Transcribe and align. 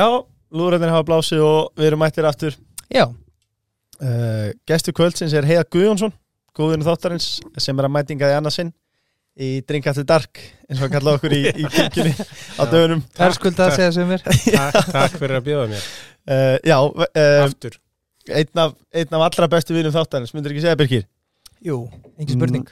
Já, 0.00 0.06
lúðræðin 0.56 0.92
hafa 0.94 1.04
blásið 1.10 1.42
og 1.44 1.72
við 1.76 1.90
erum 1.90 2.00
mættir 2.00 2.24
aftur. 2.28 2.54
Já, 2.88 3.04
uh, 4.00 4.46
Gestur 4.68 4.94
kvöldsins 4.96 5.34
er 5.36 5.44
Heiða 5.48 5.66
Guðjónsson 5.68 6.14
góðinu 6.56 6.86
þáttarins 6.86 7.26
sem 7.60 7.78
er 7.78 7.86
að 7.88 7.92
mætinga 7.94 8.30
í 8.32 8.36
annarsinn 8.38 8.72
í 9.40 9.50
Drink 9.68 9.86
After 9.90 10.06
Dark 10.08 10.40
eins 10.68 10.80
og 10.80 10.88
að 10.88 10.94
kalla 10.96 11.14
okkur 11.18 11.34
í, 11.36 11.42
í 11.52 11.68
kirkjunni 11.74 12.14
á 12.16 12.62
dögunum. 12.72 13.04
Það 13.16 13.26
er 13.26 13.36
skuldað 13.36 13.68
að 13.68 13.76
segja 13.78 13.92
sem 13.98 14.10
mér 14.10 14.24
Takk, 14.26 14.90
takk 14.96 15.16
fyrir 15.20 15.38
að 15.38 15.46
bjóða 15.46 15.68
mér. 15.74 15.86
Uh, 16.24 16.56
Já, 16.66 16.76
uh, 16.80 17.44
Aftur. 17.44 17.78
einn, 18.28 18.52
af, 18.64 18.76
einn 18.96 19.16
af 19.20 19.26
allra 19.28 19.50
bestu 19.52 19.76
vinum 19.76 19.94
þáttarins 19.94 20.34
myndir 20.36 20.54
ekki 20.56 20.64
segja 20.64 20.80
Birkir 20.80 21.06
Jú, 21.64 21.82
engin 22.16 22.38
spurning. 22.38 22.68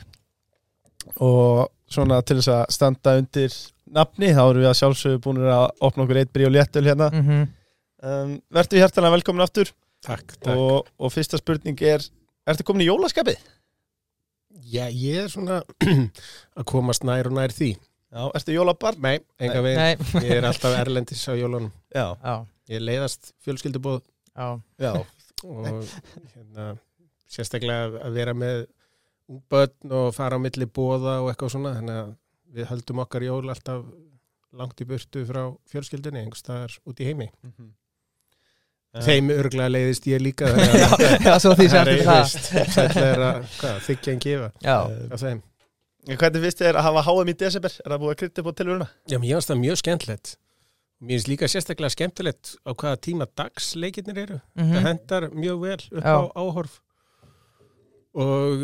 Og 1.21 1.67
svona 1.93 2.23
til 2.25 2.39
þess 2.41 2.55
að 2.57 2.65
standa 2.73 3.19
undir 3.21 3.53
nafni 3.95 4.33
þá 4.37 4.43
erum 4.45 4.63
við 4.63 4.71
að 4.71 4.79
sjálfsögðu 4.81 5.21
búin 5.25 5.43
að 5.47 5.67
opna 5.89 6.05
okkur 6.05 6.21
eitt 6.23 6.33
brí 6.35 6.47
og 6.49 6.55
léttul 6.55 6.85
hérna. 6.87 7.11
Mm 7.13 7.27
-hmm. 7.29 7.49
um, 8.11 8.33
Vertu 8.55 8.81
hjertalega 8.81 9.17
velkomin 9.17 9.45
aftur. 9.45 9.73
Takk, 10.05 10.37
takk. 10.39 10.55
Og, 10.57 10.89
og 10.99 11.13
fyrsta 11.13 11.39
spurning 11.41 11.81
er 11.83 12.05
Ertu 12.49 12.65
komin 12.65 12.87
í 12.87 12.89
jólaskapið? 12.89 13.37
Já, 14.69 14.87
ég 14.89 15.25
er 15.25 15.29
svona 15.29 15.61
að 16.59 16.65
komast 16.65 17.05
nær 17.05 17.29
og 17.29 17.37
nær 17.37 17.53
því. 17.53 17.75
Já, 18.09 18.23
ertu 18.39 18.55
jólabarn? 18.55 19.03
Nei, 19.05 19.19
enga 19.37 19.61
Nei, 19.67 19.97
Ég 20.25 20.39
er 20.39 20.47
alltaf 20.49 20.77
erlendis 20.79 21.27
á 21.29 21.37
jólunum. 21.37 21.69
Já, 21.93 22.17
já, 22.17 22.47
Ég 22.73 22.85
leiðast 22.85 23.35
fjölskyldubóð 23.45 24.01
já. 24.33 24.61
Já, 24.81 24.93
og 25.45 25.69
hérna, 26.33 26.71
sérstaklega 27.29 28.01
að 28.07 28.17
vera 28.17 28.35
með 28.37 28.65
börn 29.53 29.93
og 29.93 30.15
fara 30.17 30.41
á 30.41 30.45
milli 30.45 30.65
bóða 30.65 31.19
og 31.21 31.31
eitthvað 31.31 31.53
svona 31.53 31.75
þannig 31.77 32.01
að 32.01 32.11
við 32.55 32.69
höldum 32.71 32.99
okkar 33.05 33.23
jól 33.27 33.49
alltaf 33.53 33.85
langt 34.57 34.81
í 34.81 34.87
burtu 34.89 35.25
frá 35.29 35.43
fjölskyldinni 35.69 36.23
einhvers 36.25 36.41
staðar 36.45 36.73
út 36.89 37.01
í 37.01 37.09
heimi 37.11 37.29
Þeim 39.05 39.29
örglega 39.35 39.69
leiðist 39.71 40.07
ég 40.09 40.23
líka 40.25 40.49
Já, 41.27 41.35
svo 41.39 41.53
því 41.59 41.67
sem 41.69 41.91
það 42.01 43.03
er 43.05 43.21
það 43.61 43.81
þykja 43.85 44.13
en 44.15 44.23
gefa 44.25 44.49
Já, 44.65 44.77
af 45.13 45.21
þeim. 45.23 45.43
Hvernig 46.09 46.45
finnst 46.47 46.63
þér 46.63 46.79
að 46.81 46.87
hafa 46.89 47.03
HM 47.05 47.29
í 47.29 47.35
desember? 47.43 47.75
Er 47.85 47.93
það 47.93 48.01
búið 48.05 48.15
að 48.15 48.19
krytta 48.23 48.43
upp 48.43 48.49
á 48.49 48.53
tilvöruna? 48.63 48.87
Já, 49.13 49.19
mér 49.21 49.35
finnst 49.37 49.51
það 49.53 49.61
mjög 49.67 49.81
skemmtilegt 49.83 50.33
Mér 50.99 51.15
finnst 51.19 51.29
líka 51.31 51.51
sérstaklega 51.53 51.93
skemmtilegt 51.95 52.55
á 52.65 52.71
hvaða 52.73 53.01
tíma 53.07 53.29
dags 53.39 53.69
leikirnir 53.79 54.23
eru 54.25 54.39
Mhm. 54.57 54.73
það 54.73 54.87
hendar 54.89 55.29
mjög 55.37 55.61
vel 55.67 55.81
upp 55.93 56.05
Já. 56.09 56.17
á 56.17 56.21
áhorf 56.35 56.81
og 58.19 58.63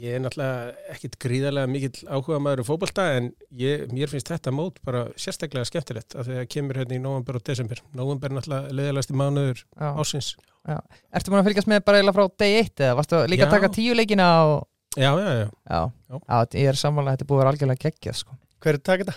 ég 0.00 0.14
er 0.16 0.22
náttúrulega 0.24 0.72
ekkit 0.94 1.16
gríðarlega 1.22 1.70
mikill 1.70 2.06
áhuga 2.08 2.38
maður 2.42 2.62
um 2.64 2.68
fótbolta 2.70 3.04
en 3.18 3.28
ég, 3.60 3.84
mér 3.92 4.10
finnst 4.10 4.30
þetta 4.32 4.52
mót 4.54 4.78
bara 4.86 5.04
sérstaklega 5.20 5.68
skemmtilegt 5.68 6.16
að 6.18 6.30
það 6.32 6.46
kemur 6.54 6.80
hérna 6.80 6.96
í 6.96 7.02
november 7.02 7.38
og 7.38 7.44
desember 7.46 7.82
november 7.98 8.32
er 8.32 8.38
náttúrulega 8.38 8.76
leðalasti 8.80 9.18
mánuður 9.18 9.62
já. 9.64 9.88
ásins 10.02 10.32
Ertu 10.68 11.32
búin 11.32 11.40
að 11.40 11.46
fylgjast 11.48 11.70
með 11.70 11.84
bara 11.86 12.00
eiginlega 12.00 12.16
frá 12.18 12.34
day 12.42 12.58
1 12.60 12.82
eða 12.88 12.96
varstu 12.98 13.20
líka 13.30 13.46
að 13.46 13.48
Já. 13.48 13.54
taka 13.54 13.70
tíu 13.78 13.94
leikina 13.96 14.26
og 14.48 14.58
Já, 14.98 15.12
já, 15.14 15.30
já, 15.38 15.46
Já, 15.70 15.80
Já. 16.10 16.18
já 16.28 16.58
ég 16.58 16.68
er 16.72 16.78
sammála 16.80 17.12
að 17.12 17.18
þetta 17.18 17.28
búið 17.28 17.38
að 17.38 17.42
vera 17.44 17.52
algjörlega 17.54 17.82
geggjað 17.86 18.16
sko. 18.18 18.36
Hver 18.64 18.74
er 18.78 18.82
takk 18.88 19.04
þetta? 19.04 19.14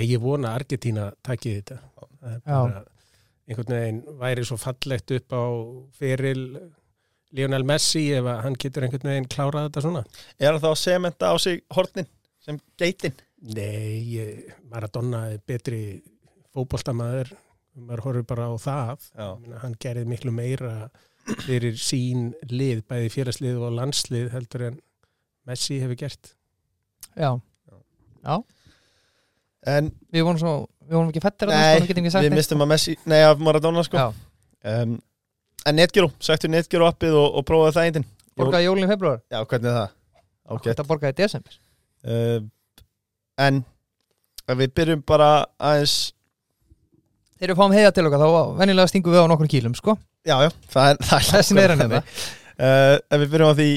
ég, 0.00 0.10
ég 0.10 0.20
vona 0.22 0.50
að 0.50 0.58
Argentína 0.60 1.06
takið 1.24 1.56
þetta 1.60 1.78
Það 2.22 2.34
er 2.34 2.42
bara, 2.46 2.82
einhvern 3.48 3.74
veginn 3.76 4.02
væri 4.20 4.44
svo 4.48 4.58
fallegt 4.60 5.14
upp 5.16 5.36
á 5.36 5.42
feril 5.98 6.42
Lionel 7.32 7.64
Messi 7.64 8.02
ef 8.16 8.26
hann 8.44 8.56
getur 8.60 8.84
einhvern 8.86 9.08
veginn 9.08 9.28
klárað 9.32 9.68
þetta 9.70 9.84
svona? 9.86 10.02
Er 10.38 10.52
það 10.56 10.64
þá 10.64 10.68
að 10.72 10.80
sementa 10.82 11.30
á 11.32 11.34
sig 11.40 11.62
hornin 11.72 12.08
sem 12.44 12.58
geitin? 12.80 13.14
Nei, 13.42 14.02
ég- 14.14 14.52
Maradona 14.70 15.24
er 15.32 15.38
betri 15.48 16.02
fótboltamaður 16.54 17.32
maður 17.78 18.02
horfir 18.04 18.26
bara 18.28 18.50
á 18.52 18.54
það. 18.60 19.06
Já. 19.16 19.26
Ég 19.32 19.40
meina, 19.46 19.58
hann 19.62 19.76
gerði 19.80 20.04
miklu 20.10 20.32
meira 20.36 20.90
fyrir 21.46 21.78
sín 21.80 22.32
lið, 22.50 22.82
bæði 22.90 23.08
félagslið 23.14 23.60
og 23.64 23.72
landslið 23.78 24.28
heldur 24.34 24.66
en 24.68 24.80
Messi 25.48 25.80
hefur 25.80 25.96
gert. 25.98 26.34
Já, 27.16 27.32
En 29.66 29.90
við 30.12 30.24
vorum 30.26 30.38
svo 30.40 30.52
Við 30.82 30.96
vorum 30.98 31.10
ekki 31.12 31.22
fættir 31.22 31.48
að 31.48 31.54
Nei, 31.54 31.62
það 31.62 32.10
sko, 32.10 32.20
við 32.26 32.34
mistum 32.36 32.62
að 32.64 32.68
Messi, 32.72 32.94
nei 33.08 33.20
að 33.22 33.42
Maradona 33.46 33.84
sko. 33.86 33.96
Já, 33.96 34.08
um, 34.82 34.96
En 35.68 35.76
Netgyro, 35.78 36.08
sættu 36.22 36.48
Netgyro 36.50 36.88
appið 36.90 37.14
og, 37.18 37.28
og 37.38 37.44
prófaði 37.46 37.74
það 37.76 37.88
eintinn 37.88 38.06
borgaði 38.38 38.66
jólinn 38.66 38.86
í 38.88 38.90
februar 38.90 39.20
Já, 39.30 39.38
hvernig 39.44 39.68
er 39.70 39.76
það? 39.76 39.92
Ágætt. 40.52 40.66
Þetta 40.70 40.86
borgaði 40.88 41.14
í 41.14 41.18
desember? 41.22 41.58
Uh, 42.02 42.40
En 43.40 43.62
við 44.52 44.72
byrjum 44.76 45.04
bara 45.08 45.28
aðeins 45.62 45.94
Þegar 47.38 47.52
við 47.54 47.60
fáum 47.62 47.74
heiða 47.74 47.92
til 47.94 48.04
okkar 48.08 48.22
þá 48.22 48.58
venjulega 48.58 48.90
stingum 48.90 49.14
við 49.14 49.24
á 49.24 49.30
nokkur 49.30 49.48
kílum 49.50 49.72
sko. 49.74 49.96
Já, 50.26 50.36
já, 50.44 50.50
það 50.70 50.90
er, 50.92 51.00
það 51.08 51.16
er 51.18 51.28
Þessi 51.32 51.56
meira 51.58 51.74
en 51.76 51.80
þetta. 51.82 52.02
Uh, 52.52 52.96
Ef 53.10 53.22
við 53.22 53.32
byrjum 53.36 53.50
á 53.50 53.58
því 53.58 53.68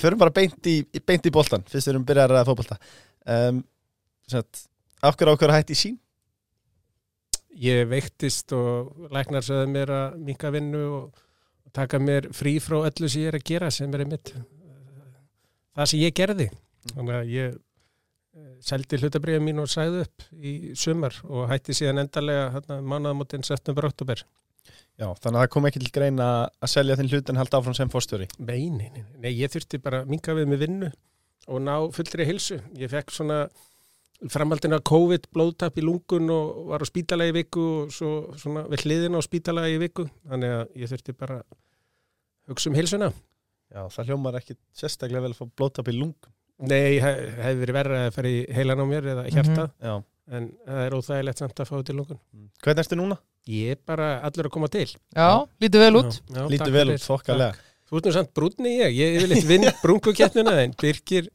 Förum 0.00 0.20
bara 0.20 0.32
beint 0.36 0.68
í, 0.70 0.76
beint 1.02 1.26
í 1.26 1.32
boltan 1.34 1.64
Fyrst 1.68 1.88
við 1.88 1.94
erum 1.96 2.04
byrjað 2.08 2.28
að 2.28 2.34
ræða 2.36 2.46
fótbolta. 2.48 2.76
Um, 3.26 3.58
Sett, 4.30 4.62
Af 5.02 5.16
hverju 5.18 5.34
ákveður 5.34 5.56
hætti 5.56 5.74
í 5.74 5.80
sín? 5.80 5.96
Ég 7.60 7.88
veiktist 7.90 8.52
og 8.56 9.08
læknar 9.12 9.44
sögðu 9.44 9.66
mér 9.72 9.90
að 9.92 10.20
minka 10.28 10.52
vinnu 10.54 10.82
og 11.00 11.24
taka 11.76 12.00
mér 12.02 12.30
frí 12.36 12.56
frá 12.62 12.78
öllu 12.80 13.08
sem 13.08 13.24
ég 13.24 13.32
er 13.32 13.38
að 13.40 13.46
gera 13.52 13.70
sem 13.74 13.94
er 13.94 14.04
einmitt 14.04 14.32
eh, 14.34 14.44
það 15.78 15.90
sem 15.92 16.02
ég 16.04 16.16
gerði. 16.16 16.50
Þannig 16.90 17.16
að 17.18 17.32
ég 17.34 17.56
eh, 17.56 18.50
seldi 18.64 19.00
hlutabriða 19.00 19.44
mín 19.44 19.62
og 19.62 19.70
sæði 19.70 20.04
upp 20.06 20.28
í 20.36 20.54
sumar 20.78 21.16
og 21.28 21.48
hætti 21.50 21.76
síðan 21.76 22.04
endarlega 22.04 22.50
hérna, 22.56 22.80
mánaðamótin 22.82 23.46
september 23.46 23.90
oktober 23.90 24.24
Já, 25.00 25.06
þannig 25.16 25.36
að 25.38 25.40
það 25.40 25.52
kom 25.54 25.66
ekki 25.68 25.80
til 25.80 25.92
grein 25.94 26.18
að 26.20 26.68
selja 26.68 26.96
þinn 26.98 27.08
hlut 27.08 27.30
en 27.32 27.38
halda 27.40 27.60
áfram 27.60 27.76
sem 27.76 27.92
fórstjóri 27.92 28.26
Nei, 28.36 28.68
nei, 28.68 28.90
nei, 28.92 29.04
nei, 29.16 29.30
ég 29.32 29.52
þurfti 29.52 29.80
bara 29.80 30.02
að 30.02 30.10
minka 30.12 30.34
við 30.36 30.50
með 30.50 30.64
vinnu 30.66 30.90
og 31.50 31.62
ná 31.64 31.74
fullri 31.94 32.26
hilsu. 32.28 32.60
Ég 32.78 32.90
fekk 32.92 33.12
svona 33.14 33.44
framhaldin 34.28 34.74
af 34.76 34.82
COVID, 34.90 35.30
blóðtap 35.32 35.78
í 35.80 35.84
lungun 35.86 36.28
og 36.34 36.66
var 36.74 36.84
á 36.84 36.86
spítala 36.88 37.24
í 37.30 37.32
viku 37.32 37.62
og 37.84 37.94
svo 37.94 38.10
svona 38.40 38.66
við 38.68 38.84
hliðina 38.84 39.20
á 39.20 39.22
spítala 39.24 39.64
í 39.70 39.78
viku. 39.80 40.04
Þannig 40.28 40.56
að 40.58 40.76
ég 40.82 40.92
þurfti 40.92 41.16
bara 41.16 41.38
að 41.40 42.52
hugsa 42.52 42.68
um 42.70 42.76
hilsuna. 42.76 43.12
Já, 43.70 43.84
það 43.94 44.10
hljómar 44.10 44.36
ekki 44.40 44.56
sérstaklega 44.76 45.22
vel 45.24 45.32
að 45.32 45.38
fá 45.38 45.46
blótap 45.56 45.88
í 45.88 45.94
lung 45.94 46.14
Nei, 46.60 46.98
hef, 47.00 47.20
hefði 47.40 47.60
verið 47.62 47.76
verra 47.78 47.98
að 48.04 48.14
fara 48.18 48.30
í 48.30 48.40
heilan 48.52 48.82
á 48.82 48.86
mér 48.90 49.06
eða 49.14 49.22
hjartað, 49.32 49.70
Já, 49.80 49.92
en 50.36 50.48
það 50.66 50.80
er 50.82 50.96
óþægilegt 50.98 51.40
samt 51.40 51.62
að 51.62 51.70
fá 51.70 51.76
til 51.86 51.94
lungun. 51.96 52.18
hvernig 52.60 52.82
ertu 52.82 52.98
núna? 52.98 53.16
Ég 53.48 53.70
er 53.72 53.80
bara 53.88 54.08
allur 54.26 54.50
að 54.50 54.52
koma 54.58 54.68
til. 54.68 54.84
Já, 55.16 55.28
lítið 55.62 55.84
vel 55.86 55.94
út 56.02 56.18
takk 56.20 56.74
vel 56.74 56.90
út, 56.92 57.04
þokkalega. 57.06 57.54
Þú 57.88 57.96
ert 57.98 58.06
nú 58.10 58.12
samt 58.18 58.34
brúnni 58.36 58.74
ég, 58.76 58.92
ég 58.98 59.16
vel 59.24 59.38
eitt 59.38 59.48
vinn 59.54 59.64
brúnkukeppnina 59.80 60.52
en 60.66 60.74
Birkir 60.82 61.30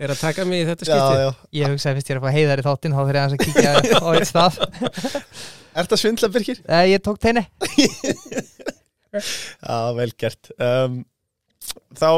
er 0.00 0.12
að 0.12 0.20
taka 0.20 0.44
mig 0.48 0.62
í 0.62 0.66
þetta 0.68 0.86
skipti. 0.88 1.20
já, 1.22 1.28
Ég 1.60 1.70
hugsaði 1.72 1.96
fyrst 1.98 2.10
ég 2.10 2.16
er 2.16 2.20
að 2.20 2.26
fá 2.26 2.34
heiðar 2.36 2.60
í 2.62 2.64
þáttinn 2.66 2.96
þá 2.96 3.00
þurfið 3.00 3.20
aðeins 3.20 3.36
að 3.36 3.44
kíkja 3.46 3.70
á 4.04 4.08
eitt 4.12 4.30
stað 4.30 4.58
Ertu 5.76 5.96
að 5.96 6.00
svindla 6.02 6.28
Birkir? 6.32 6.60
Nei, 6.68 6.84
ég 6.92 7.02
tók 7.04 7.18
teini 7.22 7.42
Já, 9.16 9.76
vel 9.96 10.10
gert 10.20 10.50
um, 10.60 10.98
Þá, 11.96 12.10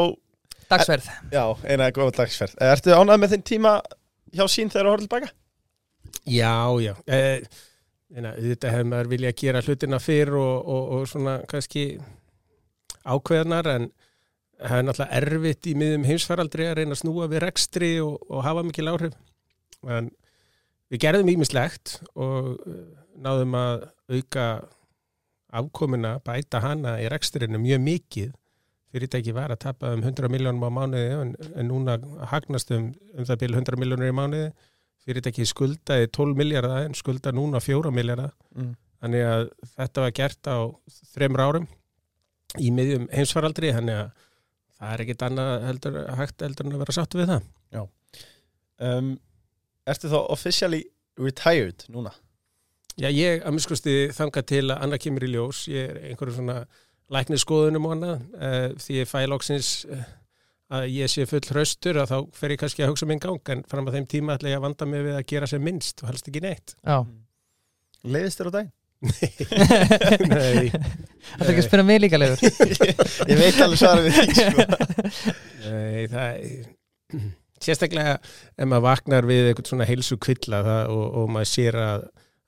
Dagsverð 0.69 1.07
já, 1.33 1.45
eina 1.71 1.91
góða 1.95 2.17
dagsferð 2.23 2.59
Ertu 2.67 2.93
ánægð 2.97 3.23
með 3.23 3.35
þinn 3.37 3.47
tíma 3.53 3.73
hjá 4.35 4.45
sín 4.51 4.69
þegar 4.73 4.89
þú 4.89 4.93
horfður 4.93 5.07
tilbaka? 5.07 5.31
Já, 6.29 6.53
já. 6.85 6.93
Eh, 7.09 7.47
eina, 8.13 8.35
þetta 8.37 8.73
hefur 8.75 8.91
maður 8.91 9.09
vilja 9.15 9.31
að 9.33 9.39
gera 9.41 9.63
hlutina 9.65 10.01
fyrr 10.03 10.35
og, 10.37 10.69
og, 10.69 10.91
og 10.99 11.07
svona 11.09 11.39
kannski 11.49 11.85
ákveðnar 13.09 13.71
en 13.73 13.87
það 14.59 14.79
er 14.79 14.87
náttúrulega 14.89 15.21
erfitt 15.21 15.69
í 15.71 15.75
miðum 15.79 16.07
heimsfaraldri 16.09 16.67
að 16.69 16.79
reyna 16.81 16.97
að 16.97 17.03
snúa 17.03 17.29
við 17.31 17.45
rekstri 17.45 17.93
og, 18.05 18.19
og 18.29 18.43
hafa 18.47 18.65
mikil 18.67 18.89
áhrif. 18.93 19.15
En 19.87 20.11
við 20.91 21.03
gerðum 21.05 21.31
ímislegt 21.35 21.99
og 22.19 22.57
eh, 22.67 22.83
náðum 23.23 23.57
að 23.59 23.87
auka 24.09 24.49
afkomuna, 25.59 26.19
bæta 26.25 26.61
hana 26.61 26.99
í 27.01 27.07
rekstrinu 27.09 27.61
mjög 27.63 27.85
mikið. 27.85 28.33
Fyrirtæki 28.93 29.33
var 29.37 29.53
að 29.53 29.63
tapa 29.67 29.93
um 29.97 30.03
100 30.05 30.31
miljónum 30.33 30.65
á 30.65 30.71
mánuði 30.73 31.09
en, 31.13 31.33
en 31.61 31.69
núna 31.69 31.99
hagnast 32.31 32.73
um, 32.73 32.91
um 33.17 33.29
það 33.29 33.43
byrju 33.45 33.61
100 33.61 33.81
miljónur 33.81 34.09
í 34.09 34.17
mánuði 34.17 34.51
fyrirtæki 35.09 35.47
skuldaði 35.49 36.09
12 36.13 36.37
miljardar 36.37 36.87
en 36.87 36.97
skulda 36.97 37.33
núna 37.37 37.61
4 37.65 37.93
miljardar 37.95 38.35
Mm. 38.59 38.73
þannig 38.99 39.25
að 39.29 39.43
þetta 39.77 40.03
var 40.03 40.13
gert 40.17 40.49
á 40.51 40.59
þremur 41.13 41.43
árum 41.45 41.67
í 42.59 42.71
miðjum 42.75 43.05
heimsfaraldri 43.13 43.71
þannig 43.77 43.99
að 44.01 44.25
það 44.79 44.95
er 44.95 45.05
ekkit 45.05 45.25
annað 45.29 45.55
heldur, 45.69 46.03
hægt 46.19 46.45
heldur 46.47 46.69
en 46.69 46.77
að 46.77 46.85
vera 46.85 46.97
satt 46.97 47.17
við 47.19 47.33
það 47.33 47.47
Um, 48.79 49.17
ertu 49.91 50.11
þá 50.11 50.19
officially 50.31 50.85
retired 51.19 51.83
núna? 51.91 52.13
Já, 52.99 53.09
ég 53.11 53.43
að 53.47 53.57
miskusti 53.57 53.95
þanga 54.15 54.43
til 54.47 54.65
að 54.69 54.85
annað 54.87 55.03
kemur 55.05 55.27
í 55.27 55.33
ljós, 55.33 55.65
ég 55.71 55.91
er 55.91 55.99
einhverju 56.13 56.37
svona 56.37 56.61
læknið 57.15 57.43
skoðunum 57.43 57.89
og 57.89 57.97
annað 57.97 58.15
uh, 58.39 58.69
því 58.79 59.01
ég 59.01 59.11
fæ 59.11 59.19
loksins 59.31 59.73
uh, 59.91 60.07
að 60.79 60.89
ég 60.95 61.11
sé 61.11 61.27
full 61.27 61.43
hraustur 61.51 61.99
að 62.03 62.11
þá 62.13 62.17
fer 62.39 62.55
ég 62.55 62.63
kannski 62.63 62.85
að 62.85 62.93
hugsa 62.93 63.09
minn 63.11 63.23
gang 63.23 63.55
en 63.55 63.65
fram 63.71 63.87
að 63.89 63.99
þeim 63.99 64.09
tíma 64.15 64.39
ætla 64.39 64.53
ég 64.53 64.61
að 64.61 64.67
vanda 64.67 64.91
mig 64.91 65.07
við 65.07 65.19
að 65.19 65.29
gera 65.33 65.51
sem 65.51 65.65
minnst 65.65 66.03
og 66.05 66.13
helst 66.13 66.31
ekki 66.31 66.43
neitt. 66.45 66.75
Já, 66.83 67.03
Leiðist 68.07 68.39
þér 68.39 68.51
á 68.51 68.57
daginn? 68.59 68.75
Nei, 70.33 70.71
Það 71.27 71.45
er 71.45 71.51
ekki 71.53 71.63
að 71.63 71.69
spyrja 71.69 71.87
mig 71.89 71.99
líka 72.05 72.21
legur 72.21 72.39
Ég 73.33 73.39
veit 73.43 73.59
alveg 73.65 73.79
svarið 73.83 74.05
við 74.09 74.15
því 74.19 74.25
sko. 74.39 74.49
nei, 75.69 76.03
það 76.13 76.29
sérstaklega 77.65 78.13
ef 78.19 78.67
maður 78.69 78.85
vaknar 78.87 79.25
við 79.29 79.45
eitthvað 79.51 79.69
svona 79.73 79.89
heilsu 79.89 80.17
kvilla 80.23 80.59
það, 80.67 80.83
og, 80.95 81.07
og 81.21 81.27
maður 81.35 81.51
sér 81.51 81.75
að, 81.83 82.01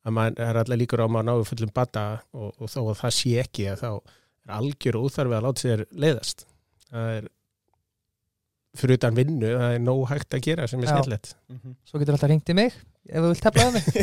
að 0.06 0.12
maður 0.16 0.34
er 0.46 0.54
allar 0.62 0.80
líkur 0.80 1.02
á 1.02 1.04
að 1.06 1.12
maður 1.16 1.28
náðu 1.30 1.44
fullum 1.50 1.72
bata 1.74 2.04
og, 2.30 2.48
og 2.54 2.66
þó 2.70 2.80
að 2.84 3.00
það 3.02 3.12
sé 3.18 3.30
ekki 3.42 3.62
að 3.72 3.78
þá 3.82 3.90
er 3.90 4.50
algjör 4.60 5.00
óþarfi 5.00 5.34
að 5.38 5.44
láta 5.48 5.60
sér 5.64 5.80
leiðast 5.90 6.38
það 6.90 7.06
er 7.18 7.24
fyrir 8.78 8.96
utan 9.00 9.18
vinnu, 9.18 9.50
það 9.50 9.72
er 9.74 9.80
nóg 9.82 10.02
hægt 10.12 10.34
að 10.36 10.44
gera 10.46 10.64
sem 10.70 10.82
er 10.82 10.86
Já. 10.86 10.90
skemmtilegt 10.94 11.26
Svo 11.90 11.96
getur 11.98 12.14
alltaf 12.14 12.30
ringt 12.30 12.52
í 12.52 12.54
mig 12.54 12.70
ef 13.10 13.18
þú 13.18 13.28
vilt 13.32 13.44
tefla 13.46 13.66
um 13.66 13.74
mig 13.74 13.84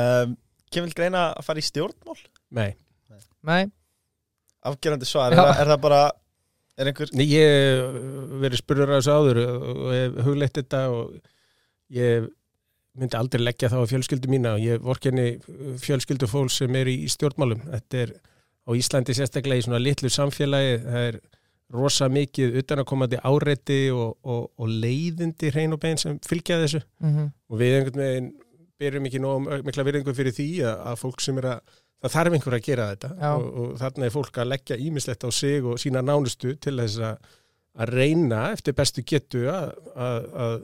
um, 0.00 0.28
Kemur 0.70 0.92
greina 0.94 1.20
að 1.34 1.42
fara 1.46 1.58
í 1.62 1.64
stjórnmál? 1.66 2.20
Nei, 2.56 2.70
Nei, 3.46 3.62
Afgerandi 4.66 5.08
svar, 5.08 5.32
er, 5.32 5.54
er 5.54 5.70
það 5.70 5.84
bara 5.84 6.00
Er 6.80 6.88
einhver 6.90 7.10
Nei, 7.12 7.26
ég 7.28 7.46
hef 7.46 8.36
verið 8.40 8.62
spurður 8.62 8.92
að 8.94 9.00
þessu 9.00 9.16
áður 9.16 9.40
og 9.44 9.80
hef 9.92 10.20
hugleitt 10.26 10.60
þetta 10.60 10.84
og 10.94 11.16
ég 11.92 12.28
myndi 13.00 13.18
aldrei 13.18 13.42
leggja 13.42 13.70
það 13.72 13.84
á 13.84 13.90
fjölskyldu 13.90 14.30
mína 14.32 14.54
og 14.56 14.64
ég 14.64 14.80
vorkenni 14.84 15.26
fjölskyldu 15.82 16.28
fólk 16.30 16.52
sem 16.54 16.74
er 16.80 16.88
í 16.90 16.96
stjórnmálum. 17.10 17.60
Þetta 17.74 18.00
er 18.04 18.14
á 18.66 18.70
Íslandi 18.76 19.16
sérstaklega 19.16 19.60
í 19.60 19.66
svona 19.66 19.80
litlu 19.82 20.10
samfélagi, 20.12 20.80
það 20.86 21.06
er 21.10 21.20
rosa 21.70 22.08
mikið 22.10 22.56
utanakomandi 22.62 23.20
áreiti 23.22 23.80
og, 23.94 24.16
og, 24.26 24.48
og 24.58 24.72
leiðindi 24.82 25.52
hrein 25.54 25.76
og 25.76 25.82
bein 25.82 26.00
sem 26.00 26.18
fylgja 26.26 26.58
þessu. 26.64 26.82
Mm 27.04 27.28
og 27.50 27.58
við 27.58 27.76
einhvern 27.76 28.02
veginn 28.04 28.32
byrjum 28.80 29.06
ekki 29.08 29.20
nóg 29.20 29.48
mikla 29.66 29.84
virðingu 29.84 30.14
fyrir 30.16 30.34
því 30.34 30.48
að, 30.64 30.76
að 30.90 31.00
fólk 31.04 31.20
sem 31.20 31.38
er 31.38 31.48
að 31.54 31.78
það 32.00 32.14
þarf 32.14 32.36
einhver 32.36 32.56
að 32.56 32.66
gera 32.66 32.88
þetta. 32.92 33.10
Og, 33.30 33.48
og 33.62 33.72
þarna 33.80 34.06
er 34.06 34.14
fólk 34.14 34.40
að 34.40 34.50
leggja 34.54 34.78
ímislegt 34.80 35.26
á 35.26 35.30
sig 35.34 35.66
og 35.66 35.80
sína 35.82 36.02
nánustu 36.04 36.54
til 36.62 36.76
þess 36.80 37.00
að, 37.10 37.32
að 37.80 37.94
reyna 37.96 38.44
eftir 38.54 38.76
bestu 38.78 39.04
getu 39.06 39.44
að, 39.52 39.74
að, 39.94 40.28
að 40.44 40.56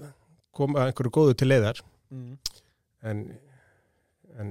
koma 0.57 0.87
einhverju 0.87 1.15
góðu 1.19 1.37
til 1.37 1.51
leiðar. 1.51 1.83
Mm. 2.15 2.37
en, 3.11 3.23
en, 4.39 4.51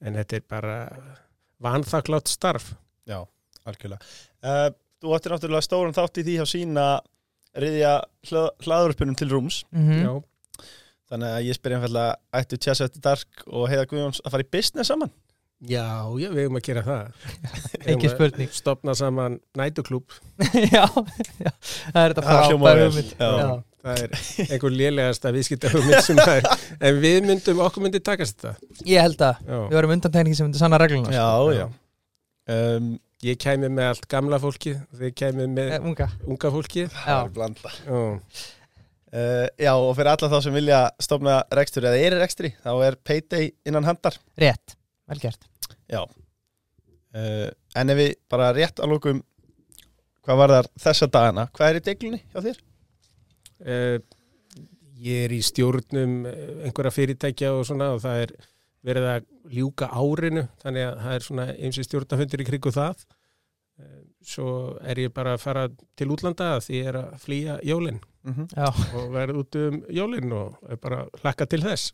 en 0.00 0.16
þetta 0.16 0.38
er 0.38 0.46
bara 0.48 0.78
vanþaklátt 1.64 2.30
starf. 2.32 2.72
Já, 3.08 3.20
algjörlega. 3.68 4.14
Uh, 4.40 4.70
Þú 5.04 5.12
ættir 5.12 5.34
náttúrulega 5.34 5.66
stóran 5.66 5.92
þátt 5.92 6.22
í 6.22 6.22
því 6.24 6.34
að 6.40 6.48
sína 6.48 6.84
riðja 7.60 7.90
hlaðurpunum 8.64 9.18
til 9.20 9.28
rúms. 9.28 9.58
-hmm. 9.68 10.00
Já, 10.00 10.64
Þannig 11.12 11.34
að 11.36 11.44
ég 11.44 11.58
spyr 11.58 11.74
einfallega 11.76 12.14
ættu 12.32 12.56
Tjassa 12.56 12.88
eftir 12.88 13.02
Dark 13.04 13.44
og 13.46 13.68
Heiða 13.68 13.84
Guðjóns 13.90 14.22
að 14.24 14.34
fara 14.34 14.46
í 14.46 14.50
business 14.50 14.88
saman 14.88 15.12
já, 15.68 15.84
já 16.20 16.28
við 16.34 16.40
hefum 16.44 16.58
að 16.60 16.64
gera 16.68 16.82
það. 16.86 17.28
Við 17.84 17.92
Ekki 17.94 18.08
að 18.08 18.14
spurning. 18.14 18.50
Stopna 18.56 18.94
saman 18.98 19.38
nætuklúb 19.60 20.16
já, 20.74 20.84
já, 21.40 21.52
það 21.92 22.00
er 22.02 22.14
þetta 22.14 22.24
Það 22.26 22.42
hljómar 22.48 22.74
frábær 22.74 22.82
vel. 22.82 22.88
hugmynd. 22.90 23.14
Já. 23.20 23.30
Já. 23.44 23.62
það 23.84 24.02
er 24.04 24.50
einhver 24.54 24.74
lélegasta 24.80 25.32
viðskipta 25.36 25.72
hugmynd 25.74 26.06
sem 26.06 26.20
það 26.20 26.38
er 26.40 26.66
en 26.88 27.00
við 27.04 27.18
myndum, 27.30 27.62
okkur 27.68 27.84
myndi 27.86 28.00
takast 28.04 28.38
þetta. 28.40 28.54
Ég 28.88 29.04
held 29.04 29.24
að 29.28 29.40
já. 29.44 29.58
við 29.70 29.78
varum 29.80 29.94
undantekningi 29.98 30.38
sem 30.40 30.48
myndi 30.48 30.62
sanna 30.62 30.80
regluna 30.80 31.12
Já, 31.14 31.28
Já. 31.52 31.62
já. 31.62 31.66
Um, 32.54 32.90
ég 33.24 33.38
kæmi 33.40 33.70
með 33.72 33.86
allt 33.94 34.08
gamla 34.12 34.36
fólki 34.42 34.74
þið 35.00 35.14
kæmi 35.16 35.46
með 35.48 35.70
Eh, 35.78 35.86
Unga. 35.88 36.10
unga 36.28 36.50
fólki. 36.52 36.82
Það 36.92 37.22
er 37.22 37.30
blanda. 37.38 37.70
Já, 37.86 38.00
uh, 39.14 39.46
Já, 39.64 39.72
og 39.78 39.94
fyrir 39.96 40.10
alla 40.12 40.28
þá 40.32 40.38
sem 40.44 40.56
vilja 40.58 40.80
stofna 41.00 41.38
rekstur 41.56 41.86
eða 41.88 42.00
er 42.04 42.16
í 42.18 42.20
rekstri, 42.20 42.50
þá 42.64 42.72
er 42.88 42.98
Payday 43.04 43.50
innan 43.68 43.86
handar 43.88 44.16
Rétt, 44.40 44.76
vel 45.08 45.20
gert 45.88 46.16
uh, 47.14 47.48
En 47.74 47.90
ef 47.90 47.98
við 47.98 48.12
bara 48.30 48.52
rétt 48.54 48.80
að 48.80 48.94
lókum 48.94 49.22
hvað 50.24 50.40
var 50.40 50.54
þar 50.56 50.70
þessa 50.86 51.10
dagana 51.10 51.48
hvað 51.52 51.68
er 51.68 51.80
í 51.80 51.84
deglunni 51.88 52.22
hjá 52.32 52.40
þér? 52.44 52.62
Eh, 53.64 53.98
ég 55.04 55.26
er 55.26 55.34
í 55.34 55.40
stjórnum 55.44 56.24
eh, 56.28 56.64
einhverja 56.66 56.94
fyrirtækja 56.94 57.52
og 57.56 57.66
svona 57.68 57.92
og 57.94 58.02
það 58.04 58.24
er 58.24 58.34
verið 58.84 59.10
að 59.10 59.28
ljúka 59.56 59.88
árinu 59.88 60.46
þannig 60.60 60.88
að 60.88 60.96
það 61.04 61.14
er 61.16 61.26
svona 61.28 61.46
eins 61.54 61.78
og 61.80 61.86
stjórnafundir 61.88 62.44
í 62.44 62.48
krigu 62.48 62.72
það. 62.74 63.06
Eh, 63.80 64.02
svo 64.24 64.48
er 64.84 65.00
ég 65.04 65.14
bara 65.16 65.36
að 65.36 65.44
fara 65.44 65.64
til 65.96 66.10
útlanda 66.12 66.54
því 66.64 66.80
ég 66.80 66.90
er 66.92 67.00
að 67.00 67.16
flýja 67.24 67.58
jólin. 67.64 68.00
Mm 68.24 68.34
-hmm. 68.34 68.48
Já, 68.56 68.68
og 68.96 69.12
verð 69.12 69.40
út 69.40 69.56
um 69.56 69.82
jólin 69.88 70.32
og 70.32 70.58
er 70.68 70.76
bara 70.76 71.06
hlakka 71.22 71.46
til 71.46 71.62
þess. 71.62 71.92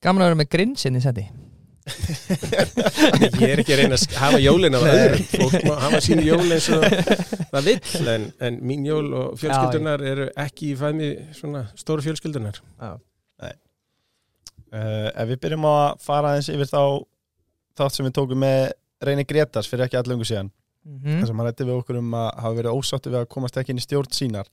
Gaman 0.00 0.22
að 0.22 0.26
vera 0.26 0.34
með 0.34 0.48
grinsinn 0.48 0.96
í 0.96 1.00
sendi 1.00 1.28
ég 1.88 3.52
er 3.52 3.62
ekki 3.62 3.74
að 3.74 3.80
reyna 3.82 3.98
að 3.98 4.16
hafa 4.20 4.40
jólin 4.42 4.76
af 4.78 4.86
öðrum. 4.90 5.24
Fólk 5.32 5.56
má 5.66 5.74
hafa 5.84 6.00
sín 6.04 6.22
jól 6.26 6.44
eins 6.46 6.68
og 6.74 6.84
það 7.52 7.68
vill 7.70 8.10
en, 8.14 8.26
en 8.48 8.58
mín 8.70 8.86
jól 8.88 9.06
og 9.18 9.38
fjölskyldunar 9.40 10.04
eru 10.12 10.28
ekki 10.44 10.72
í 10.72 10.78
fæmi 10.78 11.10
svona 11.36 11.64
stóru 11.78 12.04
fjölskyldunar. 12.06 12.60
Uh, 14.68 15.08
Ef 15.16 15.24
við 15.30 15.38
byrjum 15.46 15.64
að 15.64 15.84
fara 16.04 16.34
aðeins 16.34 16.50
yfir 16.52 16.68
þá 16.68 16.82
þátt 17.78 17.94
sem 17.96 18.08
við 18.08 18.16
tókum 18.18 18.42
með 18.42 18.66
Reyni 19.06 19.24
Gretars 19.28 19.68
fyrir 19.70 19.86
ekki 19.86 19.96
allengu 20.00 20.26
síðan. 20.28 20.50
Mm 20.88 21.18
þar 21.20 21.28
sem 21.28 21.40
hann 21.40 21.48
rætti 21.48 21.66
við 21.68 21.80
okkur 21.82 21.98
um 22.00 22.14
að 22.16 22.28
hafa 22.42 22.56
verið 22.56 22.76
ósáttu 22.78 23.10
við 23.12 23.20
að 23.20 23.30
komast 23.34 23.56
ekki 23.60 23.74
inn 23.74 23.80
í 23.80 23.84
stjórn 23.84 24.14
sínar. 24.14 24.48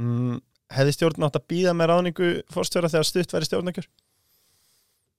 Mm, 0.00 0.40
Hefði 0.76 0.92
stjórn 0.96 1.24
átt 1.28 1.38
að 1.38 1.46
býða 1.52 1.72
með 1.78 1.88
ráðningu 1.92 2.28
fórstjóra 2.52 2.90
þegar 2.90 3.06
stutt 3.06 3.34
væri 3.36 3.46
stjórnakjör? 3.46 3.86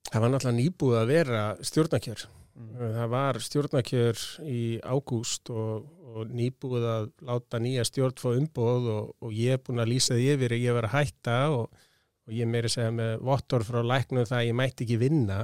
Það 0.08 0.24
var 0.24 0.34
náttúrulega 0.34 0.58
nýbúið 0.58 0.98
að 1.02 1.10
vera 1.12 1.44
stjórnakjör 1.68 2.26
Mm. 2.58 2.94
það 2.96 3.10
var 3.12 3.38
stjórnakjör 3.38 4.22
í 4.50 4.62
ágúst 4.82 5.50
og, 5.54 5.84
og 6.10 6.32
nýbúið 6.34 6.86
að 6.90 7.04
láta 7.28 7.60
nýja 7.62 7.84
stjórn 7.86 8.18
fá 8.18 8.32
umbóð 8.32 8.88
og, 8.94 9.12
og 9.22 9.36
ég 9.36 9.54
er 9.54 9.62
búin 9.62 9.82
að 9.82 9.92
lýsa 9.92 10.16
því 10.18 10.26
yfir 10.34 10.54
að 10.56 10.64
ég 10.64 10.74
var 10.74 10.88
að 10.88 10.96
hætta 10.96 11.36
og, 11.54 11.84
og 12.26 12.34
ég 12.34 12.50
meiri 12.50 12.72
segja 12.72 12.90
með 12.96 13.22
vottor 13.28 13.66
frá 13.68 13.78
læknum 13.86 14.26
það 14.26 14.40
að 14.40 14.48
ég 14.48 14.58
mætti 14.58 14.86
ekki 14.86 14.98
vinna. 15.04 15.38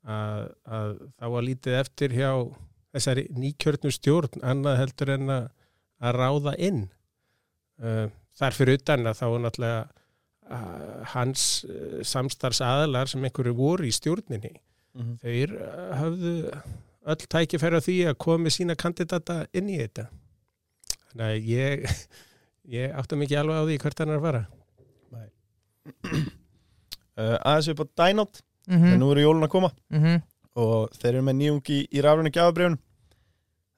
Að, 0.00 0.46
að 0.64 0.94
það 1.20 1.34
var 1.34 1.44
lítið 1.44 1.76
eftir 1.76 2.16
hjá 2.16 2.30
þessari 2.96 3.26
nýkjörnu 3.36 3.92
stjórn 3.92 4.46
annað 4.54 4.80
heldur 4.80 5.12
en 5.18 5.34
að, 5.34 5.50
að 6.00 6.16
ráða 6.16 6.54
inn. 6.56 6.82
Uh, 7.80 8.06
þar 8.40 8.56
fyrir 8.56 8.80
utan 8.80 9.10
að 9.10 9.20
þá 9.20 9.26
náttúrulega 9.44 9.99
hans 11.12 11.64
uh, 11.68 12.00
samstarfs 12.06 12.62
aðalar 12.64 13.10
sem 13.10 13.24
einhverju 13.24 13.54
voru 13.58 13.88
í 13.88 13.94
stjórninni. 13.94 14.54
Mm 14.98 15.18
þeir 15.22 15.52
uh, 15.54 15.92
höfðu 16.00 16.32
öll 17.10 17.26
tækifæri 17.30 17.78
á 17.78 17.82
því 17.84 17.96
að 18.10 18.18
koma 18.18 18.44
með 18.44 18.56
sína 18.56 18.74
kandidata 18.74 19.44
inn 19.54 19.70
í 19.70 19.78
þetta. 19.78 20.08
Þannig 21.10 21.26
að 21.26 21.48
ég 21.50 21.86
ég 22.78 22.98
átta 22.98 23.16
mikið 23.16 23.42
alveg 23.42 23.62
á 23.62 23.64
því 23.68 23.78
hvert 23.84 24.02
hann 24.02 24.14
er 24.14 24.18
að 24.18 24.26
fara. 24.26 24.42
Uh, 27.20 27.36
Aðeins 27.44 27.70
upp 27.72 27.82
á 27.84 27.86
Dynot 28.00 28.42
mm 28.42 28.76
mm. 28.76 28.82
-hmm. 28.82 28.98
nú 28.98 29.10
eru 29.12 29.26
jólun 29.26 29.46
að 29.46 29.54
koma. 29.54 29.70
Mm 29.90 30.02
-hmm. 30.02 30.22
og 30.54 30.90
þeir 30.98 31.14
eru 31.14 31.22
með 31.22 31.36
nýjungi 31.36 31.74
í, 31.80 31.88
í 31.92 32.00
rafrænu 32.00 32.30
gjafabrjónum 32.30 32.78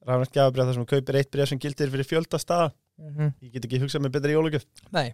rafrænu 0.06 0.32
gjafabrjóð 0.32 0.66
þar 0.66 0.74
sem 0.74 0.86
kaupir 0.86 1.16
eitt 1.16 1.30
brjóð 1.30 1.48
sem 1.48 1.58
gildir 1.58 1.90
fyrir 1.90 2.06
fjölda 2.06 2.38
staða. 2.38 2.72
Mhm. 3.00 3.32
ég 3.42 3.52
get 3.52 3.64
ekki 3.66 3.80
hugsað 3.82 4.04
með 4.04 4.14
betri 4.16 4.34
jólugjöf 4.36 4.66
Nei, 4.94 5.12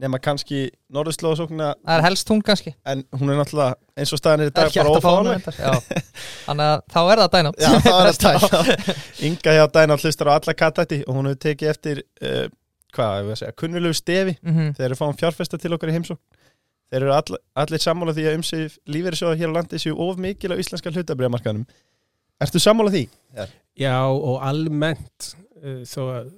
nema 0.00 0.18
kannski 0.22 0.62
norðurslóðasóknina. 0.92 1.74
Það 1.84 1.98
er 1.98 2.04
helst 2.06 2.32
hún 2.32 2.40
kannski. 2.44 2.72
En 2.88 3.02
hún 3.16 3.32
er 3.32 3.38
náttúrulega 3.40 3.76
eins 4.00 4.14
og 4.14 4.20
staðan 4.20 4.46
er 4.46 4.52
í 4.52 4.54
dag 4.56 4.72
bara 4.72 5.36
já. 5.58 6.00
Þannig 6.46 6.64
að 6.66 6.82
þá 6.94 7.00
er 7.02 7.22
það 7.22 7.30
dænat 7.34 7.60
Já, 7.60 7.70
það 7.84 7.98
er 7.98 8.08
að 8.08 8.20
tæla 8.24 8.96
Inga 9.28 9.54
hjá 9.56 9.62
Dænald 9.76 10.04
hlustar 10.06 10.32
á 10.32 10.36
alla 10.38 10.56
kattætti 10.56 11.02
og 11.04 11.18
hún 11.18 11.30
hefur 11.30 11.42
tekið 11.44 11.72
eftir 11.74 12.02
uh, 12.24 12.46
hvað, 12.96 13.20
ég 13.20 13.28
veist 13.28 13.36
að 13.36 13.44
segja, 13.44 13.58
kunnulegu 13.62 13.98
stefi. 13.98 14.36
Mhm. 14.42 14.72
þegar 14.78 14.94
við 14.94 15.02
fáum 15.02 15.20
fjárfesta 15.20 15.60
til 15.60 15.74
okkar 15.76 15.92
í 15.92 15.98
heimsókn. 15.98 16.22
Þeir 16.90 17.04
eru 17.04 17.14
all, 17.14 17.38
allir 17.62 17.82
sammála 17.84 18.16
því 18.16 18.24
að 18.26 18.40
umsif 18.40 18.80
lífeyrissjóða 18.90 19.38
hér 19.38 19.52
á 19.52 19.56
landi 19.60 19.78
séu 19.78 19.94
of 19.94 20.18
mikil 20.18 20.50
á 20.50 20.58
íslenska 20.58 20.90
hlutabriðamarkaðnum 20.90 21.68
Ertu 22.40 22.60
sammála 22.62 22.92
því? 22.94 23.04
Já. 23.36 23.92
Og 24.08 24.40
almennt 24.42 25.34
uh, 25.60 25.82
þó 25.84 26.00
að 26.08 26.30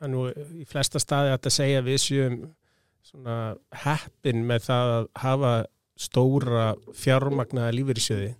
það 0.00 0.12
nú 0.14 0.24
í 0.62 0.66
flesta 0.68 1.02
staði 1.02 1.32
að 1.32 1.36
þetta 1.36 1.52
segja 1.54 1.84
við 1.84 1.98
séum 2.04 2.36
svona 3.02 3.56
heppin 3.84 4.44
með 4.46 4.66
það 4.68 4.92
að 4.98 5.08
hafa 5.24 5.52
stóra 6.00 6.74
fjármagnaða 6.96 7.74
lífeyrissjóði 7.76 8.34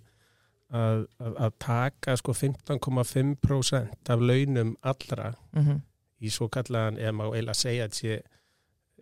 að, 0.71 1.05
að, 1.19 1.33
að 1.45 1.51
taka 1.59 2.15
sko 2.17 2.33
15,5% 2.33 4.09
af 4.15 4.19
launum 4.21 4.75
allra 4.81 5.33
Mhm. 5.53 5.81
í 6.21 6.29
svo 6.29 6.47
kallaðan, 6.49 6.97
eða 7.01 7.11
má 7.17 7.23
eiginlega 7.31 7.53
segja 7.57 7.85
að 7.87 7.93
sé 7.97 8.21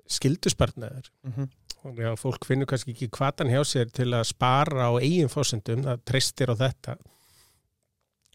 skilduspartnaður 0.09 1.09
Mm 1.23 1.31
-hmm. 1.33 1.47
og 1.83 1.95
já, 1.97 2.15
fólk 2.15 2.45
finnur 2.45 2.65
kannski 2.65 2.91
ekki 2.93 3.09
hvatan 3.09 3.47
hjá 3.47 3.61
sér 3.63 3.91
til 3.91 4.09
að 4.13 4.23
spara 4.23 4.89
á 4.89 4.91
eigin 5.01 5.27
fósendum, 5.29 5.83
það 5.83 5.99
treystir 6.05 6.49
á 6.49 6.55
þetta 6.55 6.95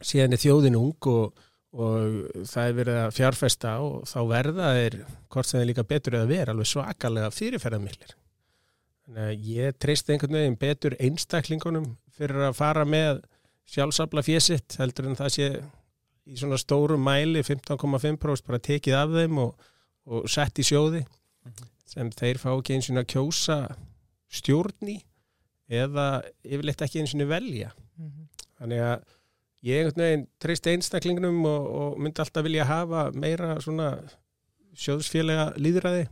síðan 0.02 0.32
er 0.32 0.38
þjóðin 0.38 0.76
ung 0.76 1.06
og, 1.06 1.32
og 1.74 2.44
það 2.46 2.68
er 2.68 2.76
verið 2.78 2.98
að 3.02 3.14
fjárfesta 3.16 3.78
og 3.82 4.04
þá 4.06 4.18
verða 4.30 4.74
þeir 4.78 4.98
hvort 5.32 5.48
sem 5.48 5.58
þeir 5.58 5.70
líka 5.72 5.86
betur 5.90 6.18
eða 6.20 6.30
vera 6.30 6.54
alveg 6.54 6.70
svakalega 6.70 7.32
fyrirferðarmiklir 7.34 8.14
Þannig 9.04 9.24
að 9.28 9.48
ég 9.52 9.78
treysti 9.82 10.14
einhvern 10.14 10.36
veginn 10.38 10.60
betur 10.60 10.94
einstaklingunum 10.96 11.88
fyrir 12.16 12.46
að 12.46 12.54
fara 12.56 12.86
með 12.88 13.18
sjálfsafla 13.68 14.22
fésitt 14.24 14.76
heldur 14.80 15.10
en 15.10 15.18
það 15.18 15.34
sé 15.34 15.48
í 16.24 16.38
svona 16.40 16.56
stórum 16.60 17.04
mæli 17.04 17.42
15,5% 17.44 18.46
bara 18.48 18.62
tekið 18.64 18.96
af 18.96 19.12
þeim 19.12 19.40
og, 19.42 19.66
og 20.08 20.30
sett 20.32 20.60
í 20.60 20.64
sjóði 20.64 21.02
sem 21.90 22.08
þeir 22.16 22.40
fá 22.40 22.48
ekki 22.54 22.78
eins 22.78 22.88
og 22.88 23.02
að 23.02 23.10
kjósa 23.12 23.58
stjórn 24.32 24.94
í 24.94 24.96
eða 25.68 26.06
yfirleitt 26.44 26.84
ekki 26.84 27.02
eins 27.02 27.14
og 27.16 27.28
velja. 27.28 27.70
Mhm. 28.00 28.24
Þannig 28.56 28.82
að 28.88 29.04
ég 29.64 29.90
treysti 30.42 30.74
einstaklingnum 30.74 31.40
og, 31.48 31.70
og 31.80 32.02
myndi 32.02 32.22
alltaf 32.22 32.44
vilja 32.44 32.66
hafa 32.68 33.06
meira 33.16 33.56
svona 33.64 33.94
sjóðsfélaga 34.74 35.52
líðræði 35.60 36.06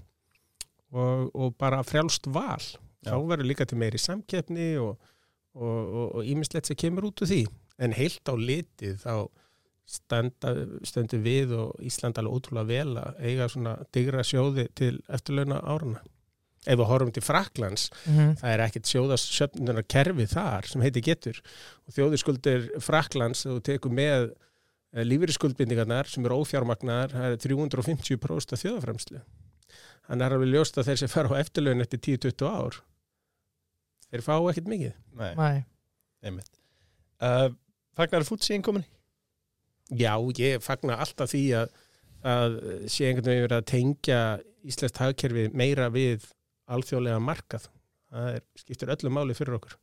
og, 0.93 1.31
og 1.35 1.55
bara 1.61 1.83
frjálst 1.87 2.29
val. 2.33 2.63
Já. 3.03 3.13
Þá 3.13 3.29
verður 3.33 3.49
líka 3.51 3.67
til 3.67 3.81
meiri 3.81 3.99
samkeppni 3.99 4.75
og 4.81 6.21
ímislegt 6.25 6.71
sem 6.71 6.79
kemur 6.79 7.11
út 7.11 7.25
úr 7.25 7.29
því. 7.33 7.43
En 7.83 7.97
heilt 7.97 8.29
á 8.29 8.35
litið 8.39 9.01
þá 9.03 9.15
standa, 9.89 10.53
stöndum 10.87 11.25
við 11.25 11.55
og 11.59 11.83
Ísland 11.85 12.21
alveg 12.21 12.39
ótrúlega 12.39 12.69
vel 12.69 12.97
að 13.01 13.23
eiga 13.27 13.49
svona 13.51 13.75
digra 13.95 14.25
sjóði 14.27 14.69
til 14.79 14.95
eftirlauna 15.13 15.61
árana. 15.61 16.03
Ef 16.63 16.79
við 16.79 16.87
horfum 16.87 17.11
til 17.13 17.23
Fraklands 17.27 17.89
Mhm. 18.07 18.37
það 18.39 18.53
er 18.55 18.61
ekkert 18.69 18.87
sjóðasöfnunar 18.93 19.83
kerfi 19.91 20.27
þar 20.31 20.69
sem 20.71 20.81
heiti 20.85 21.03
getur. 21.03 21.41
Og 21.89 21.95
þjóðiskuldir 21.97 22.69
Fraklands 22.81 23.45
og 23.51 23.63
tekur 23.67 23.91
með 23.91 24.33
lífyrirskuldbindingarnar 24.95 26.07
sem 26.11 26.25
eru 26.27 26.37
ófjármagnar 26.45 27.13
það 27.15 27.33
er 27.33 27.41
350% 27.41 28.53
af 28.53 28.61
þjóðafremslu 28.63 29.23
þannig 30.07 30.27
er 30.27 30.35
alveg 30.37 30.51
ljóst 30.53 30.77
að 30.79 30.89
þeir 30.91 30.99
sem 31.01 31.09
fara 31.13 31.33
á 31.33 31.41
eftirlaun 31.41 31.81
eftir 31.85 32.01
10-20 32.05 32.49
ár 32.51 32.77
þeir 34.13 34.25
fá 34.27 34.35
ekkert 34.51 34.69
mikið. 34.69 34.93
Nei, 35.17 35.35
Nei. 35.39 35.65
einmitt. 36.23 36.51
Uh, 37.23 37.49
Fagnar 37.97 38.27
fútsi 38.29 38.55
innkomin 38.57 38.85
Já, 39.93 40.15
ég 40.39 40.61
fagna 40.65 40.97
alltaf 41.01 41.33
því 41.33 41.43
að, 41.63 41.73
að 42.25 42.55
sé 42.93 43.09
einhvern 43.09 43.29
veginn 43.33 43.47
verið 43.49 43.59
að 43.59 43.67
tengja 43.73 44.21
Íslands 44.69 45.01
hagkerfi 45.01 45.49
meira 45.57 45.89
við 45.93 46.29
alþjóðlega 46.71 47.23
markað 47.23 47.69
það 48.13 48.31
er, 48.37 48.47
skiptir 48.61 48.93
öllu 48.95 49.13
máli 49.13 49.37
fyrir 49.37 49.59
okkur 49.59 49.77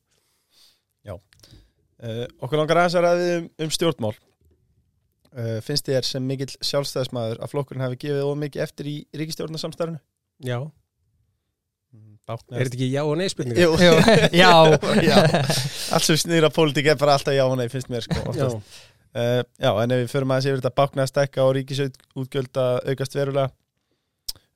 uh, 1.09 2.25
Okkur 2.39 2.61
langar 2.61 2.83
aðeins 2.83 2.97
að 2.99 3.05
ræði 3.07 3.29
um, 3.37 3.47
um 3.65 3.71
stjórnmál 3.75 4.13
uh, 4.15 5.57
Finnst 5.65 5.89
þér 5.89 6.07
sem 6.07 6.25
mikill 6.25 6.51
sjálfstæðismæður 6.59 7.41
að 7.43 7.53
flokkurinn 7.53 7.85
hafi 7.85 7.99
gefið 8.05 8.27
of 8.27 8.37
mikið 8.43 8.65
eftir 8.67 8.91
í 8.91 8.97
ríkistjórnarsamstærinu? 9.19 10.01
Já, 10.45 10.61
Báknar 12.29 12.61
er 12.61 12.67
þetta 12.69 12.77
ekki 12.77 12.91
já 12.93 13.01
og 13.01 13.15
nei 13.17 13.29
spurninga? 13.31 13.63
Jú, 13.63 13.71
Jú, 13.81 13.93
já. 14.41 14.51
já. 15.01 15.17
Allt 15.95 16.05
sem 16.05 16.19
snýra 16.21 16.51
pólitík 16.53 16.91
er 16.91 16.99
bara 17.01 17.15
alltaf 17.17 17.33
já 17.33 17.41
og 17.47 17.55
nei 17.57 17.69
finnst 17.73 17.89
mér 17.89 18.05
sko 18.05 18.19
Já, 18.19 18.25
oftast. 18.29 18.75
Uh, 19.09 19.41
já, 19.57 19.71
en 19.81 19.95
ef 19.95 20.03
við 20.03 20.11
förum 20.11 20.33
aðeins 20.35 20.49
yfir 20.51 20.59
þetta 20.61 20.75
báknaða 20.77 21.09
stækka 21.09 21.47
og 21.47 21.55
ríkisútgjöld 21.57 22.59
að 22.61 22.91
aukast 22.91 23.17
verulega 23.17 23.49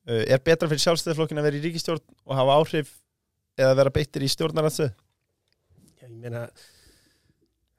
er 0.06 0.42
betra 0.44 0.68
fyrir 0.72 0.84
sjálfstæðisflokkin 0.84 1.40
að 1.40 1.46
vera 1.48 1.60
í 1.60 1.64
ríkistjórn 1.64 2.04
og 2.28 2.36
hafa 2.36 2.56
áhrif 2.60 2.94
eða 3.60 3.76
vera 3.80 3.94
beittir 3.96 4.26
í 4.26 4.32
stjórnaranstöð? 4.34 4.92
Já, 6.02 6.08
ég 6.10 6.18
meina 6.20 6.48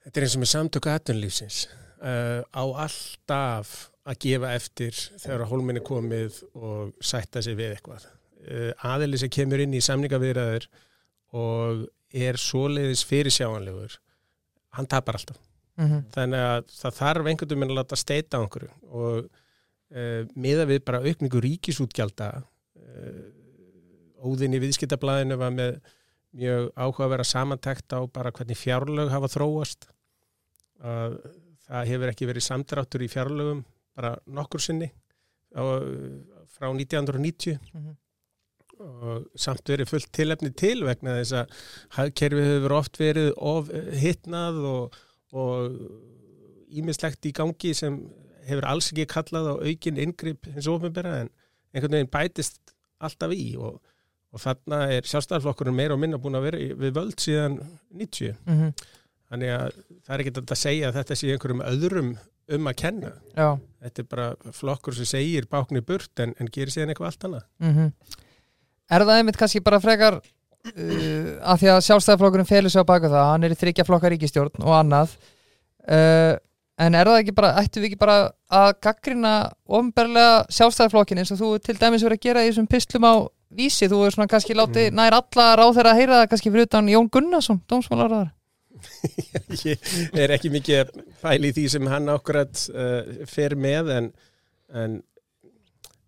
þetta 0.05 0.21
er 0.21 0.27
eins 0.27 0.37
og 0.39 0.43
með 0.45 0.53
samtöku 0.55 0.93
aðtunlífsins 0.93 1.59
uh, 2.01 2.41
á 2.49 2.63
alltaf 2.87 3.75
að 4.05 4.19
gefa 4.25 4.53
eftir 4.57 4.97
þegar 5.23 5.47
hólminni 5.49 5.81
komið 5.85 6.43
og 6.57 6.93
sætta 7.05 7.43
sig 7.45 7.57
við 7.59 7.77
eitthvað 7.77 8.05
uh, 8.09 8.73
aðili 8.95 9.21
sem 9.21 9.33
kemur 9.33 9.63
inn 9.65 9.77
í 9.77 9.83
samningaviðræður 9.85 10.69
og 11.35 11.87
er 12.15 12.39
svoleiðis 12.39 13.03
fyrirsjáanlegur 13.09 13.99
hann 14.79 14.89
tapar 14.91 15.21
alltaf 15.21 15.41
Mhm. 15.75 16.05
þannig 16.15 16.39
að 16.39 16.67
það 16.71 16.93
þarf 17.01 17.27
einhvern 17.27 17.49
veginn 17.51 17.73
að 17.73 17.79
láta 17.81 17.97
steita 17.99 18.39
á 18.39 18.43
einhverju 18.45 18.69
og 18.95 19.25
uh, 19.95 20.23
miða 20.35 20.67
við 20.71 20.83
bara 20.87 21.03
aukningu 21.05 21.43
ríkisútgjalda 21.45 22.31
uh, 22.43 23.25
óðinn 24.25 24.57
í 24.57 24.63
viðskiptablaðinu 24.63 25.39
var 25.41 25.55
með 25.55 25.79
mjög 26.35 26.71
áhuga 26.75 27.07
að 27.07 27.13
vera 27.15 27.27
samantækt 27.31 27.95
á 27.95 28.01
bara 28.11 28.33
hvernig 28.35 28.59
fjárlög 28.59 29.13
hafa 29.13 29.29
þróast 29.31 29.87
að 30.85 31.19
það 31.65 31.91
hefur 31.93 32.11
ekki 32.11 32.27
verið 32.29 32.45
samdráttur 32.49 33.05
í 33.05 33.11
fjárlögum 33.13 33.61
bara 33.95 34.17
nokkur 34.27 34.63
sinni 34.65 34.89
á, 35.55 35.63
frá 36.51 36.67
1990 36.75 37.61
Mhm. 37.75 37.95
og 38.85 39.29
samt 39.39 39.71
verið 39.71 39.87
fullt 39.93 40.11
tilefni 40.13 40.51
til 40.51 40.83
vegna 40.83 41.15
þess 41.21 41.37
að 41.39 41.53
hagkerfið 41.95 42.49
hefur 42.51 42.75
oft 42.81 42.99
verið 42.99 43.31
of 43.39 43.71
hittnað 43.71 44.59
og, 44.67 44.97
og 45.31 45.79
ímislegt 46.75 47.31
í 47.31 47.33
gangi 47.33 47.71
sem 47.79 48.01
hefur 48.49 48.67
alls 48.71 48.91
ekki 48.93 49.07
kallað 49.11 49.49
á 49.51 49.55
aukin 49.65 49.99
inngrip 50.01 50.47
hins 50.55 50.69
ofinbera 50.71 51.17
en 51.25 51.31
einhvern 51.75 51.97
veginn 51.99 52.11
bætist 52.13 52.61
alltaf 53.05 53.33
í 53.35 53.57
og, 53.59 53.81
og 54.35 54.41
þarna 54.43 54.83
er 54.97 55.07
sjálfstæðarflokkurinn 55.11 55.77
meira 55.77 55.95
og 55.97 56.01
minna 56.03 56.19
búin 56.23 56.39
að 56.39 56.47
vera 56.51 56.61
við 56.85 56.95
völd 57.01 57.19
síðan 57.23 57.59
90 57.95 58.37
Mhm. 58.47 58.75
þannig 59.31 59.51
að 59.57 59.73
það 60.05 60.15
er 60.15 60.21
ekki 60.25 60.33
þetta 60.37 60.55
að 60.55 60.63
segja 60.65 60.89
að 60.91 60.97
þetta 61.01 61.17
sé 61.19 61.33
einhverjum 61.35 61.63
öðrum 61.67 62.11
um 62.55 62.67
að 62.69 62.77
kenna 62.77 63.11
Já. 63.35 63.49
þetta 63.83 64.03
er 64.03 64.09
bara 64.11 64.53
flokkur 64.53 64.95
sem 64.95 65.07
segir 65.09 65.47
bákni 65.51 65.81
burt 65.81 66.21
en, 66.21 66.35
en 66.39 66.47
gerir 66.53 66.71
síðan 66.75 66.93
eitthvað 66.93 67.11
allt 67.13 67.25
annað 67.31 67.45
Mhm. 67.59 67.93
Er 68.93 69.01
það 69.01 69.17
einmitt 69.19 69.39
kannski 69.41 69.63
bara 69.65 69.81
frekar 69.81 70.19
uh, 70.21 71.31
að 71.41 71.63
því 71.63 71.69
að 71.73 71.85
sjálfstæðaflokkurinn 71.89 72.47
felur 72.49 72.71
sig 72.71 72.85
á 72.85 72.91
baka 72.93 73.09
það, 73.09 73.31
hann 73.33 73.45
er 73.49 73.55
í 73.55 73.59
þryggja 73.63 73.87
flokka 73.89 74.11
ríkistjórn 74.13 74.61
og 74.61 74.75
annað 74.77 75.15
uh, 75.89 76.37
en 76.79 76.95
er 76.99 77.07
það 77.07 77.21
ekki 77.23 77.35
bara, 77.37 77.53
ættu 77.61 77.81
við 77.83 77.93
ekki 77.93 78.01
bara 78.01 78.17
að 78.51 78.71
gaggrina 78.83 79.35
ofnberlega 79.67 80.45
sjálfstæðaflokkin 80.57 81.21
eins 81.23 81.33
og 81.35 81.39
þú 81.43 81.51
til 81.63 81.77
dæmis 81.79 82.03
verið 82.03 82.19
að 82.19 82.25
gera 82.29 82.45
í 82.45 82.49
þessum 82.51 82.67
pislum 82.71 83.07
á 83.07 83.15
vísi, 83.55 83.87
þú 83.91 84.01
er 84.07 84.15
svona 84.17 84.31
kannski 84.31 84.57
látið 84.59 84.89
Mm. 84.91 84.97
nær 84.99 85.15
alla 85.21 85.47
ráðherra 85.61 85.93
að 85.95 86.01
heyra 86.01 86.17
það 86.23 86.31
kannski 86.33 86.51
fyrir 86.51 86.67
utan 86.67 86.89
Jón 86.91 87.11
Gunnarsson, 87.15 87.61
dómsmálaráðar 87.71 88.33
ég 89.65 89.79
er 90.19 90.33
ekki 90.35 90.51
mikið 90.53 90.91
fæli 91.23 91.49
í 91.49 91.55
því 91.57 91.63
sem 91.73 91.87
hann 91.89 92.11
ákvæmt 92.13 92.65
uh, 92.75 93.27
fer 93.31 93.55
með 93.57 93.91
en, 93.95 94.09
en 94.75 94.97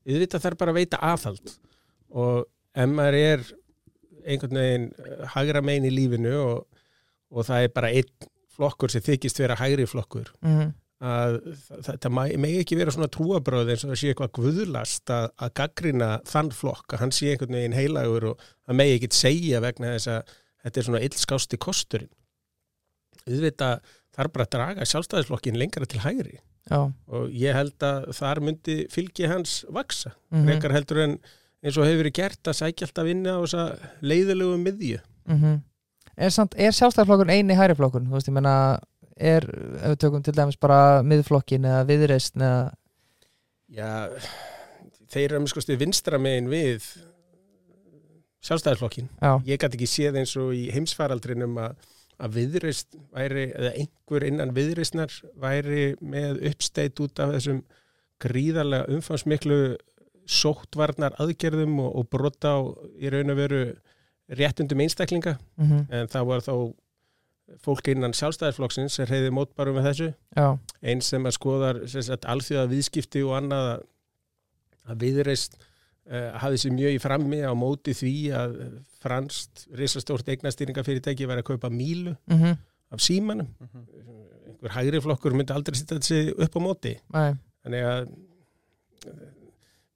auðvitað 0.07 0.43
þarf 0.45 0.59
bara 0.61 0.75
að 0.75 0.81
veita 0.83 1.01
aðhald. 1.03 1.55
Og 2.13 2.43
ef 2.77 2.91
maður 2.93 3.17
er 3.21 3.47
einhvern 4.27 4.61
veginn 4.61 4.87
uh, 4.99 5.23
hagra 5.33 5.63
megin 5.65 5.89
í 5.89 5.95
lífinu 5.95 6.35
og, 6.43 6.83
og 7.33 7.49
það 7.49 7.65
er 7.69 7.73
bara 7.79 7.93
einn 7.97 8.29
flokkur 8.57 8.91
sem 8.93 9.05
þykist 9.07 9.39
vera 9.45 9.57
hægri 9.61 9.87
flokkur. 9.87 10.33
Mm 10.43 10.73
að 10.97 11.35
þa- 11.69 11.83
þetta 11.85 12.09
megi 12.41 12.61
ekki 12.63 12.77
vera 12.79 12.91
svona 12.95 13.11
trúabröð 13.13 13.69
eins 13.69 13.83
og 13.85 13.91
það 13.91 13.99
sé 14.01 14.13
eitthvað 14.15 14.31
guðlast 14.39 15.11
að, 15.13 15.27
að 15.45 15.51
gaggrina 15.61 16.07
þann 16.25 16.49
flokk 16.57 16.95
að 16.97 17.03
hann 17.03 17.13
sé 17.13 17.35
einhvern 17.35 17.53
veginn 17.53 17.75
heilagur 17.77 18.25
og 18.31 18.39
það 18.65 18.79
megi 18.81 18.95
ekki 18.97 19.11
segja 19.13 19.61
vegna 19.61 19.91
þess 19.93 20.09
að 20.15 20.33
þetta 20.65 20.81
er 20.81 20.87
svona 20.89 21.03
illskásti 21.05 21.59
kosturinn. 21.61 22.09
Auðvitað 23.29 23.93
þarf 24.17 24.33
bara 24.33 24.47
að 24.47 24.53
draga 24.57 24.87
sjálfstæðisflokkin 24.89 25.59
lengra 25.61 25.85
til 25.91 26.01
hægri. 26.01 26.39
Já, 26.71 26.81
og 27.13 27.29
ég 27.45 27.55
held 27.55 27.85
að 27.87 28.09
þar 28.17 28.41
myndi 28.49 28.79
fylgi 28.91 29.29
hans 29.31 29.65
vaksa, 29.69 30.15
Mhm. 30.33 30.49
frekar 30.49 30.73
heldur 30.75 31.03
en 31.05 31.19
eins 31.63 31.77
og 31.77 31.85
hefur 31.85 32.03
verið 32.05 32.13
gert 32.23 32.43
að 32.49 32.57
sækja 32.63 32.89
alltaf 32.89 33.07
inn 33.13 33.23
á 33.29 33.37
þessa 33.45 33.79
leiðilegu 34.03 34.57
miðju. 34.65 35.01
Mm 35.29 35.63
Er, 36.17 36.33
er 36.33 36.73
sjálfstæðaflokkurinn 36.73 37.35
eini 37.37 37.57
hægri 37.59 37.77
flokkun? 37.77 38.07
Þú 38.09 38.17
veist, 38.17 38.31
ég 38.31 38.37
menna 38.37 38.57
er, 39.17 39.45
ef 39.81 39.95
við 39.95 39.99
tökum 40.05 40.25
til 40.25 40.35
dæmis 40.37 40.59
bara 40.61 41.03
miðflokkin 41.07 41.67
eða 41.69 41.85
viðreist 41.89 42.37
eða 42.37 42.71
Já, 43.67 43.89
þeir 45.11 45.25
eru 45.25 45.39
að 45.41 45.45
miskosti 45.47 45.77
vinstra 45.81 46.21
megin 46.23 46.51
við 46.53 46.85
sjálfstæðisflokkin 48.47 49.09
Já, 49.19 49.33
ég 49.49 49.61
gæti 49.61 49.79
ekki 49.81 49.91
séð 49.91 50.21
eins 50.21 50.37
og 50.39 50.53
í 50.55 50.69
heimsfaraldrinum 50.75 51.59
að, 51.65 51.89
að 52.23 52.39
viðreist 52.39 52.95
væri, 53.11 53.49
eða 53.51 53.73
einhver 53.81 54.29
innan 54.29 54.55
viðreistnar 54.57 55.17
væri 55.43 55.89
með 56.01 56.45
uppsteitt 56.53 57.03
út 57.03 57.25
af 57.25 57.35
þessum 57.35 57.65
gríðarlega 58.23 58.89
umfangsmiklu 58.95 59.61
sóttvarnar 60.27 61.17
aðgerðum 61.23 61.81
og, 61.83 61.91
og 62.01 62.09
brota 62.13 62.57
á 62.57 62.61
í 62.99 63.11
raun 63.13 63.35
og 63.35 63.41
veru 63.41 63.61
réttundum 64.28 64.83
einstaklinga. 64.85 65.37
Mm 65.61 65.87
en 65.90 66.11
það 66.12 66.28
var 66.33 66.45
þá 66.47 66.54
fólk 67.62 67.88
innan 67.92 68.14
sjálfstæðisflokksins 68.16 68.97
sem 68.99 69.06
reyði 69.06 69.30
mótbarum 69.35 69.78
með 69.78 69.88
þessu. 69.90 70.09
Já, 70.35 70.47
eins 70.83 71.11
sem 71.12 71.28
að 71.28 71.37
skoðar 71.37 71.78
sem 71.90 72.02
sagt, 72.02 72.26
alþjóða 72.26 72.71
viðskipti 72.73 73.23
og 73.23 73.37
annað 73.38 73.68
að, 73.71 73.85
viðreist 75.02 75.54
uh, 75.61 76.33
hafði 76.42 76.62
sér 76.62 76.75
mjög 76.75 76.97
í 76.97 77.02
frammi 77.02 77.40
á 77.47 77.52
móti 77.59 77.95
því 77.95 78.14
að 78.35 78.56
franst 79.02 79.66
risastórt 79.78 80.28
eignastýringafyrirtæki 80.35 81.28
var 81.30 81.42
að 81.42 81.52
kaupa 81.52 81.71
mílu 81.71 82.16
mm 82.26 82.56
af 82.95 83.00
símanum. 83.02 83.49
Einhver 84.47 84.71
hægri 84.76 85.00
flokkur 85.02 85.35
myndi 85.35 85.54
aldrei 85.54 85.75
sitta 85.75 85.99
þessi 85.99 86.35
upp 86.38 86.54
á 86.54 86.61
móti. 86.62 86.92
Nei. 87.14 87.33
Þannig 87.66 87.87
að 87.90 88.02
eh, 89.11 89.25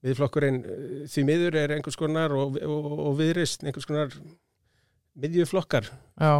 viðflokkurinn 0.06 0.62
eh, 0.62 0.94
því 1.10 1.26
miður 1.28 1.58
er 1.62 1.74
einhvers 1.76 1.98
konar 2.00 2.34
og, 2.36 2.56
og, 2.64 2.88
og 3.10 3.18
viðreist 3.20 3.64
einhvers 3.64 3.88
konar 3.88 4.14
miðjuflokkar. 5.20 5.90
Já, 6.20 6.34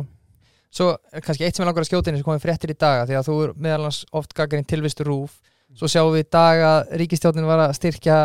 svo 0.73 0.93
er 1.13 1.25
kannski 1.27 1.47
eitt 1.47 1.59
sem 1.59 1.65
er 1.65 1.71
langar 1.71 1.85
að 1.85 1.91
skjóta 1.91 2.13
inn 2.13 2.21
sem 2.21 2.27
komið 2.27 2.45
fréttir 2.47 2.75
í 2.75 2.79
daga 2.79 3.09
því 3.09 3.19
að 3.19 3.31
þú 3.31 3.39
er 3.47 3.57
meðal 3.67 3.89
hans 3.89 4.05
oft 4.17 4.37
gaggarinn 4.37 4.69
tilvistu 4.69 5.07
rúf 5.09 5.41
svo 5.79 5.91
sjáum 5.91 6.15
við 6.15 6.25
í 6.25 6.31
dag 6.33 6.63
að 6.67 6.95
ríkistjórnin 7.03 7.47
var 7.47 7.67
að 7.67 7.75
styrkja 7.79 8.21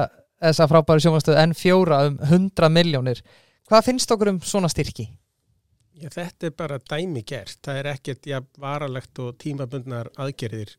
þessa 0.45 0.67
frábæru 0.69 1.03
sjónvastöð 1.03 1.41
N4 1.41 1.99
um 2.09 2.15
100 2.29 2.71
miljónir 2.73 3.21
Hvað 3.65 3.85
finnst 3.87 4.11
okkur 4.13 4.29
um 4.29 4.41
svona 4.45 4.69
styrki? 4.69 5.07
Já, 5.95 6.09
þetta 6.13 6.49
er 6.49 6.51
bara 6.57 6.77
dæmi 6.77 7.23
gert. 7.25 7.57
Það 7.65 7.79
er 7.79 7.87
ekkert 7.95 8.27
ja, 8.29 8.41
varalegt 8.61 9.21
og 9.23 9.37
tímabundnar 9.41 10.11
aðgerðir 10.21 10.75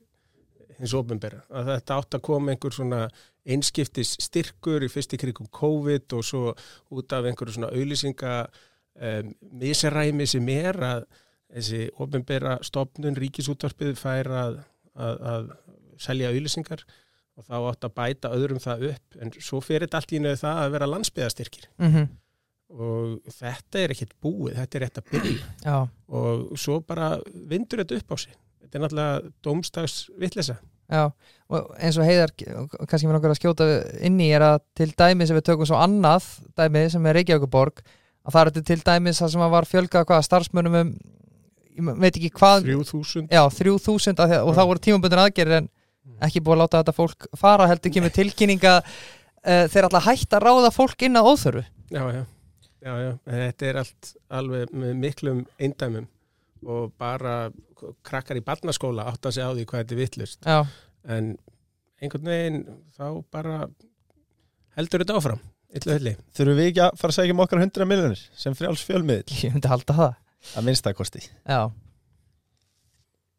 hins 0.78 0.94
ofinbera. 0.96 1.42
Að 1.50 1.72
þetta 1.74 1.98
átt 2.00 2.18
að 2.18 2.24
koma 2.28 2.52
einhver 2.52 2.74
svona 2.74 3.06
einskiptis 3.46 4.16
styrkur 4.22 4.84
í 4.84 4.90
fyrsti 4.90 5.18
krigum 5.20 5.48
COVID 5.54 6.16
og 6.18 6.24
svo 6.26 6.54
út 6.94 7.14
af 7.14 7.28
einhverju 7.28 7.56
svona 7.56 7.70
auðlýsinga 7.74 8.34
um, 8.46 9.32
miseræmi 9.62 10.26
sem 10.30 10.48
er 10.52 10.78
að 10.82 11.06
þessi 11.54 11.82
ofinbera 12.02 12.58
stopnun 12.66 13.18
ríkisútvarpið 13.18 13.94
fær 14.00 14.30
að, 14.34 14.60
að, 14.98 15.26
að 15.32 15.50
selja 16.02 16.32
auðlýsingar 16.32 16.82
og 17.36 17.46
þá 17.46 17.56
átt 17.60 17.86
að 17.86 17.96
bæta 18.00 18.32
öðrum 18.34 18.62
það 18.62 18.86
upp 18.90 19.18
en 19.20 19.34
svo 19.38 19.60
fyrir 19.64 19.86
þetta 19.86 20.00
allt 20.00 20.14
í 20.16 20.22
nöðu 20.24 20.40
það 20.42 20.62
að 20.62 20.72
vera 20.76 20.88
landsbyðastyrkir 20.92 21.68
Mm 21.76 21.92
-hmm. 21.92 22.08
og 22.82 23.32
þetta 23.36 23.78
er 23.80 23.94
ekkert 23.94 24.16
búið, 24.20 24.56
þetta 24.56 24.78
er 24.78 24.84
rétt 24.84 24.98
að 24.98 25.10
byrja 25.12 25.46
Já, 25.64 25.88
og 26.08 26.58
svo 26.58 26.80
bara 26.80 27.20
vindur 27.52 27.84
þetta 27.84 28.00
upp 28.00 28.12
á 28.12 28.16
sig 28.16 28.34
þetta 28.66 28.78
er 28.78 28.84
náttúrulega 28.84 29.30
dómstags 29.46 29.98
vitleysa. 30.20 30.58
Já, 30.86 31.08
og 31.50 31.70
eins 31.82 31.96
og 31.98 32.06
heiðar 32.06 32.30
kannski 32.36 33.08
mér 33.08 33.16
langar 33.16 33.32
að 33.34 33.40
skjóta 33.40 33.66
inn 34.06 34.20
í 34.22 34.28
er 34.34 34.44
að 34.46 34.60
til 34.78 34.92
dæmis 34.94 35.32
ef 35.32 35.40
við 35.40 35.48
tökum 35.48 35.66
svo 35.66 35.80
annað 35.82 36.28
dæmi 36.58 36.84
sem 36.92 37.08
er 37.10 37.18
Reykjavíkuborg 37.18 37.82
að 37.82 38.36
það 38.36 38.40
er 38.40 38.50
þetta 38.52 38.68
til 38.70 38.84
dæmis 38.86 39.22
það 39.22 39.32
sem 39.32 39.46
var 39.56 39.66
fjölgað 39.66 40.06
hvað 40.06 40.26
starfsmönum 40.28 40.78
um 40.82 40.92
ég 41.76 41.98
veit 42.00 42.14
ekki 42.14 42.30
hvað 42.38 42.68
3000 42.70 43.28
já, 43.34 43.42
3000 43.58 44.22
að, 44.22 44.36
og 44.46 44.54
þá 44.56 44.62
voru 44.62 44.82
tímabundin 44.86 45.22
aðgerir 45.26 45.58
en 45.58 45.68
ekki 46.24 46.40
búið 46.40 46.56
að 46.56 46.62
láta 46.62 46.80
þetta 46.80 46.96
fólk 46.96 47.28
fara 47.36 47.68
heldur 47.68 47.92
kemur 47.92 48.14
tilkynninga 48.14 48.74
uh, 48.80 49.64
þeir 49.72 49.88
alltaf 49.88 50.06
hægt 50.06 50.36
að 50.36 50.46
ráða 50.46 50.72
fólk 50.72 51.06
inn 51.06 51.18
að 51.18 51.30
óþörfu. 51.32 51.64
Já, 51.92 52.02
já, 52.14 52.22
já, 52.86 52.92
já, 53.02 53.10
þetta 53.26 53.68
er 53.68 53.80
allt 53.82 54.12
alveg 54.40 54.72
með 54.72 54.94
miklum 55.02 55.42
eindæmum 55.60 56.06
og 56.66 56.92
bara 56.98 57.36
krakkar 58.06 58.40
í 58.40 58.44
barnaskóla 58.44 59.06
átt 59.10 59.28
að 59.28 59.36
segja 59.38 59.50
á 59.50 59.56
því 59.56 59.66
hvað 59.70 59.82
þetta 59.82 59.96
er 59.96 60.00
vittlust 60.02 60.48
já, 60.48 60.58
en 61.16 61.32
einhvern 62.02 62.30
veginn 62.32 62.62
þá 62.96 63.06
bara 63.32 63.58
heldur 64.76 65.04
þetta 65.04 65.20
áfram 65.20 65.42
Þurfum 66.36 66.56
við 66.56 66.70
ekki 66.70 66.84
að 66.84 67.00
fara 67.00 67.12
að 67.12 67.16
segja 67.18 67.34
um 67.34 67.40
okkar 67.42 67.60
100 67.60 67.88
miljonir 67.90 68.20
sem 68.38 68.54
frjáls 68.56 68.84
fjölmiðl 68.86 69.40
ég 69.42 69.56
myndi 69.56 69.68
halda 69.68 69.96
það. 69.98 70.14
Að 70.56 70.66
minnstakosti 70.68 71.20
já, 71.26 71.60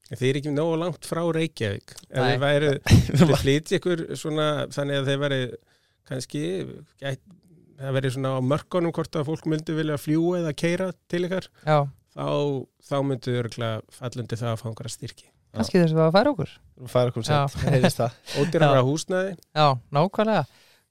Þið 0.07 0.27
er 0.29 0.37
ekki 0.39 0.51
nógu 0.55 0.75
langt 0.79 1.07
frá 1.07 1.19
Reykjavík. 1.35 1.93
Ef 2.15 2.37
væru, 2.39 2.69
þið 3.19 3.33
flytja 3.41 3.79
ykkur 3.81 4.03
svona, 4.19 4.47
þannig 4.71 5.01
að 5.01 5.09
þeir 5.09 5.21
væri 5.23 5.39
kannski 6.07 6.43
gæt, 7.01 7.23
það 7.81 7.97
væri 7.97 8.11
svona 8.15 8.31
á 8.39 8.41
mörkunum 8.53 8.95
hvort 8.95 9.19
að 9.19 9.27
fólk 9.27 9.49
myndi 9.51 9.75
vilja 9.75 9.99
fljúa 9.99 10.39
eða 10.39 10.53
keira 10.55 10.87
til 11.11 11.25
ykkar. 11.27 11.49
Já, 11.67 11.77
þá, 12.17 12.27
þá 12.89 12.95
myndi 13.05 13.33
þau 13.33 13.41
örgulega 13.43 13.97
fallundi 13.99 14.39
það 14.41 14.53
að 14.53 14.61
fá 14.61 14.67
einhverja 14.71 14.95
styrki. 14.95 15.27
Kannski 15.57 15.81
þess 15.81 15.97
að 15.97 16.15
færa 16.17 16.33
okkur. 16.33 16.55
Við 16.81 16.89
færa 16.91 17.11
okkur 17.13 17.27
Já. 17.27 17.37
sent, 17.53 17.93
það 17.97 18.17
ódýrara 18.41 18.81
húsnæði. 18.85 19.37
Já, 19.55 19.67
nákvæmlega. 19.95 20.43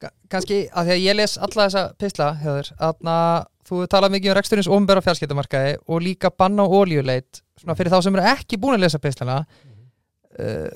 Ka- 0.03 0.12
kannski 0.33 0.62
að 0.77 0.89
því 0.89 0.95
að 0.97 1.03
ég 1.07 1.17
les 1.17 1.37
alla 1.41 1.67
þessa 1.67 1.85
pisla 2.01 2.31
hefur, 2.41 2.73
að 2.79 3.47
þú 3.67 3.79
hefur 3.81 3.91
talað 3.93 4.15
mikið 4.15 4.33
um 4.33 4.37
reksturins 4.39 4.69
ombera 4.71 5.03
fjarskiptamarkaði 5.05 5.77
og 5.91 6.03
líka 6.05 6.31
banna 6.31 6.67
á 6.67 6.69
oljuleit 6.71 7.41
svona 7.59 7.77
fyrir 7.79 7.95
þá 7.95 8.01
sem 8.05 8.19
eru 8.19 8.27
ekki 8.33 8.59
búin 8.62 8.77
að 8.77 8.85
lesa 8.85 9.01
pislana 9.03 9.39
uh, 9.43 10.69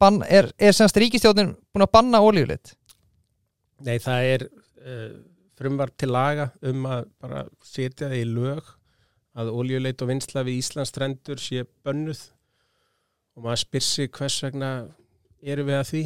bann, 0.00 0.20
er, 0.28 0.50
er 0.60 0.76
semst 0.76 0.98
ríkistjóðin 1.00 1.54
búin 1.72 1.86
að 1.86 1.92
banna 1.96 2.20
oljuleit 2.24 2.74
Nei, 3.86 3.96
það 4.02 4.28
er 4.34 4.46
uh, 4.46 5.10
frumvart 5.58 5.96
til 6.00 6.12
laga 6.12 6.50
um 6.68 6.86
að 6.90 7.08
bara 7.22 7.44
setja 7.64 8.10
það 8.10 8.20
í 8.20 8.26
lög 8.30 8.70
að 9.36 9.52
oljuleit 9.52 10.02
og 10.02 10.10
vinsla 10.10 10.44
við 10.46 10.60
Íslands 10.62 10.92
strendur 10.92 11.40
sé 11.42 11.66
bönnuð. 11.84 12.22
Og 13.36 13.44
maður 13.44 13.62
spyr 13.66 13.84
sig 13.84 14.12
hvers 14.16 14.38
vegna 14.44 14.70
eru 15.44 15.66
við 15.68 15.80
að 15.80 15.90
því? 15.90 16.04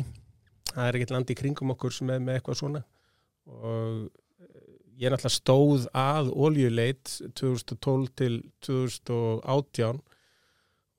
Það 0.70 0.86
er 0.86 0.98
ekkert 0.98 1.14
land 1.14 1.30
í 1.30 1.38
kringum 1.38 1.74
okkur 1.74 1.94
sem 1.94 2.10
er 2.10 2.22
með 2.22 2.38
eitthvað 2.40 2.60
svona. 2.60 2.82
Og 3.50 4.02
eh, 4.42 4.50
ég 4.98 5.08
er 5.08 5.14
náttúrulega 5.14 5.36
stóð 5.36 5.86
að 5.96 6.30
oljuleit 6.34 7.16
2012 7.38 8.10
til 8.18 8.40
2018 8.66 10.02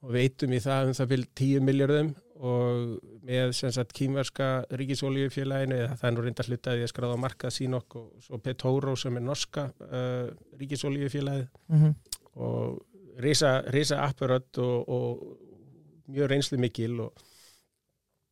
og 0.02 0.14
veitum 0.16 0.56
í 0.56 0.62
það 0.64 0.90
um 0.90 0.98
það 0.98 1.12
vil 1.12 1.26
10 1.38 1.66
miljardum 1.68 2.14
og 2.42 2.96
með 3.22 3.52
sagt 3.54 3.94
kýmverska 3.94 4.48
ríkisoljufélaginu 4.74 5.78
eða 5.78 5.98
það 6.00 6.08
er 6.08 6.16
nú 6.16 6.24
reynda 6.26 6.46
hlutaði 6.48 6.86
að 6.86 6.90
skráða 6.90 7.20
markað 7.22 7.54
sínokk 7.54 7.98
og 8.00 8.08
svo 8.26 8.40
Petoro 8.42 8.96
sem 8.98 9.20
er 9.20 9.26
norska 9.28 9.68
uh, 9.70 10.32
ríkisoljufélagið 10.58 11.46
mm 11.46 11.84
-hmm. 11.84 11.94
Og 12.36 12.80
risa, 13.22 13.62
risa 13.74 14.02
apparödd 14.06 14.62
og, 14.64 14.90
og 14.90 16.12
mjög 16.12 16.32
reynslu 16.32 16.60
mikil 16.62 17.00
og 17.06 17.26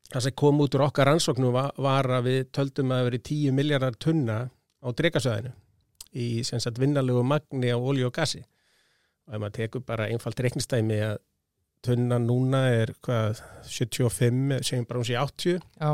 það 0.09 0.25
sem 0.25 0.37
kom 0.41 0.61
út 0.63 0.75
úr 0.75 0.85
okkar 0.87 1.11
rannsóknu 1.11 1.51
var, 1.53 2.09
að 2.17 2.27
við 2.27 2.39
töldum 2.55 2.91
að 2.91 3.01
það 3.01 3.09
veri 3.09 3.21
10 3.29 3.57
miljardar 3.59 3.97
tunna 3.99 4.39
á 4.49 4.87
drekasvæðinu 4.89 5.55
í 6.19 6.29
sagt 6.43 6.79
vinnalegu 6.81 7.21
magni 7.23 7.69
á 7.69 7.77
olju 7.77 8.09
og 8.09 8.15
gassi 8.15 8.41
og 8.41 9.35
ef 9.35 9.41
maður 9.41 9.57
tekur 9.59 9.85
bara 9.85 10.09
einfalt 10.09 10.39
reiknistæmi 10.41 11.01
að 11.05 11.19
tunna 11.85 12.17
núna 12.19 12.65
er 12.73 12.91
hvað 13.05 13.39
75, 13.69 14.59
segjum 14.65 14.87
bara 14.89 14.99
hún 14.99 15.07
sé 15.07 15.15
80 15.15 15.61
já, 15.61 15.91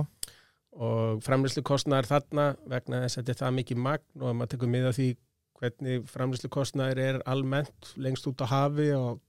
og 0.76 1.22
framlýslu 1.26 1.62
kostnæður 1.68 2.10
þarna 2.10 2.48
vegna 2.72 3.04
þess 3.04 3.20
að 3.20 3.22
þetta 3.22 3.36
er 3.36 3.42
það 3.42 3.58
mikið 3.60 3.84
magn 3.86 4.24
og 4.24 4.30
ef 4.32 4.40
maður 4.40 4.54
tekur 4.56 4.72
mið 4.72 4.88
af 4.90 4.98
því 4.98 5.10
hvernig 5.60 6.04
framlýslu 6.12 6.50
kostnæður 6.52 7.00
er 7.04 7.22
almennt 7.26 7.94
lengst 7.98 8.28
út 8.28 8.42
á 8.44 8.48
hafi 8.52 8.90
og 8.96 9.22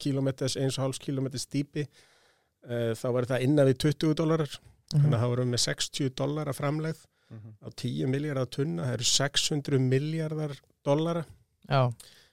kilometers, 0.00 0.56
eins 0.56 0.78
og 0.78 0.84
hálfs 0.88 0.98
kilometers 1.02 1.46
dýpi 1.46 1.84
uh, 1.86 2.92
þá 2.98 3.06
var 3.14 3.26
það 3.30 3.44
innan 3.46 3.68
við 3.70 3.78
20 3.88 4.14
dólarar 4.20 4.54
Mhm. 4.94 5.00
þannig 5.00 5.14
að 5.16 5.22
það 5.22 5.30
voru 5.32 5.44
með 5.48 5.60
60 5.64 6.10
dólar 6.14 6.48
að 6.52 6.56
framleið 6.60 6.98
á 7.64 7.68
10 7.80 8.06
miljardar 8.12 8.46
tunna, 8.52 8.84
það 8.84 8.92
eru 8.94 9.04
600 9.08 9.78
miljardar 9.80 10.52
dólara 10.86 11.22
já, 11.68 11.80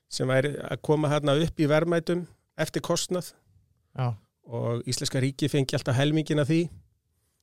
sem 0.09 0.27
væri 0.27 0.51
að 0.59 0.81
koma 0.83 1.09
hérna 1.09 1.37
upp 1.41 1.57
í 1.63 1.65
verðmætum 1.71 2.25
eftir 2.59 2.81
kostnað. 2.85 3.31
Já, 3.97 4.13
og 4.45 4.83
Íslenska 4.85 5.21
ríki 5.23 5.49
fengi 5.49 5.73
alltaf 5.79 5.95
helmingin 5.95 6.39
af 6.43 6.47
því 6.51 6.69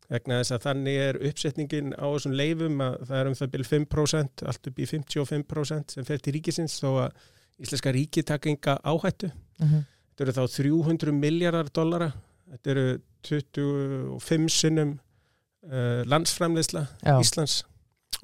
vegna 0.09 0.41
þess 0.41 0.55
að 0.57 0.65
þannig 0.65 1.03
er 1.05 1.21
uppsetningin 1.29 1.93
á 1.97 2.07
þessum 2.07 2.37
leifum 2.39 2.81
að 2.81 2.97
það 3.11 3.19
er 3.21 3.29
um 3.29 3.37
það 3.39 3.53
byrjum 3.55 3.71
5% 3.89 4.47
allt 4.49 4.71
upp 4.71 4.79
í 4.79 4.89
55% 4.89 5.95
sem 5.97 6.09
fer 6.09 6.23
til 6.25 6.35
ríkisins 6.39 6.81
þó 6.81 6.91
að 7.05 7.29
Íslenska 7.59 7.91
ríki 7.91 8.23
taka 8.23 8.47
enga 8.53 8.77
áhættu. 8.87 9.33
Mm 9.59 9.87
þetta 10.19 10.25
eru 10.25 10.35
þá 10.35 10.45
300 10.59 11.15
miljardar 11.15 11.69
dollara. 11.75 12.11
Þetta 12.49 12.71
eru 12.73 12.87
25 13.29 14.49
sinnum 14.51 14.95
uh, 15.69 16.03
landsframleysla 16.09 16.87
já, 17.05 17.19
Íslands 17.21 17.61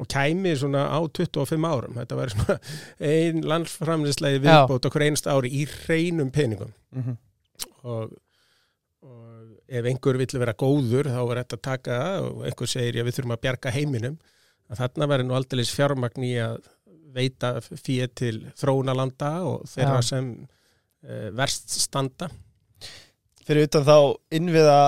og 0.01 0.09
kæmi 0.11 0.57
svona 0.59 0.89
á 0.91 0.99
25 1.07 1.69
árum. 1.69 1.95
Þetta 2.01 2.19
væri 2.19 2.35
svona 2.35 2.57
ein 3.13 3.45
landsframleysla 3.47 4.33
í 4.35 4.43
viðbót 4.43 4.89
okkur 4.89 5.07
einst 5.07 5.29
ári 5.31 5.53
í 5.55 5.67
hreinum 5.71 6.33
peningum. 6.35 6.73
Mhm. 6.97 7.19
og, 7.85 8.11
og 8.11 8.17
ef 9.69 9.85
einhver 9.89 10.19
vill 10.21 10.39
vera 10.43 10.55
góður 10.61 11.09
þá 11.09 11.21
er 11.25 11.41
þetta 11.43 11.57
að 11.59 11.63
taka 11.69 11.99
það 12.03 12.25
og 12.31 12.45
einhver 12.49 12.71
segir 12.71 12.99
já 13.01 13.05
við 13.07 13.17
þurfum 13.19 13.35
að 13.37 13.43
bjarga 13.47 13.73
heiminum 13.75 14.17
að 14.71 14.81
þarna 14.83 15.09
verður 15.13 15.29
nú 15.29 15.37
aldrei 15.39 15.65
fjármagn 15.65 16.25
í 16.27 16.33
að 16.41 16.59
veita 17.15 17.51
fyrir 17.63 18.11
til 18.17 18.35
þróunalanda 18.59 19.31
og 19.47 19.69
þeirra 19.71 20.01
Já. 20.01 20.09
sem 20.09 20.31
uh, 21.05 21.29
verst 21.37 21.71
standa 21.85 22.29
Fyrir 23.45 23.67
utan 23.69 23.85
þá 23.85 23.97
innviða 24.35 24.79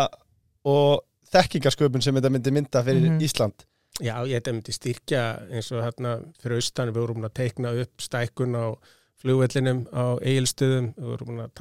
og 0.67 1.03
þekkingasköpun 1.31 2.03
sem 2.05 2.17
þetta 2.17 2.31
myndi 2.33 2.53
mynda 2.57 2.83
fyrir 2.87 3.11
Mhm. 3.11 3.21
Ísland 3.27 3.67
Já, 4.01 4.17
ég 4.29 4.41
þetta 4.41 4.53
myndi 4.53 4.73
styrkja 4.77 5.23
eins 5.53 5.71
og 5.73 5.85
hérna 5.85 6.17
fyrir 6.43 6.59
austan 6.61 6.91
við 6.93 7.01
vorum 7.01 7.25
að 7.25 7.35
teikna 7.39 7.73
upp 7.81 8.03
stækkun 8.05 8.57
á 8.57 8.67
flugvellinum 9.23 9.87
á 9.93 10.21
eigilstöðum 10.21 10.91
við 10.97 11.07
vorum 11.13 11.39
að 11.47 11.53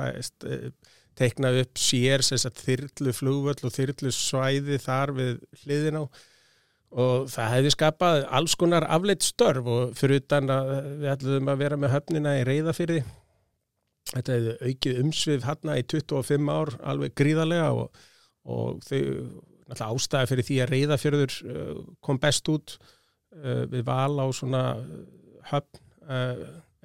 teikna 1.16 1.52
upp 1.62 1.80
sér 1.80 2.24
þyrlu 2.26 3.14
flugvöll 3.16 3.60
og 3.68 3.76
þyrlu 3.76 4.14
svæði 4.14 4.80
þar 4.84 5.14
við 5.16 5.36
hliðin 5.64 6.02
á. 6.02 6.04
Og 6.96 7.28
það 7.28 7.52
hefði 7.52 7.72
skapað 7.74 8.22
alls 8.38 8.56
konar 8.56 8.86
afleitt 8.88 9.26
störf 9.26 9.68
og 9.68 9.96
fyrir 10.00 10.22
utan 10.22 10.52
að 10.54 10.74
við 11.02 11.10
ætlum 11.12 11.52
að 11.52 11.64
vera 11.64 11.80
með 11.80 11.96
höfnina 11.98 12.36
í 12.40 12.46
reyðafyrði 12.48 13.02
þetta 14.12 14.36
hefði 14.36 14.56
aukið 14.70 15.00
umsvið 15.04 15.48
hérna 15.48 15.78
í 15.80 15.86
25 15.94 16.52
ár 16.54 16.74
alveg 16.92 17.16
gríðarlega 17.18 17.72
og, 17.74 18.04
og 18.46 18.86
þau 18.86 19.90
ástæði 19.90 20.30
fyrir 20.32 20.48
því 20.50 20.60
að 20.62 20.74
reyðafjörður 20.74 21.38
uh, 21.50 21.80
kom 22.06 22.22
best 22.22 22.52
út 22.54 22.76
uh, 22.78 23.66
við 23.72 23.86
val 23.88 24.14
á 24.22 24.26
svona 24.36 24.64
uh, 24.78 25.02
höfn 25.52 25.82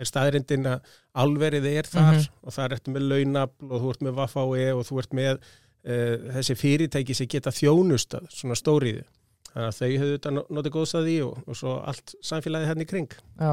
er 0.01 0.09
staðrindin 0.09 0.67
að 0.71 0.93
alverið 1.23 1.67
er 1.71 1.89
þar 1.91 2.15
Mhm. 2.17 2.29
og 2.43 2.55
þar 2.57 2.75
ertu 2.77 2.95
með 2.95 3.07
launafl 3.13 3.71
og 3.71 3.83
þú 3.85 3.91
ert 3.95 4.05
með 4.07 4.15
Vafái 4.21 4.69
og 4.75 4.85
þú 4.89 4.99
ert 5.03 5.13
með 5.21 5.33
uh, 5.37 6.17
þessi 6.37 6.57
fyrirtæki 6.61 7.15
sem 7.17 7.27
geta 7.31 7.51
þjónustað 7.55 8.29
svona 8.33 8.57
stóriði 8.59 9.05
þannig 9.51 9.69
að 9.69 9.79
þau 9.81 9.91
höfðu 9.91 10.17
þetta 10.17 10.33
notið 10.57 10.75
góðs 10.79 10.95
að 10.95 11.07
því 11.11 11.19
og, 11.27 11.39
og 11.51 11.57
svo 11.59 11.77
allt 11.91 12.15
samfélagið 12.23 12.69
hérna 12.73 12.87
í 12.87 12.91
kring 12.91 13.09
Já. 13.41 13.53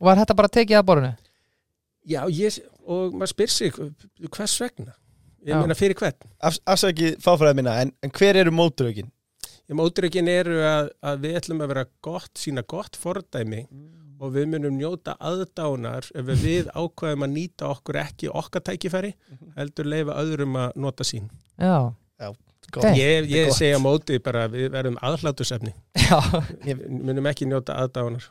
Og 0.00 0.08
var 0.08 0.18
þetta 0.18 0.34
bara 0.36 0.48
tekið 0.48 0.78
að 0.80 0.86
borðinu? 0.88 1.14
Já, 2.04 2.20
ég, 2.28 2.56
og 2.84 3.14
maður 3.16 3.30
spyr 3.32 3.52
sig 3.52 3.72
hvers 4.34 4.54
vegna 4.60 4.92
ég 5.44 5.52
Já. 5.54 5.60
meina 5.60 5.76
fyrir 5.76 5.96
hvern 6.00 6.16
Af, 6.40 6.58
afsakið 6.66 7.18
fáfræði 7.24 7.58
minna, 7.60 7.76
en, 7.84 7.92
en 8.02 8.10
hver 8.16 8.36
eru 8.40 8.50
mótrökin? 8.52 9.10
Ég 9.68 9.76
mótrökin 9.78 10.28
eru 10.28 10.58
að, 10.68 10.90
að 11.04 11.22
við 11.24 11.36
ætlum 11.40 11.62
að 11.64 11.70
vera 11.72 11.84
gott, 12.04 12.32
sína 12.36 12.64
gott 12.68 12.96
fordæmi 13.00 13.62
og 14.24 14.32
við 14.34 14.46
munum 14.54 14.78
njóta 14.80 15.14
aðdánar 15.20 16.06
ef 16.16 16.30
við 16.40 16.70
ákvæðum 16.72 17.26
að 17.26 17.34
nýta 17.36 17.68
okkur 17.74 17.98
ekki 18.04 18.30
okkar 18.32 18.64
tækifæri 18.70 19.12
heldur 19.58 19.90
leifa 19.92 20.16
öðrum 20.22 20.56
að 20.62 20.72
nota 20.80 21.04
sín. 21.04 21.28
Já. 21.60 21.92
Gott. 22.74 22.86
Ok. 22.88 22.96
Ég, 22.96 23.26
ég 23.30 23.50
segja 23.54 23.76
móti 23.78 24.16
bara 24.24 24.46
að 24.48 24.54
við 24.56 24.70
verðum 24.72 24.96
aðhlátusefni. 25.04 25.74
Já. 26.00 26.16
Við 26.64 26.80
munum 26.90 27.26
ekki 27.30 27.46
njóta 27.46 27.76
aðdánar. 27.84 28.24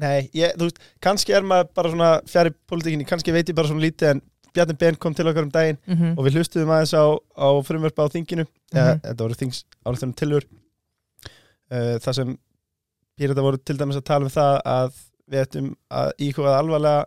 Nei, 0.00 0.30
ég, 0.32 0.54
þú 0.56 0.68
veist, 0.70 0.78
kannski 1.04 1.34
er 1.36 1.44
maður 1.44 1.66
bara 1.76 1.90
svona 1.92 2.10
fjari 2.30 2.54
pólitíkinni, 2.70 3.04
kannski 3.10 3.34
veit 3.34 3.50
ég 3.50 3.58
bara 3.58 3.68
svona 3.68 3.84
lítið 3.84 4.14
en 4.14 4.22
Bjarni 4.52 4.74
Ben 4.80 4.96
kom 5.00 5.14
til 5.16 5.24
okkar 5.28 5.44
um 5.46 5.50
daginn 5.52 5.78
Mhm. 5.88 6.14
og 6.16 6.24
við 6.26 6.34
hlustuðum 6.38 6.72
aðeins 6.72 6.94
á, 6.96 7.04
á 7.36 7.48
frumverfa 7.64 8.04
á 8.04 8.12
þinginu, 8.14 8.44
eða, 8.72 8.94
Mhm. 8.94 9.00
þetta 9.04 9.24
voru 9.26 9.36
þings 9.42 9.60
álþjóðum 9.84 10.14
tilur 10.22 10.44
uh, 11.72 11.96
þar 12.04 12.14
sem 12.18 12.32
Pírata 13.22 13.46
voru 13.46 13.60
til 13.62 13.78
dæmis 13.78 13.98
að 14.00 14.06
tala 14.10 14.26
um 14.26 14.34
það 14.34 14.60
að 14.74 15.00
við 15.32 15.44
ættum 15.46 15.72
að 15.94 16.12
íhuga 16.26 16.54
alvarlega 16.58 17.02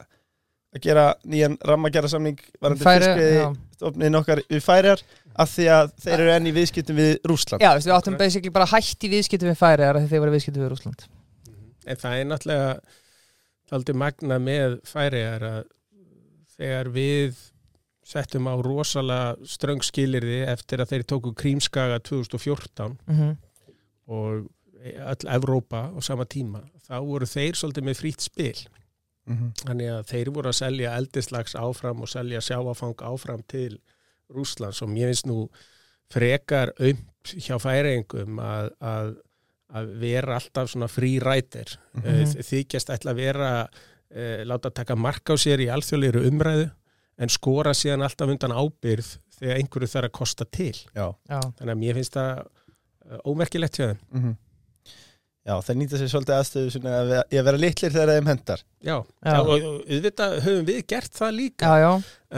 að 0.75 0.83
gera 0.83 1.05
nýjan 1.27 1.55
rammagjara 1.63 2.11
samning 2.11 2.39
varandi 2.63 2.83
Færi- 2.83 3.05
fiskveiði 3.05 3.37
já. 3.37 3.47
stofnin 3.77 4.19
okkar 4.19 4.41
við 4.49 4.63
færiar 4.63 5.03
af 5.35 5.51
því 5.51 5.67
að 5.75 5.93
þeir 6.03 6.15
eru 6.17 6.33
enn 6.35 6.49
í 6.49 6.53
viðskiptum 6.55 6.99
við 6.99 7.13
Rúsland 7.27 7.63
Já, 7.63 7.71
við 7.75 7.95
áttum 7.95 8.17
basically 8.19 8.53
bara 8.55 8.67
hætt 8.71 9.03
í 9.03 9.11
viðskiptum 9.11 9.51
við 9.51 9.59
færi 9.59 9.83
þegar 9.83 10.09
þeir 10.11 10.23
voru 10.23 10.35
viðskiptum 10.35 10.65
við 10.65 10.71
Rúsland 10.73 11.07
En 11.85 11.99
það 12.01 12.19
er 12.19 12.29
náttúrulega 12.31 13.75
aldrei 13.75 13.97
magna 13.97 14.39
með 14.41 14.77
færiðar 14.87 15.45
að 15.49 15.61
þegar 16.55 16.89
við 16.95 17.39
settum 18.05 18.47
á 18.47 18.53
rosalega 18.61 19.47
ströng 19.49 19.83
skilirði 19.85 20.43
eftir 20.47 20.83
að 20.83 20.93
þeir 20.93 21.05
tóku 21.09 21.33
krímskaga 21.37 21.99
2014 22.05 22.97
mm 23.07 23.15
-hmm. 23.15 23.31
og 24.13 24.45
öll 24.85 25.29
Evrópa 25.35 25.89
á 25.95 25.99
sama 26.03 26.25
tíma, 26.25 26.61
þá 26.87 26.99
voru 27.05 27.25
þeir 27.25 27.57
svolítið 27.57 27.87
með 27.89 27.99
frýtt 28.01 28.21
spil. 28.21 28.57
Mhm. 29.25 29.51
Þannig 29.65 29.89
að 29.89 30.03
þeir 30.11 30.29
voru 30.35 30.49
að 30.51 30.59
selja 30.59 30.95
eldislags 30.99 31.55
áfram 31.57 32.01
og 32.05 32.09
selja 32.11 32.41
sjáafang 32.45 32.95
áfram 33.01 33.41
til 33.49 33.79
Rúslands 34.29 34.81
og 34.85 34.89
mér 34.89 35.09
finnst 35.13 35.25
nú 35.25 35.49
frekar 36.13 36.71
aumt 36.79 37.33
hjá 37.41 37.57
færeingum 37.61 38.37
að, 38.39 38.69
að, 38.85 39.11
að 39.73 39.89
vera 40.03 40.37
alltaf 40.37 40.69
svona 40.69 40.87
frí 40.91 41.15
rætir. 41.23 41.77
Mm 41.97 42.05
Mhm. 42.05 42.43
Þykjast 42.45 42.89
ætla 42.93 43.11
að 43.15 43.21
vera, 43.23 43.51
e, 44.11 44.43
láta 44.45 44.69
taka 44.71 44.95
mark 44.95 45.25
á 45.29 45.35
sér 45.37 45.59
í 45.65 45.69
alþjóðleiru 45.73 46.21
umræðu 46.29 46.69
en 47.17 47.29
skora 47.29 47.71
síðan 47.73 48.03
alltaf 48.05 48.29
undan 48.29 48.51
ábyrð 48.53 49.17
þegar 49.39 49.57
einhverju 49.57 49.87
þarf 49.89 50.05
að 50.09 50.11
kosta 50.11 50.45
til. 50.45 50.73
Já, 50.95 51.15
Já, 51.29 51.39
Þannig 51.57 51.73
að 51.73 51.81
mér 51.81 51.93
finnst 51.95 52.13
það 52.13 52.45
eh, 53.09 53.19
ómerkilegt 53.25 53.77
hjá 53.79 53.87
þeim. 53.89 53.99
mhm. 54.11 54.35
Já, 55.45 55.53
þeir 55.61 55.75
nýta 55.77 55.97
sér 56.01 56.09
svolítið 56.09 56.35
aðstöðu 56.39 56.69
svona 56.73 56.93
að 57.03 57.09
ve- 57.11 57.23
í 57.29 57.37
að 57.37 57.43
vera 57.45 57.59
litlir 57.61 57.91
þegar 57.93 58.11
þeim 58.15 58.29
hendar 58.31 58.61
Já, 58.81 58.95
Já. 58.95 59.29
Já. 59.29 59.39
og 59.41 59.49
auðvitað 59.85 60.33
höfum 60.45 60.65
við 60.71 60.79
gert 60.89 61.13
það 61.19 61.35
líka 61.37 61.69
já, 61.69 61.75
já, 61.83 61.91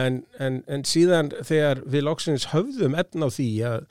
en, 0.06 0.18
en, 0.44 0.58
en 0.68 0.84
síðan 0.84 1.30
þegar 1.48 1.82
við 1.88 2.04
loksins 2.04 2.48
höfðum 2.52 2.98
efna 3.00 3.28
á 3.28 3.30
því 3.32 3.48
að, 3.70 3.86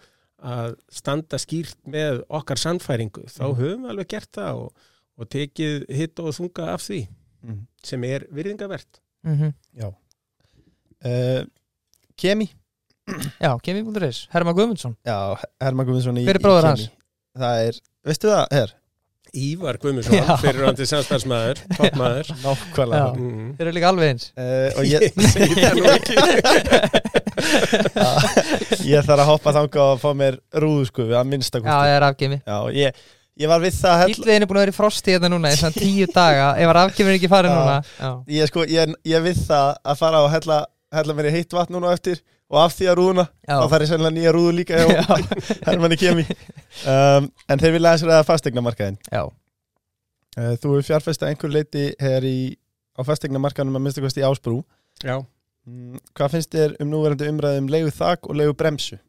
að 0.52 0.76
standa 1.00 1.40
skýrt 1.40 1.78
með 1.88 2.20
okkar 2.28 2.60
sannfæringu, 2.60 3.24
þá 3.32 3.42
Mhm. 3.46 3.56
höfum 3.62 3.86
við 3.86 3.94
alveg 3.94 4.08
gert 4.12 4.32
það 4.36 4.60
og, 4.66 4.84
og 5.16 5.30
tekið 5.32 5.86
hitt 5.96 6.20
og 6.20 6.34
þunga 6.36 6.68
af 6.76 6.84
því 6.84 7.00
mm. 7.46 7.60
sem 7.88 8.04
er 8.04 8.26
virðingavert. 8.36 9.00
mm 9.24 9.52
uh, 11.04 11.42
Kemi 12.16 12.50
já, 13.40 13.52
kemi.is 13.62 14.26
Herma 14.32 14.52
Guðmundsson 14.56 14.96
Já, 15.06 15.36
Herman 15.62 15.86
Guðmundsson 15.86 16.16
í 16.20 16.24
Hver 16.26 16.36
er 16.36 16.40
í 16.40 16.44
Kemi. 16.44 16.68
hans? 16.68 16.86
Það 17.36 17.60
er, 17.68 17.78
veistu 18.08 18.28
það, 18.32 18.46
her? 18.56 18.72
Ívar 19.36 19.76
Guðmundsson, 19.82 20.30
fyrir 20.42 20.60
randi 20.64 20.84
samstæðsmaður, 20.88 21.56
toppmaður. 21.78 22.26
Nákvæmlega. 22.42 23.02
Já. 23.02 23.06
Mm. 23.20 23.48
Þeir 23.58 23.66
eru 23.66 23.74
líka 23.76 23.88
alveg 23.92 24.06
eins. 24.14 24.24
Uh, 24.36 24.68
Og 24.76 24.82
ég, 24.88 25.00
Ég 28.86 29.02
það 29.02 29.10
þarf 29.10 29.22
að 29.22 29.28
hoppa 29.30 29.52
þanga 29.56 29.84
og 29.84 30.00
fá 30.02 30.08
mér 30.16 30.38
rúðu 30.62 30.88
sko 30.88 31.06
við 31.08 31.18
að 31.20 31.28
minnsta 31.32 31.60
Já, 31.62 31.76
ég 31.88 31.96
er 31.98 32.06
afgemi 32.06 32.38
Já, 32.40 32.56
ég, 32.76 33.00
ég 33.42 33.50
var 33.50 33.64
við 33.64 33.76
það 33.80 34.04
Ílliðin 34.14 34.46
er 34.46 34.50
búin 34.50 34.60
að 34.60 34.64
vera 34.66 34.74
í 34.74 34.78
frosti 34.78 35.14
hérna 35.14 35.30
núna 35.32 35.52
í 35.52 35.58
svona 35.60 35.76
tíu 35.76 36.08
daga. 36.12 36.48
Ef 36.56 36.70
var 36.70 36.80
afgemur 36.84 37.16
ekki 37.16 37.30
farið 37.32 37.56
núna 37.56 37.76
Já, 37.84 38.10
ég, 38.38 38.50
sko, 38.50 38.64
ég, 38.70 38.94
ég 39.12 39.26
við 39.26 39.42
það 39.48 39.68
að 39.92 40.00
fara 40.02 40.22
og 40.24 40.32
hella, 40.32 40.60
hella 40.96 41.18
mér 41.18 41.30
í 41.30 41.34
heitt 41.36 41.56
vatn 41.56 41.76
núna 41.76 41.92
eftir 41.96 42.22
og 42.52 42.58
af 42.62 42.74
því 42.78 42.86
að 42.90 42.96
rúðuna, 43.00 43.24
já, 43.48 43.54
þá 43.58 43.66
þarf 43.72 43.84
ég 43.84 43.90
sennilega 43.90 44.14
nýja 44.16 44.32
rúðu 44.36 44.52
líka 44.54 44.82
Hermanni 45.66 45.96
Kemi 45.98 46.24
um, 46.86 47.26
En 47.50 47.62
þeir 47.62 47.74
vilja 47.74 47.90
aðeins 47.92 48.04
ræða 48.06 48.26
fastegnamarkaðin 48.28 48.98
já. 49.10 49.22
uh, 49.26 50.52
Þú 50.62 50.76
hefur 50.76 50.86
fjárfesta 50.92 51.30
einhver 51.30 51.50
leiti 51.56 51.88
hér 52.02 52.26
í, 52.28 52.36
á 52.94 53.00
fastegnamarkaðinum 53.08 53.80
að 53.80 53.84
minnsta 53.88 54.04
kosti 54.04 54.22
í 54.22 54.26
Ásbrú 54.28 54.60
Já, 55.02 55.16
mm, 55.66 55.98
Hvað 56.16 56.36
finnst 56.36 56.54
þér 56.54 56.76
um 56.84 56.92
núverandi 56.94 57.32
umræðum 57.32 57.72
leigu 57.74 57.90
þak 57.98 58.30
og 58.30 58.38
leigu 58.38 58.54
bremsu? 58.62 59.00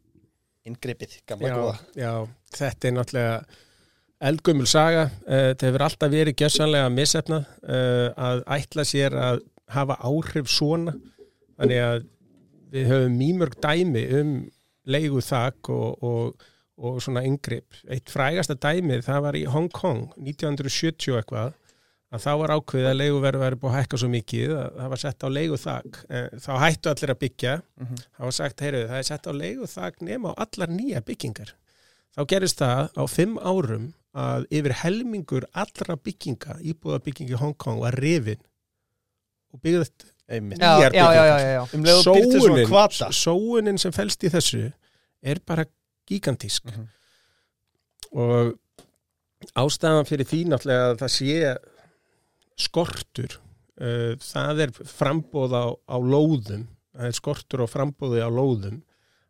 Inngripið, 0.67 1.19
gamla 1.30 1.47
já, 1.54 1.56
góða 1.62 1.78
já, 1.95 2.12
þetta 2.58 2.89
er 2.89 2.95
náttúrulega 2.97 3.38
eldgumul 4.28 4.65
saga. 4.67 5.04
Uh, 5.30 5.52
þetta 5.54 5.67
hefur 5.69 5.84
alltaf 5.86 6.10
verið 6.12 6.36
gjössanlega 6.41 6.89
missefnað 6.91 7.45
uh, 7.69 8.08
að 8.17 8.41
ætla 8.58 8.84
sér 8.89 9.15
að 9.21 9.43
hafa 9.71 9.95
áhrif 10.10 10.50
svona. 10.52 10.95
Þannig 11.62 11.82
að 11.86 12.02
við 12.73 12.91
höfum 12.91 13.17
mýmörg 13.19 13.58
dæmi 13.63 14.03
um 14.19 14.34
leigu 14.88 15.21
þak 15.23 15.69
og, 15.73 16.03
og, 16.03 16.47
og 16.77 16.99
svona 17.03 17.23
yngripp. 17.27 17.80
Eitt 17.91 18.12
frægasta 18.12 18.56
dæmi 18.56 19.01
það 19.06 19.23
var 19.27 19.38
í 19.39 19.45
Hong 19.51 19.69
Kong 19.73 20.08
1970 20.17 21.13
og 21.13 21.21
eitthvað 21.21 21.56
að 22.08 22.23
þá 22.23 22.32
var 22.39 22.53
ákveðið 22.56 22.89
að 22.89 22.99
leiguverð 23.01 23.41
væri 23.43 23.60
búið 23.60 23.73
að 23.73 23.77
hækka 23.82 23.99
svo 23.99 24.10
mikið 24.12 24.51
að 24.56 24.75
það 24.80 24.91
var 24.93 25.01
sett 25.03 25.25
á 25.27 25.30
leigu 25.38 25.58
þak. 25.60 26.01
Þá 26.45 26.51
hættu 26.63 26.91
allir 26.91 27.13
að 27.13 27.21
byggja 27.23 27.56
mm 27.58 27.86
-hmm. 27.86 28.03
það 28.17 28.27
var 28.30 28.36
sagt, 28.38 28.63
heyrðu, 28.63 28.84
það 28.88 28.99
er 28.99 29.08
sett 29.10 29.27
á 29.27 29.34
leigu 29.36 29.67
þak 29.67 30.01
nema 30.08 30.32
á 30.32 30.34
allar 30.45 30.69
nýja 30.71 31.01
byggingar. 31.03 31.56
Þá 32.15 32.21
gerist 32.32 32.62
það 32.63 32.84
á 32.95 33.03
fimm 33.12 33.38
árum 33.38 33.93
að 34.17 34.47
yfir 34.49 34.73
helmingur 34.82 35.45
allra 35.53 35.95
bygginga, 35.95 36.58
íbúða 36.63 37.03
byggingi 37.03 37.36
í 37.36 37.41
Hong 37.41 37.58
Kong 37.58 37.84
var 37.84 37.93
rifin 37.93 38.39
og 40.77 41.15
já, 41.15 41.33
Nýjar. 41.47 41.73
Um 41.73 41.83
kvata 42.69 43.09
sóunin 43.15 43.79
sem 43.79 43.95
felst 43.95 44.23
í 44.27 44.31
þessu 44.33 44.63
er 45.23 45.41
bara 45.45 45.65
gigantísk. 46.07 46.71
Mhm. 46.71 46.87
og 48.17 48.55
ástæðan 49.59 50.07
fyrir 50.07 50.25
því 50.25 50.39
náttúrulega 50.47 50.93
að 50.93 51.01
það 51.01 51.11
sé 51.13 51.57
skortur 52.57 53.33
uh, 53.81 54.13
það 54.23 54.61
er 54.63 54.71
frambóð 54.71 55.53
á, 55.53 55.65
á 55.75 55.97
lóðum 55.99 56.63
það 56.97 57.09
er 57.09 57.17
skortur 57.17 57.63
og 57.65 57.71
frambóði 57.71 58.23
á 58.23 58.29
lóðum. 58.31 58.81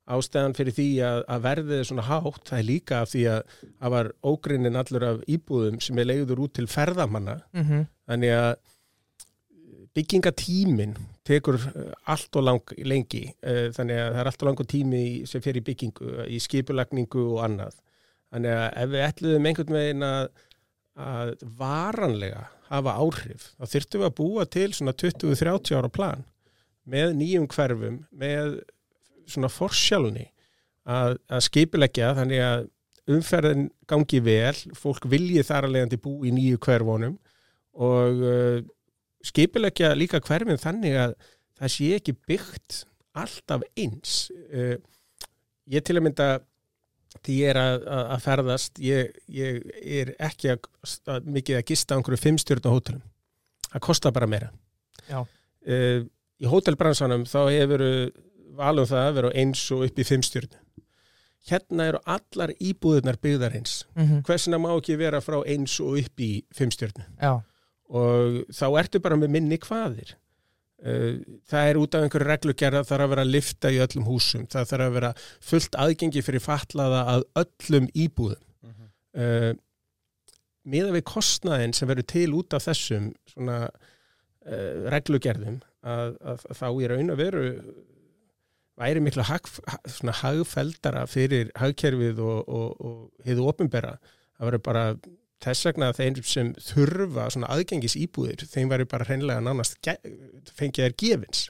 Ástæðan 0.08 0.56
fyrir 0.56 0.72
því 0.72 0.88
að, 1.04 1.18
að 1.28 1.42
verðið 1.44 1.80
er 1.82 1.88
svona 1.90 2.06
hátt, 2.08 2.44
það 2.48 2.60
er 2.62 2.68
líka 2.70 3.00
af 3.04 3.10
því 3.12 3.24
að 3.28 3.56
það 3.66 3.94
var 3.98 4.10
ógrinnin 4.32 4.80
allur 4.80 5.04
af 5.04 5.18
íbúðum 5.28 5.82
sem 5.84 6.00
er 6.00 6.08
leiður 6.08 6.46
út 6.46 6.54
til 6.56 6.68
ferðamanna. 6.72 7.42
Mm 7.52 7.64
þannig 8.08 8.32
að 8.32 8.54
byggingatímin 9.98 10.96
tekur 11.28 11.58
eh, 11.58 11.92
allt 12.12 12.40
og 12.40 12.46
lang, 12.46 12.74
lengi 12.88 13.26
eh, 13.42 13.68
þannig 13.76 14.02
að 14.02 14.12
það 14.12 14.22
er 14.22 14.32
allt 14.32 14.44
og 14.44 14.50
langur 14.52 14.70
tími 14.70 15.04
sem 15.30 15.44
fer 15.44 15.60
í 15.60 15.66
byggingu, 15.66 16.14
í 16.30 16.40
skipulagningu 16.44 17.24
og 17.34 17.44
annað. 17.48 17.80
Þannig 18.34 18.54
að 18.54 18.68
ef 18.84 18.94
við 18.94 19.06
ætluðum 19.08 19.50
einhvern 19.50 19.78
veginn 19.78 20.08
að, 20.08 20.30
að 21.08 21.34
varanlega 21.60 22.48
hafa 22.68 22.96
áhrif, 23.00 23.52
þá 23.56 23.74
þyrftum 23.74 24.02
við 24.04 24.10
að 24.10 24.18
búa 24.18 24.48
til 24.52 24.72
svona 24.76 24.96
20-30 25.00 25.78
ára 25.80 25.92
plan 25.92 26.26
með 26.88 27.14
nýjum 27.20 27.48
hverfum, 27.52 28.02
með 28.16 28.58
svona 29.28 29.52
forsjálni 29.52 30.26
að, 30.88 31.18
að 31.28 31.46
skipulegja 31.48 32.14
þannig 32.16 32.44
að 32.44 32.68
umferðin 33.18 33.70
gangi 33.88 34.20
vel, 34.24 34.56
fólk 34.76 35.08
vilji 35.08 35.44
þar 35.48 35.68
að 35.68 35.76
leiðandi 35.76 36.00
bú 36.04 36.18
í 36.28 36.34
nýju 36.36 36.60
hverfunum 36.64 37.16
og 37.88 38.24
skipulegja 39.28 39.94
líka 39.98 40.22
hverfin 40.24 40.62
þannig 40.62 41.00
að 41.02 41.16
það 41.58 41.74
sé 41.74 41.90
ekki 41.98 42.16
byggt 42.30 42.84
alltaf 43.18 43.66
eins. 43.78 44.28
Uh, 44.52 44.78
ég 45.68 45.86
til 45.86 45.98
að 45.98 46.06
mynda 46.08 46.30
því 47.24 47.40
ég 47.40 47.52
er 47.54 47.60
að, 47.62 47.88
að, 47.88 48.20
ferðast, 48.24 48.82
ég, 48.84 49.16
ég 49.34 49.64
er 50.02 50.14
ekki 50.28 50.54
að, 50.54 50.68
að, 51.10 51.32
mikið 51.38 51.60
að 51.60 51.66
gista 51.72 51.96
á 51.96 51.98
einhverju 51.98 52.22
fimmstjörna 52.22 52.74
hótelum. 52.76 53.02
Það 53.72 53.84
kostar 53.88 54.14
bara 54.16 54.30
meira. 54.30 54.52
Já. 55.08 55.24
uh, 55.24 56.00
í 56.38 56.50
hótelbransanum 56.50 57.26
þá 57.30 57.40
hefur 57.50 57.84
valum 58.58 58.88
það 58.90 59.04
að 59.04 59.20
vera 59.20 59.34
eins 59.42 59.64
og 59.74 59.86
upp 59.88 60.00
í 60.00 60.06
fimmstjörnu 60.08 60.64
hérna 61.48 61.88
eru 61.92 62.00
allar 62.04 62.54
íbúðunar 62.60 63.20
byggðarins 63.24 63.86
mm 63.96 64.24
hversina 64.28 64.60
má 64.60 64.72
ekki 64.76 64.98
vera 65.00 65.22
frá 65.24 65.40
eins 65.46 65.80
og 65.84 66.00
upp 66.02 66.20
í 66.24 66.32
fimmstjörnu 66.56 67.06
Já, 67.22 67.42
og 67.88 68.40
þá 68.54 68.66
ertu 68.82 69.02
bara 69.04 69.20
með 69.20 69.34
minni 69.38 69.60
kvaðir. 69.62 70.16
Uh, 70.78 71.24
það 71.50 71.70
er 71.72 71.80
út 71.82 71.96
af 71.98 72.04
einhverju 72.06 72.30
reglugerða 72.30 72.84
þarf 72.86 73.06
að 73.06 73.14
vera 73.14 73.24
að 73.26 73.32
lifta 73.34 73.72
í 73.74 73.80
öllum 73.82 74.10
húsum. 74.10 74.46
Það 74.52 74.68
þarf 74.72 74.88
að 74.88 74.98
vera 75.00 75.14
fullt 75.52 75.80
aðgengi 75.86 76.26
fyrir 76.26 76.44
fatlaða 76.44 77.06
að 77.16 77.26
öllum 77.44 77.90
íbúðum. 77.96 78.44
Uh, 79.18 79.54
miða 80.68 80.94
við 80.94 81.08
kostnaðin 81.10 81.74
sem 81.74 81.90
verður 81.90 82.10
til 82.12 82.30
út 82.38 82.54
af 82.54 82.68
þessum 82.68 83.12
svona 83.32 83.62
uh, 83.66 84.74
reglugerðum 84.94 85.62
að, 85.82 86.18
að, 86.22 86.44
að 86.52 86.60
þá 86.60 86.68
í 86.70 86.90
raun 86.92 87.14
að 87.14 87.22
veru 87.24 87.46
væri 88.78 89.02
miklu 89.02 89.26
hag, 89.26 89.48
svona 89.90 90.14
hagfeldara 90.20 91.06
fyrir 91.10 91.50
hagkerfið 91.58 92.22
og, 92.22 92.44
og, 92.46 92.68
og 92.78 93.26
hefðu 93.26 93.48
ofinbera 93.50 93.96
það 94.04 94.50
verður 94.50 94.64
bara 94.68 94.84
þess 95.44 95.68
vegna 95.68 95.92
að 95.92 96.00
þeim 96.02 96.24
sem 96.26 96.54
þurfa 96.70 97.28
svona 97.34 97.52
aðgengis 97.54 97.98
íbúðir, 98.00 98.46
þeim 98.50 98.72
væri 98.72 98.88
bara 98.90 99.08
hreinlega 99.08 99.44
nánast 99.44 99.78
fengið 100.58 100.88
þær 100.88 100.98
gefins. 101.04 101.44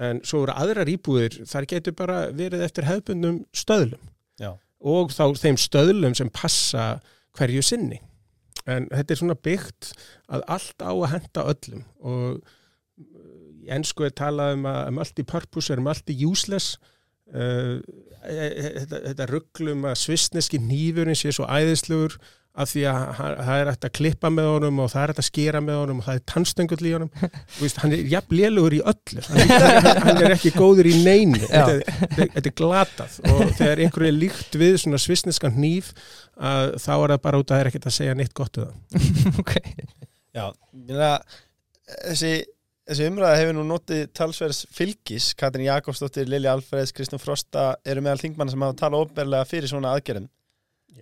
En 0.00 0.22
svo 0.24 0.44
eru 0.44 0.54
aðrar 0.56 0.88
íbúðir 0.88 1.40
þar 1.48 1.66
getur 1.68 1.96
bara 1.98 2.20
verið 2.32 2.62
eftir 2.64 2.86
hefbundum 2.88 3.42
stöðlum. 3.52 4.00
Já. 4.40 4.54
og 4.80 5.10
þá 5.12 5.36
þeim 5.36 5.58
stöðlum 5.60 6.14
sem 6.16 6.30
passa 6.32 7.00
hverju 7.36 7.62
sinni. 7.64 8.00
En 8.68 8.86
þetta 8.88 9.12
er 9.12 9.20
svona 9.20 9.36
byggt 9.36 9.90
að 10.32 10.44
allt 10.56 10.84
á 10.84 10.92
að 10.92 11.10
henda 11.14 11.44
öllum. 11.52 11.84
Og 12.00 12.40
ennsku 13.70 14.06
er 14.06 14.14
talað 14.16 14.56
um 14.56 14.68
að 14.70 14.94
multi-purpose 14.96 15.74
er 15.74 15.82
multi-useless. 15.84 16.78
Uh, 17.30 17.78
þetta, 18.24 19.02
þetta 19.10 19.28
rugglum 19.30 19.86
að 19.86 20.00
svissneski 20.00 20.58
nýfurinn 20.64 21.18
sé 21.18 21.32
svo 21.34 21.46
æðislegur 21.46 22.16
af 22.58 22.70
því 22.72 22.82
að 22.90 23.00
það 23.16 23.52
er 23.54 23.68
hægt 23.70 23.86
að 23.86 23.92
klippa 23.94 24.30
með 24.34 24.48
honum 24.50 24.80
og 24.82 24.88
það 24.90 25.02
er 25.02 25.12
hægt 25.12 25.22
að 25.22 25.26
skera 25.28 25.60
með 25.62 25.76
honum 25.80 26.00
og 26.00 26.06
það 26.08 26.18
er 26.18 26.24
tannstöngull 26.32 26.80
í 26.82 26.94
honum. 26.96 27.10
Þú 27.54 27.62
veist, 27.62 27.80
hann 27.82 27.94
er 27.94 28.02
jafn 28.10 28.36
lélugur 28.36 28.76
í 28.76 28.80
öllu. 28.92 29.24
Hann, 29.28 29.52
hann, 29.54 30.00
hann 30.06 30.22
er 30.24 30.34
ekki 30.34 30.52
góður 30.56 30.90
í 30.90 30.94
neinu. 31.04 31.40
Þetta, 31.44 31.94
þetta, 32.00 32.28
þetta 32.34 32.50
er 32.50 32.56
glatað. 32.60 33.18
Og 33.30 33.44
þegar 33.60 33.84
einhverju 33.86 34.10
er 34.10 34.18
líkt 34.18 34.58
við 34.60 34.80
svona 34.82 35.00
svissneskan 35.02 35.54
hníf 35.56 35.92
að 36.40 36.74
þá 36.82 36.92
er 36.96 37.14
það 37.14 37.22
bara 37.28 37.42
út 37.42 37.50
að 37.50 37.54
það 37.54 37.62
er 37.62 37.70
ekkert 37.70 37.90
að 37.90 37.96
segja 38.00 38.16
neitt 38.18 38.34
gott 38.36 38.60
um 38.60 38.70
það 38.70 39.38
ok. 39.44 39.54
Já, 40.30 40.44
minna, 40.72 41.12
þessi, 42.08 42.32
þessi 42.90 43.08
umræða 43.10 43.38
hefur 43.40 43.56
nú 43.58 43.64
notið 43.68 44.04
talsverðs 44.16 44.64
fylgis, 44.74 45.30
Katrin 45.38 45.66
Jakobsdóttir, 45.68 46.28
Lilja 46.30 46.54
Alfreðs, 46.56 46.94
Kristján 46.96 47.22
Frosta 47.22 47.72
eru 47.86 48.02
meðal 48.04 48.22
þingmanna 48.22 48.54
sem 48.54 48.66
hafa 48.66 48.78
talað 48.84 49.08
ofberlega 49.08 49.48
fyrir 49.50 49.70
svona 49.70 49.94
aðgerðum. 49.94 50.30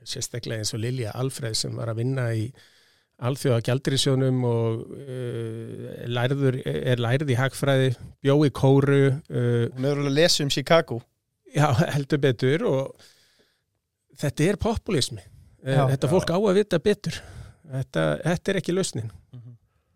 Sérstaklega 0.09 0.63
eins 0.65 0.75
og 0.77 0.83
Lilja 0.83 1.13
Alfreð 1.19 1.57
sem 1.63 1.77
var 1.77 1.93
að 1.93 2.01
vinna 2.03 2.27
í 2.37 2.49
alþjóða 3.19 3.63
gjaldirisjónum 3.67 4.45
og 4.47 4.83
uh, 4.95 5.87
lærður, 6.07 6.61
er 6.65 7.01
lærð 7.03 7.33
í 7.35 7.39
hagfræði, 7.39 7.89
bjó 8.23 8.37
í 8.47 8.53
kóru 8.55 9.01
uh, 9.11 9.65
Hún 9.75 9.89
hefur 9.89 10.05
alveg 10.05 10.15
lesið 10.21 10.45
um 10.47 10.53
Chicago. 10.55 11.01
já, 11.55 11.67
heldur 11.95 12.21
betur 12.23 12.67
og 12.69 13.09
þetta 14.21 14.45
er 14.53 14.61
populismi 14.61 15.23
Já. 15.65 15.87
þetta 15.91 16.07
Já. 16.07 16.11
fólk 16.13 16.31
á 16.31 16.39
að 16.39 16.59
vita 16.61 16.79
betur 16.79 17.17
þetta, 17.73 18.03
þetta 18.23 18.53
er 18.53 18.61
ekki 18.61 18.77
lausnin 18.77 19.11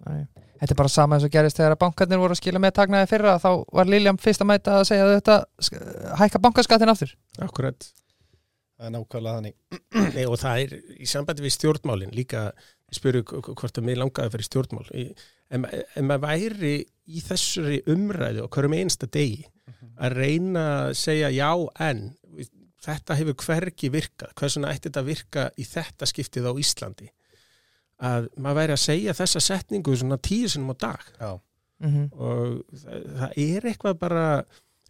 Nei. 0.02 0.24
Þetta 0.62 0.74
er 0.74 0.78
bara 0.78 0.90
sama 0.90 1.14
eins 1.14 1.24
og 1.26 1.30
gerist 1.34 1.58
þegar 1.58 1.76
að 1.76 1.80
bankarnir 1.84 2.18
voru 2.18 2.34
að 2.34 2.40
skila 2.40 2.58
með 2.62 2.72
taknaði 2.74 3.06
fyrra 3.10 3.36
þá 3.42 3.48
var 3.78 3.90
Liljam 3.90 4.18
fyrst 4.18 4.42
að 4.42 4.48
mæta 4.50 4.74
að 4.80 4.86
segja 4.88 5.04
að 5.06 5.12
þetta 5.20 5.36
hækka 6.18 6.40
bankaskattin 6.42 6.90
aftur 6.90 7.12
akkurat 7.42 7.86
Það 8.78 8.88
er 8.88 8.94
nákvæmlega 8.96 9.36
þannig. 9.38 9.56
Nei, 10.16 10.24
og 10.26 10.38
það 10.40 10.62
er 10.64 10.74
í 11.02 11.08
sambandi 11.10 11.44
við 11.44 11.54
stjórnmálin 11.56 12.14
líka, 12.16 12.46
ég 12.90 12.98
spyrir 12.98 13.24
hvort 13.28 13.78
að 13.78 13.86
mig 13.88 13.98
langaði 14.00 14.32
fyrir 14.34 14.48
stjórnmál. 14.48 14.86
Í- 14.96 15.12
en, 15.52 15.66
en 15.68 16.08
maður 16.08 16.24
væri 16.26 16.74
í 17.12 17.22
þessari 17.26 17.82
umræðu 17.92 18.46
og 18.46 18.52
hverjum 18.56 18.76
einsta 18.78 19.08
degi 19.12 19.44
að 20.02 20.16
reyna 20.16 20.62
að 20.86 20.94
segja 20.98 21.28
já 21.34 21.50
en 21.84 22.06
þetta 22.82 23.14
hefur 23.20 23.36
hvergi 23.44 23.90
virkað 23.94 24.32
hversuna 24.40 24.70
ætti 24.72 24.88
þetta 24.88 25.02
að 25.04 25.10
virka 25.12 25.44
í 25.60 25.66
þetta 25.68 26.08
skiptið 26.10 26.48
á 26.48 26.52
Íslandi? 26.64 27.10
Að 28.02 28.26
maður 28.42 28.58
væri 28.62 28.74
að 28.74 28.82
segja 28.82 29.14
þessa 29.14 29.42
setningu 29.44 29.94
svona 29.94 30.18
tíu 30.18 30.48
sinum 30.50 30.72
á 30.74 30.76
dag. 30.88 31.04
Já. 31.20 31.32
mm 31.84 32.08
og 32.16 32.58
það, 32.72 33.04
það 33.20 33.36
er 33.44 33.68
eitthvað 33.70 34.00
bara 34.00 34.24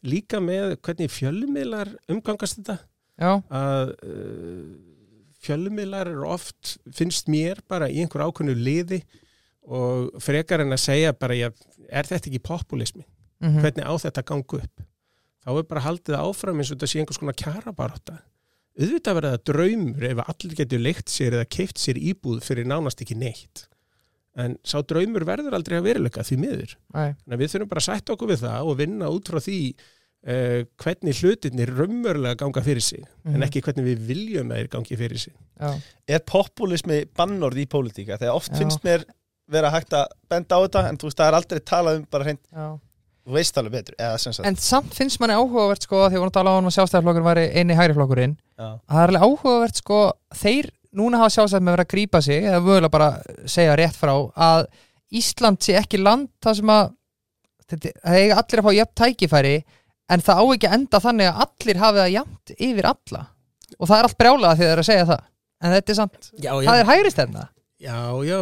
líka 0.07 0.41
með 0.41 0.79
hvernig 0.81 1.13
fjölmiðlar 1.13 1.91
umgangast 2.13 2.61
þetta 2.61 2.79
að 3.23 3.93
uh, 4.07 4.63
fjölmiðlar 5.43 6.11
eru 6.13 6.29
oft, 6.31 6.77
finnst 6.95 7.31
mér 7.33 7.61
bara 7.71 7.91
í 7.91 8.03
einhver 8.03 8.25
ákveðnu 8.29 8.55
liði 8.59 9.03
og 9.63 10.13
frekar 10.23 10.63
en 10.65 10.75
að 10.75 10.85
segja 10.85 11.15
bara, 11.15 11.37
já, 11.39 11.49
er 11.89 12.09
þetta 12.09 12.31
ekki 12.31 12.43
populismi? 12.47 13.07
mm 13.43 13.59
Hvernig 13.63 13.87
á 13.87 13.95
þetta 13.99 14.23
að 14.23 14.29
ganga 14.31 14.59
upp? 14.63 14.85
Þá 15.43 15.51
er 15.57 15.65
bara 15.67 15.83
haldið 15.83 16.21
áfram 16.21 16.61
eins 16.63 16.71
og 16.71 16.77
þetta 16.77 16.91
sé 16.93 17.01
einhvers 17.03 17.19
konar 17.19 17.39
kjara 17.39 17.73
baróta. 17.75 18.21
Auðvitað 18.79 19.17
verða 19.19 19.33
það 19.35 19.47
draumur 19.51 20.05
ef 20.09 20.21
allir 20.23 20.55
getur 20.61 20.81
leikt 20.81 21.11
sér 21.13 21.35
eða 21.37 21.49
keift 21.51 21.83
sér 21.83 21.99
íbúð 21.99 22.39
fyrir 22.47 22.69
nánast 22.71 23.03
ekki 23.03 23.17
neitt. 23.19 23.67
En 24.39 24.55
sá 24.65 24.79
draumur 24.87 25.27
verður 25.29 25.59
aldrei 25.59 25.77
að 25.81 25.89
veruleika 25.91 26.23
því 26.25 26.39
miður. 26.41 26.77
Við 27.27 27.51
þurfum 27.53 27.69
bara 27.69 27.83
að 27.83 27.89
sætta 27.91 28.15
okkur 28.15 28.31
við 28.31 28.45
það 28.47 28.71
og 28.71 28.79
vinna 28.79 29.11
út 29.13 29.29
frá 29.29 29.43
því 29.45 29.59
uh, 30.27 30.63
hvernig 30.83 31.17
hlutirnir 31.23 31.73
raunverulega 31.79 32.37
ganga 32.43 32.63
fyrir 32.63 32.83
sig 32.83 33.03
Mhm. 33.25 33.35
en 33.35 33.43
ekki 33.49 33.63
hvernig 33.63 33.85
við 33.91 34.07
viljum 34.07 34.51
að 34.53 34.61
þeir 34.63 34.69
gangi 34.77 34.97
fyrir 34.99 35.19
sig. 35.19 35.33
Já, 35.61 35.73
Er 36.09 36.19
populismi 36.27 37.05
bannorð 37.17 37.57
í 37.59 37.67
pólitíka? 37.67 38.19
Þegar 38.19 38.35
oft 38.35 38.53
Já. 38.53 38.59
finnst 38.59 38.83
mér 38.85 39.05
vera 39.49 39.71
hægt 39.71 39.91
að 39.93 40.07
benda 40.31 40.57
á 40.57 40.61
þetta 40.67 40.89
en 40.89 40.97
þú 40.99 41.03
veist, 41.11 41.19
það 41.19 41.29
er 41.29 41.35
aldrei 41.39 41.61
talað 41.61 41.97
um 41.99 42.07
bara 42.11 42.25
hreint, 42.25 42.41
já. 42.53 42.79
þú 43.27 43.33
veist 43.37 43.59
alveg 43.59 43.73
betur. 43.73 43.95
Eða. 43.99 44.47
En 44.47 44.57
samt 44.57 44.95
finnst 44.95 45.21
manni 45.21 45.35
áhugavert 45.35 45.83
sko 45.83 46.09
því 46.09 46.15
að 46.17 46.19
vorum 46.23 46.31
að 46.31 46.39
tala 46.39 46.51
á 46.51 46.55
hann 46.57 46.67
að 46.67 46.77
sjálfstæðarflokkur 46.77 47.27
væri 47.29 47.45
eini 47.55 47.75
hægri 47.79 47.95
flokkurinn 47.95 48.37
Já. 48.59 48.81
að 48.89 48.95
það 48.95 49.03
er 49.03 49.09
alveg 49.13 49.23
áhugavert 49.29 49.77
sko 49.77 50.13
þeir 50.35 50.71
núna 50.95 51.19
hafa 51.19 51.31
sjálfstæðar 51.37 51.63
með 51.63 51.77
verið 51.77 51.87
að 51.87 51.93
grípa 51.95 52.23
sig 52.23 52.43
eða 52.45 52.63
mögulega 52.63 52.91
bara 52.91 53.23
segja 53.47 53.77
rétt 53.77 53.95
frá 53.97 54.15
að 54.37 54.67
Ísland 55.13 55.61
sé 55.63 55.75
ekki 55.77 55.99
land 56.03 56.29
það 56.43 56.55
sem 56.57 56.67
að 56.73 56.93
þetta, 57.69 57.91
en 60.13 60.25
það 60.25 60.41
á 60.41 60.45
ekki 60.55 60.69
að 60.69 60.77
enda 60.79 61.01
þannig 61.03 61.31
að 61.31 61.43
allir 61.47 61.83
hafi 61.83 62.03
það 62.03 62.15
jafnt 62.17 62.55
yfir 62.69 62.89
alla. 62.93 63.23
Og 63.79 63.89
það 63.89 63.99
er 63.99 64.09
allt 64.09 64.19
brjálað 64.21 64.57
því 64.59 64.67
það 64.67 64.73
er 64.75 64.83
að 64.83 64.89
segja 64.89 65.09
það. 65.11 65.29
En 65.63 65.75
þetta 65.77 65.93
er 65.93 65.99
samt, 65.99 66.31
Já, 66.43 66.51
það 66.59 66.81
er 66.81 66.89
hægri 66.91 67.13
stefna. 67.15 67.45
Já, 67.83 67.99
já, 68.27 68.39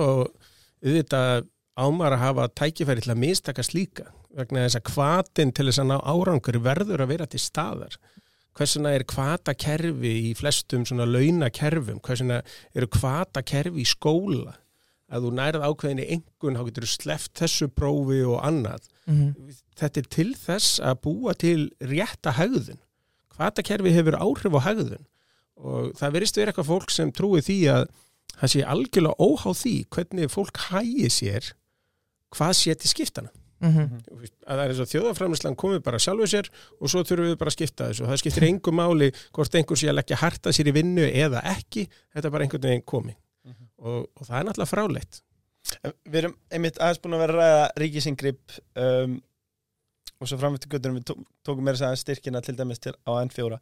auðvitað 0.85 1.45
ámar 1.81 2.17
að 2.17 2.25
hafa 2.25 2.47
tækifæri 2.61 3.05
til 3.05 3.13
að 3.15 3.23
mistakast 3.23 3.77
líka 3.77 4.09
vegna 4.37 4.65
þess 4.67 4.79
að 4.79 4.91
hvatin 4.95 5.53
til 5.57 5.67
þess 5.69 5.83
að 5.83 5.91
ná 5.91 5.97
árangur 6.13 6.59
verður 6.65 7.05
að 7.05 7.13
vera 7.15 7.29
til 7.31 7.43
staðar. 7.43 7.97
Hversuna 8.59 8.93
er 8.97 9.07
kvatakerfi 9.09 10.13
í 10.31 10.33
flestum 10.39 10.85
svona 10.89 11.07
launakerfum, 11.09 12.01
hversuna 12.05 12.41
eru 12.75 12.89
kvatakerfi 12.91 13.85
í 13.85 13.89
skóla? 13.89 14.57
Að 15.11 15.27
þú 15.27 15.31
nærið 15.39 15.65
ákveðinni 15.67 16.07
engun, 16.15 16.59
þá 16.59 16.67
getur 16.69 16.87
þú 16.87 16.91
sleppt 16.93 17.41
þessu 17.41 17.67
prófi 17.75 18.21
og 18.27 18.39
annað. 18.47 18.87
mm 19.11 19.33
Þetta 19.81 20.03
er 20.03 20.09
til 20.13 20.31
þess 20.37 20.81
að 20.85 21.01
búa 21.07 21.35
til 21.39 21.71
rétta 21.81 22.35
hegðun. 22.37 22.81
Kvatakerfi 23.33 23.95
hefur 23.97 24.19
áhrif 24.21 24.57
á 24.57 24.61
hegðun 24.69 25.07
og 25.61 25.91
það 25.99 26.15
verist 26.15 26.39
vera 26.39 26.53
eitthvað 26.53 26.71
fólk 26.71 26.93
sem 26.93 27.11
trúi 27.13 27.43
því 27.45 27.59
að 27.69 27.83
það 28.33 28.53
sé 28.55 28.63
algjörlega 28.65 29.27
óhá 29.29 29.51
því 29.57 29.75
hvernig 29.93 30.33
fólk 30.33 30.61
hægi 30.71 31.11
sér 31.13 31.51
hvað 32.33 32.55
sé 32.57 32.75
til 32.81 32.93
skiptana. 32.93 33.33
-hmm. 33.61 34.01
Að 34.47 34.57
það 34.57 34.63
er 34.63 34.73
eins 34.73 34.83
og 34.83 34.91
þjóðaframlislan 34.91 35.57
komið 35.59 35.83
bara 35.85 36.01
sjálfu 36.03 36.29
sér 36.31 36.51
og 36.81 36.91
svo 36.91 37.03
þurfum 37.05 37.31
við 37.31 37.41
bara 37.41 37.53
að 37.53 37.57
skipta 37.57 37.89
þessu. 37.91 38.07
Það 38.09 38.21
skiptir 38.23 38.47
engu 38.49 38.75
máli 38.75 39.11
hvort 39.37 39.57
einhver 39.59 39.81
sé 39.81 39.91
að 39.91 39.99
leggja 40.01 40.21
harta 40.21 40.53
sér 40.53 40.71
í 40.71 40.77
vinnu 40.77 41.09
eða 41.09 41.43
ekki, 41.55 41.89
þetta 42.15 42.29
er 42.29 42.35
bara 42.35 42.47
einhvern 42.47 42.69
veginn 42.69 42.87
komið. 42.87 43.19
Mhm. 43.45 43.67
Og, 43.79 44.07
og 44.17 44.27
það 44.27 44.39
er 44.39 44.47
náttúrulega 44.49 44.73
fráleitt. 44.75 45.23
En 45.85 45.93
Við 46.09 46.23
erum 46.23 46.37
einmitt 46.51 46.79
aðeins 46.81 47.03
búin 47.03 47.15
að 47.15 47.25
vera 47.27 47.35
að 47.35 47.41
ræða 47.41 47.67
ríkisingrip 47.83 48.61
um, 48.81 49.21
og 50.21 50.29
svo 50.29 50.37
framvættu 50.41 50.69
göttunum 50.73 50.99
við 51.01 51.07
tó- 51.11 51.25
tókum 51.49 51.65
meira 51.65 51.79
segja 51.81 51.97
styrkina 51.97 52.41
til 52.45 52.57
dæmis 52.59 52.79
til, 52.83 52.93
á 53.09 53.11
N4 53.25 53.57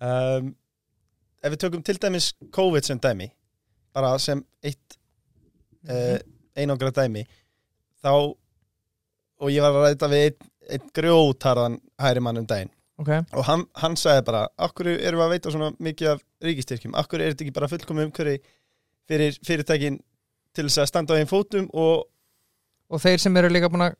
um, 0.00 0.54
Ef 1.42 1.52
við 1.54 1.60
tökum 1.62 1.82
til 1.86 1.98
dæmis 2.02 2.32
COVID 2.52 2.82
sem 2.88 2.98
dæmi 3.00 3.28
bara 3.94 4.16
sem 4.18 4.42
eitt 4.62 4.98
uh, 5.88 6.18
einangra 6.58 6.90
dæmi 6.94 7.22
þá 8.02 8.10
og 9.38 9.52
ég 9.54 9.62
var 9.62 9.70
að 9.78 9.84
ræða 9.86 10.08
við 10.12 10.24
einn, 10.26 10.48
einn 10.74 10.90
grjótarðan 10.98 11.76
hæri 12.02 12.20
mann 12.20 12.40
um 12.40 12.46
daginn. 12.50 12.72
Ok, 12.98 13.08
og 13.38 13.44
hann, 13.46 13.62
hann 13.78 13.94
sagði 13.96 14.24
bara 14.26 14.40
akkur 14.66 14.88
erum 14.90 15.20
við 15.20 15.24
að 15.28 15.32
veita 15.36 15.52
svona 15.54 15.68
mikið 15.86 16.08
af 16.16 16.22
ríkistyrkjum 16.42 16.96
akkur 16.98 17.22
er 17.22 17.30
þetta 17.30 17.44
ekki 17.46 17.54
bara 17.54 17.68
fullkomum 17.70 18.08
umhverfi 18.08 18.40
fyrir 19.08 19.38
fyrirtækin 19.46 20.00
til 20.58 20.64
þess 20.66 20.80
að 20.82 20.88
standa 20.90 21.14
á 21.14 21.18
einn 21.22 21.30
fótum 21.30 21.68
og 21.70 22.08
og 22.90 23.02
þeir 23.04 23.22
sem 23.22 23.36
eru 23.38 23.52
líka 23.54 23.70
búin 23.70 23.86
að 23.86 23.94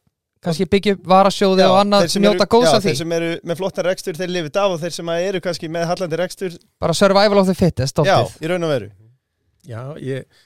kannski 0.44 0.66
byggja 0.70 0.96
varasjóði 1.08 1.64
Já, 1.64 1.68
og 1.72 1.78
annað 1.82 2.16
njóta 2.22 2.46
góðs 2.50 2.72
af 2.72 2.82
því. 2.82 2.90
þeir 2.90 2.98
sem 3.00 3.14
eru 3.16 3.30
með 3.50 3.60
flottan 3.60 3.86
rekstur, 3.88 4.18
þeir 4.18 4.34
lifið 4.34 4.58
af 4.62 4.74
og 4.74 4.82
þeir 4.82 4.94
sem 4.96 5.12
eru 5.14 5.40
kannski 5.44 5.70
með 5.74 5.86
hallandi 5.90 6.20
rekstur 6.20 6.58
bara 6.82 6.96
survival 6.96 7.42
of 7.42 7.48
the 7.48 7.56
fittest 7.58 8.02
já, 8.06 8.18
í 8.42 8.50
raun 8.50 8.66
og 8.66 8.74
veru. 8.74 8.90
Já, 9.68 9.82
ég, 10.00 10.40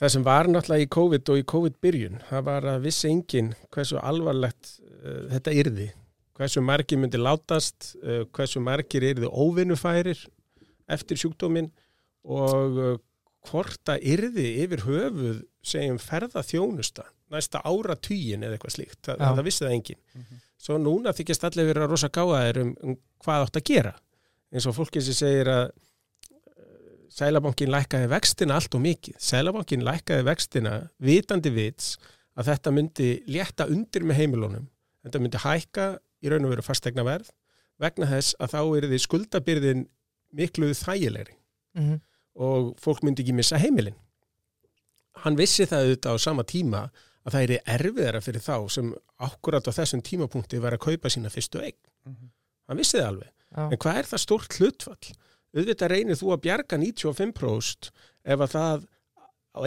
það 0.00 0.14
sem 0.16 0.26
var 0.26 0.50
náttúrulega 0.50 0.86
í 0.86 0.90
COVID 0.96 1.32
og 1.34 1.40
í 1.42 1.46
COVID-byrjun, 1.52 2.22
það 2.30 2.46
var 2.48 2.68
að 2.72 2.88
vissi 2.88 3.10
enginn 3.12 3.52
hversu 3.74 4.00
alvarlegt 4.00 4.76
uh, 4.80 5.28
þetta 5.34 5.56
yrði, 5.62 5.88
hversu 6.38 6.64
margir 6.64 7.02
myndi 7.02 7.20
látast, 7.20 7.92
uh, 8.02 8.24
hversu 8.32 8.64
margir 8.64 9.04
yrði 9.12 9.28
óvinnufærir 9.28 10.24
eftir 10.92 11.20
sjúkdóminn 11.20 11.70
og 12.24 12.78
uh, 12.80 13.00
hvort 13.50 13.80
það 13.86 14.04
yrði 14.14 14.48
yfir 14.64 14.86
höfuð 14.86 15.42
segjum 15.66 15.98
ferða 16.02 16.42
þjónusta 16.46 17.06
næsta 17.32 17.62
ára 17.64 17.96
eða 17.96 18.52
eitthvað 18.52 18.74
slíkt, 18.76 19.00
það, 19.06 19.16
Já. 19.18 19.28
það 19.34 19.44
vissi 19.48 19.64
það 19.64 19.76
enginn. 19.76 20.02
Svo 20.62 20.78
núna 20.78 21.12
þykist 21.16 21.44
allir 21.48 21.66
vera 21.66 21.86
rosa 21.90 22.08
gáðaðir 22.08 22.60
um, 22.62 22.74
um 22.82 22.98
hvað 23.24 23.46
átt 23.46 23.56
að 23.58 23.68
gera. 23.70 23.94
Eins 24.52 24.66
og 24.68 24.76
fólki 24.76 25.02
sem 25.02 25.16
segir 25.16 25.50
að 25.50 25.72
Sælabankin 27.12 27.68
lækkaði 27.68 28.08
vextina 28.08 28.56
allt 28.56 28.72
og 28.72 28.80
mikið. 28.80 29.18
Sælabankin 29.20 29.84
lækkaði 29.84 30.24
vextina 30.24 30.72
vitandi 31.02 31.50
vits 31.52 31.98
að 32.40 32.48
þetta 32.48 32.72
myndi 32.72 33.08
létta 33.28 33.66
undir 33.68 34.06
með 34.08 34.22
heimilunum. 34.22 34.68
Þetta 35.04 35.20
myndi 35.20 35.42
hækka 35.42 35.86
í 36.22 36.32
raun 36.32 36.46
og 36.46 36.54
veru 36.54 36.64
fastegna 36.64 37.04
verð 37.04 37.28
vegna 37.82 38.08
þess 38.08 38.36
að 38.40 38.54
þá 38.54 38.60
er 38.62 38.86
því 38.88 39.00
skuldabyrðin 39.04 39.84
miklu 40.32 40.70
þægilegri 40.78 41.34
mm 41.76 41.84
-hmm. 41.84 42.00
og 42.46 42.72
fólk 42.80 43.02
myndi 43.02 43.24
ekki 43.24 43.36
missa 43.36 43.60
heimilin. 43.60 43.98
Hann 45.22 45.36
vissi 45.36 45.66
það 45.68 45.84
auðvitað 45.84 46.16
á 46.16 46.18
sama 46.18 46.44
tíma 46.44 46.82
að 47.22 47.34
það 47.36 47.42
er 47.42 47.72
erfiðara 47.76 48.20
fyrir 48.24 48.42
þá 48.42 48.56
sem 48.74 48.92
akkurat 49.22 49.68
á 49.68 49.72
þessum 49.72 50.02
tímapunkti 50.02 50.60
var 50.62 50.76
að 50.76 50.84
kaupa 50.86 51.10
sína 51.12 51.30
fyrstu 51.30 51.62
eign. 51.62 51.78
Hann 52.68 52.80
vissi 52.80 52.98
það 52.98 53.10
alveg. 53.10 53.32
En 53.72 53.78
hvað 53.78 53.98
er 54.00 54.08
það 54.10 54.22
stórt 54.24 54.56
hlutfall? 54.58 55.12
Auðvitað 55.52 55.92
reynir 55.92 56.16
þú 56.16 56.32
að 56.32 56.42
bjarga 56.46 56.78
95% 56.80 57.90
ef 58.24 58.40
að 58.40 58.54
það 58.54 58.86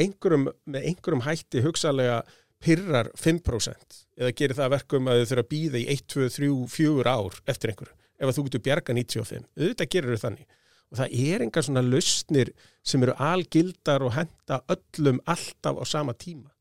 einhverjum, 0.02 0.48
með 0.66 0.88
einhverjum 0.90 1.26
hætti 1.28 1.62
hugsalega 1.62 2.24
pyrrar 2.66 3.12
5% 3.20 4.00
eða 4.18 4.32
gerir 4.34 4.58
það 4.58 4.66
að 4.66 4.74
verkum 4.74 5.10
að 5.12 5.20
þau 5.20 5.30
þurfa 5.30 5.44
að 5.46 5.52
býða 5.52 5.78
í 5.78 5.86
1, 5.94 6.04
2, 6.16 6.30
3, 6.40 6.50
4 6.74 7.14
ár 7.14 7.40
eftir 7.52 7.74
einhverju 7.74 7.96
ef 8.16 8.30
að 8.30 8.38
þú 8.38 8.46
getur 8.48 8.64
bjarga 8.66 8.96
95. 8.96 9.48
Auðvitað 9.60 9.92
gerir 9.92 10.16
þau 10.16 10.24
þannig. 10.24 10.48
Og 10.86 11.00
það 11.00 11.16
er 11.28 11.44
engar 11.44 11.66
svona 11.66 11.84
lausnir 11.84 12.52
sem 12.86 13.04
eru 13.04 13.16
algildar 13.20 14.06
og 14.06 14.14
henda 14.16 14.62
öllum 14.72 15.20
alltaf 15.28 15.82
á 15.82 15.84
sama 15.86 16.14
tíma. 16.16 16.55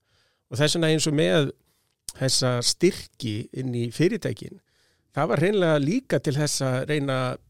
Og 0.50 0.60
þess 0.60 0.76
vegna 0.76 0.90
eins 0.92 1.08
og 1.10 1.16
með 1.18 1.50
þessa 2.14 2.58
styrki 2.62 3.34
inn 3.58 3.74
í 3.74 3.88
fyrirtækin, 3.94 4.60
það 5.14 5.30
var 5.32 5.42
reynlega 5.42 5.82
líka 5.82 6.20
til 6.22 6.36
þess 6.36 6.62
að 6.64 6.78
reyna 6.90 7.18
að 7.30 7.40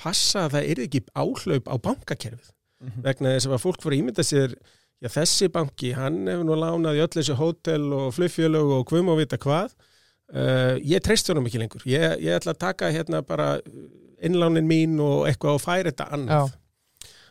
passa 0.00 0.46
að 0.46 0.56
það 0.56 0.70
er 0.70 0.82
ekki 0.86 1.02
áhlaup 1.16 1.70
á 1.72 1.74
bankakerfið. 1.86 2.50
Vegna 3.04 3.36
þess 3.36 3.48
að 3.48 3.62
fólk 3.62 3.84
voru 3.84 3.98
ímynda 3.98 4.24
sér 4.26 4.56
já 5.00 5.08
þessi 5.12 5.48
banki, 5.52 5.92
hann 5.96 6.24
hefur 6.28 6.46
nú 6.48 6.56
lánað 6.58 6.98
í 6.98 7.02
öll 7.04 7.12
þessi 7.14 7.36
hótel 7.36 7.86
og 7.96 8.10
flugfjölög 8.16 8.72
og 8.78 8.92
hvum 8.92 9.12
og 9.12 9.20
vita 9.20 9.38
hvað. 9.40 9.74
Uh, 10.26 10.76
ég 10.82 11.02
treyst 11.04 11.28
honum 11.30 11.46
ekki 11.46 11.60
lengur. 11.62 11.84
Ég, 11.86 12.16
ég 12.24 12.36
ætla 12.36 12.56
að 12.56 12.62
taka 12.64 12.90
hérna 12.90 13.22
bara 13.24 13.56
innlánin 14.24 14.66
mín 14.66 14.96
og 15.02 15.28
eitthvað 15.28 15.58
og 15.58 15.62
færa 15.62 15.92
þetta 15.92 16.08
annað. 16.16 16.48
Já. 16.48 16.62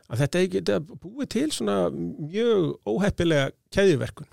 að 0.06 0.22
þetta 0.22 0.76
er 0.78 0.84
búið 0.86 1.30
til 1.34 1.48
svona 1.52 1.76
mjög 1.90 2.76
óheppilega 2.86 3.50
keðjuverkun 3.74 4.30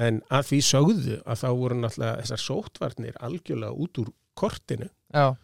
en 0.00 0.20
að 0.32 0.50
því 0.50 0.60
sögðu 0.70 1.16
að 1.22 1.42
þá 1.42 1.48
voru 1.62 1.78
náttúrulega 1.80 2.20
þessar 2.22 2.44
sóttvarnir 2.44 3.18
algjörlega 3.20 3.76
út 3.84 4.02
úr 4.02 4.12
kortinu. 4.38 4.88
Já, 5.12 5.34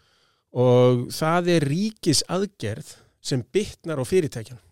og 0.57 1.09
það 1.12 1.51
er 1.57 1.69
ríkis 1.69 2.23
aðgerð 2.33 2.95
sem 3.27 3.42
bytnar 3.53 4.01
á 4.01 4.05
fyrirtækjan 4.07 4.62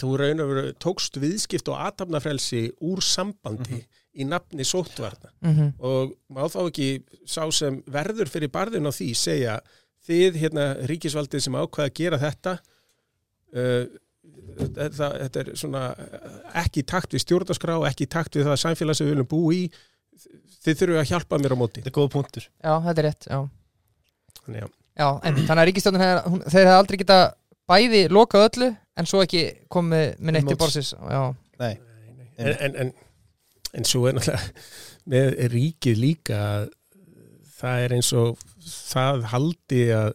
þú 0.00 0.14
raun 0.18 0.42
og 0.42 0.50
veru 0.50 0.72
tókst 0.82 1.18
viðskipt 1.22 1.68
og 1.70 1.78
aðtapnafrelsi 1.84 2.64
úr 2.86 3.02
sambandi 3.04 3.78
í 4.18 4.26
nafni 4.26 4.66
sóttvarna. 4.66 5.30
Mm 5.44 5.72
og 5.78 6.14
má 6.30 6.46
þá 6.50 6.60
ekki 6.66 6.88
sá 7.26 7.46
sem 7.52 7.82
verður 7.86 8.30
fyrir 8.30 8.50
barðin 8.50 8.90
á 8.90 8.92
því 8.94 9.10
segja 9.14 9.58
þið 10.06 10.38
hérna 10.42 10.64
ríkisvaldið 10.90 11.40
sem 11.40 11.54
ákvaða 11.54 11.88
að 11.88 11.96
gera 12.00 12.18
þetta 12.18 12.58
uh, 13.54 13.84
þetta, 14.76 15.08
þetta 15.24 15.42
er 15.44 15.50
svona 15.58 15.82
ekki 16.62 16.82
í 16.84 16.86
takt 16.94 17.14
við 17.16 17.24
stjórnarskrá 17.24 17.76
ekki 17.90 18.06
í 18.06 18.10
takt 18.14 18.38
við 18.38 18.48
það 18.48 18.60
samfélag 18.64 18.98
sem 18.98 19.08
við 19.08 19.14
viljum 19.16 19.30
bú 19.34 19.40
í. 19.54 19.62
Þið 20.64 20.78
þurfum 20.80 21.00
að 21.02 21.08
hjálpa 21.10 21.38
mér 21.42 21.54
á 21.54 21.58
móti. 21.60 21.82
Þetta 21.82 21.90
er 21.92 21.96
góða 21.98 22.12
punktur. 22.14 22.44
Já, 22.64 22.72
þetta 22.86 23.02
er 23.02 23.06
rétt 23.08 23.26
Já, 23.28 23.38
Þannig, 24.44 24.60
já. 24.62 24.68
já 25.00 25.08
en 25.28 25.40
þannig 25.40 25.62
að 25.62 25.68
ríkistjóðin 25.70 26.04
þeir 26.04 26.60
hefði 26.60 26.76
aldrei 26.78 27.00
geta 27.02 27.18
bæði 27.68 28.00
lokað 28.12 28.46
öllu 28.48 28.68
en 29.00 29.08
svo 29.10 29.22
ekki 29.24 29.42
komið 29.72 30.06
með 30.20 30.36
neitt 30.38 30.48
Móts. 30.48 30.60
borsis 30.62 30.92
Já, 30.94 31.22
Nei, 31.60 31.72
en, 32.38 32.54
en, 32.68 32.76
en, 32.84 32.92
en 33.80 33.88
svo 33.88 34.06
er 34.10 34.16
náttúrulega 34.16 34.52
með 35.14 35.34
ríkið 35.52 36.00
líka 36.00 36.38
að 36.54 36.68
það 37.58 37.84
er 37.88 37.96
eins 37.98 38.12
og 38.20 38.44
það 38.64 39.24
haldi 39.32 39.82
að, 39.96 40.14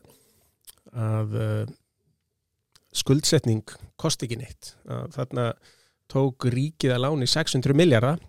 að 0.93 1.36
skuldsetning 3.01 3.63
kosti 3.99 4.27
ekki 4.27 4.38
neitt. 4.41 4.73
Að 4.89 5.07
þarna 5.15 5.47
tók 6.09 6.47
ríkið 6.53 6.93
að 6.95 7.03
láni 7.05 7.27
600 7.29 7.75
miljardar 7.77 8.21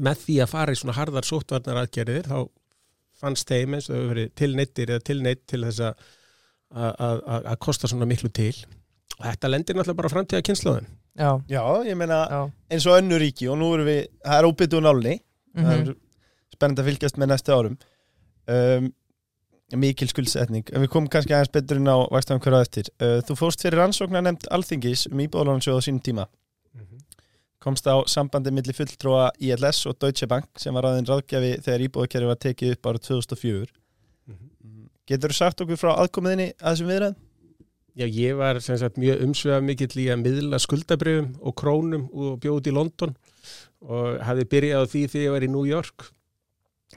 með 0.00 0.20
því 0.24 0.36
að 0.44 0.50
fara 0.52 0.72
í 0.74 0.78
svona 0.78 0.94
harðar 0.96 1.26
sóttvarnar 1.28 1.80
aðgerðir 1.82 2.28
þá 2.30 2.38
fannst 3.22 3.48
þeim 3.50 3.74
eins 3.76 3.88
og 3.90 3.96
þau 3.98 4.08
verið 4.12 4.30
tilneittir 4.38 4.90
eða 4.94 5.04
tilneitt 5.06 5.42
til 5.50 5.62
þess 5.66 5.82
að 5.88 6.06
að- 6.72 7.22
að 7.28 7.44
að 7.52 7.58
kosta 7.66 7.88
svona 7.90 8.06
miklu 8.08 8.30
til. 8.32 8.54
Og 9.18 9.26
þetta 9.26 9.50
lendir 9.50 9.76
náttúrulega 9.76 9.96
bara 10.00 10.08
framtíða 10.14 10.42
kynnslóðin 10.48 10.86
já, 11.18 11.30
já, 11.52 11.62
ég 11.84 11.96
meina 12.00 12.22
já. 12.30 12.40
eins 12.72 12.86
og 12.88 12.96
önnu 12.96 13.18
ríki 13.20 13.50
og 13.52 13.58
nú 13.60 13.74
erum 13.74 13.86
við, 13.90 14.06
það 14.24 14.38
er 14.38 14.48
óbyttu 14.48 14.80
nálni. 14.80 15.18
Það 15.52 15.68
mm 15.68 15.90
er 15.90 15.94
spennandi 16.56 16.82
að 16.82 16.88
fylgjast 16.88 17.16
með 17.18 17.28
næstu 17.32 17.52
árum. 17.52 17.76
Um, 18.48 18.88
mikil 19.80 20.08
skuldsetning. 20.10 20.68
En 20.72 20.84
við 20.84 20.92
komum 20.92 21.08
kannski 21.12 21.34
aðeins 21.36 21.52
betur 21.54 21.80
inn 21.80 21.88
á 21.88 21.98
vakstafum 22.12 22.42
hverju 22.44 22.60
eftir. 22.60 22.92
Uh, 23.00 23.18
þú 23.26 23.38
fórst 23.38 23.64
fyrir 23.64 23.80
rannsóknar 23.80 24.24
nefnd 24.26 24.48
Alþingis 24.52 25.06
um 25.10 25.22
íbúðalánarsjóð 25.24 25.80
á 25.80 25.86
sínum 25.86 26.02
tíma. 26.04 26.28
Komst 27.62 27.86
á 27.86 27.94
sambandi 28.10 28.50
milli 28.50 28.74
fulltrúa 28.74 29.28
ILS 29.38 29.84
og 29.86 30.00
Deutsche 30.02 30.26
Bank 30.26 30.58
sem 30.58 30.74
var 30.74 30.88
aðeins 30.88 31.12
ráðgjafi 31.12 31.52
þegar 31.62 31.84
íbúðakerfi 31.86 32.30
var 32.32 32.40
tekið 32.42 32.74
upp 32.74 32.88
árið 32.90 33.04
2004 33.06 33.70
Getur 35.10 35.32
þú 35.32 35.36
sagt 35.36 35.62
okkur 35.64 35.78
frá 35.80 35.92
aðkomiðinni 35.98 36.52
að 36.56 36.68
þessum 36.68 36.90
viðræðum? 36.92 37.20
Já, 37.92 38.04
ég 38.06 38.36
var 38.38 38.60
sem 38.64 38.78
sagt 38.80 38.98
mjög 39.02 39.24
umsveða 39.26 39.64
mikill 39.66 39.98
í 40.00 40.06
að 40.08 40.20
miðla 40.22 40.60
skuldabrifum 40.62 41.32
og 41.42 41.54
krónum 41.58 42.06
og 42.08 42.38
bjóð 42.40 42.70
í 42.70 42.74
London 42.76 43.12
og 43.82 44.22
hafði 44.24 44.46
byrjað 44.54 44.86
á 44.86 44.90
því 44.92 45.02
þegar 45.12 45.26
ég 45.26 45.34
var 45.34 45.44
í 45.44 45.50
New 45.52 45.64
York 45.68 46.06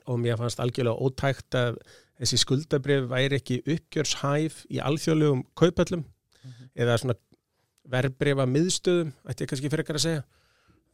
og 0.06 0.22
mér 0.22 0.38
fannst 0.40 0.62
algjörlega 0.64 1.02
ótækt 1.02 1.58
að 1.60 1.82
þessi 2.20 2.38
skuldabrif 2.42 3.08
væri 3.12 3.40
ekki 3.40 3.62
uppgjörshæf 3.76 4.62
í 4.72 4.80
alþjóðlegum 4.80 5.44
kaupöllum 5.60 6.06
eða 6.76 6.98
svona 7.02 7.16
verbreyfa 7.92 8.46
miðstöðum, 8.50 9.12
ætti 9.30 9.46
ég 9.46 9.50
kannski 9.52 9.70
fyrir 9.70 9.92
að 9.94 10.02
segja. 10.06 10.24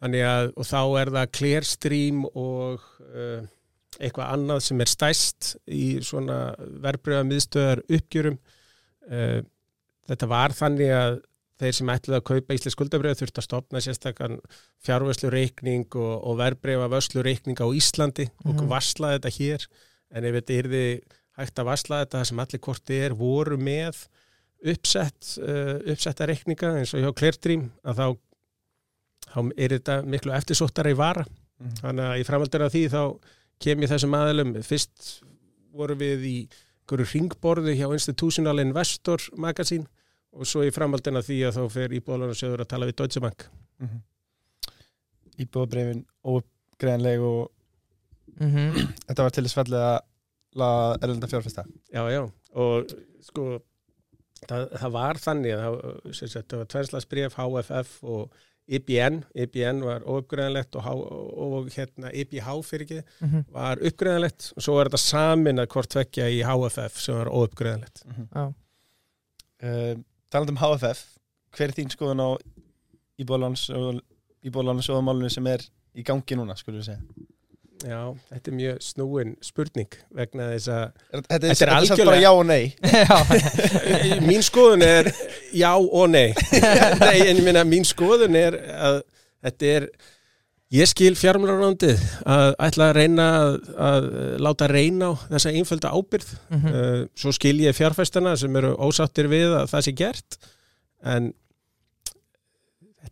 Þannig 0.02 0.24
að, 0.26 0.52
og 0.58 0.66
þá 0.66 0.80
er 1.02 1.12
það 1.16 1.32
Clearstream 1.38 2.24
og 2.32 2.86
uh, 3.14 3.42
eitthvað 4.02 4.32
annað 4.34 4.64
sem 4.66 4.82
er 4.82 4.90
stæst 4.90 5.52
í 5.70 5.84
svona 6.04 6.40
verbreyfa 6.82 7.24
miðstöðar 7.30 7.84
uppgjörum. 7.86 8.40
Uh, 9.08 9.42
þetta 10.10 10.28
var 10.32 10.56
þannig 10.58 10.92
að 10.96 11.20
þeir 11.62 11.76
sem 11.78 11.92
ætlaði 11.94 12.18
að 12.18 12.26
kaupa 12.32 12.56
íslensk 12.58 12.76
skuldabröð 12.76 13.20
þurfti 13.20 13.38
að 13.44 13.46
stopna 13.46 13.82
sérstakann 13.86 14.40
fjárvöslu 14.82 15.30
reikning 15.30 15.86
og, 15.94 16.14
og 16.26 16.40
verbreyfa 16.42 16.88
vöslu 16.90 17.22
reikning 17.22 17.62
á 17.62 17.68
Íslandi 17.70 18.26
og 18.44 18.56
Mhm. 18.56 18.70
vaslaði 18.72 19.20
þetta 19.20 19.34
hér 19.38 19.68
en 20.12 20.28
ef 20.28 20.38
þetta 20.40 20.58
yrði 20.64 20.86
hægt 21.40 21.62
að 21.62 21.70
vasla 21.72 22.02
þetta 22.04 22.24
sem 22.28 22.42
allir 22.44 22.64
korti 22.64 23.00
er 23.06 23.16
voru 23.18 23.58
með 23.58 24.04
uppsett 24.72 25.36
uh, 25.42 25.78
uppsetta 25.90 26.28
reikninga 26.30 26.76
eins 26.80 26.94
og 26.94 27.04
hjá 27.04 27.14
Clearstream 27.18 27.70
að 27.88 28.02
þá, 28.02 28.08
þá 29.32 29.40
er 29.56 29.78
þetta 29.78 30.02
miklu 30.06 30.36
eftirsóttara 30.38 30.94
í 30.94 31.00
vara 31.00 31.26
þannig 31.82 32.08
að 32.08 32.20
í 32.22 32.28
framhaldur 32.28 32.66
af 32.66 32.74
því 32.74 32.84
þá 32.92 33.02
kem 33.62 33.86
ég 33.86 33.92
þessum 33.92 34.18
aðalum 34.18 34.54
fyrst 34.66 35.08
vorum 35.72 36.02
við 36.02 36.28
í 36.28 36.36
einhverju 36.92 37.08
ringborðu 37.14 37.74
hjá 37.78 37.88
Institutional 37.94 38.60
Investor 38.60 39.22
Magazine 39.38 39.88
og 40.32 40.48
svo 40.48 40.64
í 40.64 40.72
framhaldin 40.72 41.20
af 41.20 41.28
því 41.28 41.38
að 41.48 41.58
þá 41.58 41.64
fer 41.72 41.96
íbúðalánarsjóður 41.96 42.64
að 42.64 42.70
tala 42.72 42.88
við 42.88 42.98
Deutsche 43.00 43.22
Bank. 43.24 43.46
Íbúðabrefin 45.40 46.06
óuppgreðanleg 46.24 47.24
og 47.24 47.52
-hmm. 48.40 48.94
þetta 49.08 49.24
var 49.24 49.30
til 49.36 49.44
þess 49.44 49.58
fallið 49.60 49.84
að 49.88 50.00
laga 50.56 50.98
erlenda 51.04 51.28
fjárfesta 51.28 51.64
Já, 51.94 52.04
já, 52.12 52.22
og 52.56 52.94
sko 53.22 53.44
það, 54.48 54.64
það 54.82 54.92
var 54.92 55.16
þannig 55.18 55.52
að 55.54 55.62
það, 55.62 56.32
það 56.32 56.58
var 56.58 56.66
tvenslagsbref 56.76 57.36
HFF 57.38 58.04
og 58.04 58.32
IBN, 58.72 59.24
IBN 59.36 59.82
var 59.84 60.02
óuppgreðanlegt 60.08 60.76
og, 60.76 60.84
H- 60.86 61.12
og 61.44 61.70
hérna 61.76 62.12
IBH 62.14 62.50
fyrir 62.64 62.86
ekki 62.86 63.00
Mhm. 63.26 63.46
var 63.52 63.78
uppgreðanlegt 63.82 64.52
og 64.56 64.64
svo 64.64 64.80
er 64.80 64.88
þetta 64.90 65.02
samin 65.02 65.60
að 65.60 65.68
hvort 65.74 65.90
tvekja 65.90 66.30
í 66.30 66.42
HFF 66.46 67.00
sem 67.02 67.16
var 67.16 67.28
óuppgreðanlegt. 67.28 68.04
Já. 68.36 68.54
uh, 69.64 69.96
talandi 70.32 70.52
um 70.56 70.58
HFF 70.62 71.02
hver 71.52 71.68
er 71.68 71.74
þín 71.76 71.92
skoðun 71.92 72.22
á 72.24 72.30
íbúðlánu 73.20 74.82
sjóðamálinu 74.86 75.30
sem 75.34 75.48
er 75.52 75.62
í 75.96 76.04
gangi 76.08 76.38
núna, 76.40 76.56
skulum 76.58 76.80
við 76.82 76.92
segja 76.94 77.02
Já, 77.82 78.00
þetta 78.30 78.52
er 78.52 78.56
mjög 78.60 78.82
snúin 78.86 79.32
spurning 79.42 79.96
vegna 80.14 80.52
þess 80.52 80.68
að 80.70 80.84
Þetta 81.12 81.36
er, 81.36 81.42
Þetta 81.50 81.66
er 81.66 81.74
algjörlega- 81.76 82.06
bara 82.12 82.22
já 82.22 82.32
og 82.32 82.46
nei 82.46 82.64
Já, 83.02 84.20
mín 84.28 84.44
skoðun 84.46 84.84
er 84.86 85.10
já 85.58 85.72
og 85.80 86.10
nei. 86.14 86.28
nei 87.02 87.18
en 87.26 87.38
ég 87.40 87.44
minna 87.46 87.64
mín 87.66 87.88
skoðun 87.88 88.38
er 88.38 88.58
að 88.78 89.00
þetta 89.42 89.72
er 89.80 89.88
ég 90.72 90.88
skil 90.88 91.16
fjármálarándið 91.20 92.00
að 92.32 92.54
ætla 92.68 92.86
að 92.92 92.96
reyna 93.02 93.26
að, 93.42 93.56
að 93.90 94.06
láta 94.46 94.70
reyna 94.72 95.10
á 95.12 95.14
þessa 95.34 95.52
einfölda 95.58 95.92
ábyrð 95.98 96.30
Mhm. 96.54 96.70
uh, 96.72 97.02
svo 97.18 97.34
skil 97.36 97.58
ég 97.66 97.76
fjárfæstana 97.76 98.38
sem 98.40 98.56
eru 98.62 98.76
ósáttir 98.78 99.28
við 99.32 99.52
að 99.58 99.68
það 99.74 99.88
sé 99.90 99.96
gert 100.06 100.38
en 101.04 101.32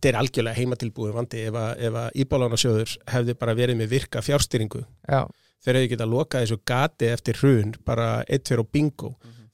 þetta 0.00 0.08
er 0.14 0.16
algjörlega 0.16 0.56
heimatilbúið 0.56 1.12
vandi 1.12 1.40
ef 1.44 1.56
að, 1.60 1.82
að 1.90 2.14
íbólánasjóður 2.22 2.92
hefði 3.12 3.34
bara 3.36 3.54
verið 3.58 3.76
með 3.76 3.90
virka 3.90 4.22
fjárstyringu 4.24 4.80
já, 4.80 5.26
þeir 5.60 5.76
hefði 5.76 5.90
getað 5.92 6.14
lokað 6.14 6.44
þessu 6.46 6.58
gati 6.70 7.10
eftir 7.10 7.40
hrun 7.42 7.74
bara 7.84 8.06
eitt 8.24 8.48
fyrir 8.48 8.64
og 8.64 8.70
bingo. 8.72 9.10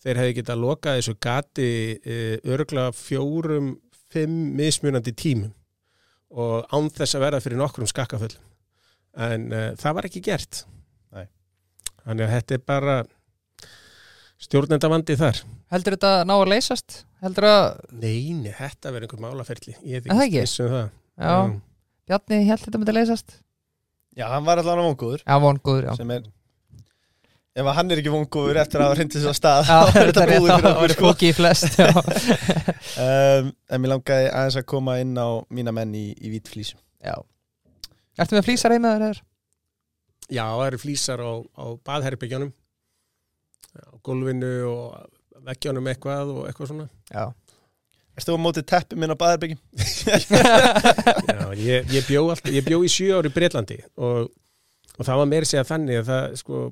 Þeir 0.07 0.21
hefði 0.21 0.37
getað 0.37 0.63
lokað 0.63 1.01
þessu 1.01 1.17
gati 1.27 1.71
uh, 1.99 2.53
örgla 2.55 2.87
fjórum 2.95 3.73
fimm 4.15 4.55
mismunandi 4.55 5.17
tímum 5.19 5.51
og 6.31 6.71
án 6.71 6.93
þess 6.95 7.19
að 7.19 7.27
verða 7.27 7.43
fyrir 7.43 7.59
nokkrum 7.59 7.91
skakkaföllum. 7.91 8.47
En 9.27 9.51
uh, 9.51 9.73
það 9.75 9.99
var 9.99 10.07
ekki 10.07 10.23
gert. 10.23 10.63
Nei. 11.11 11.27
þannig 12.05 12.29
að 12.29 12.35
þetta 12.37 12.55
er 12.55 12.65
bara 12.71 12.97
stjórnendavandi 14.43 15.17
þar? 15.21 15.41
Heldur 15.73 15.97
þetta 15.97 16.13
ná 16.29 16.35
að 16.37 16.51
leysast? 16.53 17.01
Heldur 17.25 17.49
að, 17.49 17.67
Neini, 18.03 18.53
þetta 18.55 18.93
verður 18.93 19.09
einhver 19.09 19.25
málaferli. 19.25 19.77
Ég 19.83 20.05
það 20.05 20.13
er 20.13 20.17
ekki? 20.17 20.27
ekki? 20.27 20.45
viss 20.45 20.63
um 20.63 20.73
það. 20.75 20.89
Já, 21.17 21.35
Bjarni 22.07 22.41
held 22.47 22.65
þetta 22.67 22.81
myndi 22.83 22.97
leysast? 22.97 23.37
Já, 24.17 24.27
hann 24.33 24.47
var 24.47 24.63
allan 24.63 24.81
á 24.81 24.85
vongóður. 24.87 25.23
Já, 25.27 25.37
von 25.43 25.61
góður, 25.65 25.89
já. 25.91 25.97
Sem 25.99 26.13
er 26.15 26.27
ef 27.57 27.65
að 27.65 27.77
hann 27.79 27.93
er 27.93 28.01
ekki 28.03 28.13
vongóður 28.13 28.59
eftir 28.61 28.83
að 28.83 28.91
hafa 28.91 28.99
hrindið 28.99 29.23
svo 29.23 29.31
að 29.33 29.39
stað 29.39 29.71
Já, 29.71 29.77
er 29.87 30.11
þetta 30.11 30.25
er 30.27 30.33
að 30.35 30.47
það 30.47 30.67
okkur 30.71 30.83
var 30.83 30.95
fóki 31.01 31.31
í 31.31 31.37
flest 31.37 31.79
já. 31.81 31.87
um, 33.07 33.49
En 33.73 33.83
mér 33.83 33.93
langaði 33.95 34.29
aðeins 34.29 34.59
að 34.61 34.67
koma 34.75 34.99
inn 35.01 35.15
á 35.17 35.29
mína 35.57 35.73
menn 35.77 35.95
í, 35.97 36.05
í 36.21 36.33
vítflísum 36.35 36.81
já. 37.01 37.17
Ertu 38.21 38.37
með 38.37 38.47
flýsar 38.51 38.75
heima 38.77 38.93
þér? 39.01 39.23
Já, 40.27 40.45
það 40.45 40.67
eru 40.67 40.83
flýsar 40.83 41.23
á, 41.25 41.33
á 41.57 41.65
baðherbyggjónum 41.87 42.53
á 42.53 42.66
gólfinu 44.07 44.53
og 44.71 45.43
veggjónum 45.47 45.91
eitthvað 45.91 46.33
og 46.35 46.47
eitthvað 46.49 46.73
svona. 46.73 46.89
Já. 47.11 47.27
Erstu 48.17 48.33
á 48.33 48.41
móti 48.41 48.63
teppi 48.65 48.97
minn 48.97 49.13
á 49.13 49.17
baðarbyggjum? 49.21 49.61
Já, 51.29 51.43
ég, 51.61 51.91
ég, 51.93 52.07
bjó 52.09 52.31
allt, 52.33 52.49
ég 52.49 52.65
bjó 52.65 52.81
í 52.87 52.89
sjö 52.91 53.19
ári 53.19 53.29
í 53.29 53.35
Breitlandi 53.35 53.77
og, 54.01 54.31
og 54.97 55.03
það 55.03 55.21
var 55.21 55.29
meiri 55.29 55.49
segja 55.51 55.67
þannig 55.69 56.01
að 56.01 56.09
það 56.09 56.39
sko 56.41 56.63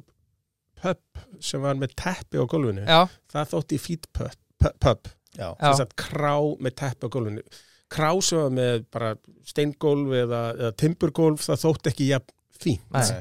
pub 0.80 1.20
sem 1.44 1.60
var 1.64 1.76
með 1.80 1.92
teppi 2.00 2.40
á 2.40 2.44
gólfinu 2.48 2.86
Já, 2.88 3.02
það 3.32 3.52
þótti 3.52 3.80
fít 3.82 4.08
pub, 4.16 4.40
pub, 4.80 5.12
þess 5.36 5.84
að 5.84 5.94
krá 6.00 6.34
með 6.64 6.76
teppi 6.80 7.08
á 7.08 7.12
gólfinu. 7.12 7.44
Krá 7.92 8.10
sem 8.24 8.40
var 8.40 8.56
með 8.56 8.88
bara 8.96 9.12
steingólf 9.46 10.16
eða, 10.24 10.42
eða 10.56 10.74
timburgólf 10.80 11.44
það 11.44 11.62
þótti 11.66 11.92
ekki 11.92 12.10
jafn 12.14 12.36
fínt. 12.64 12.88
Nei. 12.94 13.20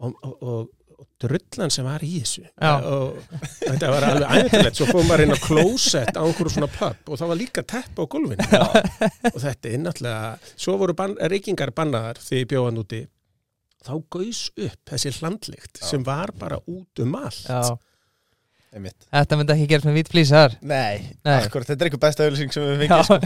og, 0.00 0.16
og, 0.24 0.36
og 0.40 0.68
drullan 1.22 1.72
sem 1.74 1.86
var 1.86 2.02
í 2.06 2.10
þessu. 2.20 2.44
Já. 2.46 2.72
og 2.80 3.18
þetta 3.60 3.90
var 3.94 4.06
alveg 4.08 4.34
æðilegt 4.40 4.80
svo 4.80 4.88
fóðum 4.90 5.08
maður 5.10 5.24
inn 5.26 5.34
á 5.36 5.40
klósett 5.44 6.16
á 6.16 6.22
einhverju 6.24 6.54
svona 6.56 6.70
pub 6.74 7.12
og 7.12 7.20
það 7.20 7.32
var 7.32 7.40
líka 7.40 7.64
tepp 7.74 8.00
á 8.00 8.04
gólfinu. 8.14 8.48
Og 9.34 9.38
þetta 9.44 9.72
er 9.72 9.82
náttúrulega 9.84 10.54
svo 10.54 10.76
voru 10.80 10.96
ban, 10.98 11.16
reykingar 11.32 11.72
bannaðar 11.76 12.20
ég 12.36 12.48
bjóðan 12.50 12.82
úti. 12.82 13.04
Þá 13.80 13.92
gaus 14.12 14.40
upp 14.60 14.90
þessi 14.92 15.14
hlandlikt 15.20 15.80
sem 15.80 16.02
var 16.04 16.34
bara 16.36 16.58
út 16.68 17.00
um 17.04 17.14
allt. 17.16 17.46
Já. 17.48 17.78
Einmitt. 18.70 19.06
Þetta 19.10 19.38
myndi 19.38 19.54
ekki 19.56 19.68
gerast 19.72 19.86
með 19.88 19.96
hvít 19.98 20.10
flýsar 20.12 20.52
Nei, 20.62 21.00
Nei. 21.26 21.32
akkurat, 21.40 21.66
þetta 21.66 21.82
er 21.82 21.88
eitthvað 21.88 22.02
besta 22.04 22.26
auðlýsing 22.28 22.52
sem 22.54 22.66
við 22.68 22.84
fengið 22.84 23.08
sko. 23.08 23.16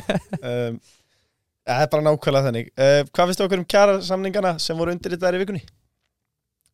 um, 0.40 0.78
ja, 0.78 1.74
Það 1.74 1.82
er 1.84 1.90
bara 1.92 2.04
nákvæmlega 2.06 2.46
þannig. 2.48 2.70
Uh, 2.78 3.00
Hvað 3.10 3.28
finnst 3.30 3.42
okkur 3.44 3.60
um 3.60 3.66
kjara 3.74 3.96
samningana 4.06 4.54
sem 4.62 4.78
voru 4.80 4.94
undir 4.94 5.12
þetta 5.16 5.34
í 5.36 5.42
vikunni? 5.42 5.60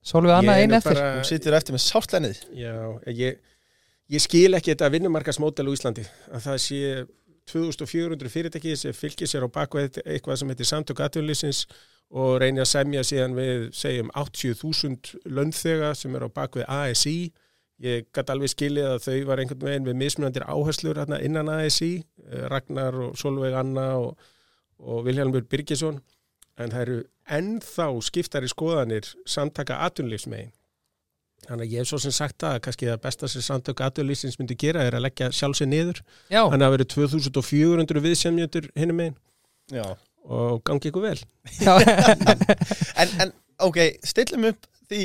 Sólvið 0.01 0.31
Ég 0.33 0.39
annað 0.41 0.61
einn 0.63 0.73
eftir? 0.79 0.95
bara- 0.97 1.15
Hún 1.19 1.29
situr 1.29 1.57
eftir 1.59 1.75
með 1.77 1.85
sáltlennið 1.85 2.39
Já, 2.57 2.75
ég, 3.13 3.39
ég 4.09 4.21
skil 4.25 4.55
ekki 4.57 4.73
þetta 4.75 4.91
vinnumarkasmódel 4.95 5.69
á 5.69 5.73
Íslandi. 5.77 6.05
Að 6.33 6.47
það 6.47 6.59
sé 6.65 6.81
2400 7.51 8.29
fyrirtæki 8.33 8.77
sem 8.79 8.93
fylgir 8.97 9.29
sér 9.29 9.45
á 9.45 9.49
bakveð 9.51 10.01
eitthvað 10.07 10.37
sem 10.41 10.49
heitir 10.53 10.69
samtök 10.69 11.01
atvinnlýsins 11.05 11.65
og 12.11 12.41
reynir 12.43 12.65
að 12.65 12.71
semja 12.73 13.03
síðan 13.07 13.37
við 13.37 13.69
segjum 13.77 14.11
80.000 14.19 15.15
lönnþega 15.31 15.93
sem 15.99 16.15
er 16.19 16.27
á 16.27 16.29
bakveð 16.31 16.67
ASI 16.69 17.33
ég 17.81 18.07
gæti 18.13 18.35
alveg 18.35 18.51
skilið 18.53 18.89
að 18.91 19.05
þau 19.07 19.19
var 19.31 19.41
einhvern 19.43 19.67
veginn 19.67 19.87
við 19.89 19.99
mismunandir 20.03 20.45
áherslur 20.47 20.99
innan 21.21 21.49
ASI 21.49 21.93
eh, 22.31 22.47
Ragnar 22.51 22.95
og 23.07 23.17
Solveig 23.19 23.55
Anna 23.57 23.87
og, 23.99 24.19
og 24.79 25.05
Vilhelmur 25.07 25.47
Birgisson 25.49 26.01
en 26.61 26.73
það 26.75 26.83
eru 26.87 26.97
ennþá 27.39 27.87
skiptari 28.07 28.51
skoðanir 28.51 29.13
samtaka 29.29 29.81
atvinnlýfsmegin 29.87 30.53
Þannig 31.41 31.65
að 31.65 31.73
ég 31.73 31.81
hef 31.81 31.89
svo 31.89 31.99
sem 32.03 32.13
sagt 32.13 32.45
að 32.45 32.59
kannski 32.67 32.89
það 32.91 32.99
besta 33.07 33.29
sem 33.33 33.43
samtök 33.43 33.81
aðurlýsins 33.81 34.37
myndi 34.37 34.55
gera 34.61 34.83
er 34.85 34.99
að 34.99 35.07
leggja 35.07 35.31
sjálfsig 35.33 35.71
niður. 35.71 36.03
Já, 36.29 36.43
Þannig 36.43 36.59
að 36.59 36.67
það 36.67 36.75
verið 36.75 36.91
2400 36.93 38.03
viðsemjöndur 38.05 38.67
hinnum 38.77 38.99
megin 39.01 39.17
Já 39.73 39.87
og 40.31 40.61
gangi 40.69 40.91
ykkur 40.91 41.03
vel. 41.03 41.21
já, 41.65 41.73
en, 43.01 43.15
en 43.25 43.33
ok, 43.65 43.79
stillum 44.05 44.51
upp 44.51 44.67
því 44.91 45.05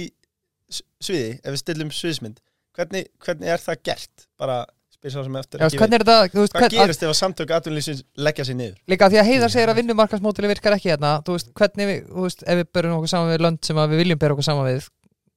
sviði, 0.76 1.38
ef 1.40 1.54
við 1.54 1.62
stillum 1.62 1.94
sviðsmynd 1.94 2.42
hvernig, 2.76 3.08
hvernig 3.24 3.54
er 3.56 3.64
það 3.64 3.84
gert? 3.88 4.26
Bara 4.42 4.58
spyr 5.06 5.14
sá 5.14 5.24
sem 5.24 5.38
eftir 5.40 5.62
já 5.62 5.68
ekki 5.68 5.80
hvernig 5.82 6.02
veit. 6.02 6.02
er 6.02 6.06
þetta 6.06 6.34
þú 6.34 6.42
veist, 6.42 6.56
Hvað 6.56 6.66
hvern, 6.66 6.82
gerist 6.82 7.04
ef 7.06 7.12
að 7.12 7.18
samtök 7.20 7.54
atvinnlýsins 7.58 8.04
leggja 8.18 8.46
sér 8.48 8.58
niður? 8.60 8.78
Líka 8.90 9.10
því 9.12 9.20
að 9.22 9.30
heiðar 9.30 9.54
segir 9.54 9.72
að 9.72 9.80
vinnumarkasmótili 9.82 10.52
virkar 10.52 10.78
ekki 10.78 10.92
hérna 10.94 11.12
Þú 11.26 11.38
veist, 11.38 11.52
hvernig 11.60 11.90
við, 11.92 12.02
þú 12.10 12.26
veist, 12.26 12.44
ef 12.46 12.60
við 12.62 12.72
börum 12.78 12.98
okkur 12.98 13.12
saman 13.14 13.32
við 13.34 13.46
lönd 13.46 13.62
sem 13.66 13.82
að 13.82 13.94
við 13.94 14.02
viljum 14.04 14.22
bera 14.24 14.36
okkur 14.36 14.48
saman 14.50 14.70
við 14.70 14.90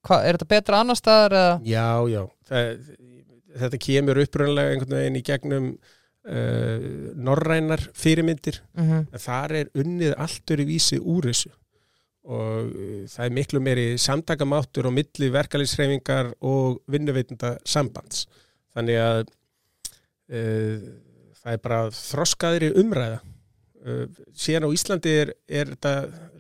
hva, 0.09 0.23
Er 0.23 0.39
þetta 0.39 0.51
betra 0.55 0.83
annar 0.83 0.99
staðar 0.99 1.37
eða? 1.37 1.55
Já, 1.69 1.87
já. 2.09 2.23
Það, 2.49 2.83
þetta 3.63 3.81
kemur 3.85 4.23
upprunlega 4.25 4.75
einhvern 4.75 4.99
veginn 4.99 5.19
í 5.19 5.25
gegnum 5.27 5.71
uh, 5.75 6.89
norrænar 7.29 7.83
fyrirmyndir. 7.99 8.61
Mm 8.79 8.91
-hmm. 8.91 9.07
En 9.13 9.25
þar 9.25 9.57
er 9.63 9.73
unnið 9.75 10.15
alltur 10.17 10.63
í 10.63 10.69
vísi 10.69 11.01
úr 11.01 11.31
þessu 11.33 11.53
og 12.29 12.69
uh, 12.69 13.05
það 13.09 13.25
er 13.25 13.35
miklu 13.35 13.61
meiri 13.65 13.89
samtakamáttur 13.99 14.87
og 14.87 14.95
milli 14.97 15.33
verkalýsreifingar 15.33 16.35
og 16.41 16.81
vinnuveitunda 16.87 17.57
sambands. 17.65 18.27
Þannig 18.77 19.01
að 19.01 19.27
það 20.29 21.53
er 21.55 21.61
bara 21.65 21.83
þroskaðri 21.95 22.73
umræða. 22.83 23.21
Uh, 23.79 24.07
síðan 24.35 24.67
á 24.67 24.75
Íslandi 24.75 25.13
er, 25.23 25.31
er 25.47 25.71
þetta 25.71 25.93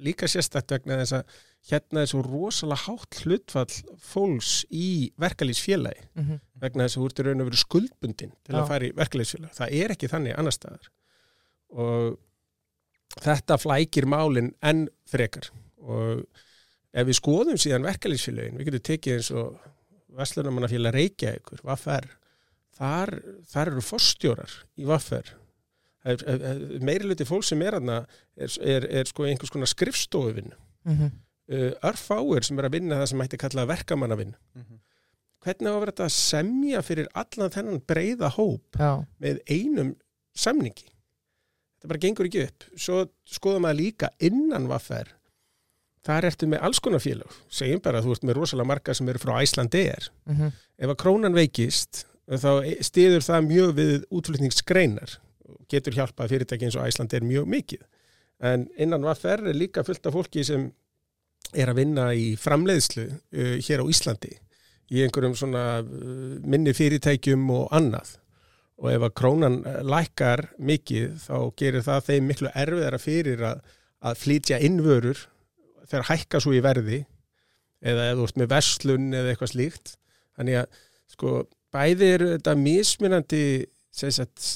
líka 0.03 0.27
sérstætt 0.29 0.75
vegna 0.75 0.99
þess 0.99 1.21
að 1.21 1.37
hérna 1.69 2.03
er 2.03 2.11
svo 2.11 2.23
rosalega 2.25 2.85
hátt 2.87 3.21
hlutfall 3.23 3.95
fólks 4.03 4.65
í 4.71 5.11
verkalýsfélagi 5.21 6.09
Mm 6.15 6.25
-hmm. 6.25 6.41
vegna 6.61 6.85
þess 6.85 6.97
að 6.97 7.03
þú 7.03 7.07
ert 7.09 7.19
í 7.19 7.27
raun 7.27 7.41
og 7.41 7.49
veru 7.49 7.57
skuldbundin 7.57 8.33
til 8.45 8.55
Já. 8.55 8.61
að 8.61 8.69
fara 8.69 8.87
í 8.87 8.93
verkefliðsfélag. 8.97 9.55
Það 9.55 9.73
er 9.73 9.91
ekki 9.91 10.09
þannig 10.09 10.39
annar 10.39 10.53
staðar. 10.53 10.91
Og 11.69 12.19
þetta 13.23 13.59
flækir 13.59 14.07
málinn 14.07 14.55
enn 14.63 14.89
frekar. 15.07 15.51
Og 15.79 16.27
ef 16.93 17.07
við 17.07 17.15
skoðum 17.15 17.59
síðan 17.59 17.87
verkefliðsfélagin, 17.87 18.59
við 18.59 18.65
getum 18.65 18.87
tekið 18.91 19.15
eins 19.15 19.31
og 19.31 19.59
Vestlunamannafélag 20.19 20.95
Reykjavíkur, 20.95 21.61
Vaffer, 21.63 22.18
þar, 22.79 23.15
þar 23.51 23.73
eru 23.73 23.85
forstjórar 23.85 24.57
í 24.79 24.89
Vaffer. 24.89 25.33
Meiri 26.81 27.09
luti 27.11 27.27
fólk 27.29 27.45
sem 27.45 27.63
er 27.67 27.77
aðna 27.79 28.03
er, 28.39 28.53
er, 28.63 28.87
er 29.01 29.09
sko 29.11 29.27
einhvers 29.29 29.53
konar 29.53 29.71
skrifstofuvinn. 29.71 30.55
Mm 30.89 30.99
-hmm. 30.99 31.17
Uh, 31.49 31.73
örfáir 31.81 32.45
sem 32.45 32.59
er 32.59 32.67
að 32.69 32.75
vinna 32.77 32.99
það 33.01 33.07
sem 33.09 33.19
mætti 33.19 33.39
kalla 33.41 33.65
verkamannavinn. 33.65 34.35
Hvernig 35.41 35.71
á 35.71 35.73
að 35.73 35.81
vera 35.81 35.93
þetta 35.93 36.05
að 36.05 36.17
semja 36.17 36.83
fyrir 36.83 37.09
allan 37.15 37.53
þennan 37.55 37.83
breyða 37.89 38.29
hóp 38.35 38.77
Já, 38.77 39.05
með 39.23 39.39
einum 39.49 39.95
samningi? 40.37 40.91
Þetta 41.79 41.89
bara 41.89 42.03
gengur 42.03 42.29
ekki 42.29 42.43
upp. 42.43 42.67
Svo 42.77 43.05
skoðum 43.25 43.65
maður 43.65 43.81
líka 43.81 44.11
innan 44.19 44.67
vaffer. 44.69 45.15
Þar 46.05 46.29
ertu 46.31 46.49
með 46.51 46.65
alls 46.67 46.81
konar 46.83 47.03
félag. 47.03 47.39
Segjum 47.49 47.81
bara 47.85 48.03
að 48.03 48.09
þú 48.09 48.17
ert 48.17 48.27
með 48.29 48.39
rosalega 48.41 48.71
marga 48.73 48.95
sem 48.99 49.09
eru 49.09 49.23
frá 49.23 49.35
Æslandeir. 49.43 50.11
mm 50.27 50.37
-hmm. 50.37 50.53
Ef 50.79 50.89
að 50.91 50.97
krónan 50.97 51.35
veikist, 51.35 52.07
þá 52.29 52.83
stiður 52.85 53.25
það 53.25 53.47
mjög 53.49 53.71
við 53.79 53.95
útflutningsgreinar. 54.19 55.15
Getur 55.69 55.97
hjálpað 55.97 56.35
fyrirtæki 56.35 56.69
eins 56.69 56.77
og 56.77 56.89
Æslandeir 56.89 57.25
mjög 57.25 57.49
mikið. 57.49 57.87
en 58.39 58.69
innan 58.79 59.03
VFR 59.03 59.49
er 59.51 59.57
líka 59.57 59.83
fullt 59.83 60.07
af 60.07 60.15
fólki 60.15 60.45
sem 60.47 60.69
er 61.57 61.71
að 61.71 61.81
vinna 61.81 62.11
í 62.15 62.37
framleiðslu 62.39 63.07
uh, 63.09 63.57
hér 63.65 63.83
á 63.83 63.91
Íslandi 63.91 64.35
í 64.95 65.03
einhverjum 65.05 65.37
svona 65.39 65.81
uh, 65.83 66.39
minni 66.45 66.75
fyrirtækjum 66.77 67.49
og 67.55 67.73
annað 67.75 68.17
og 68.79 68.91
ef 68.93 69.07
að 69.09 69.15
krónan 69.21 69.61
uh, 69.65 69.81
lækkar 69.83 70.45
mikið 70.59 71.19
þá 71.25 71.37
gerir 71.59 71.87
það 71.87 72.07
þeim 72.11 72.31
miklu 72.31 72.53
erfiðara 72.55 73.03
fyrir 73.03 73.45
að, 73.51 73.63
að 74.07 74.23
flytja 74.23 74.61
innvörur 74.69 75.25
þegar 75.89 76.11
hækka 76.13 76.43
svo 76.45 76.55
í 76.55 76.63
verði 76.65 77.03
eða 77.83 78.11
eða 78.13 78.27
ert 78.27 78.39
með 78.39 78.53
verslun 78.53 79.13
eða 79.15 79.33
eitthvað 79.33 79.55
slíkt 79.55 79.95
þannig 80.39 80.63
að 80.63 80.83
sko 81.09 81.33
bæði 81.75 82.09
eru 82.15 82.31
þetta 82.37 82.55
mismunandi 82.59 83.45
sagt 83.99 84.49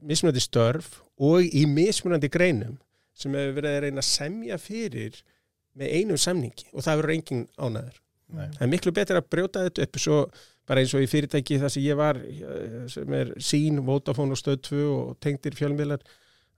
mismunandi 0.00 0.42
störf 0.42 1.00
og 1.20 1.44
í 1.44 1.66
mismunandi 1.68 2.30
greinum 2.32 2.78
sem 3.16 3.34
hefur 3.36 3.58
verið 3.58 3.76
að 3.76 3.82
reyna 3.84 4.02
að 4.02 4.08
semja 4.08 4.56
fyrir 4.60 5.18
með 5.76 5.96
einum 5.98 6.20
samningi 6.20 6.70
og 6.72 6.84
það 6.84 7.02
verður 7.02 7.14
engin 7.16 7.44
ánæður. 7.60 8.00
Nei. 8.30 8.46
Það 8.54 8.64
er 8.64 8.72
miklu 8.72 8.94
betur 8.94 9.18
að 9.18 9.28
brjóta 9.34 9.66
þetta 9.66 9.86
upp 9.86 10.00
svo 10.00 10.18
bara 10.70 10.82
eins 10.82 10.94
og 10.94 11.02
í 11.02 11.10
fyrirtæki 11.10 11.58
þar 11.60 11.72
sem 11.74 11.84
ég 11.84 11.98
var 11.98 12.18
eh, 12.22 12.82
sem 12.90 13.14
er 13.16 13.32
sín, 13.42 13.80
Vodafone 13.86 14.36
og 14.36 14.40
Stöð 14.40 14.60
2 14.70 14.82
og 14.94 15.14
tengdir 15.22 15.56
fjölmiðlar 15.58 16.04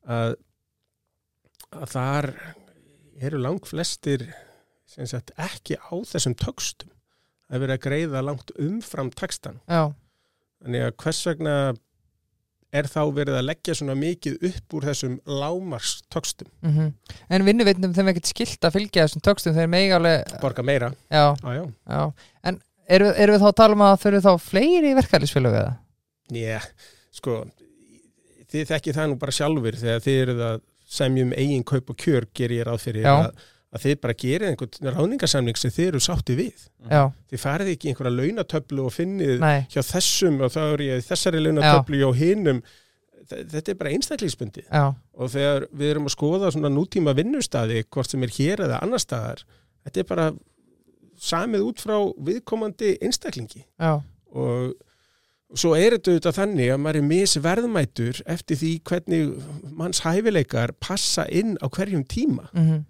að, 0.05 0.37
að 1.73 1.95
þar 1.95 2.31
eru 3.23 3.41
langt 3.41 3.69
flestir 3.71 4.27
sagt 4.93 5.33
ekki 5.41 5.79
á 5.81 5.95
þessum 6.05 6.37
tökstum 6.37 6.92
að 7.53 7.63
vera 7.67 7.77
að 7.79 7.85
greiða 7.87 8.23
langt 8.25 8.53
umfram 8.59 9.11
takstan. 9.13 9.61
já, 9.69 9.93
Þannig 10.63 10.85
að 10.87 10.93
hvers 11.03 11.21
vegna 11.27 11.55
er 12.73 12.87
þá 12.89 13.01
verið 13.13 13.35
að 13.37 13.45
leggja 13.51 13.75
svona 13.77 13.95
mikið 13.99 14.37
upp 14.49 14.75
úr 14.79 14.85
þessum 14.89 15.17
lámars 15.29 15.97
tökstum, 16.13 16.49
mm 16.65 16.93
en 17.29 17.45
vinnuveitnum 17.45 17.93
þeim 17.97 18.09
ekkert 18.13 18.31
skilt 18.31 18.65
að 18.65 18.77
fylgja 18.79 19.05
þessum 19.07 19.25
tökstum 19.27 19.57
þeir 19.57 19.69
megi 19.69 19.91
alveg 19.93 20.33
borga 20.41 20.63
meira. 20.65 20.93
já, 21.13 21.35
Já, 21.43 21.53
já. 21.59 21.65
já. 21.89 22.13
en 22.49 22.61
við, 22.89 23.13
erum 23.17 23.35
við 23.37 23.43
þá 23.43 23.49
að 23.51 23.59
tala 23.61 23.77
um 23.77 23.85
að 23.87 23.99
þau 24.03 24.09
eru 24.13 24.21
þá 24.25 24.33
fleiri 24.47 24.95
verkefælisfélög 24.97 25.59
eða? 25.61 25.75
Njá, 26.33 26.61
sko, 27.13 27.37
þið 28.53 28.67
þekki 28.73 28.95
það 28.97 29.11
nú 29.13 29.19
bara 29.21 29.33
sjálfur 29.37 29.77
þegar 29.83 30.01
þið 30.07 30.21
eruð 30.23 30.43
að 30.49 30.61
semjum 30.93 31.33
eigin 31.37 31.65
kaup 31.69 31.91
og 31.93 31.97
kjör 32.01 32.27
ger 32.37 32.53
ég 32.57 32.67
ráð 32.69 32.81
fyrir 32.87 33.07
að, 33.09 33.45
að 33.73 33.85
þið 33.87 33.95
bara 34.03 34.15
gerir 34.21 34.49
einhvern 34.51 34.93
ráðningarsamning 34.97 35.57
sem 35.57 35.71
þið 35.73 35.87
eru 35.89 36.01
sátti 36.05 36.35
við. 36.37 36.69
já, 36.91 37.03
Þið 37.33 37.41
farið 37.41 37.71
ekki 37.73 37.89
einhverja 37.93 38.13
launatöflu 38.19 38.85
og 38.85 38.93
finnið 38.93 39.39
nei, 39.41 39.67
hjá 39.73 39.81
þessum 39.89 40.41
og 40.45 40.53
þá 40.53 40.61
er 40.75 40.83
ég 40.89 41.05
þessari 41.09 41.41
launatöflu 41.47 42.13
hinum. 42.21 42.63
Þe- 43.31 43.47
Þetta 43.55 43.71
er 43.71 43.75
bara 43.81 43.91
einstaklingsbundið. 43.95 44.65
já, 44.69 44.95
og 45.15 45.31
þegar 45.31 45.67
við 45.73 45.91
erum 45.95 46.07
að 46.11 46.15
skoða 46.17 46.51
svona 46.53 46.69
nútíma 46.75 47.15
vinnustadi, 47.17 47.83
hvort 47.89 48.11
sem 48.11 48.23
er 48.23 48.29
hér 48.29 48.57
eða 48.67 48.83
annar 48.83 48.99
staðar, 49.01 49.45
þetta 49.87 50.01
er 50.01 50.05
bara 50.11 50.33
samið 51.23 51.61
út 51.69 51.81
frá 51.81 51.97
viðkomandi 52.27 52.97
einstaklingi. 53.01 53.65
Já, 53.81 54.03
og 54.35 54.75
svo 55.55 55.75
er 55.77 55.97
þetta 55.97 56.13
auðvitað 56.17 56.37
þannig 56.41 56.71
að 56.75 56.81
maður 56.83 56.97
er 57.01 57.09
misverðmætur 57.13 58.23
eftir 58.27 58.57
því 58.57 58.71
hvernig 58.89 59.35
manns 59.77 60.01
hæfileikar 60.05 60.73
passa 60.81 61.27
inn 61.31 61.57
á 61.63 61.69
hverjum 61.69 62.05
tíma. 62.05 62.49
Mm 62.53 62.85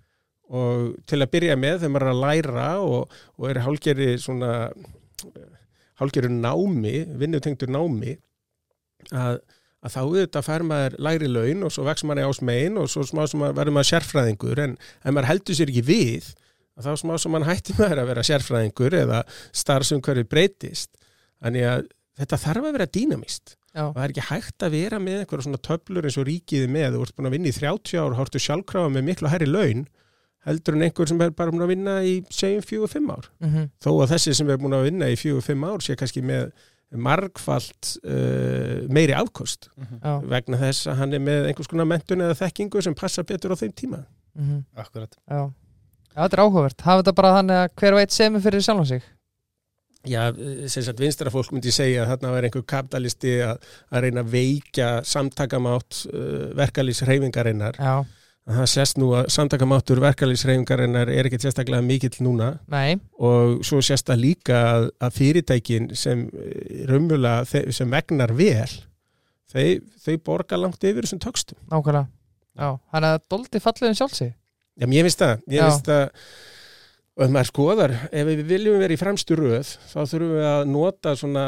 og 0.52 0.92
til 1.08 1.22
að 1.22 1.30
byrja 1.32 1.56
með 1.56 1.80
þegar 1.80 1.94
maður 1.94 2.06
er 2.06 2.12
að 2.12 2.22
læra 2.26 2.68
og, 2.84 3.16
og 3.38 3.48
er 3.48 3.62
hálgeri 3.64 4.10
svona 4.20 4.52
hálgeri 6.02 6.30
námi, 6.32 6.94
vinnutengtur 7.20 7.70
námi 7.72 8.16
að, 9.12 9.40
að 9.82 9.94
þá 9.94 10.00
auðvitað 10.02 10.46
fær 10.46 10.66
maður 10.66 10.98
læri 11.06 11.30
laun 11.30 11.66
og 11.66 11.74
svo 11.74 11.86
vex 11.86 12.04
maður 12.06 12.24
í 12.24 12.28
ásmegin 12.30 12.78
og 12.82 12.90
svo 12.92 13.06
smá 13.06 13.24
sem 13.30 13.42
maður 13.42 13.58
verður 13.60 13.76
maður 13.78 13.90
sérfræðingur. 13.92 14.62
En 14.66 14.76
ef 14.78 15.08
maður 15.08 15.30
heldur 15.30 15.58
sér 15.58 15.72
ekki 15.72 15.86
við 15.88 16.30
að 16.76 16.88
þá 16.88 16.92
smá 17.02 17.16
sem 17.20 17.34
maður 17.34 17.50
hætti 17.52 17.78
maður 17.78 18.02
að 18.02 18.12
vera 18.12 18.28
sérfræðingur 18.28 18.98
eða 19.02 19.24
starfsumhverfi 19.62 20.28
breytist. 20.28 20.92
Þannig 21.42 21.68
að 21.70 21.90
þetta 22.20 22.42
þarf 22.44 22.68
að 22.68 22.78
vera 22.78 22.92
dýnamist 22.92 23.56
já, 23.72 23.86
og 23.86 23.96
það 23.96 24.04
er 24.04 24.14
ekki 24.14 24.28
hægt 24.28 24.66
að 24.66 24.76
vera 24.76 25.00
með 25.02 25.22
einhverja 25.22 25.46
svona 25.48 25.64
töflur 25.68 26.06
eins 26.06 26.18
og 26.20 26.28
ríkiði 26.28 26.68
með, 26.70 26.96
þú 26.96 27.06
ert 27.06 27.16
búin 27.16 27.28
að 27.28 27.36
vinna 27.36 27.50
í 27.50 27.56
30 27.56 27.98
ár 27.98 28.12
og 28.12 28.18
hortu 28.20 28.42
sjálfkrafa 28.42 28.92
með 28.92 29.06
miklu 29.08 29.32
hærri 29.32 29.48
laun 29.48 29.86
heldur 30.46 30.76
en 30.76 30.84
einhver 30.86 31.08
sem 31.10 31.22
er 31.22 31.32
bara 31.36 31.54
búin 31.54 31.64
að 31.64 31.72
vinna 31.74 31.96
í 32.06 32.18
segjum 32.32 32.66
4-5 32.88 33.14
ár. 33.14 33.30
Mm 33.44 33.70
þó 33.82 33.90
að 33.94 34.12
þessi 34.16 34.36
sem 34.38 34.50
er 34.50 34.60
búin 34.62 34.76
að 34.76 34.86
vinna 34.90 35.08
í 35.12 35.16
4-5 35.18 35.66
ár 35.68 35.84
sé 35.84 35.96
kannski 35.98 36.24
með 36.26 36.50
margfalt 36.92 37.94
uh, 38.04 38.82
meiri 38.92 39.14
afkost. 39.16 39.70
Já, 40.02 40.18
vegna 40.28 40.60
þess 40.60 40.90
að 40.92 41.00
hann 41.00 41.16
er 41.16 41.24
með 41.24 41.48
einhvers 41.48 41.70
konar 41.70 41.88
mentun 41.88 42.24
eða 42.26 42.36
þekkingu 42.42 42.82
sem 42.84 42.96
passa 42.98 43.24
betur 43.24 43.54
á 43.54 43.60
þeim 43.62 43.72
tíma. 43.76 44.04
Mm 44.36 44.62
Akkurat 44.76 45.16
já. 45.28 45.48
Já, 46.12 46.20
þetta 46.26 46.36
er 46.36 46.44
áhugavert. 46.44 46.84
Hafa 46.84 47.00
þetta 47.00 47.16
bara 47.16 47.34
þannig 47.38 47.58
að 47.62 47.74
hver 47.80 47.96
veit 47.96 48.12
semur 48.12 48.42
fyrir 48.44 48.64
sjálfan 48.64 48.88
sig? 48.90 49.04
Já, 50.02 50.32
sem 50.66 50.82
sagt 50.82 50.98
vinstra 50.98 51.30
fólk 51.30 51.52
myndi 51.54 51.70
segja 51.72 52.02
að 52.02 52.08
þarna 52.10 52.32
var 52.34 52.46
einhver 52.48 52.64
kapitalisti 52.66 53.36
að, 53.46 53.68
að 53.94 54.02
reyna 54.02 54.24
að 54.24 54.32
veikja 54.32 54.88
samtakamátt 55.06 56.00
uh, 56.10 56.48
verkalýsreifingarinnar 56.58 57.78
Já, 57.78 58.02
það 58.50 58.68
sést 58.72 58.98
nú 58.98 59.12
að 59.14 59.28
samtakamáttur 59.30 60.00
verkalýsreifingarinnar 60.02 61.10
er 61.12 61.28
ekkert 61.28 61.44
sérstaklega 61.46 61.84
mikill 61.86 62.24
núna 62.26 62.56
nei, 62.72 62.96
og 63.22 63.60
svo 63.66 63.78
sést 63.84 64.08
það 64.10 64.22
líka 64.24 64.62
að, 64.72 64.88
að 64.98 65.18
fyrirtækin 65.18 65.92
sem 65.98 66.24
eh, 66.32 66.82
raunmjöla 66.90 67.36
sem 67.46 67.92
vegnar 67.92 68.34
vel 68.34 68.70
þau, 69.52 69.66
þau 70.02 70.16
borga 70.26 70.58
langt 70.58 70.82
yfir 70.82 71.06
þessum 71.06 71.22
tökstum. 71.22 71.58
nákvæmlega. 71.70 72.08
Já, 72.58 72.68
hann 72.92 73.06
er 73.08 73.20
doldi 73.32 73.60
falliðin 73.64 73.96
sjálfsig. 73.96 74.34
Já, 74.76 74.86
mér 74.88 75.06
finnst 75.06 75.22
það. 75.22 75.38
Já. 75.46 75.62
finnst 75.62 75.88
það 75.88 76.08
og 77.12 77.26
ef 77.26 77.32
maður 77.32 77.50
skoðar, 77.50 77.94
ef 78.08 78.28
við 78.28 78.42
viljum 78.48 78.80
vera 78.80 78.94
í 78.94 79.00
fremstu 79.00 79.36
röð, 79.36 79.74
þá 79.90 79.98
þurfum 80.00 80.32
við 80.32 80.46
að 80.48 80.62
nota 80.72 81.12
svona 81.20 81.44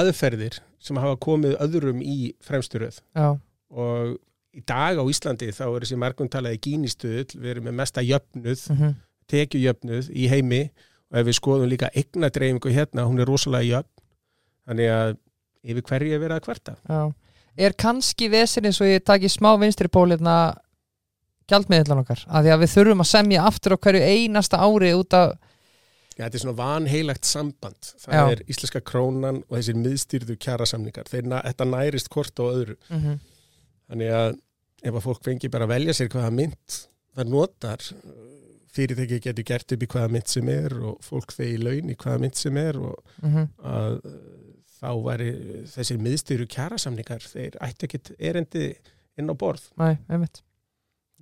aðferðir 0.00 0.60
sem 0.80 1.00
hafa 1.00 1.18
komið 1.20 1.56
öðrum 1.60 2.00
í 2.00 2.32
fremstu 2.44 2.80
röð 2.80 3.00
Já, 3.12 3.34
og 3.76 4.14
í 4.56 4.62
dag 4.66 4.98
á 4.98 5.04
Íslandi 5.06 5.50
þá 5.54 5.64
er 5.68 5.84
þessi 5.84 5.98
margum 6.00 6.28
talaði 6.32 6.58
gínistuðl, 6.66 7.36
við 7.38 7.50
erum 7.54 7.68
með 7.70 7.78
mesta 7.82 8.02
jöfnuð 8.04 8.66
mm 8.74 8.94
tekjujöfnuð 9.30 10.08
í 10.10 10.24
heimi. 10.26 10.58
Og 11.12 11.20
ef 11.20 11.26
við 11.28 11.36
skoðum 11.38 11.68
líka 11.70 11.86
eignadreifingu 11.94 12.72
hérna, 12.74 13.04
hún 13.06 13.20
er 13.22 13.28
rosalega 13.30 13.62
jöfn. 13.78 14.02
Þannig 14.66 14.88
að 14.90 15.12
yfir 15.70 15.84
hverju 15.86 16.16
er 16.16 16.22
verið 16.24 16.34
að 16.34 16.42
kvarta? 16.48 16.74
Já. 16.90 16.98
Er 17.62 17.76
kannski 17.78 18.26
vesin 18.32 18.66
eins 18.66 18.80
og 18.82 18.90
ég 18.90 19.04
taki 19.06 19.30
smá 19.30 19.52
vinstri 19.62 19.86
pólirna 19.86 20.34
gjaldmiðlan 21.50 22.02
okkar? 22.02 22.24
Af 22.26 22.42
því 22.42 22.52
að 22.54 22.62
við 22.64 22.72
þurfum 22.74 23.04
að 23.04 23.10
semja 23.12 23.46
aftur 23.46 23.74
á 23.74 23.82
hverju 23.86 24.02
einasta 24.10 24.60
ári 24.66 24.90
út 24.98 25.16
af, 25.18 25.36
Já, 26.18 26.26
þetta 26.26 26.36
er 26.36 26.42
svona 26.42 26.58
vanheilagt 26.58 27.24
samband. 27.30 27.92
Það 28.02 28.18
Já. 28.18 28.24
er 28.34 28.40
íslenska 28.50 28.80
krónan 28.84 29.38
og 29.46 29.54
þessir 29.56 29.78
miðstýrðu 29.80 30.34
kjarasamningar. 30.42 31.06
Þeir, 31.08 31.28
na- 31.30 31.44
þetta 31.46 31.68
nærist 31.70 32.10
hvort 32.12 32.34
á 32.42 32.44
öðru. 32.50 32.74
Mm 32.90 33.18
þannig 33.90 34.14
að 34.16 34.38
ef 34.80 34.94
að 34.96 35.04
fólk 35.04 35.24
fengi 35.26 35.50
bara 35.52 35.66
að 35.68 35.74
velja 35.74 35.96
sér 35.96 36.12
hvaða 36.12 36.32
mynd 36.38 36.80
það 37.16 37.32
notar 37.34 37.86
fyrirtæki 38.70 39.18
getur 39.24 39.46
gert 39.46 39.74
upp 39.74 39.84
í 39.84 39.88
hvaða 39.90 40.12
mynd 40.14 40.30
sem 40.30 40.50
er 40.52 40.76
og 40.90 41.00
fólk 41.04 41.34
þegi 41.34 41.56
laun 41.62 41.90
í 41.90 41.96
hvaða 41.98 42.20
mynd 42.24 42.38
sem 42.38 42.60
er 42.60 42.78
og 42.78 43.16
-hmm. 43.24 43.48
að 43.72 43.96
uh, 43.98 44.20
þá 44.80 44.90
væri 45.04 45.32
þessir 45.70 45.98
miðstýru 46.04 46.46
kjarasamningar 46.50 47.26
þeir 47.26 47.58
ætti 47.66 47.88
ekkit 47.88 48.12
erendi 48.18 48.70
inn 49.18 49.32
á 49.32 49.34
borð 49.34 49.66
Nei, 49.80 49.98
einmitt. 50.08 50.42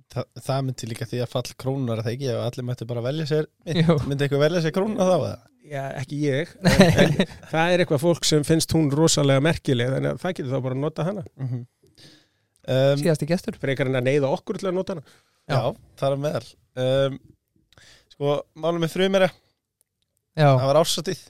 Þa, 0.09 0.23
Það 0.41 0.61
myndi 0.65 0.87
líka 0.89 1.05
því 1.05 1.19
að 1.21 1.33
fall 1.33 1.49
krónunar 1.59 1.99
er 1.99 2.05
það 2.05 2.15
ekki 2.15 2.29
ef 2.31 2.39
allir 2.45 2.65
mættu 2.69 2.87
bara 2.89 3.05
velja 3.05 3.25
sér 3.29 3.49
mynd. 3.65 3.97
Myndi 4.07 4.25
eitthvað 4.25 4.45
velja 4.45 4.61
sér 4.63 4.75
krónuna 4.77 5.09
þá 5.09 5.17
eða? 5.17 5.35
Já, 5.69 5.83
ekki 5.99 6.21
ég, 6.23 6.53
en, 6.65 6.95
en 7.03 7.17
það 7.51 7.73
er 7.73 7.83
eitthvað 7.83 8.01
fólk 8.01 8.25
sem 8.25 8.45
finnst 8.47 8.71
hún 8.73 8.87
rosalega 8.95 9.43
merkileg 9.43 9.91
þannig 9.93 10.15
að 10.15 10.23
það 10.23 10.33
getur 10.37 10.55
þá 10.55 10.63
bara 10.65 10.77
að 10.77 10.81
nota 10.85 11.09
hana 11.09 11.25
Mm 11.35 11.65
um, 12.67 12.99
Síðasti 13.01 13.27
gestur. 13.29 13.57
frekar 13.61 13.87
en 13.91 13.99
að 14.01 14.07
neyða 14.09 14.31
okkur 14.35 14.59
til 14.61 14.69
að 14.71 14.77
nota 14.79 14.95
hana 14.97 15.03
Já, 15.49 15.61
það 16.01 16.15
er 16.15 16.23
meðal 16.25 16.47
um, 16.85 17.19
Sko, 18.13 18.33
málum 18.59 18.83
með 18.83 18.93
frumera 18.97 19.29
Já, 20.39 20.49
Það 20.55 20.65
var 20.69 20.81
ársatið 20.83 21.21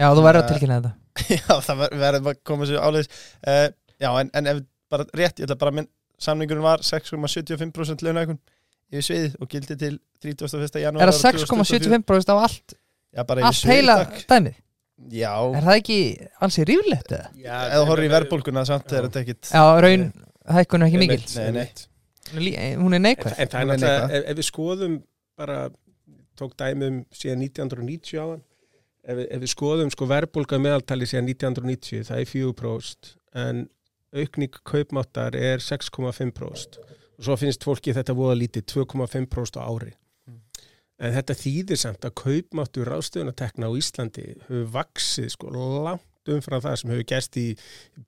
já 0.00 0.06
þú 0.16 0.22
verður 0.24 0.40
að 0.40 0.44
Eh, 0.44 0.50
tilkynna 0.54 0.76
þetta. 0.80 0.92
Já, 1.40 1.54
það 1.66 1.80
ver- 1.82 1.96
verður 2.00 2.30
að 2.30 2.38
koma 2.48 2.68
sér 2.68 2.84
áleiðis 2.86 3.10
uh, 3.44 3.66
Já, 4.00 4.10
en, 4.22 4.30
en 4.38 4.46
ef 4.54 4.60
bara 4.90 5.04
rétt, 5.18 5.40
ég 5.42 5.46
ætla 5.48 5.58
bara 5.60 5.72
að 5.74 5.78
minn 5.80 5.90
Samningurinn 6.20 6.64
var 6.64 6.82
6,75% 6.84 8.02
launækun 8.04 8.38
yfir 8.90 9.04
sviðið 9.06 9.36
og 9.40 9.48
gildi 9.52 9.76
til 9.80 9.94
31. 10.24 10.80
janúar 10.82 11.04
Er 11.06 11.12
það 11.14 11.38
6,75% 11.44 12.32
á 12.32 12.36
allt, 12.44 12.74
Já, 13.16 13.22
allt 13.24 13.62
heila 13.70 13.94
dæmið? 14.28 14.56
Já, 15.16 15.30
Er 15.56 15.64
það 15.64 15.78
ekki 15.80 15.98
ansi 16.44 16.64
ríflegt 16.68 17.14
eða? 17.16 17.30
eða 17.40 17.84
horfður 17.88 18.04
í 18.04 18.10
verðbólguna 18.12 18.64
samt 18.68 18.92
er 18.92 19.06
þetta 19.08 19.22
ekkit 19.24 19.52
Já, 19.54 19.62
raun 19.80 20.04
hækkun 20.48 20.82
er 20.82 20.86
ekki 20.90 20.98
mikil. 20.98 21.24
Nei, 21.36 21.50
nei. 21.50 21.68
Hún 22.30 22.36
er 22.38 22.44
lí- 22.46 22.76
Hún 22.80 22.92
er 22.92 22.96
En, 22.96 23.02
neikvæð. 23.02 23.34
en 23.38 23.48
það 23.48 23.60
er 23.60 23.66
náttúrulega, 23.66 24.10
ef, 24.10 24.24
ef 24.30 24.36
við 24.38 24.46
skoðum 24.50 25.02
bara, 25.36 25.70
tók 26.38 26.54
dæmum 26.56 27.04
síðan 27.12 27.42
1990 27.44 28.18
á 28.20 28.26
hann 28.30 28.42
ef, 29.04 29.16
við- 29.16 29.28
ef 29.30 29.40
við 29.42 29.50
skoðum 29.54 29.90
sko 29.92 30.06
verðbólga 30.06 30.58
meðaltali 30.60 31.06
síðan 31.08 31.26
1990 31.28 32.04
það 32.08 32.20
er 32.20 32.30
4% 32.30 33.16
en 33.34 33.68
aukning 34.14 34.50
kaupmáttar 34.64 35.34
er 35.36 35.58
6,5% 35.58 36.78
og 37.18 37.24
svo 37.24 37.36
finnst 37.36 37.64
fólki 37.64 37.92
þetta 37.94 38.14
voða 38.16 38.38
lítið 38.40 38.64
2,5% 38.72 39.60
á 39.60 39.64
ári 39.68 39.92
en 41.00 41.14
þetta 41.14 41.34
þýðir 41.36 41.78
samt 41.80 42.04
að 42.04 42.14
kaupmáttur 42.20 42.88
ráðstöðunatekna 42.90 43.68
á 43.68 43.72
Íslandi 43.76 44.24
hefur 44.48 44.66
vaksið 44.74 45.30
sko 45.32 45.50
langt 45.84 46.28
umfram 46.28 46.60
það 46.60 46.76
sem 46.76 46.90
hefur 46.90 47.06
gerst 47.08 47.36
í 47.40 47.46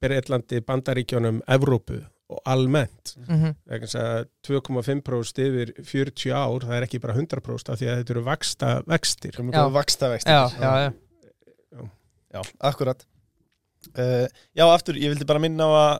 Breitlandi, 0.01 0.59
Bandaríkjónum, 0.61 1.41
Evrópu 1.47 2.03
og 2.33 2.41
almennt 2.49 3.13
Mhm. 3.27 3.53
þess 3.69 3.95
að 3.99 4.27
2,5% 4.47 5.41
yfir 5.45 5.73
40 5.85 6.33
ár, 6.33 6.65
það 6.65 6.75
er 6.79 6.85
ekki 6.87 7.01
bara 7.03 7.13
100% 7.17 7.69
af 7.73 7.79
því 7.79 7.89
að 7.91 7.97
þetta 8.01 8.15
eru 8.15 8.23
vaksta 8.27 8.69
vextir 8.89 9.35
sem 9.37 9.49
er 9.49 9.57
Já. 9.59 9.65
vaksta 9.77 10.09
vexti 10.13 10.29
Já, 10.33 10.43
já, 10.59 10.71
já 10.83 11.89
Já, 12.33 12.41
akkurat 12.65 13.05
uh, 13.97 14.27
Já, 14.57 14.65
aftur, 14.73 14.97
ég 14.97 15.13
vildi 15.13 15.25
bara 15.29 15.39
minna 15.43 15.67
á 15.69 15.71
að 15.77 15.99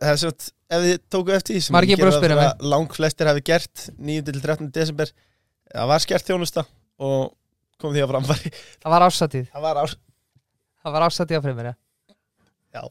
eh, 0.00 0.12
að 0.14 0.50
ef 0.74 0.82
þið 0.84 0.98
tóku 1.12 1.34
eftir 1.34 1.56
því 1.56 1.62
sem 1.66 1.74
Margir 1.76 1.96
ég 1.96 2.00
búin 2.00 2.08
að 2.08 2.14
geri 2.14 2.14
ráð 2.14 2.20
spyrja 2.22 2.36
fyrir 2.38 2.50
að 2.54 2.68
lang 2.72 2.94
flestir 2.96 3.28
hafi 3.30 3.42
gert 3.44 3.86
9. 3.98 4.22
til 4.30 4.40
13. 4.40 4.70
desember 4.74 5.10
það 5.74 5.90
var 5.90 6.04
skert 6.04 6.28
þjónusta 6.30 6.64
og 7.04 7.34
kom 7.82 7.92
því 7.94 8.04
að 8.04 8.12
framfæri 8.14 8.52
Það 8.84 8.94
var 8.94 9.06
ásatið 9.08 9.48
það 9.52 9.66
var 9.66 9.82
ás 9.84 9.96
Það 10.84 10.92
var 10.98 11.06
ásatið 11.08 11.38
á 11.38 11.42
fremur, 11.44 11.68
já 12.74 12.84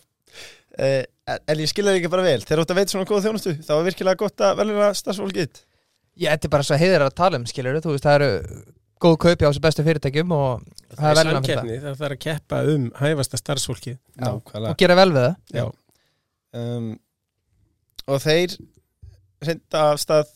uh, 0.79 1.01
en 1.33 1.61
ég 1.63 1.69
skilja 1.71 1.91
það 1.91 1.99
ekki 2.01 2.11
bara 2.13 2.25
vel. 2.25 2.39
Þegar 2.43 2.59
þú 2.59 2.65
ert 2.65 2.73
að 2.73 2.79
veita 2.81 2.93
svona 2.95 3.09
góða 3.09 3.25
þjónustu 3.27 3.55
þá 3.63 3.73
er 3.77 3.85
virkilega 3.89 4.21
gott 4.23 4.43
að 4.43 4.57
velja 4.61 4.89
starfsfólkið 4.99 5.61
Ég, 6.13 6.29
þetta 6.29 6.45
er 6.45 6.53
bara 6.53 6.65
svo 6.67 6.77
heiðir 6.77 7.03
að 7.07 7.15
tala 7.17 7.39
um, 7.39 7.45
skilur 7.49 7.79
þú 7.81 7.95
veist, 7.95 8.05
það 8.05 8.19
eru 8.19 8.65
góð 9.01 9.15
kaupi 9.23 9.47
á 9.47 9.49
þessu 9.49 9.63
bestu 9.63 9.85
fyrirtækjum 9.87 10.33
og 10.35 10.65
það 10.93 11.07
er 11.09 11.17
það 11.17 11.29
samkeppni, 11.31 11.77
það 11.81 11.95
þarf 12.03 12.15
að 12.15 12.21
keppa 12.25 12.59
um 12.69 12.85
hæfasta 12.99 13.39
starfsfólki 13.39 13.93
Nákvæmlega. 14.21 14.69
og 14.69 14.77
gera 14.83 14.97
vel 14.99 15.09
við 15.15 15.25
það. 15.25 15.33
Já. 15.57 15.65
um, 16.61 16.91
og 18.05 18.21
þeir 18.23 18.55
reynda 19.43 19.83
af 19.89 20.03
stað 20.03 20.31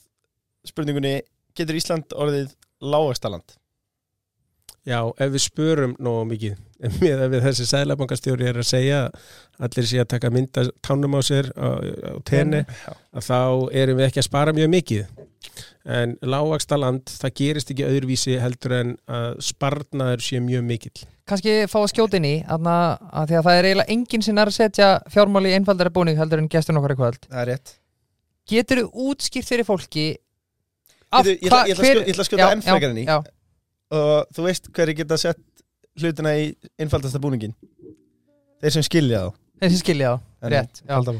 spurningunni 0.67 1.13
getur 1.57 1.77
Ísland 1.77 2.17
orðið 2.17 2.51
lágastaland 2.81 3.55
Já, 4.87 5.01
ef 5.19 5.31
við 5.33 5.41
spörum 5.43 5.93
nógu 5.99 6.23
mikið 6.29 6.55
með 7.03 7.21
að 7.25 7.31
við 7.33 7.41
þessi 7.47 7.65
sæðlabankastjóri 7.73 8.45
er 8.47 8.59
að 8.61 8.67
segja 8.69 8.99
að 9.09 9.65
allir 9.67 9.87
sé 9.89 9.99
að 10.03 10.09
taka 10.13 10.29
mynda 10.31 10.63
tánum 10.85 11.17
á 11.17 11.21
sér 11.27 11.49
á, 11.57 11.67
á 11.81 12.13
tenni 12.23 12.61
að 12.63 13.25
þá 13.27 13.39
erum 13.81 13.97
við 13.99 14.05
ekki 14.07 14.21
að 14.21 14.27
spara 14.29 14.53
mjög 14.55 14.69
mikið. 14.75 15.07
En 15.87 16.13
lágvaksta 16.27 16.75
land, 16.79 17.07
það 17.07 17.33
gerist 17.39 17.69
ekki 17.71 17.85
öðruvísi 17.87 18.33
heldur 18.43 18.73
en 18.75 18.89
að 19.07 19.37
sparnaður 19.47 20.23
sé 20.25 20.41
mjög 20.43 20.65
mikill. 20.67 21.03
Kannski 21.27 21.53
fá 21.71 21.77
að 21.81 21.89
skjóta 21.93 22.19
inn 22.19 22.27
í 22.27 22.33
þarna, 22.47 22.73
að 23.11 23.29
því 23.31 23.37
að 23.39 23.45
það 23.47 23.59
er 23.61 23.67
eiginlega 23.69 23.93
enginn 23.95 24.25
sem 24.27 24.41
er 24.43 24.51
að 24.51 24.57
setja 24.57 24.89
fjármáli 25.13 25.51
í 25.53 25.55
einfaldari 25.57 25.93
búning 25.95 26.19
heldur 26.19 26.43
en 26.43 26.49
gestur 26.51 26.79
okkar 26.79 26.95
í 26.95 26.99
kvöld. 26.99 27.27
Það 27.31 27.41
er 27.43 27.49
rétt. 27.53 27.73
Getur 28.51 28.81
þú 28.83 29.07
útskýrt 29.11 29.47
fyrir 29.51 29.67
fólki 29.67 30.05
Bíddu, 31.07 31.33
ég 31.39 31.47
ætla- 31.47 31.63
að 31.63 31.71
skjóta- 31.79 32.03
ég 32.03 32.13
ætla 32.13 32.23
að 32.23 32.29
skjóta 32.29 32.43
Já, 32.43 32.51
enn 32.51 32.63
frekar 32.67 32.91
inn 32.93 32.99
í. 32.99 33.07
Og 33.93 34.35
þú 34.35 34.47
veist 34.47 34.69
hverju 34.75 34.97
geta 35.01 35.17
sett 35.21 35.41
hlutina 35.97 36.35
í 36.37 36.51
einfaldasta 36.79 37.21
búningin 37.21 37.55
þeir 38.61 38.77
sem 38.77 38.85
skilja 38.85 39.25
þá. 39.25 39.41
Þeir 39.61 39.73
sem 39.73 39.81
skilja 39.81 40.13
þá, 40.13 40.47
rétt 40.53 40.81
já. 40.83 41.17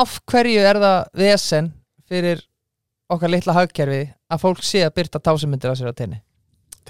Af 0.00 0.16
hverju 0.30 0.64
er 0.70 0.80
það 0.80 0.98
vesen 1.20 1.70
fyrir 2.10 2.42
okkar 3.10 3.32
litla 3.32 3.56
hagkerfi 3.56 4.02
að 4.30 4.42
fólk 4.42 4.66
sé 4.66 4.84
að 4.86 4.96
byrta 4.98 5.22
tásumindir 5.22 5.72
á 5.72 5.78
sér 5.78 5.90
á 5.90 5.94
tenni? 5.98 6.20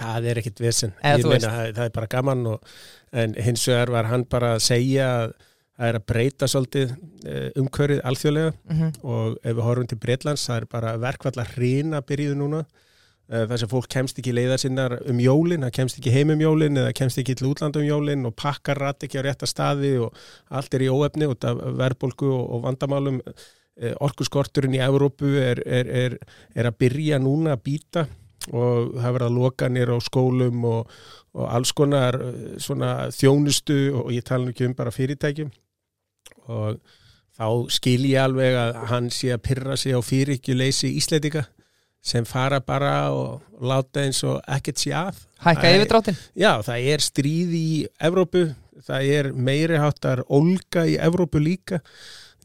Það 0.01 0.27
er 0.31 0.41
ekkit 0.41 0.61
vesen, 0.63 0.93
Eða 1.03 1.19
ég 1.19 1.25
þú 1.25 1.31
meina 1.33 1.53
það, 1.53 1.71
það 1.77 1.87
er 1.87 1.95
bara 1.97 2.11
gaman 2.15 2.43
og, 2.49 2.75
en 3.23 3.33
hins 3.37 3.65
vegar 3.69 3.93
var 3.93 4.09
hann 4.09 4.25
bara 4.31 4.53
að 4.57 4.63
segja 4.65 5.09
að 5.17 5.33
það 5.81 5.89
er 5.89 5.97
að 5.99 6.07
breyta 6.13 6.49
svolítið 6.49 6.93
eh, 7.25 7.49
umhverfið 7.61 8.03
alþjóðlega. 8.09 8.53
Mm 8.69 8.79
-hmm. 8.79 8.93
og 9.03 9.37
ef 9.43 9.57
við 9.57 9.67
horfum 9.67 9.89
til 9.89 9.99
Breitlands 9.99 10.47
það 10.49 10.57
er 10.57 10.67
bara 10.77 10.97
verkvall 11.01 11.37
að 11.41 11.53
hrina 11.57 12.01
byrjuðu 12.01 12.37
núna 12.37 12.65
Eh, 13.31 13.45
þar 13.47 13.61
sem 13.63 13.71
fólk 13.71 13.87
kemst 13.93 14.17
ekki 14.19 14.33
leiðar 14.35 14.59
sinnar 14.59 14.97
um 15.07 15.19
jólin, 15.23 15.63
það 15.63 15.75
kemst 15.77 15.99
ekki 16.01 16.11
heim 16.11 16.33
um 16.35 16.41
jólin 16.43 16.81
eða 16.81 16.95
kemst 16.99 17.21
ekki 17.23 17.37
til 17.39 17.53
útland 17.53 17.77
um 17.79 17.85
jólin 17.87 18.27
og 18.27 18.35
pakkar 18.35 18.81
rætt 18.83 19.07
ekki 19.07 19.21
á 19.23 19.27
rétta 19.29 19.47
staði 19.47 19.93
og 20.03 20.17
allt 20.51 20.75
er 20.75 20.83
í 20.83 20.89
óefni 20.91 21.29
út 21.31 21.47
af 21.47 21.61
verðbólgu 21.79 22.27
og, 22.27 22.49
og 22.57 22.65
vandamálum. 22.65 23.21
Eh, 23.79 23.95
orkuskorturinn 24.03 24.75
í 24.75 24.83
Evrópu 24.83 25.31
er, 25.39 25.63
er, 25.63 25.93
er, 26.01 26.17
er 26.59 26.71
að 26.73 26.81
byrja 26.83 27.21
núna 27.23 27.55
að 27.55 27.63
býta 27.69 28.05
og 28.51 28.97
það 28.99 29.15
verða 29.15 29.31
lokanir 29.37 29.95
á 29.95 29.99
skólum 30.03 30.67
og, 30.67 30.91
og 31.39 31.47
alls 31.55 31.71
konar 31.77 32.19
eh, 32.19 33.07
þjónustu 33.15 33.79
og 33.95 34.11
ég 34.17 34.27
tala 34.27 34.51
ekki 34.51 34.67
um 34.67 34.75
bara 34.75 34.91
fyrirtækjum 34.91 35.55
og 36.51 36.83
þá 37.39 37.47
skil 37.79 38.03
ég 38.11 38.25
alveg 38.25 38.59
að 38.59 38.83
hann 38.91 39.09
sé 39.15 39.31
að 39.37 39.45
pyrra 39.47 39.79
sig 39.79 39.95
á 39.95 40.03
fyrirkjuleysi 40.03 40.91
íslendinga 40.99 41.47
sem 42.01 42.25
fara 42.25 42.61
bara 42.65 42.95
og 43.13 43.43
láta 43.61 44.05
eins 44.05 44.23
og 44.25 44.41
ekkert 44.49 44.81
sé 44.81 44.93
að. 44.97 45.21
Hækka 45.45 45.69
Æ, 45.69 45.73
yfirdráttin 45.77 46.17
Já, 46.37 46.53
það 46.65 46.89
er 46.93 47.05
stríð 47.05 47.53
í 47.57 47.69
Evrópu, 48.09 48.47
það 48.87 49.13
er 49.19 49.31
meiri 49.37 49.81
háttar 49.81 50.25
olga 50.29 50.87
í 50.89 50.97
Evrópu 51.01 51.43
líka. 51.43 51.81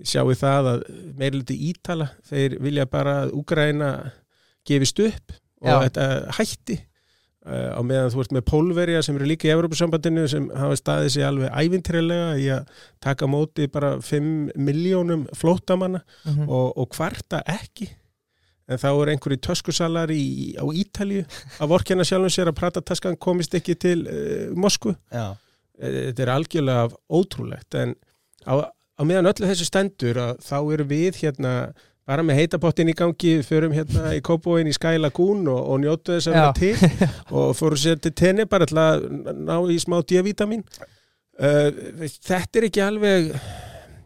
Sjáu 0.03 0.35
það 0.35 0.71
að 0.73 0.81
meiri 1.15 1.39
liti 1.39 1.55
ítala, 1.69 2.09
þeir 2.27 2.57
vilja 2.63 2.87
bara 2.91 3.21
að 3.23 3.37
Úgræna 3.39 3.93
gefist 4.67 4.99
upp 4.99 5.37
og 5.63 5.71
Já. 5.71 5.79
þetta 5.85 6.35
hætti. 6.35 6.77
Uh, 7.45 7.77
á 7.77 7.81
meðan 7.85 8.09
þú 8.09 8.23
ert 8.23 8.31
með 8.33 8.43
pólverja 8.49 9.01
sem 9.05 9.17
eru 9.19 9.27
líka 9.29 9.45
í 9.45 9.51
Evrópusambandinu 9.53 10.23
sem 10.27 10.47
hafa 10.49 10.79
staðið 10.79 11.11
sér 11.13 11.27
alveg 11.27 11.51
ævintrilega 11.53 12.31
í 12.41 12.47
að 12.55 12.71
taka 13.05 13.27
móti 13.29 13.67
bara 13.69 13.91
5 14.01 14.55
miljónum 14.57 15.27
flótamanna 15.37 16.01
mm 16.25 16.49
og, 16.49 16.71
og 16.73 16.89
kvarta 16.89 17.43
ekki 17.45 17.91
en 18.65 18.81
þá 18.81 18.87
er 18.91 19.11
einhverju 19.13 19.41
töskusalar 19.45 20.13
í, 20.13 20.55
á 20.57 20.65
Ítalju 20.65 21.25
að 21.61 21.71
vorkjana 21.71 22.05
sjálfum 22.07 22.33
sér 22.33 22.51
að 22.51 22.59
pratataskan 22.59 23.17
komist 23.21 23.53
ekki 23.57 23.75
til 23.77 23.99
uh, 24.05 24.53
Moskvu. 24.57 24.95
Já. 25.13 25.35
Eh, 25.79 25.99
Þetta 26.09 26.25
er 26.25 26.33
algjörlega 26.35 26.87
ótrúlegt 27.13 27.77
en 27.81 27.93
á, 28.47 28.65
á 28.65 29.01
meðan 29.03 29.29
öllu 29.33 29.51
þessu 29.51 29.67
stendur 29.69 30.21
að 30.21 30.39
þá 30.45 30.57
erum 30.61 30.89
við 30.89 31.21
hérna 31.23 31.53
bara 32.05 32.21
með 32.25 32.37
heitapottin 32.41 32.91
í 32.91 32.93
gangi, 32.97 33.39
förum 33.45 33.73
hérna 33.73 34.11
í 34.13 34.21
Kópóin 34.25 34.69
í 34.69 34.73
Sky 34.75 34.99
Lagoon 35.01 35.47
og, 35.49 35.61
og 35.73 35.79
njótu 35.81 36.13
þess 36.13 36.29
að 36.29 36.35
vera 36.37 36.51
til 36.57 37.07
og 37.41 37.55
fórum 37.57 37.81
sér 37.81 37.97
til 38.01 38.13
tenni 38.13 38.45
bara 38.49 38.67
til 38.69 38.77
að 38.81 39.07
ná 39.33 39.55
í 39.73 39.79
smá 39.81 39.97
D-vitamin. 40.05 40.61
Uh, 41.35 42.05
þetta 42.05 42.61
er 42.61 42.67
ekki 42.69 42.83
alveg 42.85 43.33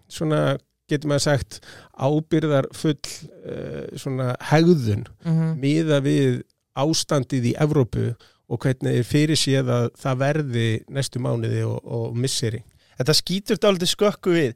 svona 0.10 0.57
getur 0.89 1.12
maður 1.12 1.26
sagt 1.28 1.60
ábyrðar 2.00 2.70
full 2.76 2.95
uh, 2.95 3.86
svona 4.00 4.34
hegðun 4.52 5.06
-hmm. 5.24 5.56
miða 5.60 6.00
við 6.06 6.41
ástandið 6.80 7.52
í 7.52 7.56
Evrópu 7.60 8.14
og 8.50 8.60
hvernig 8.64 9.00
er 9.00 9.08
fyrir 9.08 9.38
séð 9.38 9.70
að 9.70 9.88
það 10.00 10.22
verði 10.24 10.68
næstu 10.89 11.20
mánuði 11.22 11.64
og, 11.68 11.80
og 11.86 12.16
misseri. 12.18 12.64
Þetta 12.97 13.16
skýtur 13.16 13.60
dálítið 13.62 13.91
skökku 13.93 14.36
við 14.36 14.54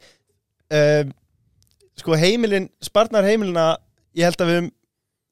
um, 0.73 1.11
Sko 1.93 2.17
heimilin 2.17 2.71
Sparnar 2.81 3.23
heimilina 3.23 3.77
Ég 4.17 4.27
held 4.27 4.41
að 4.41 4.51
við, 4.51 4.69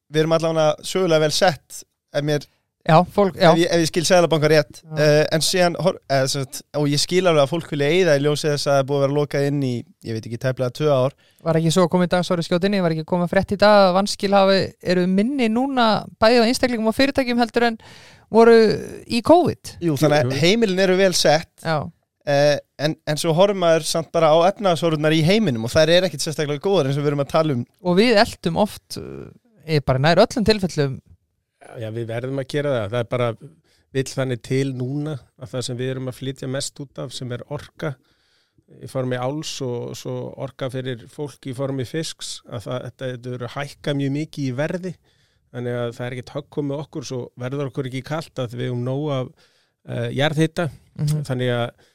við 0.10 0.22
erum 0.22 0.36
allavega 0.38 0.86
sögulega 0.86 1.24
vel 1.26 1.34
sett 1.36 1.82
ef, 2.14 2.24
mér, 2.26 2.46
já, 2.88 2.96
fólk, 3.14 3.36
já, 3.38 3.50
ef, 3.52 3.60
ég, 3.62 3.68
ef 3.76 3.82
ég 3.84 3.90
skil 3.92 4.04
seglabanka 4.08 4.50
rétt. 4.52 4.82
Uh, 4.90 5.24
En 5.36 5.44
síðan 5.46 5.76
hor- 5.80 6.00
eða, 6.10 6.28
sem 6.32 6.44
sagt, 6.46 6.62
Og 6.80 6.88
ég 6.90 7.02
skil 7.02 7.22
alveg 7.30 7.44
að 7.46 7.52
fólk 7.54 7.70
vilja 7.74 7.90
eyða 7.94 8.16
í 8.18 8.24
ljósi 8.26 8.50
þess 8.50 8.68
að 8.68 8.74
það 8.74 8.82
er 8.82 8.88
búið 8.90 8.98
að 9.00 9.06
vera 9.06 9.18
lokað 9.20 9.48
inn 9.52 9.62
í 9.68 9.72
Ég 10.08 10.18
veit 10.18 10.26
ekki, 10.26 10.40
tæplega 10.42 10.74
tvö 10.80 10.90
ár. 10.90 11.16
Var 11.46 11.60
ekki 11.62 11.72
svo 11.76 11.86
komið 11.94 12.10
dag, 12.16 12.26
sorry 12.26 12.42
skjótinni, 12.48 12.80
var 12.82 12.96
ekki 12.96 13.06
komið 13.12 13.30
frétt 13.36 13.54
í 13.54 13.60
dag 13.62 13.88
að 13.92 13.96
vanskil 14.00 14.34
hafi, 14.34 14.60
eru 14.82 15.04
minni 15.08 15.50
núna 15.54 15.88
bæðið 16.22 16.42
á 16.42 16.48
einstaklingum 16.50 16.90
og 16.90 16.96
fyrirtækjum 16.98 17.42
heldur 17.44 17.68
en 17.70 17.78
voru 18.34 18.56
í 19.06 19.22
COVID? 19.22 19.76
Jú, 19.86 19.98
þannig 20.02 20.24
að 20.32 20.38
heimilin 20.42 20.82
eru 20.88 20.96
vel 20.98 21.12
sett 21.14 21.52
já, 21.62 21.78
uh, 21.86 22.58
en, 22.82 22.96
en 23.06 23.22
svo 23.22 23.34
horfum 23.38 23.62
maður 23.62 23.86
samt 23.92 24.10
bara 24.16 24.34
á 24.34 24.38
efnaðshorfurnar 24.50 25.14
í 25.14 25.22
heiminum 25.28 25.68
og 25.70 25.74
þær 25.76 25.94
er 26.00 26.08
ekkit 26.10 26.26
sérstaklega 26.26 26.64
góðar 26.66 26.90
eins 26.90 26.98
og 26.98 27.06
við 27.06 27.12
erum 27.14 27.22
að 27.28 27.32
tala 27.36 27.58
um. 27.60 27.64
Og 27.86 27.98
við 28.02 28.18
eldum 28.26 28.58
oft 28.66 28.98
ég 29.70 29.86
bara 29.86 30.02
nær 30.02 30.22
öllum 30.26 30.48
tilfellum 30.50 30.98
Já, 31.62 31.90
við 31.94 32.08
verðum 32.10 32.42
að 32.42 32.50
gera 32.52 32.72
það. 32.76 32.88
Það 32.94 33.04
er 33.04 33.10
bara 33.12 33.28
vill 33.92 34.08
þannig 34.08 34.42
til 34.48 34.68
núna 34.78 35.18
að 35.42 35.54
það 35.54 35.68
sem 35.68 35.80
við 35.82 35.94
erum 35.94 36.10
að 36.12 36.18
flytja 36.22 36.50
mest 36.52 36.82
út 36.84 37.02
af 37.04 37.14
sem 37.16 37.32
er 37.36 37.44
orka 37.52 37.94
í 38.82 38.88
formi 38.88 39.18
áls 39.20 39.58
og 39.66 39.96
svo 40.00 40.14
orka 40.42 40.70
fyrir 40.72 41.04
fólk 41.12 41.50
í 41.52 41.56
formi 41.56 41.84
fisks 41.88 42.38
að 42.48 42.68
það, 42.68 42.86
þetta, 42.86 43.10
þetta 43.14 43.34
eru 43.36 43.50
hækka 43.56 43.96
mjög 44.00 44.14
mikið 44.16 44.48
í 44.48 44.54
verði. 44.58 44.94
Þannig 45.52 45.80
að 45.82 45.96
það 45.98 46.06
er 46.06 46.16
ekkert 46.16 46.36
höggum 46.38 46.70
með 46.72 46.84
okkur 46.86 47.08
svo 47.10 47.22
verður 47.44 47.72
okkur 47.72 47.90
ekki 47.90 48.04
kalt 48.08 48.40
að 48.40 48.56
við 48.62 48.72
um 48.72 48.86
nóg 48.88 49.08
af 49.18 49.32
uh, 49.32 50.08
jarðhita. 50.16 50.70
Mm 50.96 51.26
þannig 51.28 51.54
að 51.56 51.90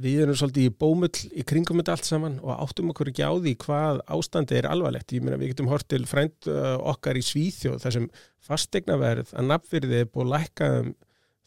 við 0.00 0.22
erum 0.24 0.38
svolítið 0.38 0.68
í 0.68 0.72
bómull 0.82 1.22
í 1.30 1.44
kringum 1.46 1.80
þetta 1.80 1.96
allt 1.96 2.08
saman 2.08 2.38
og 2.42 2.52
áttum 2.64 2.92
okkur 2.92 3.10
ekki 3.12 3.26
á 3.26 3.32
því 3.34 3.54
hvað 3.64 4.02
ástandi 4.16 4.58
er 4.58 4.68
alvarlegt. 4.70 5.12
Ég 5.16 5.24
meina 5.24 5.38
við 5.40 5.52
getum 5.54 5.70
hort 5.72 5.88
til 5.90 6.02
frænd 6.08 6.48
uh, 6.50 6.76
okkar 6.92 7.18
í 7.18 7.24
Svíþjóð 7.24 7.80
þar 7.84 7.96
sem 7.96 8.08
fastegnaverð 8.46 9.34
að 9.36 9.50
nafnvirði 9.50 10.02
er 10.02 10.10
búið 10.10 10.26
að 10.26 10.32
lækka 10.34 10.70
um 10.80 10.94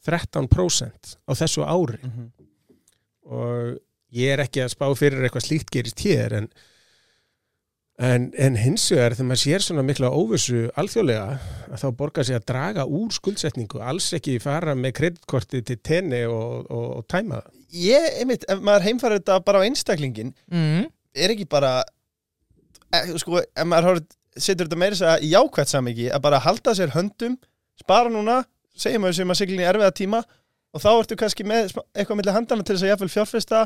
13% 0.03 1.15
á 1.25 1.31
þessu 1.39 1.63
ári 1.63 1.99
og 3.23 3.77
ég 4.13 4.33
er 4.33 4.43
ekki 4.43 4.63
að 4.63 4.73
spá 4.75 4.85
fyrir 4.99 5.23
eitthvað 5.23 5.47
slíkt 5.47 5.71
gerist 5.73 6.03
hér 6.03 6.35
en, 6.41 6.49
en, 8.01 8.29
en 8.33 8.55
hins 8.57 8.85
vegar 8.91 9.13
þegar 9.13 9.29
maður 9.29 9.41
sér 9.43 9.63
svona 9.63 9.83
mikla 9.85 10.09
óvissu 10.13 10.63
alþjóðlega 10.79 11.37
að 11.69 11.81
þá 11.83 11.87
borgar 11.99 12.27
sig 12.27 12.37
að 12.37 12.47
draga 12.49 12.85
úr 12.89 13.13
skuldsetningu 13.13 13.81
alls 13.85 14.09
ekki 14.17 14.39
fara 14.41 14.73
með 14.77 14.95
kreditkorti 14.99 15.61
til 15.67 15.77
tenni 15.85 16.23
og, 16.25 16.65
og, 16.69 16.87
og 16.99 17.05
tæma 17.11 17.41
það 17.41 17.59
Ég, 17.73 18.03
einmitt, 18.21 18.43
ef 18.45 18.59
maður 18.61 18.83
heimfærir 18.85 19.17
þetta 19.17 19.39
bara 19.45 19.61
á 19.61 19.65
einstaklingin 19.65 20.33
mm. 20.53 20.83
er 21.17 21.31
ekki 21.33 21.47
bara 21.49 21.79
e, 22.93 23.15
sko, 23.17 23.39
ef 23.41 23.65
maður 23.65 24.03
setur 24.37 24.67
þetta 24.67 24.77
meira 24.77 25.15
í 25.17 25.31
jákvætt 25.31 25.71
samiki 25.71 26.11
að 26.13 26.21
bara 26.25 26.41
halda 26.43 26.75
sér 26.77 26.93
höndum 26.93 27.39
spara 27.81 28.13
núna, 28.13 28.43
segjum 28.77 29.07
við 29.07 29.17
sem 29.17 29.33
að 29.33 29.39
siglinni 29.41 29.65
erfiða 29.65 29.93
tíma 29.97 30.21
og 30.73 30.81
þá 30.81 30.91
ertu 30.91 31.17
kannski 31.17 31.45
með 31.49 31.73
eitthvað 31.93 32.19
milli 32.19 32.35
handana 32.35 32.65
til 32.65 32.75
þess 32.75 32.85
að 32.85 32.93
jafnvel 32.93 33.13
fjárfesta 33.15 33.63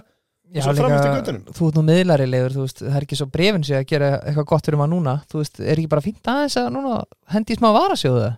Já, 0.56 0.64
líka, 0.72 1.22
þú 1.52 1.68
ert 1.68 1.78
nú 1.78 1.84
miðlari 1.84 2.28
legur, 2.30 2.54
þú 2.56 2.64
veist, 2.64 2.80
það 2.86 2.98
er 3.00 3.06
ekki 3.06 3.20
svo 3.20 3.28
brefin 3.32 3.66
sig 3.68 3.76
að 3.82 3.88
gera 3.90 4.12
eitthvað 4.22 4.50
gott 4.54 4.68
fyrir 4.70 4.80
maður 4.80 4.94
núna, 4.96 5.16
þú 5.28 5.42
veist, 5.42 5.60
er 5.60 5.74
ekki 5.76 5.92
bara 5.92 6.06
fínt 6.06 6.30
aðeins 6.32 6.56
að 6.62 6.70
núna 6.76 7.00
hendi 7.34 7.56
í 7.56 7.60
smá 7.60 7.68
varasjóðu 7.76 8.30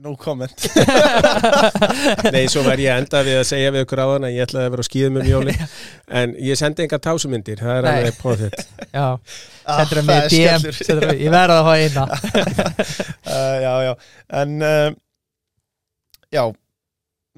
no 0.00 0.14
comment. 0.16 0.50
Nei, 2.34 2.46
svo 2.48 2.62
var 2.64 2.80
ég 2.80 3.02
enda 3.02 3.20
við 3.26 3.40
að 3.42 3.46
segja 3.50 3.72
við 3.74 3.84
ykkur 3.84 4.00
áðan 4.00 4.26
að 4.30 4.32
ég 4.36 4.46
ætlaði 4.46 4.68
að 4.68 4.72
vera 4.74 4.84
á 4.84 4.88
skýðum 4.88 5.18
um 5.20 5.28
jóli 5.28 5.54
en 6.20 6.32
ég 6.40 6.58
sendi 6.58 6.86
enga 6.86 7.00
tásumyndir 7.04 7.60
það 7.60 7.74
er 7.74 7.88
alveg 7.90 8.20
potið 8.22 8.56
Já, 8.96 9.06
Ah, 9.70 9.82
sendur 9.84 10.00
það 10.00 10.06
það 10.06 10.08
með 10.08 10.22
er 10.24 10.32
DM 10.32 10.64
það, 11.04 11.12
ég 11.20 11.34
verða 11.34 11.58
að 11.58 11.66
hafa 11.66 11.74
eina. 11.84 12.06
Uh, 13.28 13.56
Já, 13.60 13.74
já. 13.84 13.92
En 14.40 14.56
uh, 14.64 14.96
Já. 16.30 16.44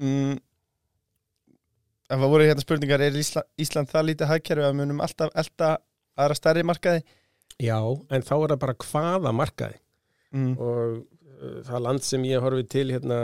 Mm, 0.01 0.37
Ef 2.11 2.19
það 2.19 2.31
voru 2.33 2.47
hérna 2.47 2.63
spurningar 2.63 3.03
Er 3.05 3.15
Ísland, 3.17 3.47
Ísland 3.61 3.91
það 3.91 4.07
lítið 4.09 4.31
hagkerfi 4.31 4.65
að 4.67 4.77
munum 4.79 5.01
alltaf 5.03 5.31
elda 5.39 5.69
aðra 6.19 6.37
stærri 6.37 6.65
markaði? 6.67 7.03
Já, 7.61 7.79
en 7.79 8.25
þá 8.25 8.35
er 8.35 8.53
það 8.53 8.61
bara 8.65 8.77
hvaða 8.83 9.33
markaði. 9.35 9.79
Mm. 10.33 10.53
og 10.57 10.95
uh, 10.97 11.57
það 11.67 11.83
land 11.85 12.01
sem 12.01 12.23
ég 12.25 12.41
horfi 12.41 12.63
til 12.65 12.87
hérna 12.89 13.17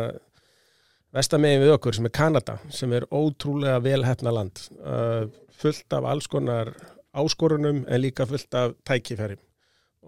vestamegin 1.16 1.64
við 1.64 1.72
okkur 1.74 1.96
sem 1.98 2.06
er 2.06 2.14
Kanada 2.14 2.60
sem 2.70 2.92
er 2.94 3.08
ótrúlega 3.10 3.80
velhæfna 3.82 4.34
land. 4.36 4.62
Uh, 4.78 5.26
fullt 5.58 5.98
af 5.98 6.06
alls 6.06 6.30
konar 6.30 6.70
áskorunum 7.18 7.82
en 7.88 8.02
líka 8.04 8.28
fullt 8.30 8.54
af 8.54 8.76
tækifærim 8.86 9.42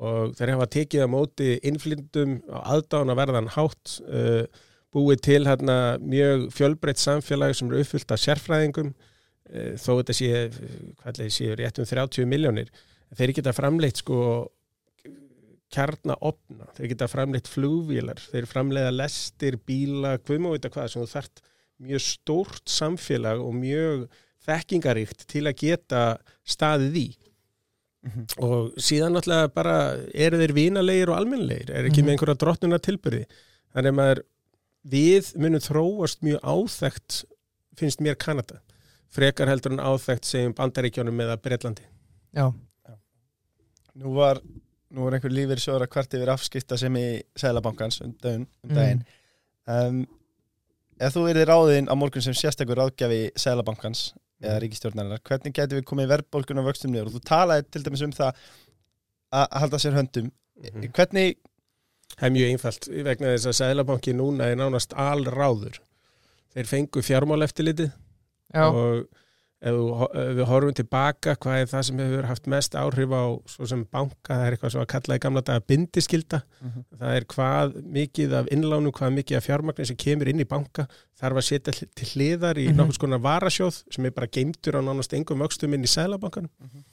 og 0.02 0.36
þeir 0.38 0.54
hafa 0.56 0.68
tekið 0.72 1.04
að 1.04 1.12
móti 1.12 1.48
innflyndum 1.68 2.38
á 2.54 2.60
aðdána 2.76 3.18
verðan 3.18 3.50
hátt 3.58 3.98
uh, 4.06 4.46
búið 4.94 5.22
til 5.24 5.46
hérna 5.48 5.98
mjög 6.04 6.50
fjölbreytt 6.56 7.00
samfélag 7.00 7.54
sem 7.56 7.70
eru 7.72 7.80
uppfyllt 7.84 8.12
af 8.12 8.20
sérfræðingum 8.20 8.90
uh, 8.94 9.74
þó 9.80 9.92
þetta 10.02 10.14
sé, 10.18 10.32
hvað 11.02 11.14
ætli, 11.14 11.30
sé 11.32 11.54
rétt 11.56 11.80
um 11.80 11.86
30 11.88 12.26
miljónir 12.28 12.72
þeir 13.16 13.34
geta 13.38 13.54
framleitt 13.56 14.02
sko 14.04 14.50
kjarnaopna, 15.72 16.68
þeir 16.76 16.90
geta 16.92 17.08
framleitt 17.08 17.48
flugvílar, 17.48 18.20
þeir 18.32 18.48
framleiða 18.50 18.92
lestir, 18.92 19.56
bíla, 19.68 20.18
hvað 20.20 20.42
má 20.44 20.50
vita 20.52 20.72
hvað 20.74 20.90
sem 20.92 21.06
þú 21.06 21.12
þart 21.14 21.42
mjög 21.82 22.04
stórt 22.04 22.68
samfélag 22.70 23.40
og 23.42 23.56
mjög 23.56 24.04
þekkingaríkt 24.46 25.24
til 25.32 25.46
að 25.48 25.60
geta 25.64 26.06
staðið 26.48 27.02
í 27.06 27.10
Mhm. 28.02 28.24
og 28.42 28.72
síðan 28.82 29.14
náttúrulega 29.14 29.50
bara 29.54 29.74
eru 30.18 30.40
þeir 30.42 30.54
vinalegir 30.58 31.10
og 31.14 31.20
almennlegir 31.20 31.70
er 31.70 31.86
ekki 31.86 32.02
Mhm. 32.02 32.08
með 32.08 32.14
einhverja 32.16 32.38
drottnuna 32.42 32.80
tilbyrði 32.82 33.26
þannig 33.76 33.92
að 33.92 33.98
maður 34.00 34.22
við 34.88 35.34
munum 35.42 35.62
þróast 35.64 36.24
mjög 36.26 36.42
áþekkt 36.42 37.24
finnst 37.78 38.02
mér 38.04 38.18
Kanada. 38.20 38.62
Frekar 39.12 39.50
heldur 39.52 39.76
en 39.76 39.84
áþekkt 39.84 40.28
segjum 40.28 40.54
bandaríkjónum 40.56 41.20
eða 41.20 41.38
Breitlandi 41.42 41.84
Já, 42.32 42.48
Nú 44.00 44.14
var 44.16 44.40
Nú 44.92 45.06
var 45.06 45.16
einhver 45.16 45.32
lífið 45.32 45.62
sjóra 45.64 45.88
kvart 45.88 46.16
yfir 46.18 46.32
afskipta 46.34 46.78
sem 46.80 46.96
í 47.00 47.06
Sælabankans 47.40 48.02
um, 48.04 48.12
daginn, 48.24 48.48
um 48.66 48.74
daginn. 48.76 49.06
Um, 49.72 50.02
Ef 51.02 51.16
þú 51.16 51.24
verið 51.30 51.48
ráðinn 51.50 51.88
á 51.88 51.96
morgun 51.98 52.22
sem 52.22 52.36
sérstakur 52.38 52.78
ráðgjafi 52.78 53.32
Sælabankans 53.40 54.12
eða 54.42 54.60
ríkistjórnarinnar, 54.62 55.22
hvernig 55.26 55.56
getum 55.56 55.80
við 55.80 55.88
komið 55.90 56.12
verðbólgun 56.12 56.62
og 56.62 56.68
vöxtum 56.68 56.92
niður? 56.94 57.08
Og 57.10 57.16
þú 57.16 57.22
talaði 57.30 57.66
til 57.72 57.82
dæmis 57.86 58.04
um 58.06 58.14
það 58.18 58.44
að 59.40 59.48
halda 59.64 59.80
sér 59.82 59.98
höndum. 59.98 60.28
Mhm. 60.62 60.92
hvernig, 60.94 61.40
Það 62.18 62.28
er 62.28 62.36
mjög 62.36 62.54
einfalt 62.54 62.88
vegna 63.08 63.34
þess 63.34 63.50
að 63.52 63.58
Sæðlabanki 63.60 64.14
núna 64.18 64.50
er 64.52 64.60
nánast 64.60 64.96
alráður. 65.00 65.80
Þeir 66.52 66.70
fengu 66.70 67.04
fjármál 67.06 67.46
eftirlitið 67.46 67.92
já, 67.92 68.66
og 68.68 69.06
ef, 69.62 69.76
við 70.38 70.42
horfum 70.50 70.74
tilbaka 70.74 71.36
hvað 71.38 71.60
er 71.62 71.70
það 71.70 71.84
sem 71.88 72.00
hefur 72.02 72.28
haft 72.30 72.48
mest 72.50 72.76
áhrif 72.80 73.12
á 73.14 73.24
svo 73.54 73.68
sem 73.70 73.84
banka, 73.94 74.34
það 74.34 74.46
er 74.48 74.56
eitthvað 74.58 74.74
svo 74.76 74.82
að 74.82 74.90
kalla 74.96 75.18
í 75.20 75.24
gamla 75.26 75.44
daga 75.46 75.64
bindiskilda. 75.70 76.42
Það 76.98 77.16
er 77.20 77.28
hvað 77.36 77.76
mikið 78.00 78.34
af 78.42 78.50
innlánum, 78.56 78.92
hvað 78.98 79.16
mikið 79.20 79.38
af 79.38 79.46
fjármagnir 79.48 79.90
sem 79.92 80.00
kemur 80.02 80.32
inn 80.34 80.42
í 80.42 80.48
banka 80.50 80.88
þarf 81.22 81.38
að 81.38 81.46
setja 81.52 81.74
til 81.94 82.08
hliðar 82.16 82.58
í 82.58 82.68
Mhm. 82.72 82.78
nokkuð 82.80 82.98
skonar 82.98 83.22
varasjóð 83.22 83.84
sem 83.94 84.06
er 84.06 84.12
bara 84.12 84.28
geimtur 84.28 84.74
á 84.74 84.82
nánast 84.82 85.14
engum 85.14 85.38
vöxtum 85.46 85.74
inn 85.74 85.84
í 85.86 85.92
Sæðlabankanum. 85.92 86.50
Mhm. 86.62 86.84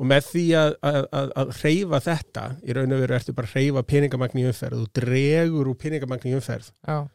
Og 0.00 0.04
með 0.08 0.22
því 0.32 0.44
að, 0.56 0.74
að, 0.82 1.06
að, 1.12 1.32
að 1.36 1.48
reyfa 1.64 2.00
þetta, 2.00 2.44
í 2.64 2.72
raun 2.76 2.92
og 2.92 3.00
veru 3.00 3.14
ertu 3.16 3.32
bara 3.36 3.46
að 3.48 3.54
reyfa 3.60 3.82
peningamagn 3.82 4.38
í 4.40 4.44
umferð 4.48 4.82
og 4.84 4.92
dregur 4.96 5.68
úr 5.68 5.76
peningamagn 5.76 6.28
í 6.28 6.34
umferð, 6.36 6.70
já, 6.86 7.08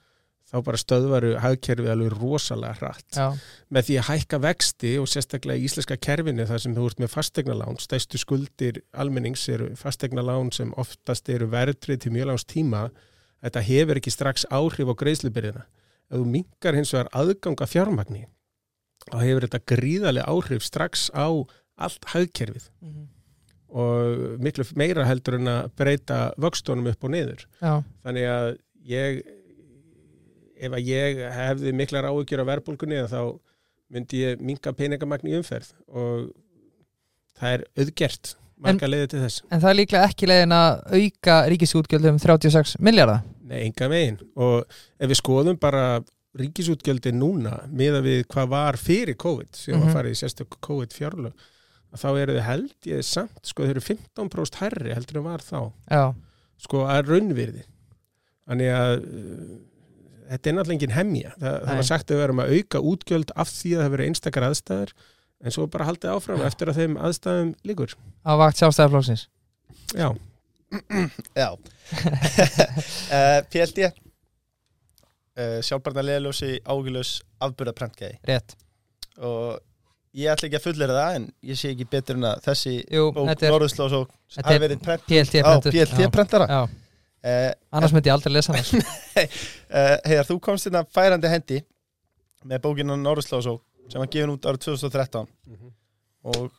þá 0.45 0.59
bara 0.63 0.77
stöðvaru 0.77 1.31
hagkerfið 1.41 1.89
alveg 1.91 2.13
rosalega 2.21 2.75
hratt. 2.79 3.07
já, 3.17 3.31
Með 3.73 3.87
því 3.87 3.95
að 3.99 4.07
hækka 4.09 4.39
vexti 4.43 4.91
og 5.01 5.07
sérstaklega 5.09 5.57
í 5.59 5.65
íslenska 5.65 5.97
kerfinu 5.97 6.45
þar 6.45 6.61
sem 6.61 6.75
þú 6.75 6.85
ert 6.89 6.99
með 7.01 7.13
fastegnalán, 7.15 7.79
stæstu 7.81 8.17
skuldir 8.21 8.81
almennings 8.93 9.47
eru 9.49 9.71
fastegnalán 9.75 10.53
sem 10.53 10.71
oftast 10.77 11.29
eru 11.29 11.47
verðrið 11.49 11.99
til 12.05 12.11
mjög 12.13 12.27
langs 12.29 12.45
tíma, 12.45 12.89
þetta 13.43 13.61
hefur 13.65 13.97
ekki 14.01 14.13
strax 14.13 14.45
áhrif 14.53 14.87
á 14.89 14.95
greiðslubyrðina. 15.01 15.65
Ef 16.11 16.19
þú 16.21 16.25
minkar 16.29 16.75
hins 16.77 16.93
vegar 16.93 17.09
aðganga 17.17 17.65
fjármagni, 17.67 18.25
þá 19.09 19.17
hefur 19.25 19.47
þetta 19.47 19.65
gríðarlega 19.73 20.29
áhrif 20.29 20.61
strax 20.63 21.09
á 21.09 21.25
allt 21.77 22.05
hagkerfið 22.13 22.69
Mhm. 22.81 23.07
og 23.75 24.39
miklu 24.39 24.63
meira 24.77 25.03
heldur 25.09 25.35
en 25.39 25.49
að 25.51 25.71
breyta 25.75 26.19
vöxtunum 26.39 26.87
upp 26.91 27.03
og 27.03 27.09
niður. 27.11 27.45
já, 27.61 27.83
Þannig 28.05 28.27
að 28.29 28.57
ég, 28.87 29.23
ef 30.59 30.71
að 30.71 30.87
ég 30.87 31.21
hefði 31.35 31.73
miklar 31.75 32.07
áhyggjur 32.09 32.43
á 32.43 32.49
verðbólgunni 32.51 33.03
þá 33.11 33.21
myndi 33.91 34.21
ég 34.23 34.41
minka 34.41 34.71
peningamagn 34.73 35.27
í 35.29 35.35
umferð 35.37 35.73
og 35.91 36.31
það 37.39 37.53
er 37.57 37.63
auðgert 37.77 38.35
marga 38.65 38.87
leiði 38.87 39.07
til 39.11 39.19
þess. 39.25 39.41
en 39.51 39.59
það 39.61 39.69
er 39.73 39.77
líklega 39.81 40.09
ekki 40.09 40.29
leiðin 40.31 40.55
að 40.55 40.75
auka 40.95 41.35
ríkisútgjöldum 41.51 42.19
36 42.23 42.77
miljardar 42.79 43.23
Nei, 43.45 43.59
enga 43.67 43.85
megin. 43.91 44.15
Og 44.41 44.63
ef 44.97 45.09
við 45.11 45.19
skoðum 45.19 45.59
bara 45.61 45.99
ríkisútgjöldin 46.39 47.19
núna 47.21 47.59
miða 47.69 47.99
við 48.01 48.23
hvað 48.31 48.47
var 48.55 48.77
fyrir 48.81 49.13
COVID 49.21 49.51
sem 49.55 49.75
var 49.77 49.85
Mhm. 49.91 49.93
farið 49.93 50.15
í 50.15 50.19
sérstök 50.23 50.57
COVID 50.65 50.95
fjárlög 50.95 51.33
þá 51.95 52.07
eru 52.19 52.33
þið 52.35 52.41
held 52.47 52.73
ég 52.89 53.03
samt 53.05 53.37
sko 53.45 53.63
þau 53.63 53.69
eru 53.75 53.79
15% 53.81 54.55
herri 54.63 54.93
heldur 54.95 55.17
en 55.21 55.23
var 55.29 55.39
þá 55.45 55.71
Já, 55.91 56.13
sko 56.57 56.81
að 56.89 57.05
raunvirði 57.11 57.63
þannig 58.49 58.73
að 58.73 59.05
þetta 60.29 60.49
er 60.49 60.55
náttúrulega 60.57 60.77
engin 60.77 60.95
hemja. 60.95 61.33
Þa, 61.35 61.49
það 61.49 61.67
Nei. 61.69 61.75
var 61.79 61.89
sagt 61.89 62.11
að 62.11 62.17
við 62.19 62.25
erum 62.27 62.41
að 62.43 62.55
auka 62.55 62.81
útgjöld 62.91 63.35
af 63.35 63.51
því 63.51 63.75
að 63.75 63.83
það 63.83 63.93
verið 63.95 64.11
einstakar 64.11 64.47
aðstæður 64.49 64.95
en 65.43 65.53
svo 65.53 65.67
bara 65.71 65.87
haldið 65.89 66.13
áfram 66.15 66.43
eftir 66.45 66.71
að 66.71 66.79
þeim 66.81 66.95
aðstæðum 67.07 67.51
líkur 67.67 67.93
á 68.25 68.31
vakt 68.39 68.61
sjálfstæðarflóksins 68.61 69.27
já, 69.93 70.09
já. 71.43 71.49
Uh, 73.05 73.43
PLD 73.53 73.85
uh, 73.85 75.59
sjálfbarna 75.61 76.01
leðaljósi 76.01 76.55
ágjulös 76.65 77.11
afburðaprentgæði 77.45 78.17
Rétt, 78.25 78.55
og 79.21 79.59
ég 80.17 80.31
ætla 80.33 80.49
ekki 80.49 80.57
að 80.57 80.65
fullera 80.65 80.95
það 80.97 81.19
en 81.19 81.27
ég 81.45 81.59
sé 81.59 81.69
ekki 81.75 81.85
betur 81.91 82.17
en 82.17 82.25
að 82.31 82.41
þessi 82.47 82.73
jú, 82.81 83.11
bók 83.13 83.29
er 83.29 83.35
Þetta 83.35 84.47
hafi 84.47 84.55
er 84.55 84.63
verið 84.65 84.81
prent 84.87 85.05
PLT 85.05 86.09
prentara 86.15 86.49
Já, 86.49 86.61
uh, 87.25 87.51
annars 87.75 87.95
myndi 87.95 88.11
ég 88.11 88.17
aldrei 88.17 88.35
lesa 88.35 88.55
hann 88.55 88.83
uh, 88.83 89.25
Heiðar, 90.05 90.27
þú 90.29 90.39
komst 90.43 90.69
hérna 90.69 90.85
færandi 90.95 91.31
hendi 91.31 91.63
með 92.45 92.61
bókinu 92.67 92.97
Norðurslós 93.01 93.49
sem 93.89 94.01
var 94.01 94.11
gefin 94.11 94.33
út 94.33 94.45
árið 94.49 94.69
2013 94.69 95.27
og 96.25 96.53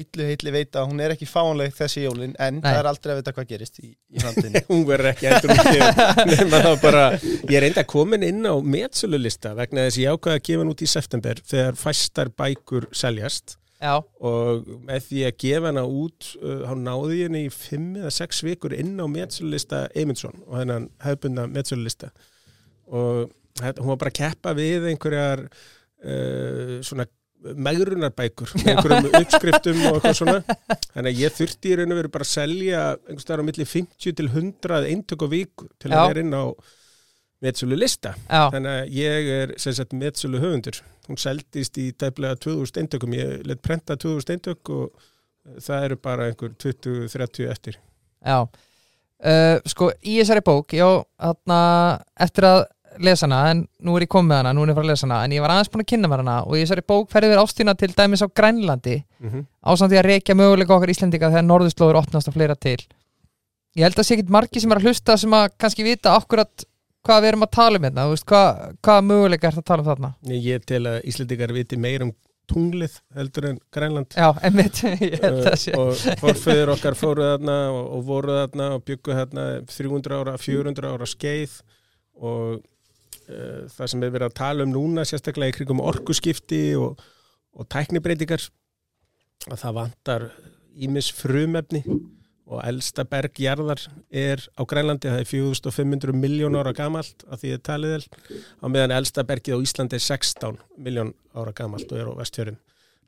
illu 0.00 0.26
heitli 0.26 0.52
veit 0.54 0.76
að 0.78 0.86
hún 0.88 1.00
er 1.04 1.12
ekki 1.12 1.26
fánleg 1.28 1.74
þessi 1.76 2.06
jólin 2.06 2.32
en 2.40 2.58
Nei. 2.58 2.64
það 2.64 2.78
er 2.78 2.88
aldrei 2.88 3.12
að 3.12 3.18
vita 3.20 3.34
hvað 3.36 3.48
gerist 3.50 3.80
í, 3.82 3.90
í 3.92 4.22
framtíðinni. 4.22 4.62
Hún 4.70 4.84
verður 4.88 5.10
ekki 5.10 5.28
endur 5.28 5.52
út 5.52 6.30
nema 6.30 6.60
þá 6.64 6.70
bara, 6.80 7.02
ég 7.20 7.56
er 7.58 7.66
enda 7.68 7.84
komin 7.88 8.24
inn 8.24 8.40
á 8.48 8.56
metsölulista 8.64 9.52
vegna 9.58 9.84
þess 9.86 9.98
að 9.98 10.04
ég 10.06 10.16
ákvaði 10.16 10.40
að 10.40 10.46
gefa 10.48 10.64
hann 10.64 10.72
út 10.72 10.84
í 10.84 10.88
september 10.94 11.42
þegar 11.52 11.78
fæstar 11.82 12.32
bækur 12.40 12.88
seljast 12.96 13.58
Já, 13.82 13.96
og 14.22 14.66
með 14.86 15.06
því 15.08 15.22
að 15.26 15.38
gefa 15.42 15.70
hana 15.72 15.82
út 15.90 16.28
uh, 16.38 16.60
hann 16.70 16.84
náði 16.86 17.24
henni 17.24 17.46
í 17.48 17.52
fimm 17.54 17.96
eða 17.98 18.12
sex 18.14 18.42
vikur 18.46 18.74
inn 18.76 18.94
á 19.02 19.06
metsölulista 19.10 19.88
Eymundsson 19.98 20.44
og 20.46 20.60
hennan 20.60 20.86
hefbunda 21.02 21.48
metsölulista. 21.50 22.12
Og 22.92 23.32
hún 23.58 23.90
var 23.90 23.98
bara 24.04 24.12
að 24.12 24.20
keppa 24.20 24.54
við 24.54 24.86
einhverjar 24.92 25.42
uh, 25.48 26.78
svona 26.86 27.08
megrunarbækur 27.42 28.52
með 28.60 28.70
einhverjum 28.70 29.16
uppskriftum 29.18 29.80
og 29.88 29.96
eitthvað 29.96 30.18
svona. 30.20 30.58
Þannig 30.92 31.08
að 31.10 31.24
ég 31.24 31.34
þurfti 31.40 31.72
í 31.72 31.80
raun 31.80 31.94
og 31.94 31.98
veru 31.98 32.12
bara 32.14 32.28
að 32.28 32.32
selja 32.36 32.84
einhvers 32.94 33.26
staðar 33.26 33.42
á 33.42 33.48
milli 33.48 33.66
50 33.66 34.16
til 34.20 34.28
100 34.30 34.86
eintök 34.92 35.26
og 35.26 35.34
viku 35.34 35.66
til 35.82 35.90
Já. 35.90 35.98
að 35.98 36.12
vera 36.12 36.22
inn 36.22 36.38
á 36.38 36.44
metsölu 37.42 37.78
lista 37.78 38.14
Já, 38.28 38.46
þannig 38.54 38.72
að 38.72 38.92
ég 38.94 39.30
er 39.40 39.54
metsölu 39.98 40.42
höfundur 40.42 40.78
hún 41.08 41.18
seldist 41.18 41.78
í 41.78 41.90
dæflega 41.98 42.38
2000 42.42 42.82
eintökum 42.82 43.16
ég 43.16 43.46
let 43.46 43.62
prenta 43.62 43.96
2000 43.96 44.36
eintök 44.36 44.70
og 44.74 45.08
það 45.62 45.88
eru 45.88 45.96
bara 46.02 46.28
einhver 46.30 46.52
20-30 46.64 47.50
eftir. 47.50 47.78
Já. 48.22 48.46
Uh, 49.22 49.58
Sko, 49.70 49.92
í 50.02 50.18
þessari 50.18 50.42
bók, 50.42 50.74
já, 50.74 50.86
þarna 51.22 51.58
eftir 52.26 52.46
að 52.48 52.64
lesa 53.02 53.26
hana, 53.26 53.42
en 53.52 53.60
nú 53.84 53.94
er 53.96 54.04
ég 54.04 54.10
komið 54.12 54.40
hana, 54.40 54.52
nú 54.54 54.64
er 54.64 54.72
ég 54.72 54.74
að 54.74 54.80
fara 54.80 54.88
að 54.88 54.92
lesa 54.92 55.06
hana, 55.06 55.20
en 55.24 55.34
ég 55.36 55.44
var 55.44 55.54
aðeins 55.54 55.70
búin 55.72 55.84
að 55.84 55.90
kynna 55.92 56.10
hana 56.12 56.34
og 56.44 56.56
í 56.56 56.62
þessari 56.62 56.84
bók 56.92 57.12
ferði 57.12 57.30
við 57.32 57.42
ástína 57.42 57.74
til 57.78 57.90
dæmis 57.96 58.24
á 58.24 58.28
Grænlandi 58.28 58.96
mm 58.98 59.28
-hmm. 59.30 59.44
ásamt 59.62 59.92
því 59.92 59.98
að 60.00 60.08
reykja 60.08 60.34
möguleika 60.34 60.74
okkar 60.74 60.92
Íslendinga 60.92 61.30
þegar 61.30 61.46
norðurslóður 61.48 62.00
opnast 62.02 62.28
og 62.28 62.34
fleira 62.34 62.54
til. 62.54 62.78
Ég 63.76 63.84
held 63.84 63.98
að 63.98 64.04
sé 64.04 64.14
ekkit 64.14 64.30
margi 64.30 64.60
sem 64.60 64.72
er 64.72 64.78
að 64.78 64.84
hlusta 64.84 65.16
sem 65.16 65.32
að 65.32 65.48
kannski 65.58 65.82
vita 65.84 66.16
akkurat 66.16 66.64
hvað 67.06 67.22
við 67.22 67.30
erum 67.32 67.46
að 67.46 67.54
tala 67.56 67.78
um 67.78 67.86
hérna, 67.86 68.08
veist, 68.10 68.26
hvað, 68.28 68.60
hvað 68.86 69.06
möguleika 69.08 69.48
er 69.48 69.56
það 69.56 69.62
að 69.62 69.70
tala 69.70 69.84
um 69.84 69.88
þarna? 69.90 70.12
Ég 70.34 70.68
tel 70.68 70.82
að 70.90 70.98
Íslandikar 71.12 71.54
viti 71.56 71.78
meir 71.80 72.06
um 72.06 72.12
tunglið 72.50 72.96
heldur 73.16 73.46
en 73.52 73.60
Grænland. 73.74 74.16
Já, 74.18 74.28
einmitt, 74.44 74.82
ég 75.02 75.22
held 75.22 75.46
að 75.46 75.58
sé. 75.62 75.74
Uh, 75.76 75.92
og 75.92 76.18
forfeyður 76.20 76.74
okkar 76.74 76.98
fóru 76.98 77.26
þarna 77.26 77.56
og, 77.72 77.82
og 77.96 78.04
voru 78.08 78.36
þarna 78.40 78.68
og 78.76 78.84
byggu 78.88 79.16
þarna 79.18 79.46
300 79.70 80.18
ára, 80.18 80.36
400 80.40 80.92
ára 80.94 81.08
skeið 81.08 81.58
og 82.22 82.58
uh, 82.58 83.60
það 83.72 83.92
sem 83.92 84.02
við 84.04 84.16
verið 84.16 84.28
að 84.28 84.38
tala 84.42 84.66
um 84.66 84.74
núna 84.74 85.06
sérstaklega 85.08 85.54
í 85.54 85.56
krigum 85.58 85.82
orkuskipti 85.84 86.64
og, 86.80 87.02
og 87.56 87.70
tæknibreitingar 87.72 88.48
að 89.50 89.62
það 89.62 89.78
vantar 89.78 90.28
ímis 90.82 91.10
frumefni 91.14 91.82
og 92.52 92.60
elsta 92.68 93.04
berg 93.08 93.40
jarðar 93.40 93.80
er 94.08 94.42
á 94.54 94.62
Grænlandi, 94.68 95.08
það 95.08 95.24
er 95.24 95.30
4500 95.30 96.16
miljón 96.16 96.58
ára 96.60 96.74
gamalt 96.76 97.24
að 97.28 97.44
því 97.44 97.54
er 97.56 97.64
talið 97.68 97.96
el 97.96 98.04
á 98.60 98.66
meðan 98.68 98.96
elsta 98.98 99.24
bergið 99.26 99.56
á 99.56 99.64
Íslandi 99.64 99.98
er 99.98 100.04
16 100.04 100.60
miljón 100.76 101.14
ára 101.32 101.54
gamalt 101.56 101.88
og 101.90 101.98
er 102.02 102.12
á 102.12 102.20
vestfjörðum 102.20 102.60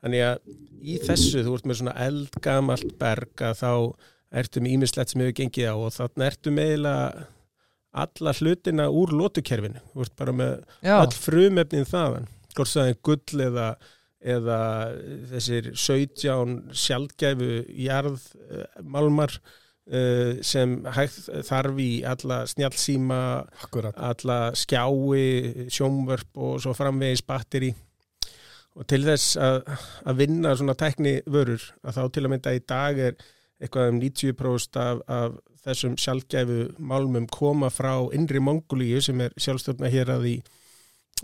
Þannig 0.04 0.20
að 0.20 0.50
í 0.84 0.94
þessu, 1.00 1.40
þú 1.46 1.52
ert 1.56 1.68
með 1.68 1.78
svona 1.78 1.94
eldgamalt 2.04 2.90
berg 3.00 3.40
að 3.40 3.54
þá 3.62 3.70
ertu 4.36 4.60
með 4.60 4.74
ímislegt 4.74 5.12
sem 5.12 5.22
hefur 5.22 5.36
gengið 5.38 5.70
á 5.72 5.74
og 5.80 5.94
þannig 5.94 6.26
ertu 6.26 6.52
með 6.52 6.72
eiginlega 6.74 7.24
alla 8.04 8.34
hlutina 8.36 8.86
úr 8.92 9.14
lótukerfinu. 9.16 9.80
Þú 9.94 10.04
ert 10.04 10.14
bara 10.20 10.34
með 10.36 10.52
Já, 10.84 10.98
all 10.98 11.14
frumefnin 11.16 11.88
þaðan. 11.88 12.28
Hvort 12.52 12.72
það 12.74 12.90
er 12.90 13.00
gull 13.08 13.44
eða, 13.46 13.68
eða 14.24 14.58
þessir 15.32 15.70
17 15.76 16.72
sjaldgæfu 16.72 17.50
jarðmálmar 17.84 19.36
uh, 19.36 20.40
sem 20.44 20.78
hægt 20.96 21.28
þarf 21.48 21.80
í 21.84 21.90
alla 22.08 22.42
snjálsíma, 22.48 23.20
Akkurat. 23.66 23.96
alla 23.96 24.38
skjái, 24.56 25.68
sjómvörp 25.68 26.40
og 26.40 26.62
svo 26.64 26.74
framvegis 26.76 27.24
batteri. 27.28 27.74
Og 28.74 28.88
til 28.90 29.04
þess 29.06 29.36
að, 29.38 29.60
að 30.02 30.20
vinna 30.24 30.54
svona 30.58 30.74
tækni 30.74 31.18
vörur 31.30 31.62
að 31.84 31.98
þá 32.00 32.04
til 32.10 32.24
að 32.24 32.32
mynda 32.32 32.54
í 32.56 32.62
dag 32.66 32.98
er 32.98 33.18
eitthvað 33.62 33.92
um 33.92 34.00
90% 34.02 34.80
af, 34.82 35.02
af 35.06 35.36
þessum 35.64 35.94
sjálfgæfu 36.00 36.58
málmum 36.82 37.28
koma 37.30 37.70
frá 37.72 37.94
innri 38.16 38.42
Mongolíu 38.42 39.00
sem 39.04 39.20
er 39.24 39.36
sjálfstjórna 39.40 39.90
hér 39.92 40.10
að 40.16 40.26
í, 40.32 40.34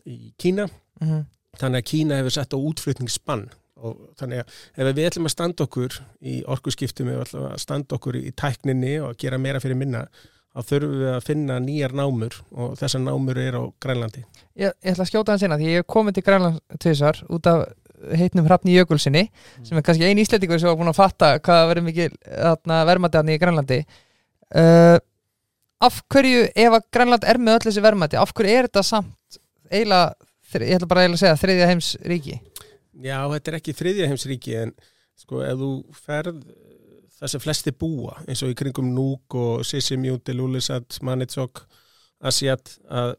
í 0.06 0.18
Kína. 0.40 0.68
Mhm, 1.02 1.26
þannig 1.58 1.82
að 1.82 1.88
Kína 1.90 2.20
hefur 2.20 2.36
sett 2.36 2.54
á 2.54 2.58
útflutningsspann 2.58 3.48
og 3.80 3.96
þannig 4.20 4.42
að 4.42 4.84
ef 4.90 4.90
við 4.96 5.06
ætlum 5.08 5.28
að 5.28 5.34
standa 5.34 5.64
okkur 5.64 5.96
í 6.20 6.34
orkuskiptum, 6.52 7.08
ef 7.08 7.16
við 7.16 7.24
ætlum 7.24 7.46
að 7.48 7.62
standa 7.62 7.96
okkur 7.96 8.18
í 8.20 8.28
tækninni 8.36 8.98
og 9.00 9.14
að 9.14 9.18
gera 9.24 9.40
meira 9.40 9.62
fyrir 9.62 9.78
minna 9.80 10.04
þá 10.50 10.62
þurfum 10.66 10.96
við 11.00 11.12
að 11.14 11.26
finna 11.26 11.58
nýjar 11.62 11.94
námur 11.96 12.36
og 12.50 12.72
þessar 12.80 13.02
námur 13.04 13.38
er 13.38 13.56
á 13.56 13.62
Grænlandi. 13.82 14.24
Ég, 14.58 14.74
ég 14.74 14.92
ætla 14.92 15.06
að 15.06 15.12
skjóta 15.12 15.34
hans 15.34 15.44
inn 15.46 15.54
að 15.54 15.62
því 15.62 15.76
ég 15.76 15.86
komið 15.94 16.18
til 16.18 16.24
Grænland 16.26 16.80
tvisar 16.82 17.20
út 17.30 17.50
af 17.50 17.68
heitnum 18.16 18.48
Hrafni 18.48 18.74
Jökulsinni 18.74 19.26
sem 19.62 19.78
er 19.78 19.84
kannski 19.86 20.08
eini 20.08 20.24
íslendingur 20.24 20.60
sem 20.60 20.70
var 20.70 20.78
búin 20.80 20.90
að 20.90 20.98
fatta 20.98 21.30
hvað 21.44 21.68
verður 21.70 21.86
mikið 21.86 22.16
verðmætti 22.66 23.20
hann 23.20 23.30
í 23.30 23.38
Grænlandi. 23.40 23.78
Uh, 24.50 24.96
af 25.84 26.00
hverju 26.12 26.48
ef 26.48 26.76
að 26.80 26.88
Grænland 26.96 27.28
er 27.28 27.40
með 27.40 27.58
öll 27.58 27.66
þessi 27.68 27.84
verðmætti 27.84 28.18
af 28.20 28.34
hverju 28.34 28.56
er 28.56 28.68
þetta 28.68 28.84
samt 28.86 29.40
eiginlega, 29.70 30.16
ég 30.58 30.76
ætla 30.76 30.90
bara 30.90 31.06
að 31.06 31.20
segja 31.20 31.38
þriðja 31.38 31.70
heims 31.70 31.94
ríki 32.02 32.40
Já, 33.00 33.22
þetta 33.30 33.50
er 33.52 33.56
ekki 33.60 33.76
þriðja 33.76 34.08
heimsríki 34.10 34.56
en 34.60 34.72
sko 35.18 35.40
ef 35.46 35.58
þú 35.60 35.70
ferð 35.94 36.40
það 37.20 37.32
sem 37.32 37.42
flesti 37.44 37.72
búa 37.76 38.16
eins 38.26 38.42
og 38.44 38.52
í 38.52 38.56
kringum 38.58 38.90
Núk 38.96 39.36
og 39.36 39.66
Sissimjúti, 39.68 40.34
Lulisat, 40.36 40.98
Manitsok, 41.04 41.62
Asiat 42.26 42.72
að, 42.88 43.14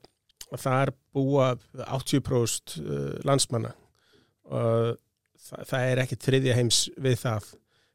er 0.57 0.91
búa 1.15 1.53
80% 1.85 2.77
uh, 2.81 3.13
landsmanna 3.27 3.71
og 4.51 4.97
það, 5.39 5.65
það 5.69 5.87
er 5.87 6.03
ekki 6.03 6.19
þriðja 6.25 6.57
heims 6.57 6.81
við 7.01 7.19
það. 7.21 7.51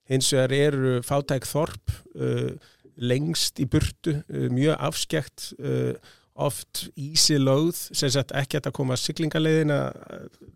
Hins 0.06 0.30
vegar 0.32 0.54
eru 0.56 0.94
fátæk 1.04 1.48
þorp 1.50 1.94
uh, 2.14 2.70
lengst 2.96 3.60
í 3.60 3.66
burtu, 3.68 4.20
uh, 4.22 4.46
mjög 4.54 4.78
afskekt 4.88 5.50
uh, 5.58 6.14
oft 6.36 6.86
ísi 7.00 7.38
lögð 7.40 7.78
sem 7.96 8.12
sagt 8.12 8.34
ekki 8.36 8.60
að 8.60 8.74
koma 8.76 8.98
siglingaleiðina 9.00 9.78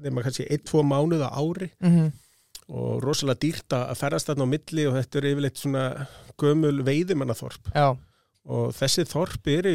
nema 0.05 0.25
kannski 0.25 0.47
1-2 0.51 0.85
mánuð 0.87 1.25
á 1.25 1.31
ári. 1.33 1.71
Mm 1.81 1.95
-hmm. 1.97 2.13
og 2.71 3.03
rosalega 3.03 3.41
dýrt 3.43 3.73
að 3.75 3.97
ferðast 3.99 4.29
þarna 4.29 4.47
á 4.47 4.53
milli 4.55 4.87
og 4.87 4.95
þetta 4.95 5.19
er 5.19 5.25
yfirleitt 5.33 5.59
svona 5.59 5.85
gömul 6.39 6.85
veiðimannaþorp. 6.87 7.73
Já, 7.75 7.97
og 8.45 8.75
þessi 8.75 9.05
þorp 9.05 9.47
eru 9.47 9.75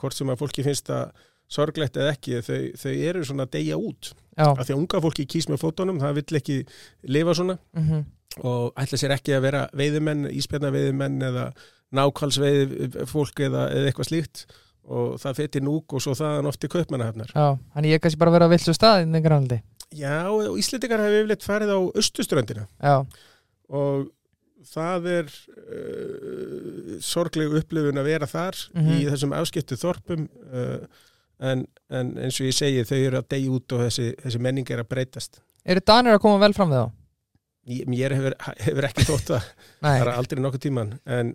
hvort 0.00 0.16
sem 0.16 0.30
að 0.30 0.40
fólki 0.40 0.64
finnst 0.64 0.88
það 0.88 1.12
sorglegt 1.48 1.96
eða 1.96 2.14
ekki, 2.14 2.40
þau, 2.40 2.72
þau 2.80 2.92
eru 2.92 3.24
svona 3.24 3.44
að 3.44 3.52
deyja 3.52 3.76
út. 3.76 4.14
Já. 4.38 4.48
Af 4.48 4.64
því 4.66 4.72
að 4.72 4.80
unga 4.80 5.00
fólki 5.04 5.26
kýs 5.26 5.48
með 5.48 5.60
fótunum, 5.60 6.00
það 6.00 6.14
vill 6.14 6.40
ekki 6.40 6.66
lifa 7.04 7.34
svona. 7.34 7.58
Mm 7.76 8.04
og 8.40 8.72
ætla 8.80 8.96
sér 8.96 9.12
ekki 9.16 9.34
að 9.36 9.44
vera 9.46 9.62
veiðimenn, 9.76 10.28
íspjarna 10.32 10.70
veiðimenn 10.72 11.20
eða 11.26 11.50
nákvæmsveið 11.92 13.02
fólk 13.10 13.42
eða, 13.44 13.66
eða 13.74 13.90
eitthvað 13.90 14.08
slíkt 14.08 14.44
og 14.88 15.18
það 15.22 15.36
fyrir 15.38 15.62
núk 15.66 15.94
og 15.94 16.02
svo 16.02 16.14
þaðan 16.18 16.48
oft 16.50 16.64
í 16.66 16.70
kaupmannahafnar. 16.72 17.30
Já, 17.36 17.58
hann 17.76 17.84
er 17.86 17.98
kannski 18.02 18.18
bara 18.18 18.32
að 18.32 18.38
vera 18.38 18.48
að 18.50 18.54
villu 18.56 18.74
stað 18.74 19.04
í 19.06 19.22
Grænlandi 19.22 19.60
Já, 19.92 20.24
og 20.32 20.56
Íslendingar 20.58 21.02
hefur 21.04 21.18
yfirleitt 21.20 21.44
farið 21.44 21.70
á 21.76 21.78
austuströndina 22.00 22.66
Já, 22.82 22.94
og 23.68 24.08
það 24.72 25.06
er 25.12 25.30
uh, 25.92 26.98
sorgleg 27.02 27.54
upplifun 27.62 28.00
að 28.00 28.08
vera 28.10 28.28
þar 28.30 28.58
Mhm. 28.74 28.90
í 28.96 29.06
þessum 29.10 29.34
afskiptu 29.36 29.76
þorpum 29.80 30.26
uh, 30.52 30.86
en, 31.42 31.64
en 31.90 32.12
eins 32.22 32.38
og 32.40 32.46
ég 32.48 32.54
segi 32.56 32.84
þau 32.86 32.98
eru 33.06 33.20
að 33.22 33.28
deyja 33.34 33.50
út 33.56 33.72
og 33.76 33.84
þessi, 33.86 34.10
þessi 34.22 34.38
menning 34.42 34.70
er 34.70 34.82
að 34.84 34.88
breytast. 34.92 35.40
eru 35.66 35.80
Danir 35.86 36.14
að 36.16 36.22
koma 36.24 36.38
vel 36.42 36.52
fram 36.54 36.70
við 36.70 36.82
þá? 36.84 36.92
Ég, 37.72 37.86
mér 37.86 38.14
hefur, 38.16 38.34
hefur 38.58 38.86
ekki 38.88 39.04
þótt 39.06 39.28
það 39.34 39.48
Nei, 39.86 39.98
bara 40.02 40.16
aldrei 40.18 40.40
nokkuð 40.42 40.64
tíman 40.66 40.94
en 41.06 41.34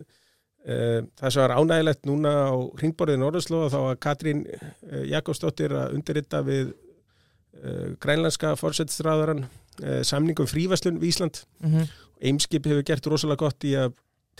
það 0.67 1.31
sem 1.31 1.43
var 1.43 1.55
ánægilegt 1.55 2.09
núna 2.09 2.33
á 2.51 2.55
ringborðið 2.81 3.21
Norðurslóða 3.21 3.69
þá 3.71 3.79
að 3.79 3.99
Katrín 4.03 4.43
uh, 4.47 5.03
Jakobsdóttir 5.07 5.75
að 5.75 5.93
undirrita 5.95 6.41
við 6.43 6.73
uh, 6.73 7.93
grænlandska 8.03 8.55
fórsetstráðaran 8.59 9.45
uh, 9.45 10.01
samningum 10.03 10.49
frívaslun 10.49 10.99
við 10.99 11.13
Ísland 11.13 11.43
mm 11.63 11.87
Eimskip 12.17 12.65
hefur 12.65 12.81
gert 12.81 13.05
rosalega 13.05 13.45
gott 13.45 13.61
í 13.69 13.75
að 13.77 13.91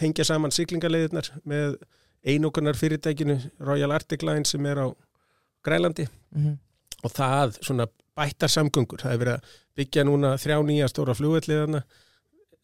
tengja 0.01 0.23
saman 0.25 0.49
siglingaleiðirnar 0.49 1.28
með 1.45 1.75
einokunar 2.25 2.73
fyrirtækinu 2.73 3.36
Royal 3.61 3.91
Arctic 3.93 4.23
Line 4.25 4.49
sem 4.49 4.65
er 4.65 4.82
á 4.82 4.88
Grænlandi 5.61 6.07
-hmm. 6.07 6.57
og 7.03 7.11
það 7.11 7.59
svona 7.61 7.86
bættar 8.17 8.49
samgöngur. 8.49 8.97
Það 9.01 9.11
hefur 9.11 9.25
verið 9.25 9.34
að 9.34 9.43
byggja 9.75 10.03
núna 10.03 10.34
þrjá 10.41 10.57
nýja 10.65 10.88
stóra 10.88 11.13
flugvelliðarna 11.13 11.84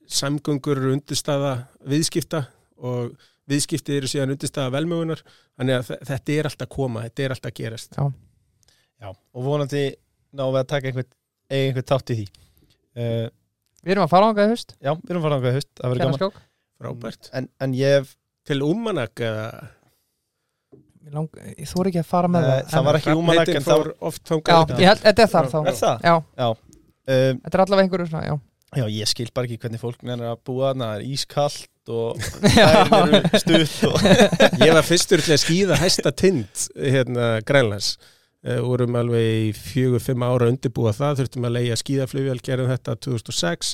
samgöngur 0.07 0.82
undirstaða 0.91 1.68
viðskipta 1.86 2.45
og 2.78 3.14
viðskipti 3.49 3.97
eru 3.97 4.07
síðan 4.07 4.31
undirstaða 4.35 4.71
velmögunar 4.77 5.21
þannig 5.59 5.75
að 5.79 5.87
þe- 5.89 5.99
þetta 6.09 6.35
er 6.39 6.49
alltaf 6.49 6.67
að 6.67 6.73
koma, 6.77 7.03
þetta 7.07 7.23
er 7.25 7.35
alltaf 7.35 7.51
að 7.51 7.57
gerast. 7.59 7.97
Já, 9.03 9.09
og 9.11 9.43
vonandi 9.43 9.83
náum 10.33 10.53
við 10.55 10.61
að 10.63 10.67
taka 10.71 10.87
einhvern, 10.91 11.09
eiga 11.51 11.67
einhvern 11.67 11.89
þátt 11.91 12.13
í 12.13 12.19
því. 12.21 12.27
Uh, 12.93 13.29
Við 13.83 13.91
erum 13.97 14.05
að 14.05 14.11
fara 14.13 14.27
ángaði 14.31 14.53
haust. 14.53 14.69
Já, 14.79 14.93
við 14.95 15.09
erum 15.11 15.23
farað 15.25 15.41
ákveð 15.43 15.55
haust, 15.57 15.69
það 15.81 15.91
verður 15.93 16.03
gaman. 16.07 16.43
Frábært. 16.83 17.29
en, 17.35 17.49
en 17.59 17.73
ég 17.75 17.97
hef, 17.97 18.15
Til 18.47 18.59
Úmanak 18.63 19.21
eða 19.23 19.43
lang- 21.13 21.29
Ég 21.57 21.67
þóri 21.69 21.91
ekki 21.91 22.01
að 22.01 22.07
fara 22.09 22.27
með 22.31 22.41
Nei, 22.47 22.49
það. 22.49 22.71
það 22.73 22.83
var 22.87 22.97
ekki 22.99 23.13
Úmanak 23.13 23.35
Hrafnheitin 23.35 23.59
en 23.59 23.67
það 23.67 23.81
fór 23.83 23.91
oft 24.09 24.23
Já, 24.23 24.33
fangað 24.33 25.03
þetta 25.03 25.23
er 25.23 25.31
þar 25.33 25.47
þá. 25.51 25.57
Er 25.67 25.77
það? 25.79 26.07
Já, 26.07 26.47
um, 26.47 26.57
þetta 27.43 27.53
er 27.57 27.63
allavega 27.65 27.85
einhverju 27.87 28.07
svona, 28.09 28.25
já 28.27 28.35
Já, 28.78 28.88
ég 28.89 29.09
skil 29.09 29.30
bara 29.34 29.47
ekki 29.47 29.59
hvernig 29.61 29.82
fólk 29.82 30.01
nefnir 30.01 30.32
að 30.32 30.41
búa 30.47 30.71
þarna, 30.71 30.89
það 30.89 30.97
er 30.97 31.13
ískallt 31.13 31.93
og 31.93 32.24
það 32.55 33.03
eru 33.03 33.41
stutt 33.43 33.78
og 33.89 34.07
Ég 34.65 34.74
var 34.78 34.88
fyrstur 34.88 35.24
til 35.24 35.36
að 35.36 35.43
skýða 35.43 35.80
hæsta 35.82 36.13
tind 36.15 36.67
hérna 36.78 37.30
Grænlands. 37.47 37.95
Uh, 38.43 38.59
vorum 38.59 38.97
alveg 38.99 39.30
í 39.30 39.51
fjögur, 39.55 40.01
fimm 40.03 40.26
ára 40.28 40.49
undirbúa 40.51 40.91
það, 40.95 41.21
þurftum 41.21 41.47
að 41.47 41.55
leia 41.59 41.78
skíðaflugvél, 41.80 42.41
gerðum 42.43 42.74
þetta 42.74 42.97
2006 43.05 43.69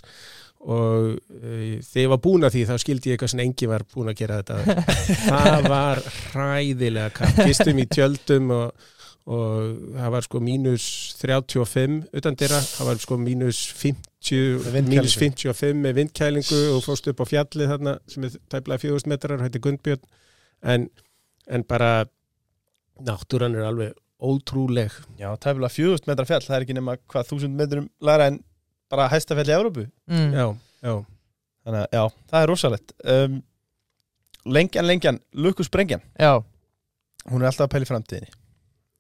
og 0.60 1.16
uh, 1.16 1.80
þegar 1.80 2.04
ég 2.04 2.12
var 2.12 2.22
búin 2.22 2.46
að 2.46 2.58
því 2.58 2.64
þá 2.68 2.76
skildi 2.84 3.10
ég 3.10 3.16
eitthvað 3.18 3.32
sem 3.34 3.42
engi 3.46 3.70
var 3.72 3.86
búin 3.90 4.12
að 4.12 4.20
gera 4.20 4.40
þetta. 4.44 4.86
Það 5.32 5.68
var 5.72 6.02
hræðilega 6.34 7.14
kapp, 7.16 7.42
gistum 7.48 7.80
í 7.82 7.88
tjöldum 7.90 8.54
og, 8.58 8.90
og 9.30 9.74
það 9.94 10.14
var 10.16 10.26
sko 10.26 10.40
mínus 10.42 10.86
35 11.20 12.00
utan 12.18 12.38
dyrra, 12.40 12.60
það 12.66 12.88
var 12.90 13.02
sko 13.04 13.18
mínus 13.22 13.60
50, 13.78 14.40
vindkælingu. 14.74 14.90
mínus 14.90 15.18
55 15.22 15.84
með 15.84 16.00
vindkælingu 16.00 16.62
og 16.74 16.82
fórst 16.86 17.10
upp 17.12 17.22
á 17.22 17.26
fjallið 17.30 17.74
þarna 17.76 17.94
sem 18.10 18.26
er 18.26 18.38
tæplega 18.50 18.82
4000 18.88 19.14
metrar, 19.14 19.44
hætti 19.46 19.62
Gunnbjörn. 19.62 20.02
En, 20.74 20.88
en 21.46 21.66
bara 21.70 21.92
náttúran 23.06 23.58
er 23.60 23.68
alveg 23.70 23.94
ótrúleg. 24.20 24.98
Já, 25.22 25.30
tæfilega 25.38 25.76
4000 25.78 26.10
metra 26.10 26.28
fjall, 26.32 26.42
það 26.48 26.58
er 26.58 26.66
ekki 26.66 26.80
nema 26.80 26.98
hvað 27.06 27.36
1000 27.38 27.62
metrum 27.62 27.88
læra 28.02 28.32
en 28.34 28.42
bara 28.90 29.08
hæsta 29.14 29.38
fjall 29.38 29.54
í 29.54 29.56
Európu 29.60 29.86
mm. 30.10 30.34
já, 30.34 30.48
já, 30.82 30.96
Þannig 31.68 31.84
að 31.84 31.94
já, 31.94 32.04
það 32.32 32.42
er 32.42 32.50
rosalegt. 32.50 32.94
Um, 33.06 33.40
Lengjan, 34.50 34.88
lengjan, 34.88 35.20
lukkusbrengjan 35.36 36.02
já, 36.18 36.40
Hún 37.30 37.44
er 37.44 37.52
alltaf 37.52 37.68
að 37.68 37.74
pæla 37.76 37.86
í 37.86 37.90
framtíðinni 37.94 38.39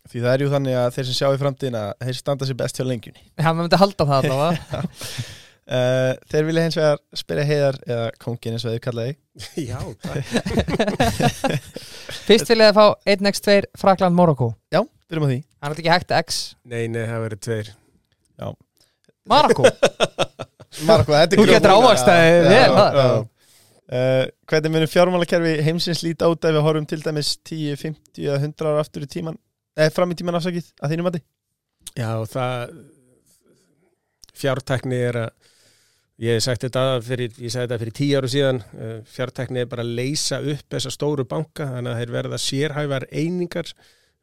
Því 0.09 0.23
það 0.23 0.31
er 0.35 0.43
jú 0.43 0.47
þannig 0.53 0.77
að 0.79 0.87
þeir 0.95 1.07
sem 1.09 1.17
sjá 1.19 1.27
í 1.35 1.41
framtíðina 1.41 1.83
þeir 2.01 2.17
standa 2.17 2.47
sér 2.49 2.57
best 2.57 2.79
hjá 2.79 2.85
lengjunni. 2.89 3.21
Já, 3.37 3.49
maður 3.51 3.61
myndi 3.67 3.81
halda 3.83 4.09
það 4.09 4.31
allavega. 4.31 4.81
Uh, 5.69 6.15
Þeir 6.31 6.47
vilja 6.47 6.61
hins 6.65 6.75
vegar 6.79 6.95
spyrja 7.13 7.43
heiðar 7.45 7.75
eða 7.85 8.05
kongin 8.17 8.55
eins 8.55 8.63
og 8.65 8.71
þeir 8.73 8.79
kallaði 8.81 9.11
já 9.69 9.77
takk. 10.01 10.31
Fyrst 12.25 12.49
vil 12.49 12.57
ég 12.63 12.71
að 12.71 12.79
fá 12.79 13.11
1x2 13.13 13.57
Frakland 13.77 14.17
Morocco? 14.17 14.47
Byrjum 14.73 15.27
á 15.27 15.29
því. 15.29 15.37
Það 15.61 15.75
er 15.75 15.81
ekki 15.83 15.91
hægt 15.93 16.13
X. 16.23 16.39
Nei, 16.65 16.87
nei, 16.89 17.03
það 17.05 17.21
verður 17.27 17.41
tveir. 17.45 17.69
Marokko. 19.29 19.69
Marko, 20.89 21.13
þetta 21.13 21.37
er 21.37 21.37
Þú 21.37 21.45
grjót 21.45 21.53
getur 21.59 21.75
Já, 21.75 22.49
vel, 22.49 22.57
já, 22.57 22.73
það. 22.79 22.97
já. 23.03 23.13
Uh, 23.89 24.23
Hvernig 24.49 24.73
munum 24.73 24.91
fjármálakerfi 24.95 25.53
heimsins 25.69 26.01
líta 26.05 26.33
út 26.33 26.49
ef 26.49 26.57
við 26.57 26.65
horfum 26.65 26.89
til 26.89 27.01
dæmis 27.05 27.35
10, 27.45 27.77
50 27.85 28.25
eða 28.25 28.41
100 28.41 28.69
ára 28.73 28.81
aftur 28.87 29.05
í 29.05 29.09
tíman 29.13 29.37
eða 29.79 29.95
fram 29.95 30.13
í 30.13 30.17
tíman 30.19 30.37
afsakið 30.39 30.71
að 30.79 30.93
þínum 30.93 31.09
mati? 31.09 31.21
Já, 31.97 32.11
það 32.29 32.73
fjártekni 34.39 34.99
er 35.09 35.21
að 35.25 35.29
ég 36.19 36.35
hef 36.35 36.43
sagt 36.43 36.65
þetta 36.65 36.83
fyrir, 37.03 37.31
fyrir 37.35 37.93
tíu 37.95 38.19
áru 38.19 38.29
síðan 38.31 38.59
eh, 38.75 38.97
fjártekni 39.07 39.63
er 39.63 39.69
bara 39.71 39.85
að 39.85 39.95
leysa 40.01 40.41
upp 40.41 40.75
þessa 40.75 40.91
stóru 40.91 41.25
banka, 41.27 41.69
þannig 41.77 41.93
að 41.93 42.01
þeir 42.01 42.13
verða 42.17 42.41
sérhæfar 42.43 43.07
einingar. 43.11 43.73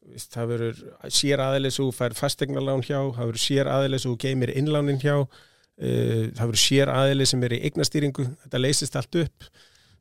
Það 0.06 0.50
verður 0.52 0.82
sér 1.10 1.42
aðeins 1.42 1.80
og 1.82 1.94
fær 1.96 2.14
fastegnalán 2.14 2.84
hjá, 2.86 3.00
það 3.16 3.24
verður 3.24 3.42
sér 3.42 3.70
aðeins 3.72 4.04
og 4.06 4.20
geymir 4.22 4.52
innlánin 4.54 5.00
hjá 5.02 5.16
uh, 5.16 6.28
það 6.36 6.44
verður 6.44 6.62
sér 6.62 6.92
aðeins 6.92 7.32
sem 7.32 7.42
er 7.48 7.56
í 7.56 7.62
eignastýringu. 7.66 8.28
Þetta 8.44 8.60
leysist 8.62 9.00
allt 9.00 9.18
upp 9.24 9.48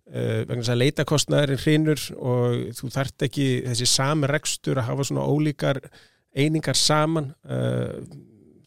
vegna 0.05 0.61
þess 0.61 0.73
að 0.73 0.81
leitakostnaðurinn 0.83 1.61
hrinur 1.63 2.01
og 2.15 2.59
þú 2.77 2.89
þarft 2.93 3.25
ekki 3.25 3.47
þessi 3.65 3.87
sami 3.89 4.29
rekstur 4.29 4.77
að 4.77 4.91
hafa 4.91 5.07
svona 5.09 5.25
ólíkar 5.25 5.79
einingar 6.35 6.77
saman 6.77 7.31
uh, 7.47 8.03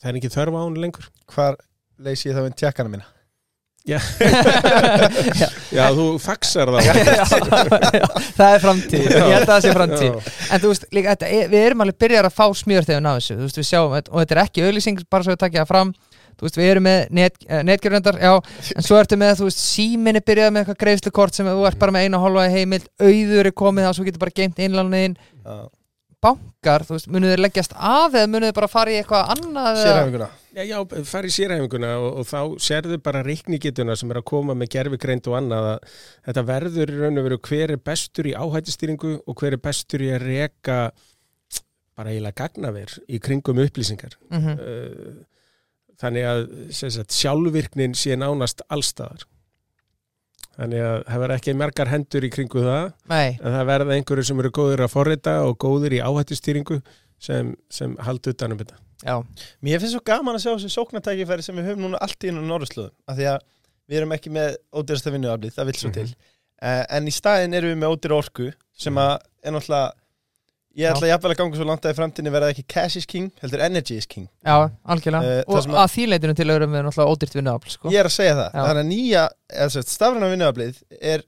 það 0.01 0.11
er 0.11 0.18
ekki 0.20 0.32
þörfa 0.34 0.64
á 0.64 0.66
hún 0.66 0.80
lengur. 0.82 1.07
Hvar 1.30 1.61
leysi 2.03 2.30
ég 2.30 2.36
þá 2.39 2.49
inn 2.49 2.59
tjekkana 2.59 2.93
mína? 2.93 3.09
Já, 5.72 5.84
þú 5.97 6.07
faxar 6.20 6.68
þá. 6.74 6.80
Það 8.36 8.51
er 8.51 8.61
framtíð, 8.61 9.07
ég 9.07 9.32
held 9.32 9.47
að 9.47 9.53
það 9.53 9.62
sé 9.64 9.72
framtíð. 9.78 10.11
Já. 10.11 10.34
En 10.53 10.62
þú 10.62 10.72
veist, 10.72 10.84
líka, 10.93 11.14
þetta, 11.14 11.30
við 11.55 11.62
erum 11.62 11.84
alveg 11.84 12.01
byrjar 12.05 12.28
að 12.28 12.36
fá 12.36 12.45
smjörþegun 12.61 13.09
á 13.09 13.12
þessu. 13.16 13.39
Þú 13.39 13.47
veist, 13.47 13.61
við 13.61 13.68
sjáum, 13.70 13.95
og 13.97 14.20
þetta 14.20 14.36
er 14.36 14.43
ekki 14.43 14.66
auðlýsing 14.66 15.01
bara 15.09 15.24
svo 15.24 15.32
við 15.32 15.41
takja 15.45 15.62
það 15.62 15.72
fram 15.72 15.95
Þú 16.39 16.47
veist, 16.47 16.61
við 16.61 16.70
erum 16.72 16.86
með 16.86 17.01
net, 17.18 17.41
uh, 17.49 17.62
netgjöröndar, 17.66 18.20
já 18.22 18.32
En 18.76 18.86
svo 18.86 19.01
ertu 19.01 19.18
með, 19.20 19.34
þú 19.41 19.49
veist, 19.49 19.64
síminni 19.64 20.22
byrjað 20.22 20.55
með 20.55 20.64
eitthvað 20.64 20.82
greiðslukort 20.84 21.39
sem 21.39 21.51
þú 21.51 21.66
ert 21.68 21.80
bara 21.80 21.97
með 21.97 22.07
eina 22.07 22.22
hálfa 22.22 22.47
heimild 22.55 22.86
Auður 23.03 23.51
er 23.51 23.57
komið 23.64 23.89
það, 23.89 23.97
svo 23.99 24.09
getur 24.09 24.24
bara 24.24 24.39
geimt 24.39 24.62
innlániðin 24.62 25.18
Bankar, 26.18 26.82
þú 26.82 26.97
veist, 26.97 27.11
munuð 27.14 27.30
þeir 27.30 27.43
leggjast 27.45 27.74
af 27.78 28.14
eða 28.16 28.30
munuð 28.30 28.51
þeir 28.51 28.57
bara 28.57 28.70
fara 28.72 28.91
í 28.91 28.97
eitthvað 28.99 29.34
annað 29.36 29.82
Sérhæfinguna 29.84 30.30
Já, 30.59 30.64
já, 30.66 30.78
fara 31.07 31.28
í 31.28 31.30
sérhæfinguna 31.30 31.91
og, 32.03 32.16
og 32.18 32.26
þá 32.26 32.41
sérðu 32.64 32.97
bara 33.05 33.20
reikningituna 33.22 33.95
sem 33.99 34.11
er 34.11 34.18
að 34.18 34.24
koma 34.26 34.57
með 34.59 34.72
gerfigreind 34.74 35.28
og 35.30 35.36
annað 35.39 35.66
að 35.68 35.93
þetta 36.26 36.45
verður 36.49 36.91
í 36.91 36.97
raun 36.99 37.20
og 37.20 37.26
veru 37.28 37.39
hver 37.47 37.74
er 37.76 37.82
bestur 37.86 38.26
í 38.26 38.34
áhættistýringu 38.34 39.12
og 39.20 39.39
hver 39.39 39.55
er 39.55 39.62
bestur 39.62 40.03
í 40.03 40.11
að 40.16 40.24
reka 40.24 40.78
bara 41.99 42.11
eiginlega 42.11 42.41
gagnaver 42.43 42.97
í 43.07 43.20
kringum 43.22 43.62
upplýsingar. 43.62 44.18
Mhm. 44.32 44.59
Uh, 44.59 45.14
Þannig 45.99 46.28
að 46.30 46.44
sagt, 46.78 47.14
sjálfvirknin 47.16 47.96
sé 47.99 48.14
nánast 48.18 48.62
allstaðar. 48.70 49.24
Þannig 50.59 50.82
að 50.82 50.96
það 51.07 51.22
verður 51.22 51.36
ekki 51.36 51.55
margar 51.59 51.90
hendur 51.92 52.26
í 52.26 52.30
kringu 52.34 52.62
það 52.64 52.86
Nei, 53.11 53.28
en 53.38 53.55
það 53.55 53.68
verða 53.68 53.96
einhverju 53.99 54.26
sem 54.26 54.40
eru 54.42 54.51
góður 54.55 54.82
að 54.86 54.94
forrita 54.94 55.34
og 55.46 55.55
góður 55.62 55.94
í 55.94 56.01
áhættistýringu 56.03 56.80
sem, 57.22 57.53
sem 57.70 57.94
haldi 58.03 58.34
utanum 58.34 58.59
þetta. 58.59 58.78
já, 59.05 59.14
Mér 59.62 59.78
finnst 59.82 59.94
svo 59.94 60.03
gaman 60.07 60.38
að 60.38 60.42
sjá 60.44 60.51
þessi 60.57 60.72
sóknartækifæri 60.74 61.46
sem 61.46 61.61
við 61.61 61.70
höfum 61.70 61.84
núna 61.86 62.01
allt 62.03 62.26
í 62.26 62.32
inn 62.32 62.42
á 62.42 62.51
norðurslöðum 62.51 62.94
af 63.07 63.18
því 63.20 63.28
að 63.30 63.46
við 63.88 64.01
erum 64.01 64.16
ekki 64.18 64.34
með 64.34 64.59
ódýrasta 64.74 65.14
vinnuaflið, 65.14 65.55
það 65.55 65.70
vil 65.70 65.76
svo 65.78 65.92
til. 65.94 66.09
Uh, 66.59 66.82
en 66.99 67.07
í 67.07 67.14
staðin 67.14 67.55
erum 67.55 67.70
við 67.72 67.80
með 67.84 67.94
ódýra 67.94 68.18
orku 68.18 68.51
sem 68.78 68.99
að 68.99 69.14
er 69.46 69.55
náttúrulega 69.55 69.94
ég 70.78 70.88
ætla 70.92 71.10
jafnvel 71.10 71.32
að 71.34 71.38
ganga 71.42 71.58
svo 71.58 71.66
langt 71.68 71.86
að 71.88 71.94
í 71.94 71.98
framtíðinni 71.98 72.32
verða 72.34 72.50
ekki 72.54 72.64
cash 72.74 72.96
is 73.00 73.06
king, 73.10 73.28
heldur 73.42 73.62
energy 73.66 73.98
is 73.98 74.06
king 74.06 74.28
já, 74.46 74.56
algjörlega 74.86 75.22
það 75.22 75.44
Og 75.48 75.60
að- 75.62 75.78
að 75.84 75.94
því 75.96 76.08
leitinu 76.12 76.34
til 76.38 76.50
erum 76.54 76.74
við 76.76 76.84
náttúrulega 76.88 77.14
ódýrt 77.16 77.38
vinnuafl 77.38 77.70
sko. 77.76 77.90
ég 77.94 77.98
er 78.04 78.10
að 78.10 78.16
segja 78.18 78.34
það, 78.38 78.50
Já. 78.54 78.66
þannig 78.68 78.84
að 78.84 78.92
nýja 78.94 79.24
stafræna 79.92 80.32
vinnuaflið 80.34 80.82
er 81.14 81.24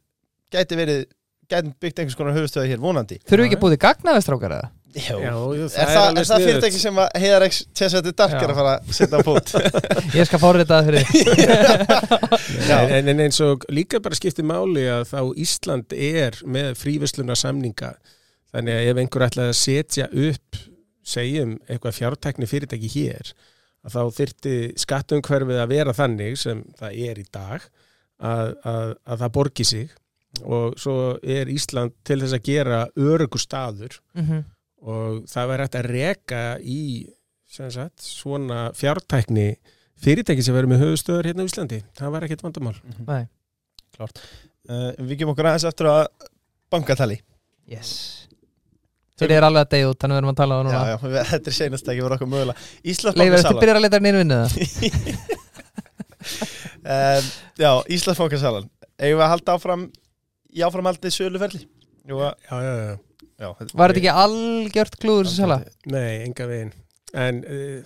gæti 0.55 0.76
verið, 0.78 1.05
gæti 1.51 1.72
byggt 1.82 1.98
einhvers 2.05 2.18
konar 2.18 2.36
höfustöði 2.38 2.70
hér 2.74 2.78
vonandi 2.84 3.18
Þurfum 3.26 3.44
við 3.44 3.51
ekki 3.51 3.61
búið 3.64 3.80
gagnaðistrákar 3.86 4.55
eða? 4.61 4.70
Jó. 4.90 5.20
Já, 5.22 5.34
jú, 5.55 5.66
Er 5.78 5.86
það, 5.86 6.16
er 6.18 6.24
það 6.26 6.44
fyrirtæki 6.48 6.78
sem 6.82 6.96
að 6.98 7.12
Heiðar 7.22 7.44
X 7.46 7.59
Tessætti 7.78 8.11
Dark 8.18 8.32
Já. 8.34 8.40
er 8.42 8.51
að 8.51 8.57
fara 8.59 8.72
að 8.74 8.88
setja 8.96 9.18
á 9.18 9.22
fót 9.22 9.53
Ég 10.18 10.26
skal 10.26 10.40
fórrita 10.42 10.80
það 10.80 10.88
fyrir 10.88 11.05
Já. 12.66 12.78
En, 12.90 13.09
en 13.12 13.20
eins 13.22 13.38
og 13.44 13.62
líka 13.70 14.01
bara 14.03 14.18
skiptir 14.18 14.46
máli 14.51 14.88
að 14.90 15.05
þá 15.12 15.20
Ísland 15.44 15.94
er 15.94 16.40
með 16.42 16.72
fríversluna 16.80 17.36
samninga 17.38 17.92
þannig 18.55 18.76
að 18.76 18.90
ef 18.90 19.01
einhver 19.03 19.26
ætlaði 19.26 19.53
að 19.55 19.61
setja 19.61 20.09
upp 20.11 20.61
segjum 21.11 21.57
eitthvað 21.66 21.96
fjártækni 21.96 22.48
fyrirtæki 22.51 22.90
hér 22.92 23.32
að 23.80 23.94
þá 23.96 24.01
þyrti 24.18 24.55
skattumhverfið 24.82 25.62
að 25.62 25.72
vera 25.72 25.96
þannig 25.96 26.36
sem 26.40 26.61
það 26.78 27.01
er 27.09 27.20
í 27.22 27.26
dag 27.32 27.64
að, 28.20 28.53
að, 28.68 28.94
að 29.07 29.22
það 29.24 29.34
borgi 29.38 29.66
sig. 29.66 29.96
Og 30.46 30.76
svo 30.78 30.96
er 31.26 31.51
Ísland 31.51 31.96
til 32.07 32.20
þess 32.20 32.36
að 32.36 32.44
gera 32.46 32.80
örugur 32.94 33.42
staður. 33.42 33.98
Mhm. 34.14 34.44
og 34.80 35.24
það 35.28 35.48
væri 35.51 35.64
hægt 35.66 35.74
að 35.76 35.86
reka 35.90 36.42
í 36.64 36.82
sem 37.51 37.68
sagt, 37.74 38.01
svona 38.01 38.70
fjártækni 38.78 39.59
fyrirtæki 40.01 40.44
sem 40.46 40.55
verður 40.55 40.70
með 40.72 40.84
höfustöður 40.86 41.28
hérna 41.28 41.44
á 41.44 41.48
Íslandi. 41.51 41.80
Það 41.98 42.14
var 42.14 42.24
ekkert 42.24 42.44
vandamál. 42.46 42.76
Nei, 43.05 43.26
uh, 44.01 44.92
Við 45.03 45.18
gemum 45.20 45.34
okkur 45.34 45.51
aðeins 45.51 45.66
eftir 45.68 45.90
að 45.90 46.07
bankatali 46.72 47.18
yes 47.68 48.30
Þeir 49.21 49.35
eru 49.37 49.47
alveg 49.51 49.62
að 49.66 49.71
deyja 49.75 49.91
út, 49.93 49.99
þannig 50.01 50.16
við 50.16 50.21
erum 50.23 50.33
að 50.33 50.39
tala 50.41 50.51
á 50.51 50.57
það 50.57 50.61
Já, 50.61 50.66
núna 50.71 50.81
já, 50.91 50.97
við- 51.05 51.29
þetta 51.31 51.51
er 51.53 51.57
seinast 51.61 51.91
ekki 51.93 52.03
fyrir 52.05 52.16
okkur 52.16 52.31
mögulega 52.33 52.57
Leifur, 52.57 52.91
Íslandsbankasalan 52.93 53.51
ertu 53.51 53.61
byrjar 53.61 53.77
að 53.91 54.05
nýru 54.07 54.23
vinnu 54.23 54.39
það? 54.41 54.51
um, 56.95 57.31
Já, 57.61 57.71
Íslandsbankasalan 57.97 58.66
Eigum 59.01 59.21
við 59.21 59.25
að 59.25 59.33
halda 59.35 59.55
áfram 59.57 59.85
í 60.51 60.64
áframhaldið 60.66 61.14
söluferli 61.14 61.62
já, 61.62 62.16
já, 62.16 62.59
já. 62.59 62.99
já, 63.41 63.49
þetta- 63.61 63.79
Var 63.81 63.95
þetta 63.95 64.01
ekki 64.03 64.12
algjört 64.25 64.99
klúður 65.01 65.29
þessu 65.31 65.41
sala? 65.45 65.61
Nei, 65.93 66.12
enga 66.27 66.47
veginn 66.51 66.73
en 67.21 67.41
uh, 67.43 67.81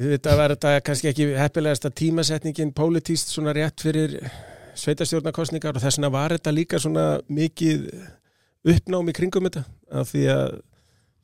þetta 0.00 0.36
var 0.38 0.54
þetta 0.54 0.74
kannski 0.86 1.10
ekki 1.10 1.26
heppilegasta 1.36 1.90
tímasetningin 2.00 2.70
pólitíst 2.76 3.32
svona 3.34 3.52
rétt 3.56 3.82
fyrir 3.84 4.14
sveitastjórnarkostningar 4.80 5.74
og 5.76 5.82
þess 5.82 5.98
vegna 5.98 6.12
var 6.14 6.32
þetta 6.36 6.54
líka 6.56 6.78
svona 6.80 7.08
mikið 7.28 7.88
uppnámi 8.66 9.14
kringum 9.16 9.46
þetta 9.48 9.62
af 10.00 10.10
því 10.12 10.24
að 10.34 10.58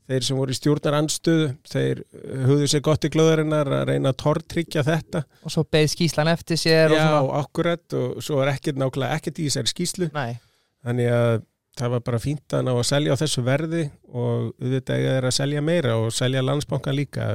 þeir 0.07 0.22
sem 0.22 0.39
voru 0.39 0.55
í 0.55 0.57
stjórnar 0.57 0.95
anstöðu 1.01 1.47
þeir 1.66 2.01
hugðu 2.47 2.68
sér 2.70 2.82
gott 2.87 3.05
í 3.09 3.11
glöðarinnar 3.11 3.70
að 3.80 3.89
reyna 3.91 4.12
að 4.12 4.20
tortryggja 4.22 4.84
þetta. 4.87 5.24
Og 5.43 5.51
svo 5.53 5.64
beigð 5.66 5.91
skýslan 5.97 6.30
eftir 6.30 6.61
sér 6.62 6.95
og 6.95 7.01
Já, 7.01 7.09
svona. 7.11 7.41
akkurat 7.43 7.97
og 7.99 8.22
svo 8.22 8.39
er 8.45 8.53
ekkert 8.55 8.78
nákvæmlega 8.78 9.18
ekkert 9.18 9.41
í 9.43 9.49
þessari 9.49 9.72
skýslu 9.72 10.09
Nei, 10.14 10.39
þannig 10.87 11.11
að 11.16 11.43
það 11.76 11.93
var 11.97 12.05
bara 12.07 12.22
fínt 12.22 12.55
að 12.57 12.62
ná 12.64 12.72
að 12.72 12.87
selja 12.89 13.16
á 13.18 13.20
þessu 13.20 13.43
verði 13.45 13.82
og 14.09 14.47
auðvitað 14.62 15.03
þeir 15.11 15.26
að 15.28 15.37
selja 15.37 15.64
meira 15.66 15.97
og 16.01 16.14
selja 16.14 16.45
landsbankan 16.47 16.97
líka. 16.97 17.26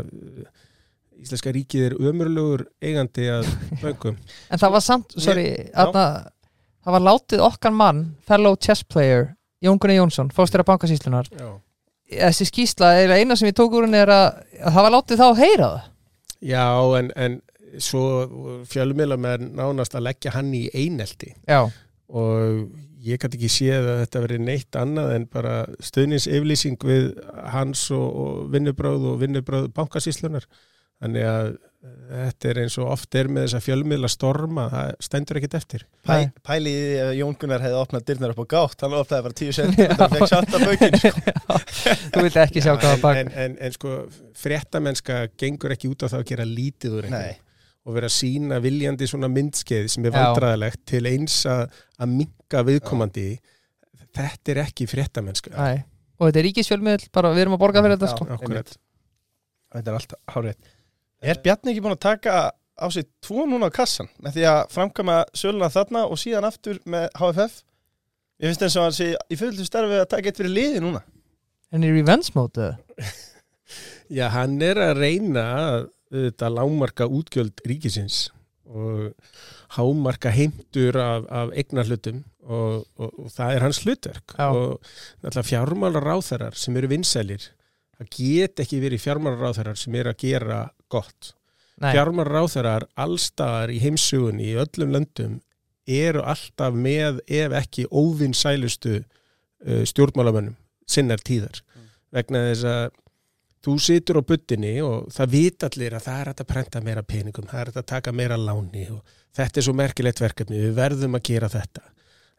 Íslenska 1.22 1.52
ríkið 1.54 1.84
er 1.92 1.98
ömurlugur 2.00 2.64
eigandi 2.82 3.28
að 3.30 3.52
böngum 3.84 4.16
en 4.50 4.62
það 4.64 4.72
var 4.74 4.86
samt, 4.88 5.14
sorry 5.22 5.50
aðna, 5.76 6.06
Það 6.82 6.96
var 6.96 7.04
látið 7.06 7.44
okkar 7.46 7.76
mann 7.78 8.00
Fellow 8.26 8.56
chess 8.58 8.82
player 8.82 9.36
Jón 9.62 9.78
Gunnar 9.78 10.00
Jónsson, 10.00 10.32
fórstur 10.34 10.64
af 10.64 10.72
bankasýslunar 10.72 11.30
þessi 12.12 12.48
skýsla, 12.50 12.92
eina 13.16 13.38
sem 13.40 13.52
ég 13.52 13.56
tók 13.58 13.78
úr 13.78 13.88
henni 13.88 14.02
er 14.02 14.12
að, 14.12 14.28
að 14.60 14.76
það 14.76 14.86
var 14.88 14.96
látið 14.98 15.22
þá 15.22 15.26
að 15.30 15.42
heyra 15.42 15.72
það? 15.72 15.90
Já, 16.52 16.66
en, 16.98 17.12
en 17.16 17.38
svo 17.80 18.06
fjölumila 18.68 19.18
með 19.22 19.46
nánast 19.56 19.96
að 19.96 20.08
leggja 20.10 20.34
hann 20.36 20.50
í 20.58 20.66
einelti. 20.76 21.32
Já, 21.48 21.62
og 22.12 22.66
ég 23.02 23.22
gæti 23.22 23.40
ekki 23.40 23.50
séð 23.50 23.88
að 23.94 24.00
þetta 24.04 24.24
veri 24.26 24.40
neitt 24.44 24.78
annað 24.78 25.16
en 25.16 25.28
bara 25.32 25.56
stuðningsyflýsing 25.82 26.84
við 26.86 27.08
hans 27.54 27.88
og, 27.96 28.08
og 28.24 28.42
vinnubráð 28.54 29.08
og 29.14 29.22
vinnubráð 29.24 29.72
bankasíslunar 29.78 30.46
þannig 31.02 31.26
að 31.26 31.54
þetta 31.82 32.50
er 32.52 32.60
eins 32.62 32.76
og 32.78 32.92
oft 32.94 33.16
er 33.18 33.30
með 33.32 33.48
þessa 33.48 33.62
fjölmiðla 33.66 34.10
storma 34.12 34.68
það 34.70 34.90
stendur 35.08 35.40
ekkit 35.40 35.56
eftir 35.58 35.86
Pæ, 36.06 36.12
Nei. 36.12 36.26
Pæli 36.46 36.74
í 36.74 36.82
því 36.84 36.98
að 37.02 37.14
Jón 37.18 37.38
Gunnar 37.42 37.64
hefði 37.66 37.78
opnað 37.80 38.04
dyrnar 38.10 38.34
upp 38.36 38.42
á 38.42 38.52
gátt 38.54 38.84
Hann 38.86 38.98
opnaði 39.00 39.26
bara 39.26 39.38
tíu 39.40 39.56
sent 39.56 39.80
Það 39.80 40.14
fekk 40.14 40.28
satt 40.30 40.58
af 40.58 40.66
bökin 40.68 40.98
sko. 41.02 41.14
þú 42.14 42.26
vilt 42.28 42.38
ekki 42.44 42.62
sjá 42.62 42.74
hvað 42.76 42.86
en, 42.86 42.92
það 42.92 43.06
bak 43.06 43.22
en, 43.24 43.32
en, 43.46 43.56
en 43.66 43.74
sko 43.78 43.94
fréttamennska 44.44 45.18
gengur 45.42 45.74
ekki 45.74 45.90
út 45.90 46.06
á 46.06 46.12
það 46.12 46.20
að 46.20 46.28
gera 46.34 46.46
lítið 46.52 46.98
úr 47.00 47.08
einhverju 47.10 47.40
og 47.82 47.96
vera 47.96 48.12
að 48.12 48.14
sína 48.14 48.60
viljandi 48.62 49.08
svona 49.10 49.30
myndskeið 49.34 49.88
sem 49.90 50.06
er 50.06 50.14
Já. 50.14 50.20
vandræðilegt 50.20 50.84
til 50.92 51.02
eins 51.10 51.40
að, 51.50 51.64
að 51.98 52.12
minka 52.14 52.62
viðkomandi 52.68 53.24
þetta 54.14 54.54
er 54.54 54.60
ekki 54.68 54.86
fréttamennska 54.92 55.56
Nei. 55.56 55.82
og 56.22 56.30
þetta 56.30 56.42
er 56.44 56.48
ríkisfjölmiðl, 56.52 57.08
bara 57.16 57.32
við 57.34 57.48
erum 57.48 57.58
að 57.58 57.64
borga 57.64 57.82
fyrir 57.82 57.98
þetta 57.98 58.12
Já. 58.12 58.14
sko. 58.14 58.28
Akkurat. 58.38 58.76
þetta 59.74 59.90
er 59.96 59.98
alltaf 59.98 60.36
hárið 60.36 60.70
Er 61.22 61.38
Bjarni 61.44 61.74
ekki 61.74 61.84
búin 61.86 61.94
að 61.94 62.06
taka 62.08 62.36
á 62.52 62.88
sig 62.90 63.06
tvo 63.22 63.46
núna 63.46 63.70
á 63.70 63.76
kassan 63.76 64.10
með 64.22 64.40
því 64.40 64.46
að 64.50 64.62
framkama 64.74 65.18
söluna 65.38 65.70
þarna 65.70 66.08
og 66.10 66.18
síðan 66.18 66.48
aftur 66.50 66.82
með 66.90 67.10
HFF 67.20 67.62
Ég 68.42 68.50
finnst 68.50 68.64
eins 68.66 68.78
og 68.80 68.88
hann 68.88 68.96
sé 68.98 69.10
í 69.30 69.38
fullu 69.38 69.66
starfi 69.68 70.00
að 70.02 70.08
taka 70.10 70.32
eitt 70.32 70.40
fyrir 70.42 70.56
liði 70.56 70.82
núna 70.82 71.04
en 71.72 71.86
í 71.86 71.92
revenge 71.94 72.34
mode? 72.36 72.74
Já, 74.18 74.26
hann 74.34 74.58
er 74.66 74.82
að 74.82 74.98
reyna 74.98 75.46
að 75.60 75.80
auðvitað 76.12 76.56
lámarka 76.58 77.08
útgjöld 77.08 77.62
ríkisins 77.70 78.26
og 78.72 79.14
hámarka 79.78 80.32
heimtur 80.34 80.98
af, 81.00 81.30
af 81.32 81.54
eignarhlutum 81.56 82.24
og, 82.42 82.84
og, 82.98 83.14
og 83.14 83.32
það 83.32 83.56
er 83.56 83.66
hans 83.68 83.80
hlutverk 83.86 84.36
Já. 84.36 84.48
og 84.50 84.92
náttúrulega 85.22 85.50
fjármálar 85.52 86.08
ráþarar 86.08 86.58
sem 86.60 86.76
eru 86.82 86.90
vinsælir 86.92 87.46
það 87.96 88.12
get 88.18 88.64
ekki 88.66 88.82
verið 88.84 89.06
fjármálar 89.06 89.46
ráþarar 89.46 89.80
sem 89.80 89.96
eru 90.02 90.12
að 90.12 90.24
gera 90.26 90.62
gott 90.92 91.34
Nei, 91.82 91.94
fjármálar 91.96 92.36
ráþarar 92.36 92.88
allstaðar 93.00 93.74
í 93.74 93.80
heimsugunni 93.82 94.52
í 94.52 94.58
öllum 94.62 94.96
löndum 94.98 95.40
eru 95.92 96.22
alltaf 96.22 96.76
með 96.78 97.24
ef 97.26 97.56
ekki 97.58 97.88
óvinsælustu 97.90 99.00
uh, 99.02 99.84
stjórnmálamönnum 99.90 100.58
sinnar 100.92 101.24
tíðar 101.26 101.64
vegna 102.12 102.44
þess 102.50 102.68
að 102.68 102.84
þú 103.62 103.76
situr 103.82 104.20
á 104.22 104.24
buttinni 104.26 104.74
og 104.84 105.10
það 105.14 105.34
vit 105.36 105.66
allir 105.68 105.96
að 105.96 106.06
það 106.08 106.22
er 106.22 106.32
að 106.32 106.48
prenta 106.50 106.82
meira 106.84 107.04
peningum, 107.06 107.48
það 107.50 107.62
er 107.62 107.72
að 107.76 107.90
taka 107.94 108.14
meira 108.16 108.38
láni 108.40 108.88
og 108.92 109.02
þetta 109.38 109.62
er 109.62 109.68
svo 109.68 109.76
merkilegt 109.78 110.22
verkefni, 110.22 110.62
við 110.66 110.78
verðum 110.80 111.18
að 111.18 111.26
gera 111.30 111.50
þetta. 111.52 111.84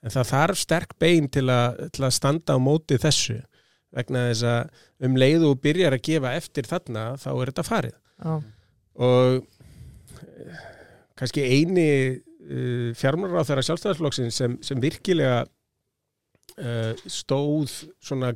En 0.03 0.11
það 0.11 0.31
þarf 0.33 0.59
sterk 0.59 0.95
bein 0.99 1.29
til 1.31 1.47
að, 1.53 1.85
til 1.95 2.07
að 2.09 2.15
standa 2.17 2.57
á 2.59 2.61
móti 2.63 2.99
þessu 2.99 3.39
vegna 3.95 4.27
þess 4.31 4.47
að 4.51 5.07
um 5.07 5.19
leið 5.21 5.47
og 5.47 5.61
byrjar 5.63 5.97
að 5.97 6.07
gefa 6.09 6.35
eftir 6.41 6.69
þarna 6.69 7.05
þá 7.23 7.31
er 7.33 7.53
þetta 7.53 7.67
farið. 7.69 7.99
Já, 8.23 8.35
Og 8.93 9.43
kannski 11.16 11.45
eini 11.47 11.89
uh, 12.18 12.93
fjármálar 12.99 13.41
á 13.41 13.49
þeirra 13.49 13.64
sjálfstæðarsflokksinn 13.66 14.33
sem, 14.35 14.57
sem 14.64 14.81
virkilega 14.83 15.45
uh, 15.47 16.93
stóð 17.07 17.73
svona 18.03 18.35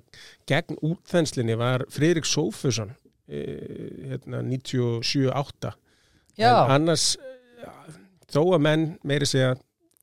gegn 0.48 0.78
útþenslinni 0.80 1.58
var 1.58 1.84
Friðrik 1.92 2.28
Sófusson 2.28 2.94
uh, 2.94 4.12
hérna 4.12 4.42
97-8 4.46 5.74
já, 6.38 6.52
en 6.52 6.76
annars 6.78 7.16
þó 8.32 8.42
að 8.56 8.62
menn 8.66 8.88
meiri 9.06 9.28
segja 9.28 9.54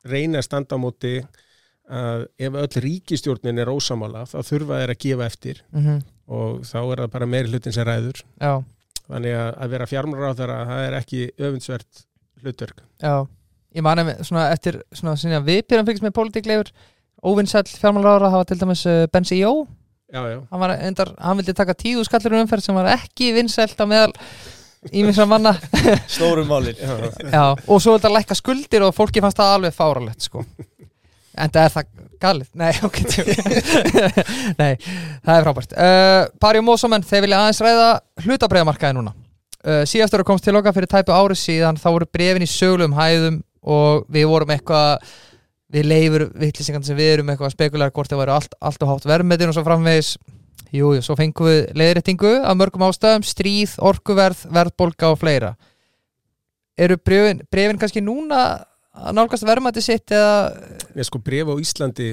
reyna 0.07 0.41
að 0.41 0.47
standa 0.49 0.77
á 0.77 0.83
móti 0.83 1.17
að 1.93 2.27
ef 2.39 2.55
öll 2.55 2.81
ríkistjórnin 2.85 3.59
er 3.59 3.71
ósamála 3.71 4.23
þá 4.29 4.37
þurfa 4.47 4.79
þeir 4.79 4.93
að 4.93 5.01
gefa 5.03 5.25
eftir 5.27 5.63
mhm, 5.75 5.97
og 6.31 6.63
þá 6.67 6.77
er 6.81 7.01
það 7.03 7.09
bara 7.15 7.27
meiri 7.27 7.51
hlutin 7.51 7.75
sem 7.75 7.87
ræður. 7.87 8.23
Já, 8.39 8.53
þannig 9.11 9.37
að, 9.37 9.51
að 9.65 9.75
vera 9.75 9.89
fjármálar 9.91 10.33
á 10.33 10.37
þeirra 10.39 10.59
það 10.71 10.87
er 10.87 10.97
ekki 10.99 11.21
öfundsvert 11.37 12.03
hlutverk. 12.43 12.83
Já 13.03 13.15
ég 13.73 13.85
mani 13.85 14.05
með 14.07 14.25
svona 14.27 14.49
eftir 14.53 14.81
svona 14.93 15.15
sinni 15.19 15.37
að 15.37 15.47
við 15.49 15.61
byrjum 15.69 15.87
fyrst 15.89 16.05
með 16.05 16.15
pólitíklegur 16.17 16.73
óvinnsæll 17.23 17.65
fjármálarára 17.71 18.33
hafa 18.33 18.49
til 18.51 18.59
dæmis 18.61 18.83
uh, 18.89 19.05
Bensi 19.13 19.39
Jó 19.39 19.53
já, 20.13 20.21
já, 20.29 20.39
hann, 20.51 20.61
var 20.61 20.75
endar, 20.75 21.13
hann 21.17 21.39
vildi 21.39 21.55
taka 21.57 21.75
tíu 21.77 22.03
skallur 22.05 22.37
um 22.37 22.43
umferð 22.43 22.67
sem 22.67 22.77
var 22.77 22.91
ekki 22.93 23.31
vinsælt 23.33 23.79
á 23.81 23.85
meðal 23.89 24.13
ímisra 24.91 25.25
manna. 25.25 25.55
Stórum 26.11 26.49
málin. 26.51 26.75
Já, 26.75 26.91
já, 27.31 27.43
og 27.55 27.81
svo 27.81 27.95
vildi 27.95 28.09
að 28.09 28.17
lækka 28.17 28.37
skuldir 28.37 28.83
og 28.85 28.93
fólki 28.95 29.23
fannst 29.23 29.39
það 29.39 29.55
alveg 29.57 29.77
fáralegt 29.77 30.27
sko. 30.27 30.43
En 31.33 31.53
það 31.53 31.65
er 31.65 31.73
það 31.73 31.89
galið. 32.23 32.49
Nei, 32.59 32.71
ok 32.87 32.99
nei, 34.59 34.71
það 35.23 35.35
er 35.35 35.47
frábært. 35.47 35.75
Uh, 35.75 36.21
Pari 36.41 36.61
og 36.61 36.67
Mósamenn, 36.67 37.05
þeir 37.07 37.25
vilja 37.25 37.41
aðeins 37.41 37.61
ræða 37.63 37.89
hlutabreiðamarkaði 38.25 38.97
núna. 38.99 39.15
Uh, 39.63 39.81
síðastur 39.87 40.23
að 40.23 40.29
komst 40.29 40.47
til 40.47 40.55
okkar 40.59 40.75
fyrir 40.75 40.91
tæpu 40.91 41.15
ári 41.15 41.37
síðan 41.39 41.79
þá 41.79 41.89
voru 41.89 42.09
brefin 42.11 42.43
í 42.43 42.49
sögulegum 42.51 42.97
hæðum 42.97 43.41
og 43.63 44.03
við 44.11 44.27
vorum 44.27 44.51
eitthvað 44.51 45.05
við 45.73 45.89
leifur 45.89 46.25
vittlýsingan 46.37 46.85
sem 46.85 46.97
við 46.97 47.13
erum 47.15 47.31
eitthvað 47.31 47.49
að 47.49 47.55
spekulæra 47.55 47.93
hvort 47.95 48.11
það 48.11 48.21
væri 48.21 48.33
allt, 48.35 48.57
allt 48.61 48.83
og 48.83 48.91
hátt 48.91 49.07
verðmetin 49.09 49.49
og 49.49 49.57
svo 49.57 49.63
framvegis. 49.65 50.15
Jú, 50.73 50.89
jú, 50.97 51.03
svo 51.05 51.15
fengum 51.17 51.47
við 51.47 51.59
leiðréttingu 51.77 52.33
af 52.41 52.57
mörgum 52.57 52.85
ástæðum, 52.87 53.25
stríð, 53.25 53.75
orkuverð, 53.77 54.39
verðbolga 54.53 55.11
og 55.13 55.19
fleira. 55.21 55.51
Eru 56.81 56.97
brefin, 56.97 57.43
brefin 57.53 57.79
kannski 57.81 58.01
núna 58.01 58.63
að 58.93 59.17
nálgast 59.17 59.47
verðmæti 59.47 59.83
sitt 59.83 60.13
eða... 60.13 60.37
Ég 60.97 61.09
sko 61.09 61.21
bref 61.23 61.49
á 61.49 61.55
Íslandi 61.63 62.11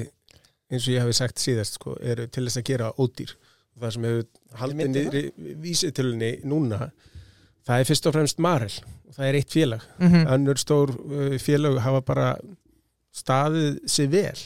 eins 0.71 0.87
og 0.87 0.95
ég 0.95 1.03
hafi 1.03 1.15
sagt 1.17 1.41
síðast 1.41 1.77
sko, 1.77 1.97
eru 1.99 2.27
til 2.31 2.45
þess 2.47 2.61
að 2.61 2.67
gera 2.71 2.91
ódýr. 2.97 3.35
Það 3.81 3.95
sem 3.95 4.07
hefur 4.07 4.59
haldið 4.59 4.79
myndi 4.81 5.03
niðri 5.05 5.55
vísitölunni 5.63 6.31
núna 6.47 6.91
það 7.67 7.81
er 7.81 7.89
fyrst 7.89 8.07
og 8.09 8.15
fremst 8.15 8.41
Marel. 8.41 8.73
Og 9.09 9.17
það 9.17 9.27
er 9.27 9.37
eitt 9.39 9.53
félag. 9.53 9.85
Mm 9.99 10.31
önnur 10.35 10.61
stór 10.61 10.93
uh, 10.95 11.37
félag 11.41 11.79
hafa 11.83 12.01
bara 12.07 12.31
staðið 13.15 13.79
sig 13.91 14.11
vel. 14.11 14.39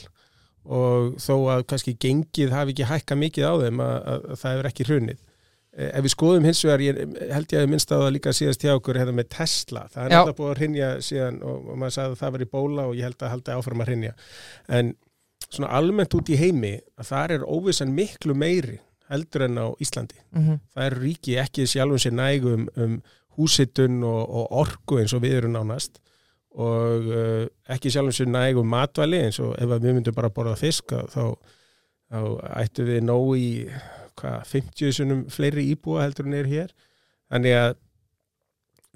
Og 0.66 1.14
þó 1.22 1.34
að 1.54 1.66
kannski 1.70 1.94
gengið 2.02 2.54
hafi 2.54 2.74
ekki 2.74 2.90
hækka 2.90 3.18
mikið 3.18 3.46
á 3.46 3.54
þeim 3.62 3.82
að, 3.84 3.96
að, 3.96 4.24
að 4.32 4.40
það 4.40 4.54
hefur 4.54 4.68
ekki 4.70 4.86
hrunið. 4.88 5.18
Eh, 5.18 5.25
ef 5.76 6.04
við 6.06 6.12
skoðum 6.14 6.46
hins 6.48 6.62
vegar, 6.64 6.84
ég 6.84 7.00
held 7.32 7.52
ég 7.52 7.58
að 7.60 7.64
ég 7.66 7.72
minnst 7.72 7.92
á 7.92 7.96
það 8.00 8.12
líka 8.14 8.32
síðast 8.36 8.62
hjá 8.64 8.72
okkur 8.74 8.98
hérna 9.00 9.16
með 9.16 9.28
Tesla. 9.34 9.82
Það 9.92 10.06
er 10.06 10.14
alltaf 10.18 10.38
búið 10.38 10.52
að 10.52 10.60
hrinja 10.60 10.88
síðan 11.04 11.42
og, 11.44 11.66
og 11.66 11.80
maður 11.82 11.96
sagði 11.96 12.14
að 12.14 12.22
það 12.22 12.32
var 12.36 12.44
í 12.44 12.48
bóla 12.54 12.86
og 12.86 12.96
ég 12.96 13.08
held 13.08 13.22
að 13.22 13.34
halda 13.34 13.58
áfram 13.58 13.84
að 13.84 13.90
hrinja 13.90 14.14
en 14.78 14.94
svona 15.46 15.70
almennt 15.78 16.16
út 16.16 16.32
í 16.32 16.38
heimi 16.40 16.72
að 16.96 17.10
það 17.10 17.36
er 17.36 17.46
óvissan 17.46 17.92
miklu 17.94 18.36
meiri 18.38 18.80
heldur 19.10 19.46
en 19.46 19.60
á 19.62 19.66
Íslandi. 19.78 20.18
-hmm. 20.32 20.58
það 20.74 20.86
er 20.86 20.98
ríki 21.02 21.36
ekki 21.38 21.66
sjálfum 21.70 22.02
sér 22.02 22.16
nægum 22.16 22.68
um 22.76 23.02
húsitun 23.36 24.02
og, 24.04 24.22
og 24.30 24.52
orku 24.52 24.98
eins 24.98 25.12
og 25.12 25.22
við 25.22 25.36
erum 25.40 25.52
nánast 25.52 26.00
og 26.56 27.10
uh, 27.12 27.44
ekki 27.68 27.92
sjálfum 27.92 28.16
sér 28.16 28.32
nægum 28.32 28.66
matvæli 28.66 29.20
eins 29.26 29.38
og 29.44 29.54
ef 29.60 29.68
að 29.70 29.84
við 29.84 29.98
myndum 29.98 30.16
bara 30.16 30.32
borða 30.32 30.56
fisk 30.56 30.92
að 30.96 31.12
þá, 31.12 31.24
þá 32.10 32.20
ættu 32.64 32.88
við 32.88 33.04
nóg 33.04 33.36
í 33.36 33.50
hvað, 34.20 34.38
50 34.52 34.96
sunum 34.98 35.26
fleiri 35.32 35.66
íbúa 35.72 36.04
heldur 36.06 36.28
en 36.28 36.38
er 36.38 36.48
hér. 36.50 36.72
Þannig 37.32 37.58
að 37.58 37.76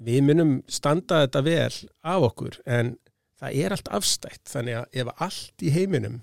við 0.01 0.25
munum 0.25 0.57
standa 0.71 1.23
þetta 1.25 1.43
vel 1.45 1.77
af 2.13 2.25
okkur 2.31 2.57
en 2.65 2.95
það 3.41 3.61
er 3.63 3.75
allt 3.75 3.91
afstætt. 3.93 4.43
Þannig 4.49 4.79
að 4.81 4.99
ef 5.03 5.13
allt 5.27 5.65
í 5.65 5.73
heiminum 5.75 6.19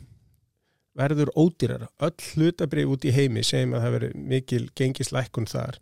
verður 0.99 1.31
ódýrara 1.39 1.91
öll 2.03 2.17
hlutabrif 2.35 2.91
út 2.91 3.07
í 3.07 3.15
heimi 3.15 3.45
segjum 3.47 3.77
að 3.79 3.85
það 3.85 3.97
verður 3.97 4.21
mikil 4.33 4.63
gengislækkun 4.79 5.47
þar 5.47 5.79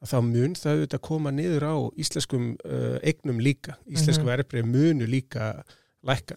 þá 0.00 0.16
mun 0.24 0.56
það 0.56 0.74
auðvitað 0.74 1.02
koma 1.04 1.32
niður 1.32 1.66
á 1.68 1.76
íslenskum 2.00 2.54
uh, 2.64 2.96
eignum 3.04 3.40
líka. 3.40 3.76
Íslensku 3.88 4.24
mm 4.24 4.32
verðbrif 4.32 4.68
munu 4.68 5.08
líka 5.08 5.52
lækka. 6.06 6.36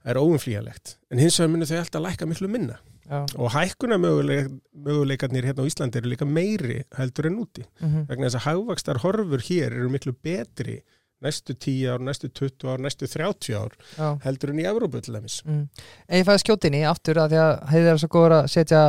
Það 0.00 0.12
er 0.12 0.20
óumflýjalegt 0.20 0.96
en 1.12 1.20
hins 1.20 1.36
vegar 1.40 1.52
munu 1.52 1.68
þau 1.68 1.78
alltaf 1.80 2.04
lækka 2.04 2.28
miklu 2.28 2.48
minna 2.48 2.78
Já. 3.10 3.24
og 3.36 3.50
hækkuna 3.50 3.98
möguleik, 3.98 4.48
möguleikarnir 4.86 5.48
hérna 5.48 5.66
á 5.66 5.70
Íslandi 5.70 5.98
eru 5.98 6.12
líka 6.12 6.28
meiri 6.28 6.84
heldur 6.94 7.26
en 7.26 7.40
úti 7.42 7.64
Mm 7.82 8.06
vegna 8.06 8.28
þess 8.28 8.38
að 8.38 8.46
hagvakstar 8.46 9.00
horfur 9.02 9.42
hér 9.42 9.74
eru 9.74 9.90
miklu 9.90 10.12
betri 10.14 10.80
næstu 11.20 11.54
10 11.54 11.90
ár, 11.90 12.00
næstu 12.00 12.30
20 12.32 12.68
ár, 12.70 12.78
næstu 12.80 13.06
30 13.06 13.54
ár 13.58 13.74
Já. 13.98 14.18
heldur 14.24 14.50
en 14.54 14.60
í 14.62 14.64
Evrópu 14.64 15.00
til 15.02 15.14
dæmis. 15.14 15.42
Mm. 15.44 15.68
En 16.08 16.20
ég 16.22 16.24
fæði 16.24 16.44
skjótinni 16.44 16.84
aftur 16.88 17.20
að 17.20 17.34
því 17.34 17.40
að 17.42 17.52
heiðir 17.74 17.92
er 17.92 18.00
svo 18.00 18.08
góður 18.08 18.36
að 18.38 18.48
setja 18.54 18.82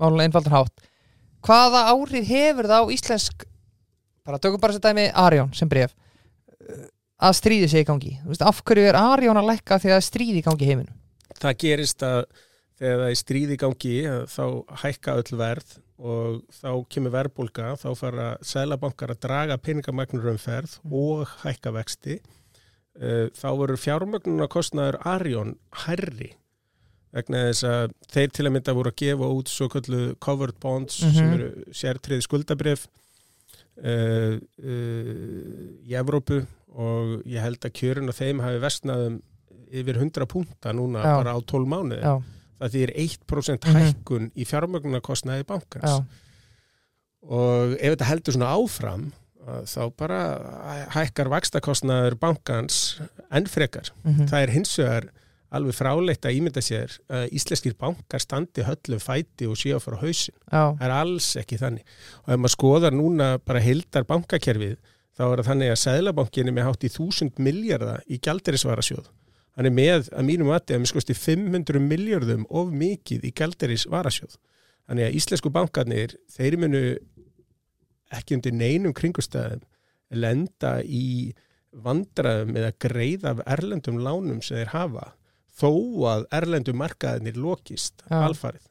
málulega 0.00 0.30
einfaldan 0.30 0.56
hátt 0.56 0.88
hvaða 1.46 1.84
áhrif 1.94 2.28
hefur 2.28 2.68
það 2.68 2.84
á 2.84 2.92
íslensk 2.96 3.46
bara 4.26 4.40
tökum 4.42 4.60
bara 4.60 4.76
þetta 4.76 4.92
dæmi 4.92 5.06
Arjón 5.14 5.52
sem 5.56 5.70
bref 5.70 5.94
að 7.20 7.36
stríði 7.36 7.68
sig 7.70 7.84
í 7.84 7.88
gangi 7.88 8.14
Þú 8.22 8.32
veist, 8.32 8.44
af 8.44 8.62
hverju 8.64 8.88
er 8.90 8.98
Arjón 9.00 9.40
að 9.40 9.50
lækka 9.52 9.80
því 9.82 9.94
að 9.96 10.06
stríði 10.06 10.40
í 10.40 10.46
gangi 10.46 10.66
í 10.66 10.70
heiminum 10.70 10.96
Það 11.40 11.58
gerist 11.62 12.04
að 12.04 12.24
þegar 12.80 12.98
það 13.04 13.10
er 13.12 13.20
stríð 13.20 13.54
í 13.54 13.60
gangi 13.60 13.94
þá 14.32 14.44
hækka 14.82 15.14
öll 15.20 15.38
verð 15.40 15.76
og 16.00 16.40
þá 16.56 16.70
kemur 16.88 17.12
verðbólga 17.12 17.74
þá 17.76 17.88
fara 18.00 18.28
sælabankar 18.40 19.12
að 19.12 19.20
draga 19.26 19.58
peningamagnur 19.60 20.30
umferð 20.34 20.78
og 20.90 21.26
hækka 21.44 21.74
vexti 21.76 22.20
Eh, 23.00 23.28
þá 23.32 23.46
voru 23.56 23.76
fjármögnuna 23.78 24.48
kostnaður 24.50 24.96
Arjón 25.06 25.52
herri 25.86 26.32
vegna 27.14 27.44
þess 27.46 27.62
að 27.64 27.92
þeir 28.12 28.32
til 28.34 28.44
að 28.48 28.52
mynda 28.56 28.74
voru 28.76 28.90
að 28.90 28.96
gefa 29.00 29.28
út 29.38 29.48
svo 29.48 29.68
kallu 29.72 30.00
covered 30.20 30.58
bonds 30.60 30.98
Mhm. 31.06 31.14
sem 31.14 31.30
eru 31.36 31.48
sértrið 31.70 32.20
skuldabrif 32.26 32.82
uh, 33.78 34.34
uh, 34.36 35.86
í 35.86 35.94
Evrópu 35.96 36.42
og 36.74 37.22
ég 37.30 37.40
held 37.46 37.62
að 37.64 37.74
kjörun 37.78 38.10
og 38.12 38.18
þeim 38.18 38.42
hafi 38.44 38.60
vestnað 38.66 39.06
um 39.06 39.16
yfir 39.70 39.98
100 40.02 40.26
púnta 40.30 40.74
núna 40.74 41.00
Já. 41.06 41.14
bara 41.22 41.34
á 41.34 41.38
12 41.40 41.70
mánuði 41.70 42.02
það 42.60 42.74
þýr 42.76 42.92
1% 43.06 43.66
Mhm. 43.66 43.76
hækkun 43.80 44.30
í 44.36 44.46
fjármögnuna 44.46 45.00
kostnaði 45.00 45.46
bankans 45.48 45.88
já, 45.90 46.04
og 47.30 47.74
ef 47.80 47.94
þetta 47.96 48.08
heldur 48.10 48.36
svona 48.36 48.52
áfram 48.56 49.08
þá 49.66 49.80
bara 49.98 50.18
hækkar 50.94 51.30
vakstakostnaður 51.32 52.16
bankans 52.20 53.00
enn 53.32 53.48
frekar 53.50 53.88
mhm, 54.04 54.28
það 54.30 54.42
er 54.46 54.52
hins 54.54 54.74
vegar 54.78 55.08
alveg 55.50 55.74
fráleitt 55.74 56.26
að 56.28 56.36
ímynda 56.38 56.62
sér 56.62 56.92
að 57.10 57.32
íslenskir 57.34 57.74
bankar 57.80 58.22
standi 58.22 58.62
höllum 58.62 59.00
fæti 59.02 59.48
og 59.50 59.56
séu 59.58 59.74
að 59.74 59.82
fara 59.82 59.96
á 59.98 60.02
hausin. 60.04 60.36
já, 60.46 60.62
Það 60.78 60.84
er 60.86 60.92
alls 60.94 61.30
ekki 61.40 61.58
þannig. 61.58 61.82
Og 62.22 62.28
ef 62.30 62.38
maður 62.38 62.54
skoðar 62.54 62.94
núna 62.94 63.26
bara 63.42 63.58
heildar 63.64 64.04
bankakerfið, 64.06 64.76
þá 65.18 65.24
er 65.26 65.40
það 65.42 65.48
þannig 65.50 65.72
að 65.72 65.80
Sæðlabankinni 65.82 66.54
með 66.54 66.68
hátt 66.68 66.86
í 66.86 66.92
þúsund 66.94 67.42
miljardar 67.42 68.04
í 68.06 68.20
gjalderisvarasjóð. 68.22 69.08
Hann 69.58 69.68
er 69.68 69.74
með 69.74 70.10
að 70.14 70.26
mínum 70.28 70.52
aðeins 70.52 70.76
að 70.76 70.84
miskosti 70.84 71.16
500 71.18 71.82
miljardum 71.82 72.46
of 72.48 72.70
mikið 72.72 73.26
í 73.26 73.32
gjalderisvarasjóð. 73.36 74.36
Þannig 74.90 75.06
að 75.06 75.16
íslensku 75.20 75.52
bankarnir, 75.54 76.16
þeir 76.30 76.56
munu 76.60 76.82
ekki 78.14 78.36
undir 78.38 78.54
neinum 78.56 78.94
kringustæðum 78.96 79.62
lenda 80.10 80.80
í 80.82 81.32
vandræðum 81.70 82.56
eða 82.58 82.72
greiða 82.82 83.34
af 83.34 83.42
erlendum 83.58 84.00
lánum 84.02 84.40
sem 84.42 84.58
þeir 84.58 84.72
hafa 84.74 85.12
þó 85.60 85.70
að 86.10 86.24
erlendum 86.40 86.80
markaðinir 86.80 87.38
lokist 87.38 88.02
Já. 88.08 88.24
alfarið. 88.24 88.66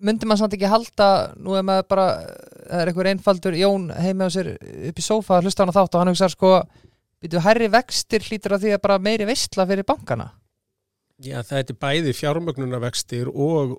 myndi 0.00 0.26
maður 0.26 0.40
samt 0.42 0.56
ekki 0.56 0.70
halda 0.70 1.08
nú 1.36 1.54
er 1.58 1.64
maður 1.66 1.88
bara, 1.92 2.06
það 2.66 2.80
er 2.80 2.90
einhver 2.90 3.10
einfaldur 3.10 3.56
Jón 3.58 3.90
heimi 3.92 4.26
á 4.26 4.30
sér 4.32 4.54
upp 4.56 4.98
í 4.98 5.04
sófa 5.04 5.36
að 5.36 5.46
hlusta 5.46 5.62
á 5.62 5.64
hana 5.66 5.76
þátt 5.76 5.94
og 5.94 6.00
hann 6.00 6.12
hugsa 6.12 6.30
sko 6.32 6.52
býtu 7.20 7.42
hærri 7.44 7.70
vextir 7.72 8.26
hlýtur 8.26 8.56
að 8.56 8.66
því 8.66 8.76
að 8.76 8.84
bara 8.86 9.00
meiri 9.02 9.28
veistla 9.28 9.66
fyrir 9.68 9.88
bankana? 9.88 10.30
Já, 11.20 11.42
það 11.44 11.58
er 11.58 11.78
bæði 11.84 12.12
fjármögnunarvextir 12.16 13.28
og 13.28 13.74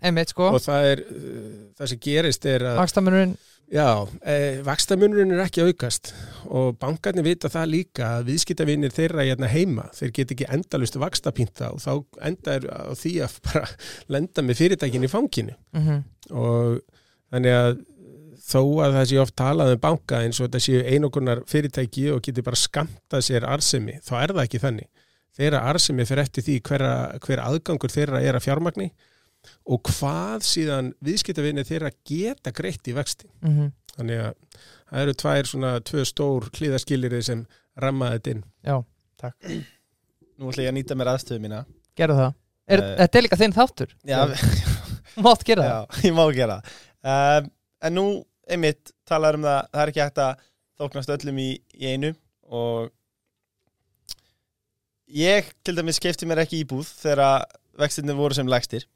einmitt 0.00 0.32
sko. 0.32 0.54
Og 0.56 0.62
það 0.64 0.86
er, 0.94 1.02
uh, 1.04 1.50
það 1.76 1.90
sem 1.90 2.00
gerist 2.06 2.46
er 2.48 2.64
að 2.70 2.80
vakstamurinn, 2.80 3.34
Já, 3.72 4.06
eh, 4.22 4.60
vakstamunurinn 4.64 5.32
er 5.32 5.44
ekki 5.46 5.64
aukast. 5.64 6.12
Og 6.52 6.76
bankarnir 6.78 7.24
vita 7.24 7.48
það 7.48 7.70
líka 7.72 8.08
að 8.18 8.28
viðskiptavinir 8.28 8.92
þeirra 8.92 9.24
hérna 9.24 9.48
heima, 9.48 9.86
þeir 9.96 10.12
get 10.18 10.34
ekki 10.34 10.48
endalust 10.52 10.98
vakstapínta 11.00 11.72
og 11.72 11.80
þá 11.80 11.92
endar 12.28 12.66
því 12.92 13.14
að 13.24 13.38
bara 13.48 13.70
lenda 14.14 14.44
með 14.44 14.60
fyrirtækin 14.60 15.08
í 15.08 15.12
fanginu. 15.12 15.56
Mm 15.72 16.02
og 16.32 16.78
þannig 17.28 17.52
að 17.52 17.72
þó 18.44 18.60
að 18.84 18.96
það 18.98 19.06
sé 19.10 19.18
oft 19.22 19.34
talað 19.40 19.72
um 19.74 19.80
banka 19.80 20.18
eins 20.24 20.40
og 20.40 20.48
þetta 20.50 20.60
séu 20.66 20.82
einokunar 20.92 21.40
fyrirtæki 21.48 22.06
og 22.12 22.20
geti 22.26 22.44
bara 22.44 22.58
skamtað 22.60 23.24
sér 23.28 23.46
arsemi, 23.48 23.96
þá 24.04 24.12
er 24.22 24.34
það 24.36 24.42
ekki 24.44 24.60
þannig. 24.66 24.88
Þeirra 25.34 25.62
arsemi 25.70 26.04
fyrir 26.06 26.22
eftir 26.26 26.44
því 26.46 26.56
hver, 26.68 26.84
hver 27.24 27.40
aðgangur 27.42 27.90
þeirra 27.90 28.20
er 28.22 28.36
að 28.38 28.44
fjármagni 28.46 28.90
og 29.68 29.80
hvað 29.90 30.44
síðan 30.46 30.92
viðskiptavinni 31.04 31.64
þeirra 31.66 31.90
geta 32.06 32.52
greitt 32.54 32.86
í 32.92 32.94
vexti. 32.96 33.30
mm 33.44 33.72
Þannig 33.94 34.18
að 34.24 34.32
það 34.90 35.00
eru 35.04 35.12
tvær 35.22 35.46
svona 35.46 35.68
tvö 35.86 36.02
stór 36.08 36.46
klíðaskilirði 36.56 37.20
sem 37.22 37.42
rammaði 37.78 38.16
þetta 38.18 38.32
inn. 38.32 38.40
já, 38.66 38.76
Nú 40.38 40.48
ætla 40.50 40.64
ég 40.64 40.70
að 40.72 40.74
nýta 40.80 40.96
mér 40.98 41.10
aðstöðu 41.12 41.42
mína. 41.44 41.60
Gerðu 41.94 42.16
það. 42.18 42.32
Er, 42.66 42.80
Eh, 42.82 42.94
Þetta 42.98 43.18
er 43.20 43.24
líka 43.26 43.38
þinn 43.38 43.54
þáttur. 43.54 43.92
Já, 44.08 44.18
Mátt 45.22 45.44
gera 45.46 45.62
það. 45.68 45.86
Já 45.94 46.04
ég 46.08 46.16
má 46.16 46.24
gera 46.34 46.56
það. 46.58 46.74
Um, 47.14 47.50
En 47.84 47.94
nú, 47.98 48.04
einmitt, 48.50 48.92
talar 49.08 49.38
um 49.38 49.46
það 49.46 49.60
Það 49.70 49.82
er 49.82 49.92
ekki 49.92 50.04
hægt 50.04 50.20
að 50.24 50.44
þóknast 50.80 51.12
öllum 51.16 51.40
í, 51.42 51.48
í 51.80 51.92
einu 51.92 52.12
Og 52.50 52.90
Ég, 55.14 55.50
til 55.62 55.76
dæmis, 55.76 56.00
skipti 56.00 56.26
mér 56.26 56.42
ekki 56.44 56.62
íbúð 56.64 56.88
Þegar 57.02 57.44
vextinni 57.78 58.16
voru 58.16 58.36
sem 58.36 58.50
lægstir 58.50 58.86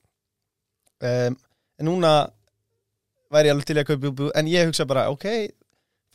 um, 1.05 1.39
En 1.79 1.87
núna 1.87 2.12
væri 3.33 3.51
ég 3.51 3.55
alveg 3.55 3.69
til 3.69 3.79
í 3.79 3.83
að 3.83 3.91
kaupa 3.93 4.12
íbúð 4.12 4.35
En 4.39 4.51
ég 4.51 4.69
hugsa 4.69 4.89
bara, 4.89 5.09
ok 5.12 5.29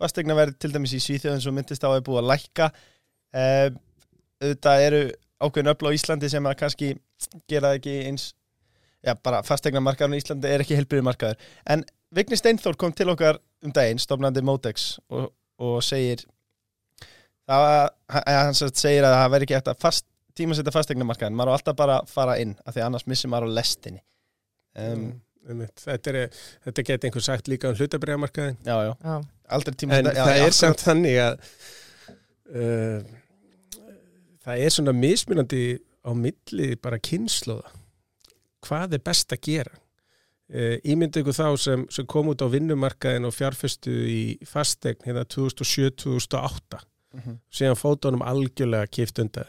Fastegna 0.02 0.36
verið 0.36 0.60
til 0.60 0.74
dæmis 0.74 0.96
í 0.98 1.02
Svíþjóðin 1.04 1.44
Svo 1.44 1.54
myndist 1.56 1.86
á 1.86 1.90
að 1.94 2.04
búið 2.08 2.24
að 2.24 2.32
lækka 2.34 2.70
um, 2.74 3.82
Auðvitað 4.44 4.86
eru 4.88 5.04
ákveðin 5.44 5.72
öfla 5.72 5.92
á 5.92 5.96
Íslandi 5.96 6.30
sem 6.32 6.48
að 6.48 6.58
kannski 6.60 6.90
gera 7.52 7.74
ekki 7.78 7.94
eins 8.08 8.32
já, 9.04 9.16
bara 9.20 9.42
fastegnamarkaðurinn 9.46 10.20
í 10.20 10.24
Íslandi 10.24 10.52
er 10.52 10.64
ekki 10.64 10.78
helbriði 10.78 11.06
markaður. 11.08 11.52
En 11.70 11.84
Vigni 12.14 12.38
Steinþór 12.38 12.78
kom 12.80 12.94
til 12.94 13.10
okkar 13.14 13.40
um 13.66 13.74
daginn, 13.74 14.02
stofnandi 14.02 14.44
Motex 14.46 14.94
og, 15.10 15.32
og 15.62 15.78
segir 15.86 16.26
það 17.50 17.90
hann 18.28 18.58
sagt, 18.58 18.80
segir 18.80 19.06
að 19.08 19.18
það 19.18 19.30
verði 19.34 19.48
ekki 19.48 19.58
eftir 19.60 19.74
að 19.74 19.84
fast, 19.84 20.08
tímasetta 20.38 20.74
fastegnamarkaðin, 20.74 21.36
maður 21.38 21.54
á 21.54 21.56
alltaf 21.58 21.78
bara 21.80 22.00
að 22.02 22.12
fara 22.14 22.40
inn 22.42 22.56
af 22.64 22.76
því 22.76 22.86
annars 22.86 23.08
missir 23.10 23.32
maður 23.34 23.52
á 23.52 23.56
lestinni 23.60 24.02
um, 24.80 25.08
Einmitt. 25.44 25.82
Þetta, 25.84 26.12
er, 26.14 26.44
þetta 26.64 26.86
geti 26.88 27.10
einhver 27.10 27.24
sagt 27.26 27.50
líka 27.52 27.68
um 27.68 27.76
hlutabriðamarkaðin. 27.76 28.56
Já, 28.64 28.78
já, 28.88 28.92
Já, 29.04 29.16
aldrei 29.58 29.74
En 29.74 29.80
tímasetta 29.82 30.14
já, 30.16 30.24
það 30.24 30.44
er 30.46 30.56
samt 30.56 30.84
þannig 30.86 31.18
að 31.20 31.34
uh, 32.54 33.10
það 34.46 34.64
er 34.64 34.76
svona 34.78 34.94
mismunandi 34.96 35.64
á 36.04 36.12
milli 36.16 36.70
bara 36.80 37.02
kynnslóða. 37.04 37.74
Hvað 38.64 38.96
er 38.96 39.04
best 39.04 39.36
að 39.36 39.44
gera? 39.50 39.76
Uh, 40.54 40.76
ímyndu 40.84 41.22
ykkur 41.24 41.34
þá 41.38 41.46
sem, 41.58 41.86
sem 41.90 42.06
kom 42.06 42.28
út 42.34 42.42
á 42.44 42.48
vinnumarkaðin 42.52 43.26
og 43.26 43.32
fjárfestu 43.34 43.94
í 44.12 44.18
fastegn 44.46 45.00
hérna 45.08 45.24
2007-2008 45.26 46.82
Mhm. 47.14 47.36
síðan 47.54 47.78
fótunum 47.78 48.24
algjörlega 48.26 48.88
kipt 48.90 49.20
undan. 49.22 49.46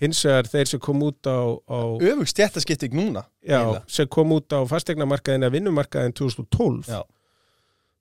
Hins 0.00 0.24
vegar 0.26 0.48
þeir 0.50 0.66
sem 0.66 0.80
kom 0.82 1.02
út 1.06 1.22
á, 1.22 1.38
á 1.70 1.78
Öfug 2.02 2.26
stjættaskipting 2.26 2.92
núna 2.98 3.22
já, 3.46 3.60
eiginlega. 3.62 3.82
sem 3.86 4.08
kom 4.08 4.32
út 4.34 4.50
á 4.50 4.58
fastegnamarkaðin 4.66 5.46
eða 5.46 5.54
vinnumarkaðin 5.54 6.12
2012 6.18 6.88
Já. 6.90 7.02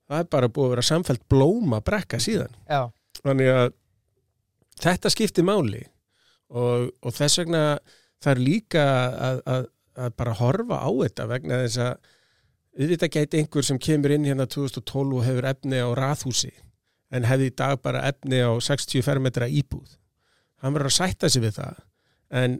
það 0.09 0.19
er 0.19 0.23
bara 0.33 0.47
búið 0.49 0.65
að 0.65 0.73
vera 0.73 0.81
samfælt 0.89 1.21
blóma 1.29 1.81
brekka 1.85 2.17
síðan 2.17 2.49
já, 2.67 2.89
þannig 3.21 3.51
að 3.53 3.73
þetta 4.81 5.09
skiptir 5.13 5.43
máli 5.45 5.83
og, 6.49 6.89
og 7.03 7.13
þess 7.13 7.37
vegna 7.43 7.63
er 8.25 8.41
líka 8.41 8.83
að, 9.21 9.41
að, 9.45 9.65
að 10.01 10.15
bara 10.17 10.33
horfa 10.41 10.81
á 10.81 10.89
þetta 10.89 11.27
vegna 11.29 11.61
þess 11.67 11.77
að 11.77 12.11
auðvitað 12.75 13.13
gæti 13.15 13.39
einhver 13.39 13.65
sem 13.65 13.79
kemur 13.79 14.13
inn 14.15 14.27
hérna 14.27 14.47
2012 14.51 15.19
og 15.19 15.25
hefur 15.25 15.47
efni 15.49 15.79
á 15.79 15.89
raðhúsi 15.95 16.51
en 17.15 17.27
hefði 17.27 17.51
í 17.51 17.55
dag 17.55 17.79
bara 17.83 18.03
efni 18.09 18.41
á 18.43 18.51
60 18.51 19.05
fermetra 19.05 19.47
íbúð. 19.47 19.95
Hann 20.63 20.75
verður 20.75 20.91
að 20.91 20.97
sætta 20.97 21.29
sig 21.31 21.43
við 21.45 21.59
það 21.59 21.79
en 22.41 22.59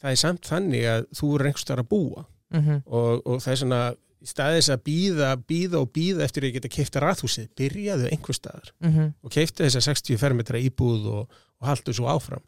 það 0.00 0.12
er 0.12 0.20
samt 0.20 0.48
þannig 0.50 0.86
að 0.90 1.08
þú 1.16 1.32
er 1.32 1.48
einhverstaðar 1.48 1.84
að 1.84 1.90
búa. 1.92 2.24
Mhm, 2.50 2.80
og, 2.86 3.26
og 3.30 3.42
það 3.44 3.52
er 3.52 3.60
svona 3.60 3.82
í 4.20 4.28
staðis 4.28 4.68
að 4.74 4.80
býða, 4.88 5.28
býða 5.48 5.80
og 5.80 5.92
býða 5.94 6.24
eftir 6.26 6.44
að 6.44 6.56
geta 6.56 6.70
keifta 6.72 7.02
raðhúsið, 7.04 7.46
byrjaðu 7.56 8.08
einhver 8.10 8.36
staðar 8.36 8.72
mhm, 8.82 9.12
og 9.22 9.32
keifta 9.32 9.64
þessa 9.64 9.84
60 9.86 10.20
fermetra 10.20 10.60
íbúð 10.60 11.06
og, 11.14 11.38
og 11.62 11.70
haldu 11.70 11.94
svo 11.96 12.10
áfram. 12.12 12.42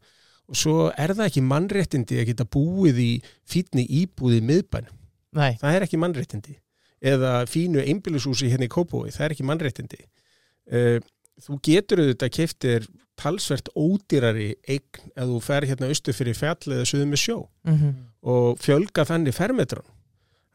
Og 0.51 0.59
svo 0.59 0.91
er 0.91 1.15
það 1.15 1.31
ekki 1.31 1.45
mannréttindi 1.47 2.19
að 2.21 2.29
geta 2.33 2.49
búið 2.51 2.99
í 3.01 3.13
fínni 3.49 3.87
íbúð 4.03 4.41
í 4.41 4.43
miðbæn, 4.51 4.91
nei, 5.39 5.55
það 5.63 5.79
er 5.79 5.87
ekki 5.87 6.03
mannréttindi 6.03 6.59
eða 7.03 7.43
fínu 7.51 7.83
einbýlishúsi 7.83 8.51
hérna 8.53 8.69
í 8.69 8.73
Kópói, 8.73 9.11
það 9.11 9.27
er 9.27 9.35
ekki 9.35 9.47
mannréttindi. 9.49 10.05
Uh, 10.71 10.99
þú 11.43 11.59
getur 11.67 12.03
auðvitað 12.03 12.35
keiftir 12.37 12.87
talsvert 13.19 13.69
ódýrari 13.79 14.53
eign 14.69 15.11
ef 15.15 15.27
þú 15.29 15.41
fer 15.45 15.67
hérna 15.69 15.91
austu 15.93 16.15
fyrir 16.17 16.37
fjall 16.39 16.77
eða 16.77 16.87
suðu 16.89 17.09
með 17.11 17.23
sjó 17.23 17.37
mhm, 17.69 17.93
og 18.33 18.63
fjölga 18.63 19.05
þannig 19.09 19.37
fermetron 19.37 19.87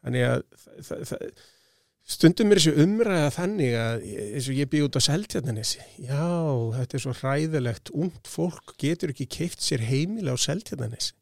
þannig 0.02 0.26
að 0.26 0.42
það, 0.88 1.04
það, 1.10 1.22
stundum 2.08 2.52
er 2.52 2.60
þessu 2.60 2.84
umræða 2.84 3.30
þannig 3.36 3.78
að 3.78 4.08
eins 4.08 4.50
og 4.50 4.58
ég 4.58 4.72
býð 4.72 4.88
út 4.88 4.98
á 4.98 5.06
Seltjarnanessi 5.08 5.84
já, 6.08 6.26
þetta 6.78 6.98
er 6.98 7.04
svo 7.04 7.14
hræðilegt 7.20 7.94
ungt 7.94 8.30
fólk 8.30 8.74
getur 8.80 9.14
ekki 9.14 9.28
keift 9.38 9.64
sér 9.64 9.84
heimila 9.86 10.34
á 10.34 10.38
Seltjarnanessi 10.40 11.14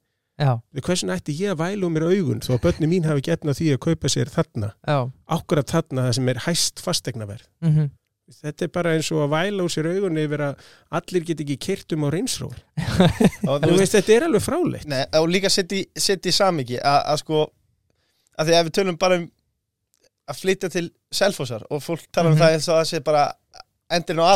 hversin 0.84 1.12
ætti 1.14 1.32
ég 1.40 1.54
að 1.54 1.60
væla 1.62 1.86
um 1.86 1.94
mér 1.96 2.08
augun 2.10 2.42
þó 2.44 2.50
að 2.56 2.64
börni 2.66 2.88
mín 2.90 3.06
hafi 3.08 3.22
getnað 3.24 3.60
því 3.60 3.68
að 3.74 3.84
kaupa 3.86 4.10
sér 4.12 4.28
þarna? 4.32 4.72
Já, 4.84 4.98
akkurat 5.38 5.70
þarna 5.72 6.08
það 6.08 6.18
sem 6.18 6.28
er 6.28 6.42
hæst 6.44 6.82
fastegnaverð 6.84 7.46
mhm, 7.64 7.86
þetta 8.42 8.66
er 8.66 8.72
bara 8.74 8.92
eins 8.96 9.08
og 9.14 9.22
að 9.24 9.32
væla 9.36 9.64
úr 9.64 9.72
sér 9.72 9.88
augunni 9.94 10.24
yfir 10.26 10.42
að 10.48 10.66
allir 10.98 11.24
get 11.28 11.40
ekki 11.44 11.56
kyrtum 11.68 12.04
á 12.04 12.08
reynsróður 12.12 12.60
og, 13.48 13.64
þú 13.64 13.78
veist 13.78 13.96
þetta 13.96 14.16
er 14.16 14.26
alveg 14.26 14.44
fráleitt. 14.44 14.88
Nei, 14.90 15.04
og 15.20 15.28
líka 15.30 15.52
setja 15.52 15.78
í, 15.78 16.34
samiki 16.34 16.80
að, 16.82 17.00
að 17.14 17.22
sko 17.22 17.42
að 18.36 18.50
því 18.50 18.58
að 18.58 18.68
við 18.68 18.76
tölum 18.80 18.98
bara 19.00 19.20
um 19.22 19.26
að 20.26 20.40
flytja 20.42 20.68
til 20.74 20.88
Selfossar 21.14 21.62
og 21.70 21.80
fólk 21.84 22.02
tala 22.10 22.32
um 22.32 22.34
Mhm. 22.34 22.42
það 22.42 22.56
eins 22.56 22.68
og 22.68 22.80
það 22.80 22.88
sé 22.90 23.00
bara 23.06 23.24
endurinn 23.92 24.22
á 24.22 24.34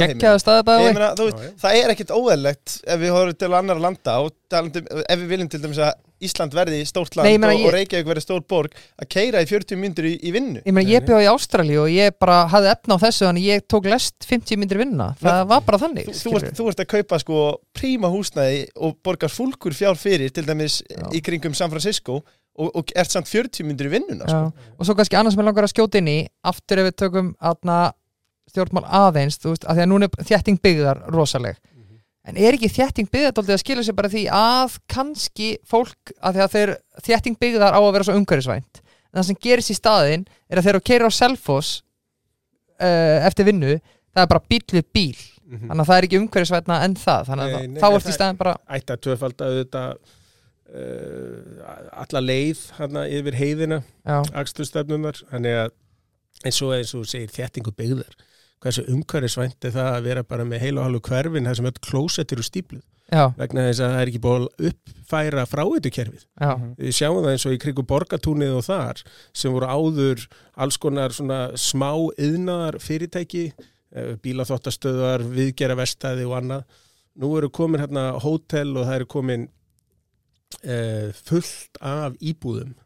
já. 1.41 1.49
það 1.59 1.79
er 1.81 1.93
ekkit 1.95 2.13
óeðlegt 2.15 2.77
ef 2.87 3.01
við 3.01 3.15
horfum 3.17 3.39
til 3.41 3.51
annar 3.59 3.81
landa 3.83 4.21
og 4.23 4.31
talandum, 4.51 4.87
ef 5.03 5.19
við 5.19 5.29
viljum 5.35 5.51
til 5.51 5.61
dæmis 5.65 5.81
að 5.83 5.99
Ísland 6.21 6.53
verði 6.53 6.83
stórt 6.85 7.15
land 7.17 7.25
Nei, 7.31 7.39
og, 7.49 7.55
ég- 7.57 7.67
og 7.67 7.73
Reykjavík 7.73 8.09
verði 8.11 8.23
stór 8.27 8.43
borg 8.45 8.75
að 9.01 9.09
keira 9.15 9.41
í 9.41 9.47
40 9.49 9.79
myndur 9.81 10.05
í, 10.05 10.13
í 10.21 10.33
vinnu. 10.35 10.61
Ég 10.67 10.75
meina, 10.77 10.91
ég 10.93 11.07
bjóð 11.09 11.23
í 11.25 11.29
Ástrali 11.31 11.79
og 11.81 11.89
ég 11.89 12.13
bara 12.21 12.43
hafði 12.53 12.69
efna 12.75 12.99
á 13.01 13.03
þessu 13.07 13.25
þannig 13.25 13.47
ég 13.49 13.65
tók 13.65 13.89
lest 13.89 14.27
50 14.29 14.61
myndir 14.61 14.83
vinna 14.83 15.15
það 15.23 15.47
var 15.55 15.65
bara 15.65 15.81
þannig 15.81 16.11
þú, 16.11 16.17
þú, 16.21 16.35
ert, 16.37 16.51
þú 16.59 16.67
ert 16.75 16.83
að 16.85 16.91
kaupa 16.93 17.21
sko 17.25 17.39
príma 17.73 18.11
húsnæði 18.13 18.67
og 18.85 18.99
borgar 19.03 19.33
fúlkur 19.33 19.73
fjár 19.77 19.97
fyrir 19.97 20.29
til 20.35 20.45
dæmis 20.45 20.83
Já. 20.85 21.09
í 21.17 21.23
kringum 21.25 21.57
San 21.57 21.73
Francisco 21.73 22.21
og, 22.21 22.69
og 22.69 22.93
ert 22.93 23.15
samt 23.17 23.31
40 23.31 23.65
myndur 23.65 23.89
í 23.89 23.95
vinnuna 23.97 24.29
sko. 24.29 24.53
Og 24.77 24.85
svo 24.85 24.97
kannski 24.99 25.17
annars 25.17 25.39
með 25.41 25.49
langar 25.49 25.65
að 25.65 25.73
skjóta 25.73 26.03
inn 26.03 26.13
í 26.13 26.19
aftur 26.53 26.83
ef 26.83 26.91
við 26.91 26.99
tökum 27.01 27.33
aðna 27.41 27.81
stjórnmál 28.51 28.85
aðeins, 28.87 29.39
þú 29.41 29.55
veist, 29.55 29.67
af 29.67 29.79
því 29.79 29.85
að 29.85 29.91
núna 29.93 30.09
er 30.11 30.29
þétting 30.31 30.61
byggðar 30.63 31.03
rosaleg. 31.15 31.59
En 32.29 32.37
er 32.37 32.55
ekki 32.59 32.69
þétting 32.69 33.09
byggðar 33.11 33.41
að 33.55 33.63
skila 33.63 33.83
sér 33.87 33.97
bara 33.97 34.13
því 34.13 34.27
að 34.37 34.77
kannski 34.93 35.55
fólk, 35.67 36.13
af 36.21 36.37
því 36.37 36.45
að 36.45 36.55
þeir 36.55 36.75
þétting 37.09 37.39
byggðar 37.41 37.75
á 37.75 37.81
að 37.81 37.93
vera 37.97 38.07
svo 38.07 38.19
umhverfisvænt 38.21 38.83
en 39.11 39.19
það 39.19 39.27
sem 39.31 39.41
gerist 39.43 39.73
í 39.73 39.77
staðinn 39.79 40.27
er 40.47 40.61
að 40.61 40.67
þeir 40.67 40.73
eru 40.73 40.81
að 40.83 40.87
keira 40.87 41.11
á 41.11 41.13
Selfoss 41.15 41.71
uh, 42.79 43.27
eftir 43.27 43.49
vinnu, 43.49 43.77
það 44.15 44.23
er 44.25 44.31
bara 44.31 44.47
bíl 44.47 44.63
við 44.71 44.87
bíl. 44.95 45.21
Mhm. 45.51 45.67
þannig 45.67 45.83
að 45.83 45.89
það 45.89 45.97
er 45.97 46.07
ekki 46.07 46.19
umhverfisvætna 46.21 46.75
en 46.87 46.93
það 46.95 47.25
þannig 47.27 47.45
að 47.45 47.55
Nei, 47.57 47.71
nei, 47.73 47.79
þá 47.83 47.87
ert 47.91 48.07
í 48.07 48.13
staðinn 48.15 48.39
bara 48.39 48.53
ætti 48.77 48.95
að 48.95 49.01
tvöfalda 49.07 49.49
auðvitað 49.51 49.89
uh, 50.79 51.71
alla 52.05 52.23
leið 52.23 52.61
hana, 52.77 53.03
yfir 53.11 53.39
heiðina 53.41 53.81
að 55.65 55.73
eins 56.47 56.61
og 56.63 56.77
eins 56.77 56.93
og 56.95 57.09
segir 57.11 57.35
þéttingu 57.35 57.75
byggðar 57.75 58.15
hversu 58.61 58.85
umhverfisvænt 58.93 59.65
er 59.65 59.75
það 59.75 59.91
að 59.95 60.07
vera 60.09 60.23
bara 60.27 60.47
með 60.49 60.65
heil 60.65 60.79
og 60.79 60.87
halvu 60.87 61.03
hverfin 61.09 61.49
þar 61.49 61.59
sem 61.59 61.69
öll 61.71 61.85
klósettir 61.87 62.43
og 62.43 62.49
stípluð 62.49 62.85
já, 63.11 63.25
vegna 63.39 63.67
þess 63.69 63.83
að 63.83 63.93
það 63.93 64.01
er 64.03 64.11
ekki 64.11 64.23
búið 64.25 64.45
að 64.45 64.69
uppfæra 64.71 65.47
fráitukerfið. 65.49 66.25
já, 66.27 66.51
Við 66.79 66.97
sjáum 66.97 67.21
það 67.21 67.31
eins 67.33 67.47
og 67.47 67.57
í 67.57 67.61
krigu 67.65 67.85
borgatúnið 67.91 68.57
og 68.59 68.67
þar 68.67 69.03
sem 69.43 69.55
voru 69.55 69.71
áður 69.71 70.27
alls 70.65 70.79
konar 70.81 71.17
smá 71.59 71.91
yðnaðar 72.21 72.81
fyrirtæki, 72.83 73.47
eh, 73.95 74.13
bílaþóttastöðar, 74.23 75.27
viðgera 75.35 75.79
vestæði 75.79 76.29
og 76.29 76.37
annað. 76.41 76.79
Nú 77.21 77.33
eru 77.39 77.51
komin 77.51 77.83
hérna 77.83 78.13
hótel 78.23 78.77
og 78.77 78.87
það 78.87 79.01
eru 79.01 79.11
komin 79.11 79.49
uh, 80.63 81.11
fullt 81.27 81.81
af 81.83 82.15
íbúðum 82.23 82.77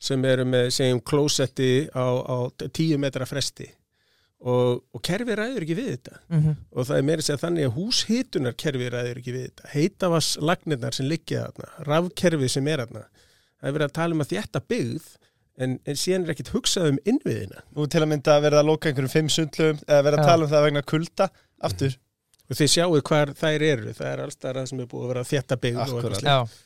sem 0.00 0.24
eru 0.24 0.44
með 0.48 0.70
segjum 0.76 1.00
klósetti 1.04 1.86
á, 1.92 2.04
á 2.24 2.36
tíu 2.72 2.98
metra 3.00 3.28
fresti 3.28 3.68
og, 4.44 4.82
og 4.92 5.02
kerfi 5.06 5.34
ræður 5.38 5.64
ekki 5.64 5.76
við 5.78 5.90
þetta. 5.94 6.18
Mhm, 6.36 6.54
og 6.74 6.86
það 6.88 6.98
er 7.00 7.06
meira 7.08 7.22
að 7.22 7.28
segja 7.30 7.42
þannig 7.46 7.68
að 7.68 7.76
húshitunar 7.78 8.56
kerfi 8.60 8.88
ræður 8.92 9.20
ekki 9.22 9.34
við 9.36 9.44
þetta. 9.48 9.68
Heitavass 9.72 10.34
lagnirnar 10.44 10.96
sem 10.98 11.08
liggja 11.08 11.46
þarna 11.46 11.86
rafkerfi 11.88 12.50
sem 12.52 12.68
er 12.68 12.82
þarna. 12.84 13.04
Það 13.60 13.70
er 13.70 13.76
verið 13.78 13.88
að 13.88 13.94
tala 14.00 14.14
um 14.18 14.24
að 14.26 14.32
þetta 14.34 14.62
byggð 14.74 15.06
en, 15.64 15.76
en 15.86 15.96
síðan 15.96 16.26
er 16.26 16.34
ekkit 16.34 16.52
hugsað 16.52 16.90
um 16.92 16.98
innviðina. 17.08 17.62
Nú 17.76 17.86
til 17.88 18.02
að 18.04 18.10
mynda 18.12 18.34
að 18.36 18.44
verða 18.48 18.60
að 18.64 18.68
loka 18.72 18.90
einhverjum 18.90 19.12
fimm 19.14 19.30
sundlöfum 19.32 19.80
eða 19.86 20.02
verða 20.08 20.18
að 20.20 20.24
Já. 20.24 20.30
tala 20.32 20.44
um 20.48 20.52
það 20.52 20.64
vegna 20.68 20.82
kulda 20.92 21.28
aftur, 21.64 21.96
og 22.50 22.58
þið 22.58 22.70
sjáu 22.74 23.00
hvar 23.08 23.32
þær 23.40 23.64
eru. 23.70 23.92
Það 23.96 24.10
er 24.12 24.22
allstað 24.26 24.58
það 24.60 24.68
sem 24.72 24.80
er 24.84 24.88
búið 24.90 25.04
að 25.06 25.12
vera 25.14 25.24
þétta 25.30 25.58
byggð 25.64 25.80
og 25.80 25.86
Akkúrat. 25.86 26.18
eitthvað 26.18 26.28
já, 26.28 26.38
slíkt. 26.44 26.60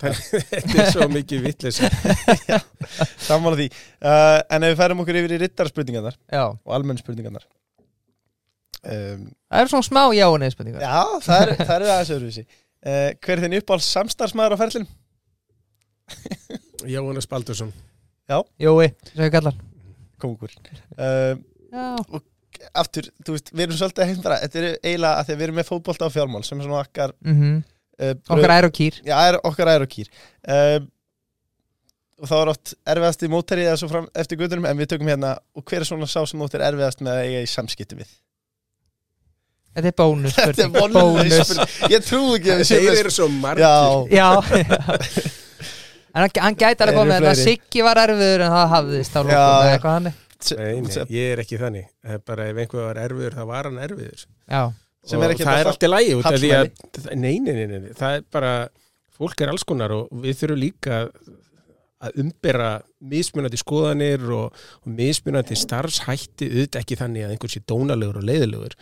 Þetta 0.00 0.82
er 0.84 0.92
svo 0.94 1.08
mikið 1.12 1.42
vittlis 1.44 1.80
sammála 3.28 3.58
því. 3.58 3.66
Uh, 4.00 4.38
en 4.48 4.66
ef 4.66 4.72
við 4.72 4.78
færum 4.80 5.02
okkur 5.04 5.20
yfir 5.20 5.34
í 5.36 5.40
rittarspurningarnar 5.44 6.16
já. 6.16 6.44
og 6.48 6.74
almenn 6.76 7.00
spurningarnar 7.00 7.44
um, 8.84 9.28
það 9.50 9.62
eru 9.62 9.72
svona 9.74 9.88
smá 9.90 10.02
já 10.16 10.26
og 10.28 10.40
neð 10.40 10.56
spurningar. 10.56 10.86
Já, 10.86 11.20
það 11.26 11.44
er, 11.44 11.54
það 11.60 11.76
er 11.76 11.86
aðeins 11.86 12.14
öðruvísi. 12.16 12.46
Uh, 12.80 13.06
Hver 13.20 13.36
er 13.36 13.44
þinn 13.44 13.60
uppáhalds 13.60 13.92
samstarfsmaður 13.98 14.56
á 14.56 14.62
ferlinn? 14.62 14.90
Jóhannes 16.94 17.28
Baldursson. 17.30 17.74
Jói, 18.30 18.90
sem 19.10 19.24
við 19.24 19.32
kallar 19.34 19.56
Kongur 20.22 20.52
uh, 20.54 21.34
Já, 21.72 21.86
Aftur, 22.76 23.08
þú 23.24 23.34
veist, 23.34 23.50
við 23.50 23.64
erum 23.64 23.78
svolítið 23.80 24.04
að 24.04 24.10
heimdra 24.12 24.36
Þetta 24.44 24.60
er 24.60 24.66
eiginlega 24.76 25.12
að 25.16 25.26
því 25.26 25.34
að 25.34 25.40
við 25.40 25.46
erum 25.46 25.58
með 25.58 25.68
fótbolta 25.70 26.06
á 26.06 26.14
fjármál 26.14 26.42
sem 26.46 26.60
er 26.60 26.68
svona 26.68 26.82
okkar 26.84 27.14
mhm 27.26 27.60
uh, 28.00 28.14
Okkar 28.36 28.54
ær 28.56 28.68
og 28.70 28.74
kýr 28.76 28.96
Já, 29.04 29.16
er, 29.28 29.38
okkar 29.46 29.72
ær 29.74 29.84
og 29.86 29.92
kýr 29.92 30.08
uh, 30.10 30.78
Og 32.20 32.28
þá 32.28 32.34
er 32.40 32.52
oft 32.52 32.74
erfiðast 32.94 33.22
í 33.24 33.30
mótari 33.32 33.68
eða 33.68 33.78
svo 33.80 33.88
fram 33.92 34.08
eftir 34.20 34.40
guðunum 34.40 34.66
en 34.68 34.80
við 34.80 34.90
tökum 34.92 35.08
hérna 35.08 35.36
og 35.56 35.64
hver 35.64 35.80
er 35.80 35.88
svona 35.88 36.08
sá 36.10 36.20
sem 36.28 36.42
er 36.44 36.66
erfiðast 36.66 37.00
með 37.00 37.14
að 37.14 37.28
eiga 37.28 37.44
í 37.46 37.48
samskipti 37.48 37.96
við? 37.96 38.10
Þetta 39.70 39.88
er 39.88 39.96
bónus 39.96 40.34
Þetta 40.36 40.66
er 40.66 40.72
spurning. 40.74 41.92
Ég 41.94 42.04
trú 42.04 42.20
ekki 42.34 42.52
að 42.52 42.60
við 42.60 42.68
séum 42.68 42.88
þeir 42.90 43.00
eru 43.04 43.14
svo 43.14 43.28
margir. 43.32 43.64
Já, 44.10 44.20
Já. 44.20 45.38
En 46.10 46.24
hann, 46.24 46.32
hann 46.42 46.56
gæti 46.58 46.82
alveg 46.82 46.96
komið 46.98 47.14
að 47.14 47.22
fleiri? 47.22 47.42
Siggi 47.44 47.82
var 47.86 48.00
erfiður 48.02 48.42
en 48.42 48.52
það 48.54 48.72
hafðist 48.72 49.14
á 49.14 49.20
Já. 49.20 49.24
lókum 49.28 49.36
eða 49.38 49.74
eitthvað 49.76 49.96
hann 49.96 50.12
Nei, 50.56 50.80
nei, 50.80 50.94
ég 51.12 51.34
er 51.34 51.40
ekki 51.42 51.58
þannig. 51.60 51.88
Er 52.00 52.20
bara 52.24 52.46
ef 52.48 52.58
einhver 52.62 52.86
var 52.86 52.98
erfiður 53.02 53.34
þá 53.36 53.42
var 53.50 53.66
hann 53.68 53.80
erfiður. 53.84 54.22
Já, 54.48 54.62
Sem 55.06 55.20
og 55.20 55.24
er 55.24 55.34
ekki 55.34 55.46
það 55.48 55.62
er 55.62 55.70
allt 55.70 55.84
í 55.84 55.90
lægi 55.90 56.16
út 56.18 56.28
af 56.28 56.38
því 56.40 56.50
að 56.56 56.70
nei, 57.16 57.36
nei, 57.40 57.52
nei, 57.56 57.78
nei, 57.78 57.92
það 57.96 58.16
er 58.18 58.24
bara 58.32 58.54
fólk 59.16 59.40
er 59.40 59.52
alls 59.52 59.64
konar 59.68 59.94
og 59.96 60.10
við 60.24 60.42
þurfum 60.42 60.60
líka 60.60 60.98
að 62.00 62.20
umbera 62.22 62.68
mismunandi 63.12 63.58
skoðanir 63.60 64.22
og, 64.32 64.60
og 64.80 64.92
mismunandi 64.96 65.56
starfshætti. 65.58 66.48
Auðvitað 66.48 66.80
ekki 66.80 66.96
þannig 67.00 67.26
að 67.26 67.34
einhvern 67.34 67.52
sé 67.52 67.60
dónalegur 67.68 68.20
og 68.20 68.28
leiðilegur 68.28 68.76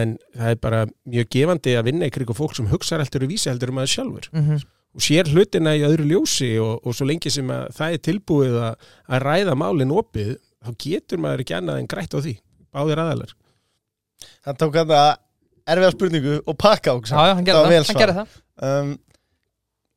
en 0.00 0.16
það 0.36 0.52
er 0.52 0.58
bara 0.64 0.82
mjög 1.08 1.30
gefandi 1.36 1.76
að 1.78 1.86
vinna 1.88 2.08
í 2.08 2.12
kring 2.12 2.34
fólk 2.36 2.58
sem 2.58 2.68
hugsa 2.68 2.98
heldur 3.00 3.24
og 3.24 3.32
vísi 3.32 3.48
heldur 3.48 3.72
um 3.72 3.80
aðeins 3.80 3.96
sjálfur. 3.96 4.28
Mhm. 4.34 4.66
Og 4.96 5.04
sér 5.04 5.28
hlutina 5.30 5.74
í 5.76 5.84
öðru 5.86 6.08
ljósi 6.08 6.50
og, 6.64 6.84
og 6.84 6.96
svo 6.96 7.06
lengi 7.08 7.30
sem 7.32 7.48
að 7.52 7.68
það 7.76 7.94
er 7.94 8.04
tilbúið 8.08 8.56
að, 8.66 8.86
að 9.08 9.24
ræða 9.24 9.56
málin 9.60 9.92
opið 9.94 10.34
þá 10.64 10.70
getur 10.84 11.20
maður 11.22 11.44
ekki 11.44 11.56
annað 11.56 11.80
en 11.80 11.90
grætt 11.92 12.16
á 12.16 12.20
því. 12.20 12.34
Báðir 12.74 13.00
aðalar 13.00 13.34
Hann 14.44 14.58
tók 14.58 14.76
að 14.80 14.92
erfiða 15.74 15.92
spurningu 15.94 16.38
og 16.44 16.56
pakka 16.58 16.94
á 16.94 16.96
Já, 16.98 17.14
já, 17.14 17.34
hann 17.36 17.46
gerði 17.46 17.60
það, 17.60 17.72
vel 17.74 17.88
hann 17.88 18.02
gerði 18.02 18.18
það. 18.18 18.40
Um, 18.68 18.96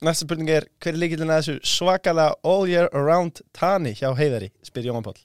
Næsta 0.02 0.26
spurning 0.26 0.50
er 0.50 0.66
hver 0.82 0.96
er 0.96 0.98
líkillin 0.98 1.30
að 1.30 1.44
þessu 1.44 1.74
svakalega 1.76 2.34
all 2.50 2.64
year 2.70 2.88
around 2.98 3.44
tani 3.54 3.92
hjá 3.94 4.08
Heiðari, 4.18 4.48
spyr 4.66 4.88
Jóhann 4.88 5.06
Páll. 5.06 5.20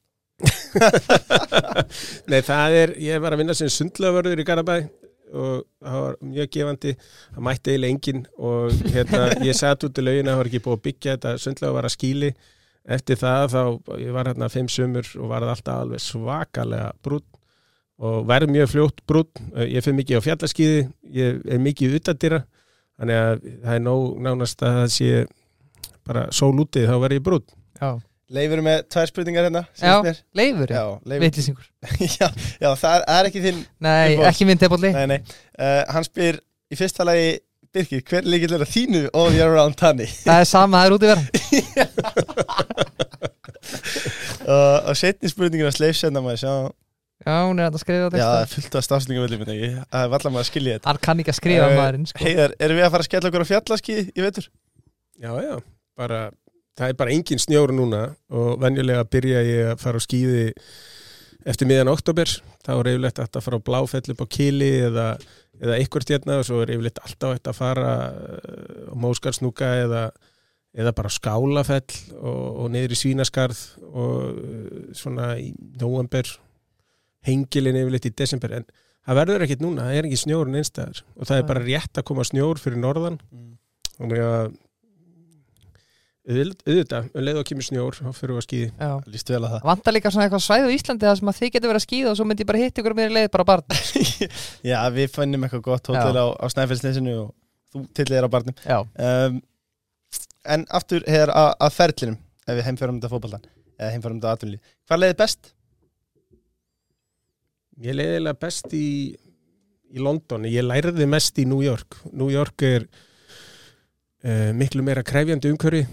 Nei, 2.31 2.43
það 2.45 2.77
er, 2.83 2.93
ég 3.01 3.23
var 3.25 3.33
að 3.33 3.41
vinna 3.41 3.57
sem 3.57 3.71
sundlöfurður 3.73 4.43
í 4.43 4.45
Garabæ 4.45 4.75
og 5.33 5.63
það 5.81 6.03
var 6.05 6.19
mjög 6.29 6.51
gefandi. 6.59 6.93
Það 7.31 7.47
mætti 7.49 7.73
eiginlega 7.73 7.95
enginn 7.95 8.27
og 8.37 8.93
hérna, 8.93 9.23
ég 9.49 9.57
satt 9.57 9.89
út 9.89 9.97
í 9.97 10.05
laugina, 10.05 10.35
það 10.35 10.43
var 10.43 10.51
ekki 10.53 10.63
búið 10.67 10.77
að 10.77 10.85
byggja 10.91 11.17
þetta 11.17 11.35
sundlöfur 11.47 11.79
var 11.79 11.89
að 11.89 11.97
skíli 11.97 12.31
eftir 12.97 13.19
það 13.19 13.47
þá, 13.57 13.63
ég 14.05 14.15
var 14.15 14.31
hérna 14.31 14.51
fimm 14.53 14.69
sumur 14.71 15.09
og 15.17 15.33
var 15.33 15.49
alltaf 15.49 15.87
alveg 15.87 16.05
svakalega 16.05 16.93
brútt 17.03 17.27
og 17.97 18.27
verð 18.29 18.51
mjög 18.53 18.69
fljótt 18.75 18.99
brútt 19.09 19.41
ég 19.65 19.85
fyrir 19.85 19.97
mikið 20.01 20.21
á 20.21 20.27
fjallaskíði 20.27 20.81
ég 21.17 21.39
er 21.49 21.63
mikið 21.65 21.97
utadýra 22.01 22.43
þannig 22.97 23.21
að 23.23 23.47
það 23.65 23.73
er 23.79 23.85
nóg, 23.87 24.05
nánast 24.27 24.65
að 24.67 24.77
það 24.81 24.91
sé 24.97 25.09
bara 26.07 26.27
sól 26.35 26.53
úti 26.63 26.85
þá 26.89 26.95
verð 27.03 27.19
ég 27.19 27.25
brútt 27.25 27.57
Leifur 28.27 28.59
með 28.67 28.81
tvær 28.91 29.07
spurningar 29.07 29.45
hérna 29.47 29.61
Já. 29.79 30.01
Leifur, 30.35 30.67
já, 30.75 30.83
Leifur. 31.07 31.23
Vitlýsingur 31.23 31.67
já, 32.19 32.27
já, 32.59 32.71
það 32.75 32.93
er, 32.97 33.05
það 33.07 33.19
er 33.21 33.29
ekki 33.31 33.43
þinn 33.45 33.61
Nei, 33.87 34.17
ekki 34.27 34.49
minn 34.49 34.59
tepalli 34.61 34.91
Nei, 34.97 35.05
nei, 35.15 35.19
uh, 35.61 35.83
hann 35.95 36.07
spyr 36.09 36.41
í 36.73 36.79
fyrsta 36.79 37.07
lagi 37.07 37.37
Birkir, 37.77 38.01
hver 38.09 38.23
er 38.23 38.29
líkillin 38.33 38.63
að 38.65 38.71
þínu 38.73 39.01
all 39.13 39.35
year 39.37 39.51
around 39.53 39.77
tani 39.79 40.07
Það 40.09 40.43
er 40.43 40.49
sama, 40.49 40.81
það 40.81 40.87
er 40.87 40.95
út 40.97 41.05
í 41.05 41.11
vera 41.13 41.23
uh, 44.47 44.79
og 44.91 44.97
setni 44.99 45.31
spurningin 45.31 45.69
að 45.69 45.77
sleif 45.79 45.99
senda 46.01 46.23
maður 46.25 46.43
sjá 46.43 46.55
Já, 47.25 47.33
hún 47.49 47.61
er 47.63 47.71
að 47.71 47.81
skrifa 47.81 48.09
á 48.09 48.13
Já, 48.13 48.27
það 48.27 48.43
er 48.43 48.51
fullt 48.53 48.75
af 48.77 48.85
stafsningum 48.85 49.25
villum 49.25 49.45
ekki 49.47 49.69
Það 49.79 50.03
er 50.03 50.11
vallar 50.13 50.33
maður 50.35 50.43
að 50.43 50.51
skilja 50.51 50.75
þetta 50.77 50.91
Hann 50.91 50.99
kann 51.07 51.23
ekki 51.23 51.33
að 51.33 51.39
skrifa 51.39 51.69
Eh, 51.71 51.79
maðurinn 51.81 52.11
sko. 52.11 52.21
Heiðar, 52.27 52.57
erum 52.67 52.77
við 52.77 52.85
að 52.87 52.93
fara 52.93 53.07
að 53.07 53.09
skella 53.09 53.31
okkur 53.31 53.45
á 53.47 53.51
fjallaski 53.51 53.97
í 54.05 54.25
vetur? 54.27 54.49
Já, 55.17 55.31
já, 55.41 55.55
bara, 55.97 56.21
það 56.77 56.93
er 56.93 56.99
bara 57.01 57.15
engin 57.17 57.41
snjór 57.41 57.73
núna 57.73 58.03
og 58.29 58.61
venjulega 58.61 59.07
byrja 59.09 59.43
ég 59.49 59.73
að 59.73 59.81
fara 59.87 59.97
á 59.97 60.05
skýði 60.05 60.45
eftir 61.47 61.71
miðan 61.71 61.89
oktober, 61.93 62.29
þá 62.67 62.71
er 62.75 62.93
yfirleitt 62.93 63.21
að 63.23 63.43
fara 63.47 63.61
á 63.63 63.67
bláfell 63.71 64.13
upp 64.13 64.23
á 64.23 64.33
kili 64.37 64.71
eða, 64.91 65.09
eða 65.63 65.77
eitthvað 65.81 66.05
stjarnar 66.05 66.43
og 66.43 66.49
svo 66.49 66.63
er 66.65 66.75
yfirleitt 66.75 67.01
alltaf 67.01 67.39
að 67.39 67.57
fara 67.57 67.93
uh, 68.13 68.93
á 68.93 68.95
móskarsnúka 68.99 69.69
eða, 69.87 70.09
eða 70.77 70.93
bara 70.99 71.13
skálafell 71.17 72.01
og, 72.19 72.43
og 72.67 72.73
niður 72.75 72.97
í 72.97 73.01
svínaskarð 73.01 73.63
og 73.89 74.19
uh, 74.37 74.83
svona 74.99 75.37
í 75.41 75.55
november 75.81 76.29
hengilin 77.27 77.79
yfirleitt 77.81 78.09
í 78.09 78.13
desember 78.17 78.55
en 78.61 78.69
það 79.07 79.19
verður 79.21 79.47
ekkit 79.47 79.65
núna, 79.65 79.89
það 79.89 79.99
er 80.01 80.09
ekki 80.09 80.21
snjórun 80.23 80.61
einstæður. 80.61 81.03
Og 81.17 81.29
það 81.29 81.41
er 81.41 81.49
bara 81.51 81.65
rétt 81.65 82.01
að 82.01 82.07
koma 82.11 82.27
snjór 82.27 82.63
fyrir 82.63 82.81
norðan. 82.83 83.19
Þannig 83.97 84.23
að 84.27 84.55
auðvitað, 86.27 87.05
um 87.15 87.23
leið 87.23 87.37
og 87.39 87.45
kemur 87.47 87.67
snjór 87.69 87.99
þá 88.01 88.09
fyrir 88.17 88.35
við 88.35 88.41
að 88.41 88.47
skýði. 88.49 88.71
Líst 89.15 89.29
vel 89.31 89.39
að 89.47 89.53
það. 89.53 89.67
Vantar 89.69 89.95
líka 89.95 90.11
svona 90.11 90.25
eitthvað 90.27 90.43
svæð 90.43 90.65
á 90.67 90.75
Íslandi 90.75 91.07
það 91.07 91.19
sem 91.21 91.31
að 91.31 91.37
þið 91.39 91.53
getur 91.55 91.71
verið 91.71 91.79
að 91.79 91.85
skýða 91.87 92.11
og 92.11 92.17
svo 92.19 92.27
myndi 92.27 92.43
ég 92.43 92.49
bara 92.51 92.63
hitt 92.65 92.81
ykkur 92.83 92.97
með 92.99 93.15
leið 93.15 93.29
bara 93.37 93.47
barn 93.47 93.77
Já, 94.73 94.79
við 94.97 95.13
fannum 95.15 95.47
eitthvað 95.47 95.63
gott 95.69 95.91
hótel 95.93 96.19
á, 96.19 96.27
á 96.35 96.47
Snæfellsnesinu 96.51 97.15
og 97.21 97.29
þú 97.71 97.85
tillir 97.95 98.17
þér 98.19 98.27
á 98.27 98.35
barnum. 98.35 98.59
Um, 98.99 99.39
En 100.47 100.63
aftur 100.75 101.03
hér 101.11 101.31
að, 101.35 101.53
að 101.67 101.75
ferlinum 101.75 102.19
ef 102.47 102.55
við 102.55 102.67
heimfærum 102.69 102.99
þetta 103.01 103.11
fótballan 103.11 103.47
eða 103.77 103.93
heimfærum 103.95 104.21
þetta 104.21 104.35
aðtunlið 104.37 104.75
Hvað 104.87 105.01
leiði 105.03 105.17
best? 105.19 105.49
Ég 107.85 107.93
leiði 107.93 108.17
eiginlega 108.17 108.41
best 108.41 108.73
í, 108.73 108.87
í 109.93 110.01
London, 110.01 110.49
ég 110.49 110.65
læriði 110.65 111.07
mest 111.11 111.37
í 111.43 111.45
New 111.49 111.61
York. 111.65 111.99
New 112.13 112.31
York 112.33 112.65
er 112.65 112.87
uh, 112.89 114.51
miklu 114.57 114.85
meira 114.87 115.05
krefjandi 115.05 115.53
umhverfi. 115.53 115.85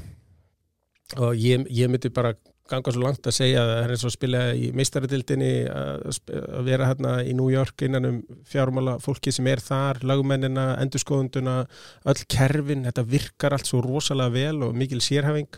Og 1.20 1.36
ég, 1.38 1.68
ég 1.76 1.92
myndi 1.92 2.10
bara 2.14 2.32
ganga 2.72 2.94
svo 2.96 3.04
langt 3.04 3.28
að 3.28 3.36
segja 3.36 3.60
að 3.60 3.70
það 3.74 3.82
er 3.82 3.94
eins 3.94 4.06
og 4.08 4.14
spila 4.16 4.42
í 4.56 4.70
meistaradildinni 4.78 5.52
að, 5.68 6.06
að 6.32 6.70
vera 6.70 6.88
hérna 6.88 7.18
í 7.28 7.36
New 7.36 7.50
York 7.52 7.84
innan 7.86 8.08
um 8.08 8.18
fjármála 8.48 8.96
fólki 9.04 9.34
sem 9.36 9.50
er 9.52 9.60
þar, 9.62 10.00
lagmennina, 10.08 10.70
endurskoðunduna, 10.86 11.60
öll 12.08 12.24
kerfin, 12.32 12.88
þetta 12.88 13.08
virkar 13.12 13.58
allt 13.58 13.70
svo 13.70 13.84
rosalega 13.84 14.34
vel 14.34 14.70
og 14.70 14.80
mikil 14.80 15.04
sérhæfing. 15.04 15.52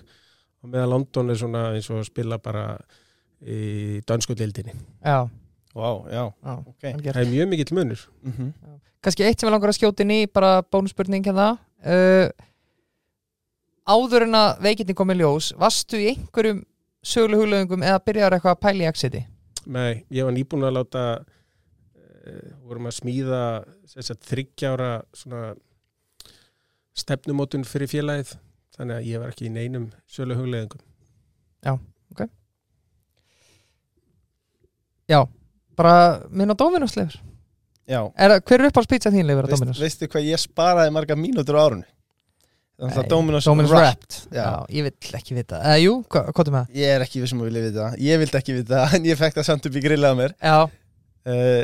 Og 0.66 0.74
meðan 0.74 0.96
London 0.96 1.30
er 1.30 1.40
svona 1.40 1.68
eins 1.76 1.92
og 1.94 2.02
spila 2.10 2.42
bara 2.42 2.72
í 3.46 4.02
dönsku 4.10 4.34
dildinni. 4.34 4.74
já, 5.06 5.30
Vá, 5.76 5.90
já, 6.08 6.24
já. 6.32 6.54
ok 6.56 6.84
algjört. 6.94 7.16
Það 7.18 7.22
er 7.22 7.32
mjög 7.34 7.48
mikill 7.52 7.76
munur. 7.76 8.08
mm 8.24 8.54
Kannski 9.06 9.22
eitt 9.22 9.38
sem 9.38 9.46
við 9.46 9.54
langar 9.54 9.70
að 9.70 9.78
skjóta 9.78 10.02
inn 10.02 10.14
í 10.16 10.22
bara 10.34 10.64
bónusspurning 10.74 11.28
hérna 11.28 11.60
uh, 11.86 12.30
Áður 13.86 14.26
en 14.26 14.38
að 14.40 14.64
veikindin 14.66 14.98
kom 14.98 15.14
í 15.14 15.18
ljós 15.20 15.52
Varstu 15.62 16.00
í 16.02 16.08
einhverjum 16.16 16.64
söglu 17.06 17.38
huglaðingum 17.38 17.86
eða 17.86 18.02
byrjar 18.02 18.34
eitthvað 18.34 18.56
að 18.56 18.64
pæla 18.64 18.86
í 18.86 18.90
exiti? 18.90 19.22
Nei, 19.70 20.06
ég 20.10 20.26
var 20.26 20.34
nýbúin 20.34 20.66
að 20.66 20.74
láta 20.80 21.04
uh, 21.20 22.50
vorum 22.66 22.90
að 22.90 22.98
smíða 22.98 23.44
þryggjára 24.26 24.90
svona 25.14 25.54
stefnumótun 26.98 27.68
fyrir 27.68 27.92
félagið 27.92 28.34
þannig 28.76 28.98
að 28.98 29.10
ég 29.12 29.22
var 29.22 29.36
ekki 29.36 29.50
í 29.50 29.54
neinum 29.54 29.90
sölu 30.10 30.40
hugleðingum. 30.40 30.82
Já, 35.06 35.20
bara 35.78 35.96
minn 36.30 36.52
á 36.52 36.56
Dominos-leifur 36.58 37.20
Já, 37.86 38.00
er, 38.18 38.32
það- 38.32 38.46
Hver 38.50 38.62
er 38.64 38.70
uppáhalds 38.72 38.90
pizza 38.90 39.12
þín 39.14 39.28
leifur 39.30 39.46
á 39.46 39.50
Veist, 39.52 39.60
Dominos? 39.62 39.80
veistu 39.84 40.08
hvað 40.10 40.26
ég 40.32 40.42
sparaði 40.42 40.94
marga 40.96 41.16
mínútur 41.20 41.60
á 41.60 41.62
árunni? 41.68 41.86
Þannig 42.76 42.98
að 43.00 43.08
Dominos, 43.08 43.46
Dominos 43.48 43.72
Wrapped. 43.72 44.16
Ég 44.76 44.84
vill 44.84 45.14
ekki 45.16 45.36
vita. 45.38 45.62
Eða 45.64 45.78
Jú, 45.80 45.92
hva- 46.12 46.26
hvað 46.34 46.50
er 46.50 46.52
með 46.52 46.64
það? 46.66 46.74
Ég 46.82 46.96
er 46.96 47.06
ekki 47.06 47.22
vissum 47.24 47.40
að 47.40 47.48
vilja 47.48 47.62
vita 47.70 47.84
það. 47.86 47.94
Ég 48.04 48.20
vildi 48.20 48.40
ekki 48.42 48.56
vita 48.58 48.74
það 48.82 48.96
En 48.98 49.06
ég 49.08 49.20
fekk 49.22 49.38
það 49.38 49.46
samt 49.48 49.70
upp 49.70 49.78
í 49.80 49.84
grillaða 49.86 50.18
mér. 50.20 50.34
Já, 50.44 50.58
uh, 50.66 51.62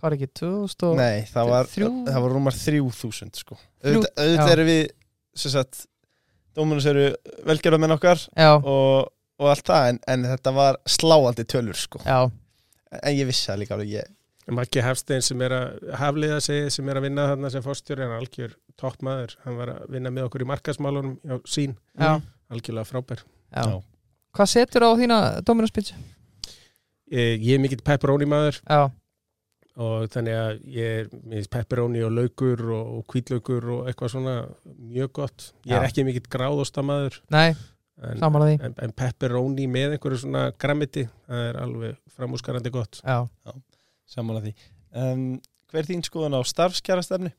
hvað 0.00 0.08
er 0.08 0.16
ekki, 0.16 0.28
2000 0.40 0.86
og 0.88 0.96
Nei, 1.02 1.18
það 1.34 1.50
var, 1.50 1.68
það 1.74 2.20
var 2.24 2.32
rúmar 2.38 2.56
3000 2.56 3.34
sko. 3.42 3.58
Auðvitað, 3.84 4.52
eru 4.54 4.64
við 4.70 4.80
sem 5.36 5.52
sagt, 5.52 5.82
Dominos 6.56 6.86
eru 6.86 7.10
velgerðamenn 7.44 7.96
okkar 7.98 8.20
Já, 8.38 8.54
og, 8.56 9.10
og 9.42 9.50
allt 9.50 9.66
það 9.68 9.88
en, 9.90 10.00
en 10.14 10.26
þetta 10.30 10.52
var 10.54 10.78
sláandi 10.86 11.44
tölur 11.50 11.76
sko. 11.76 11.98
já, 12.06 12.30
En 13.02 13.16
ég 13.16 13.26
vissi 13.28 13.48
það 13.50 13.60
líka 13.62 13.76
alveg 13.78 13.94
ég, 13.94 14.12
Maggi 14.54 14.82
Hafstein 14.84 15.22
sem 15.24 15.40
er 15.46 15.54
að 15.56 15.92
hafliða 15.96 16.40
sig 16.44 16.66
sem 16.72 16.88
er 16.92 17.00
að 17.00 17.06
vinna 17.06 17.28
þarna 17.30 17.50
sem 17.52 17.62
fórstjóri 17.64 18.04
hann 18.04 18.12
er 18.12 18.20
algjör 18.20 18.56
toppmaður, 18.80 19.36
hann 19.44 19.56
var 19.56 19.72
að 19.72 19.86
vinna 19.94 20.12
með 20.12 20.26
okkur 20.28 20.44
í 20.44 20.48
markasmálunum 20.50 21.14
á 21.32 21.36
sín, 21.48 21.76
já, 21.96 22.18
algjörlega 22.52 22.90
frábær. 22.90 23.24
já. 23.54 23.62
Já. 23.64 23.80
Hvað 24.34 24.50
setur 24.50 24.84
á 24.84 24.90
þína 24.98 25.16
Dominos 25.46 25.72
pizza? 25.72 25.94
Ég, 27.12 27.38
ég 27.38 27.54
er 27.54 27.60
mikill 27.62 27.82
pepperoni 27.86 28.26
maður 28.26 28.58
Já, 28.66 28.88
og 29.78 30.08
þannig 30.10 30.38
að 30.38 30.62
ég 30.74 30.98
er 31.04 31.10
með 31.30 31.48
pepperoni 31.54 32.02
og 32.06 32.12
laukur 32.16 32.64
og, 32.74 32.88
og 32.98 33.04
kvítlaukur 33.12 33.68
og 33.76 33.88
eitthvað 33.90 34.12
svona 34.16 34.34
mjög 34.64 35.12
gott. 35.20 35.46
Ég 35.68 35.76
er 35.78 35.86
ekki 35.86 36.04
mikill 36.06 36.26
gráðostamæður 36.34 37.20
nei, 37.34 37.54
en, 38.02 38.24
en, 38.24 38.74
en 38.82 38.92
pepperoni 38.96 39.68
með 39.70 39.96
einhverju 39.96 40.24
svona 40.24 40.48
grammiti, 40.58 41.06
það 41.28 41.48
er 41.48 41.58
alveg 41.62 41.96
framúskarandi 42.16 42.72
gott. 42.74 43.00
Já, 43.04 43.26
samanlega 44.10 44.50
því 44.50 44.54
um, 45.04 45.24
Hver 45.70 45.82
er 45.82 45.88
þín 45.88 46.04
skoðan 46.06 46.36
á 46.38 46.40
starfskjarastefni? 46.46 47.32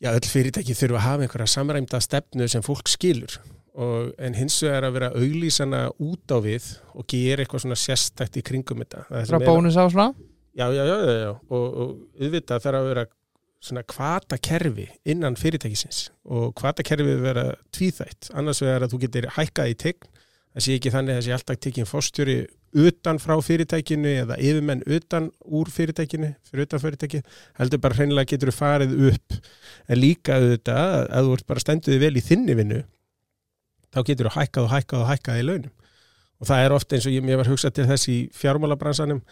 Já, 0.00 0.10
öll 0.12 0.28
fyrirtæki 0.28 0.76
þurfa 0.76 1.00
að 1.00 1.06
hafa 1.06 1.26
einhverja 1.26 1.52
samræmda 1.52 2.00
stefnu 2.04 2.48
sem 2.52 2.64
fólk 2.64 2.88
skilur 2.92 3.38
og, 3.76 4.12
en 4.20 4.36
hins 4.36 4.56
vegar 4.64 4.86
að 4.88 4.96
vera 4.96 5.10
auglýsana 5.16 5.82
út 6.00 6.32
á 6.32 6.38
við 6.44 6.68
og 6.92 7.08
gera 7.08 7.44
eitthvað 7.44 7.64
svona 7.64 7.78
sérstætt 7.80 8.40
í 8.40 8.44
kringum 8.44 8.84
þetta. 8.84 9.04
Það 9.08 9.20
er 9.22 9.30
frá 9.32 9.44
bónus 9.44 9.76
á 9.76 9.84
svona 9.88 10.10
Já, 10.56 10.72
já, 10.72 10.84
já, 10.88 10.96
já, 11.04 11.14
já. 11.20 11.32
Og, 11.52 11.64
og 11.76 11.88
auðvitað 12.16 12.62
þarf 12.64 12.78
að 12.78 12.86
vera 12.88 13.02
svona 13.66 13.82
kvata 13.86 14.38
kerfi 14.42 14.86
innan 15.08 15.38
fyrirtækisins 15.38 16.10
og 16.24 16.54
kvata 16.58 16.84
kerfi 16.86 17.16
vera 17.22 17.48
tvíþætt, 17.74 18.30
annars 18.34 18.62
vegar 18.64 18.86
að 18.86 18.94
þú 18.94 19.02
getur 19.06 19.28
hækkað 19.36 19.72
í 19.72 19.76
tegn, 19.84 20.12
það 20.54 20.66
sé 20.66 20.78
ekki 20.78 20.94
þannig 20.94 21.14
að 21.14 21.20
það 21.20 21.26
sé 21.26 21.36
alltaf 21.36 21.60
tekinn 21.66 21.90
fórstjóri 21.90 22.38
utan 22.76 23.18
frá 23.22 23.34
fyrirtækinu 23.40 24.10
eða 24.22 24.36
yfirmenn 24.42 24.82
utan 24.92 25.30
úr 25.44 25.70
fyrirtækinu, 25.72 26.32
fyrir 26.44 26.66
utan 26.66 26.82
fyrirtæki 26.82 27.22
heldur 27.60 27.80
bara 27.80 27.96
hreinlega 27.96 28.28
getur 28.32 28.52
þú 28.52 28.56
farið 28.58 28.94
upp. 29.10 29.38
En 29.88 30.00
líka 30.00 30.36
auðvitað 30.36 31.06
að 31.06 31.28
þú 31.28 31.38
ert 31.38 31.48
bara 31.52 31.64
stenduði 31.64 32.02
vel 32.02 32.12
í 32.18 32.24
þinni 32.24 32.56
vinnu 32.58 32.82
þá 33.94 34.00
getur 34.10 34.28
þú 34.28 34.34
hækkað 34.36 34.66
og 34.66 34.72
hækkað 34.74 35.04
og 35.04 35.10
hækkað 35.12 35.40
í 35.40 35.46
launum. 35.48 35.74
Og 36.36 36.50
það 36.50 36.64
er 36.66 36.76
ofta 36.76 36.96
eins 36.96 37.08
og 37.08 37.16
ég, 37.16 37.28
ég 37.32 37.40
var 37.40 37.48
hugsað 37.48 37.76
til 37.78 37.88
þess 37.88 38.10
í 38.12 38.18
fjármálabransanum 38.36 39.22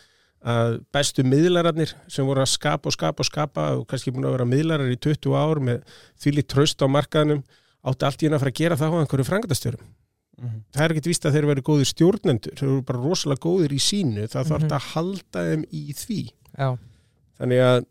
að 0.45 0.75
bestu 0.93 1.25
miðlararnir 1.25 1.95
sem 2.13 2.27
voru 2.29 2.43
að 2.45 2.51
skapa 2.53 2.91
og 2.91 2.95
skapa 2.97 3.23
og 3.25 3.29
skapa 3.31 3.67
og 3.79 3.87
kannski 3.89 4.13
búin 4.13 4.27
að 4.29 4.35
vera 4.37 4.49
miðlarar 4.51 4.91
í 4.93 4.99
20 5.01 5.37
ár 5.41 5.61
með 5.65 5.83
þvílíkt 6.21 6.51
tröst 6.53 6.85
á 6.85 6.87
markaðnum 6.91 7.41
átti 7.85 8.05
allt 8.09 8.23
í 8.23 8.27
henni 8.27 8.37
að 8.37 8.43
fara 8.45 8.53
að 8.53 8.61
gera 8.61 8.77
það 8.81 8.93
á 8.93 9.01
einhverju 9.05 9.27
frangandastjórum. 9.29 9.87
Það 10.75 10.83
er 10.85 10.93
ekkert 10.93 11.07
víst 11.09 11.25
að 11.29 11.35
þeir 11.37 11.47
eru 11.55 11.63
góðir 11.65 11.89
stjórnendur, 11.89 12.55
þeir 12.59 12.69
eru 12.69 12.83
bara 12.89 13.03
rosalega 13.05 13.45
góðir 13.45 13.73
í 13.73 13.81
sínu, 13.81 14.25
það 14.29 14.49
þarf 14.51 14.65
Mhm. 14.65 14.73
að 14.75 14.89
halda 14.93 15.45
þeim 15.49 15.65
í 15.73 15.83
því. 15.95 16.21
Já, 16.59 16.79
Þannig 17.39 17.61
að 17.67 17.85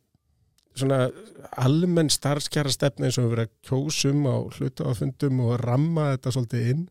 svona 0.76 1.12
almenn 1.58 2.10
starfskjara 2.10 2.72
stefna 2.72 3.06
eins 3.06 3.18
og 3.18 3.26
við 3.26 3.34
verið 3.36 3.48
að 3.48 3.54
kjósum 3.68 4.22
á 4.30 4.36
hlutafundum 4.58 5.40
og 5.44 5.60
ramma 5.62 6.06
þetta 6.18 6.32
svolítið 6.32 6.70
inn. 6.72 6.90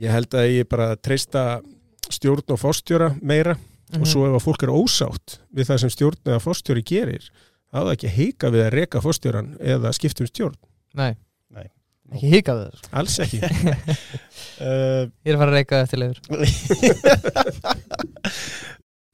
Ég 0.00 0.10
held 0.10 0.30
að 0.30 0.48
ég 0.56 0.68
bara 0.68 0.96
treysta 0.96 1.62
stjórn 2.10 2.48
og 2.50 2.58
fórstjóra 2.58 3.10
meira. 3.22 3.56
Og 3.98 4.06
svo 4.06 4.26
ef 4.28 4.36
að 4.38 4.44
fólk 4.44 4.62
er 4.66 4.72
ósátt 4.74 5.38
við 5.50 5.70
það 5.70 5.80
sem 5.82 5.92
stjórn 5.94 6.30
eða 6.30 6.42
fórstjóri 6.44 6.82
gerir 6.86 7.24
þá 7.70 7.76
er 7.80 7.84
það 7.84 7.94
ekki 7.96 8.12
heika 8.16 8.52
við 8.54 8.62
að 8.66 8.72
reka 8.76 9.02
fórstjóran 9.04 9.50
eða 9.58 9.92
skipta 9.96 10.24
um 10.24 10.30
stjórn, 10.30 10.58
Nei, 10.98 11.12
Nei. 11.54 11.66
ekki 12.14 12.32
hikað 12.34 12.60
við 12.60 12.66
þessu 12.70 12.84
alls 13.00 13.16
ekki. 13.24 13.38
Uh, 14.60 15.02
Ég 15.26 15.30
er 15.30 15.36
að 15.36 15.42
fara 15.42 15.50
að 15.50 15.56
reyka 15.58 15.82
eftir 15.84 15.98
leifur 16.02 16.20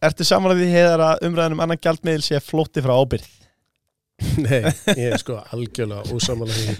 Ertu 0.06 0.26
samanlega 0.28 0.60
því 0.60 0.72
heiðar 0.74 1.02
að 1.06 1.26
umræðan 1.26 1.56
um 1.56 1.62
annan 1.64 1.80
gjaldmiðil 1.82 2.24
sé 2.24 2.40
flótti 2.44 2.82
frá 2.84 2.92
ábyrð? 3.00 3.28
Nei, 4.40 4.62
ég 5.00 5.12
er 5.12 5.20
sko 5.20 5.38
algjörlega 5.52 6.04
því. 6.08 6.76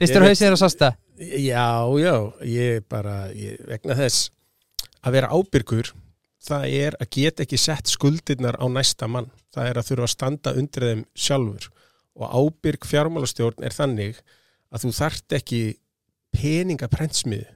Ristur 0.00 0.24
er 0.24 0.56
að 0.56 0.60
sasta? 0.60 0.92
Já, 1.18 1.86
já, 2.00 2.14
ég 2.48 2.84
bara 2.90 3.28
ég, 3.36 3.60
vegna 3.68 3.96
þess 3.98 4.30
að 5.04 5.16
vera 5.18 5.30
ábyrgur 5.32 5.92
það 6.44 6.66
er 6.78 6.96
að 7.00 7.10
geta 7.16 7.44
ekki 7.44 7.58
sett 7.60 7.90
skuldirnar 7.90 8.58
á 8.60 8.66
næsta 8.68 9.08
mann 9.10 9.30
það 9.54 9.70
er 9.70 9.80
að 9.80 9.88
þurfa 9.90 10.08
að 10.08 10.14
standa 10.14 10.54
undir 10.60 10.86
þeim 10.88 11.04
sjálfur 11.16 11.70
og 12.14 12.38
ábyrg 12.38 12.86
fjármálastjórn 12.86 13.66
er 13.66 13.74
þannig 13.74 14.20
að 14.74 14.86
þú 14.86 14.92
þart 14.98 15.36
ekki 15.38 15.60
peningaprentsmiðu 16.34 17.50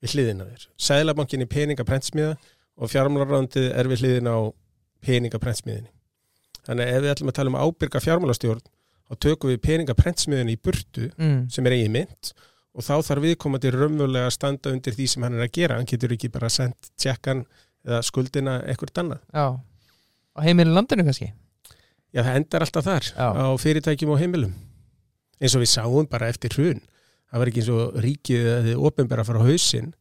við 0.00 0.14
hliðina 0.14 0.48
þér. 0.48 0.66
Sæðlabankin 0.80 1.44
er 1.44 1.50
peningaprentsmiða 1.52 2.34
og 2.80 2.92
fjármálaráðandið 2.92 3.66
er 3.76 3.88
við 3.90 4.04
hliðina 4.04 4.36
á 4.36 4.40
peningaprentsmiðinni. 5.04 5.90
Þannig 6.64 6.86
að 6.86 6.94
ef 6.94 7.02
við 7.04 7.12
ætlum 7.14 7.32
að 7.32 7.38
tala 7.38 7.52
um 7.52 7.58
ábyrga 7.60 8.02
fjármálastjórn 8.04 8.62
þá 9.10 9.18
tökum 9.26 9.52
við 9.52 9.62
peningaprentsmiðinni 9.66 10.56
í 10.56 10.60
burtu 10.60 11.10
mm. 11.16 11.42
sem 11.52 11.66
er 11.66 11.76
eigin 11.76 11.96
mynd 11.96 12.32
og 12.70 12.86
þá 12.86 12.94
þarf 13.02 13.24
viðkomandi 13.26 13.72
raunverulega 13.74 14.30
að 14.30 14.36
standa 14.36 14.72
undir 14.72 14.96
því 14.96 15.08
sem 15.10 15.24
hann 15.26 15.36
er 15.36 15.46
að 15.46 15.54
gera. 15.56 15.80
Hann 15.80 15.88
getur 15.90 16.14
ekki 16.14 16.30
bara 16.32 16.52
sendt 16.52 16.92
tjekkan 17.00 17.44
eða 17.86 18.02
skuldina 18.06 18.58
ekkert 18.70 19.02
annað. 19.02 19.22
Já 19.34 19.46
Á 20.30 20.40
heimilin 20.46 20.76
landinu 20.76 21.04
kannski 21.06 21.32
Já, 22.14 22.22
það 22.22 22.36
endar 22.40 22.64
alltaf 22.66 22.84
þar 22.86 23.08
Já. 23.10 23.26
á 23.38 23.46
fyrirtækjum 23.62 24.10
og 24.14 24.18
heimilum. 24.18 24.54
Eins 25.40 25.54
og 25.54 25.62
við 25.62 25.70
sáum 25.70 26.08
bara 26.10 26.26
eftir 26.30 26.54
hrun. 26.56 26.80
Það 27.30 27.38
var 27.42 27.50
ekki 27.50 27.62
eins 27.62 27.70
og 27.70 27.98
ríkið 28.02 28.46
eða 28.50 28.62
þið 28.66 28.80
ofinbæra 28.88 29.22
að 29.22 29.28
fara 29.30 29.42
á 29.42 29.46
hausinn. 29.46 29.92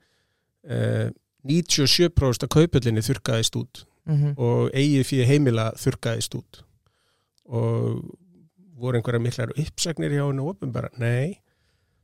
Uh, 0.66 1.12
97% 1.48 2.44
af 2.46 2.50
kaupöllinni 2.52 3.04
þurkaðist 3.06 3.56
út 3.56 3.84
mhm, 4.10 4.34
og 4.36 4.74
eigið 4.76 5.06
fyrir 5.08 5.30
heimila 5.30 5.70
þurkaðist 5.80 6.36
út 6.36 6.60
og 7.48 8.02
voru 8.80 9.00
einhverja 9.00 9.22
miklar 9.24 9.54
uppsagnir 9.56 10.12
hjá 10.18 10.26
henni 10.26 10.44
ofinbara? 10.44 10.92
Nei, 11.00 11.40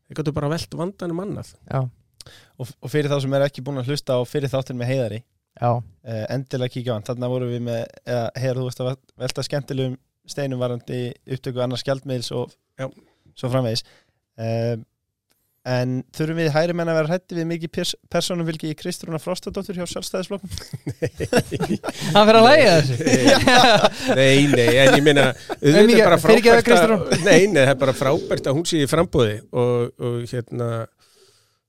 þeir 0.07 0.21
gætu 0.21 0.33
bara 0.35 0.49
velt 0.53 0.77
vandanum 0.79 1.19
annað. 1.25 1.51
já, 1.67 1.81
og, 1.83 2.71
og 2.79 2.91
fyrir 2.93 3.11
þá 3.11 3.19
sem 3.25 3.35
er 3.37 3.45
ekki 3.49 3.63
búin 3.65 3.81
að 3.81 3.91
hlusta 3.91 4.15
á 4.17 4.21
fyrir 4.23 4.51
þáttin 4.53 4.79
með 4.79 4.91
heiðari 4.93 5.19
uh, 5.63 6.25
endilega 6.35 6.73
kíkja 6.73 6.91
á 6.91 6.95
hann, 6.97 7.05
þarna 7.07 7.29
vorum 7.31 7.51
við 7.53 7.61
með 7.69 7.83
eða 8.05 8.25
heiðar 8.41 8.59
þú 8.59 8.65
veist 8.69 8.81
að 8.83 8.91
velta 9.25 9.45
skemmtilegum 9.47 9.95
steinum 10.27 10.59
varandi 10.59 10.99
upptöku 11.31 11.61
annars 11.63 11.83
skjaldmiðls 11.85 12.31
og 12.35 12.51
Já. 12.81 12.89
svo 13.37 13.51
framvegis. 13.53 13.85
Uh, 14.35 14.75
en 15.65 15.93
þurfum 16.13 16.37
við 16.37 16.51
hæri 16.53 16.73
menn 16.77 16.89
að 16.91 16.97
vera 16.99 17.09
hrætti 17.09 17.37
við 17.39 17.47
mikið 17.49 17.71
pers 17.73 17.91
personum 18.13 18.45
vilki 18.45 18.67
í 18.69 18.75
Kristrúna 18.77 19.17
Frostadóttur 19.17 19.79
hjá 19.79 19.87
sjálfstæðisflokkum 19.89 20.51
hann 22.13 22.27
fyrir 22.27 22.37
að 22.37 22.45
læga 22.45 22.75
þessu. 22.75 22.97
Nei, 24.19 24.45
nei, 24.51 24.67
en 24.83 24.91
ég 24.99 25.01
minna 25.07 25.23
Auðmýkja- 25.57 26.05
bara 26.05 26.19
fyrirgefðu, 26.21 26.65
frábært 26.67 27.15
að 27.17 27.25
Nei, 27.25 27.47
nei, 27.49 27.63
það 27.63 27.71
er 27.73 27.79
bara 27.81 27.95
frábært 27.97 28.49
að 28.51 28.59
hún 28.59 28.67
sé 28.69 28.83
í 28.83 28.89
frambóði 28.91 29.39
og, 29.57 29.89
og 29.97 30.19
hérna 30.29 30.69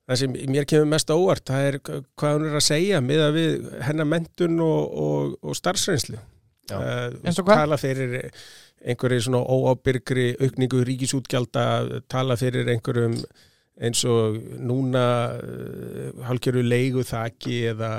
það 0.06 0.20
sem 0.20 0.36
mér 0.52 0.68
kemur 0.70 0.90
mest 0.92 1.10
óvart 1.10 1.50
það 1.50 1.66
er 1.70 1.78
hvað 1.86 2.36
hún 2.36 2.46
er 2.50 2.60
að 2.60 2.66
segja 2.68 3.02
með 3.02 3.24
að 3.24 3.40
við 3.40 3.66
hennar 3.88 4.08
mentun 4.10 4.60
og, 4.62 4.94
og, 5.06 5.34
og 5.42 5.58
starfsreynslu 5.58 6.18
Já. 6.70 6.78
uh, 6.78 7.10
Eins 7.24 7.40
og 7.40 7.46
hvað? 7.48 7.62
tala 7.64 7.80
fyrir 7.80 8.16
einhverju 8.86 9.26
svona 9.26 9.42
óábyrgri 9.42 10.28
aukningu 10.42 10.84
ríkisútgjalda 10.86 11.66
tala 12.12 12.36
fyrir 12.38 12.68
einhverjum 12.70 13.18
eins 13.76 14.04
og 14.08 14.38
núna 14.64 15.04
uh, 15.36 16.22
hálfgerðu 16.28 16.62
leigu 16.64 17.02
þaki 17.04 17.58
eða 17.74 17.90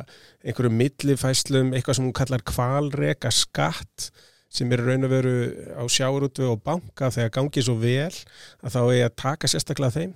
einhverjum 0.47 0.79
millifæslum, 0.79 1.73
eitthvað 1.75 1.99
sem 1.99 2.07
hún 2.07 2.15
kallar 2.17 2.43
kvalreka 2.47 3.31
skatt 3.35 4.09
sem 4.47 4.71
er 4.71 4.81
raun 4.87 5.03
og 5.05 5.11
veru 5.11 5.35
á 5.75 5.83
sjárutu 5.91 6.47
og 6.53 6.63
banka 6.63 7.11
þegar 7.13 7.33
gangi 7.35 7.63
svo 7.65 7.75
vel 7.81 8.07
að 8.07 8.73
þá 8.73 8.79
er 8.85 9.03
að 9.09 9.17
taka 9.19 9.51
sérstaklega 9.51 9.97
þeim 9.99 10.15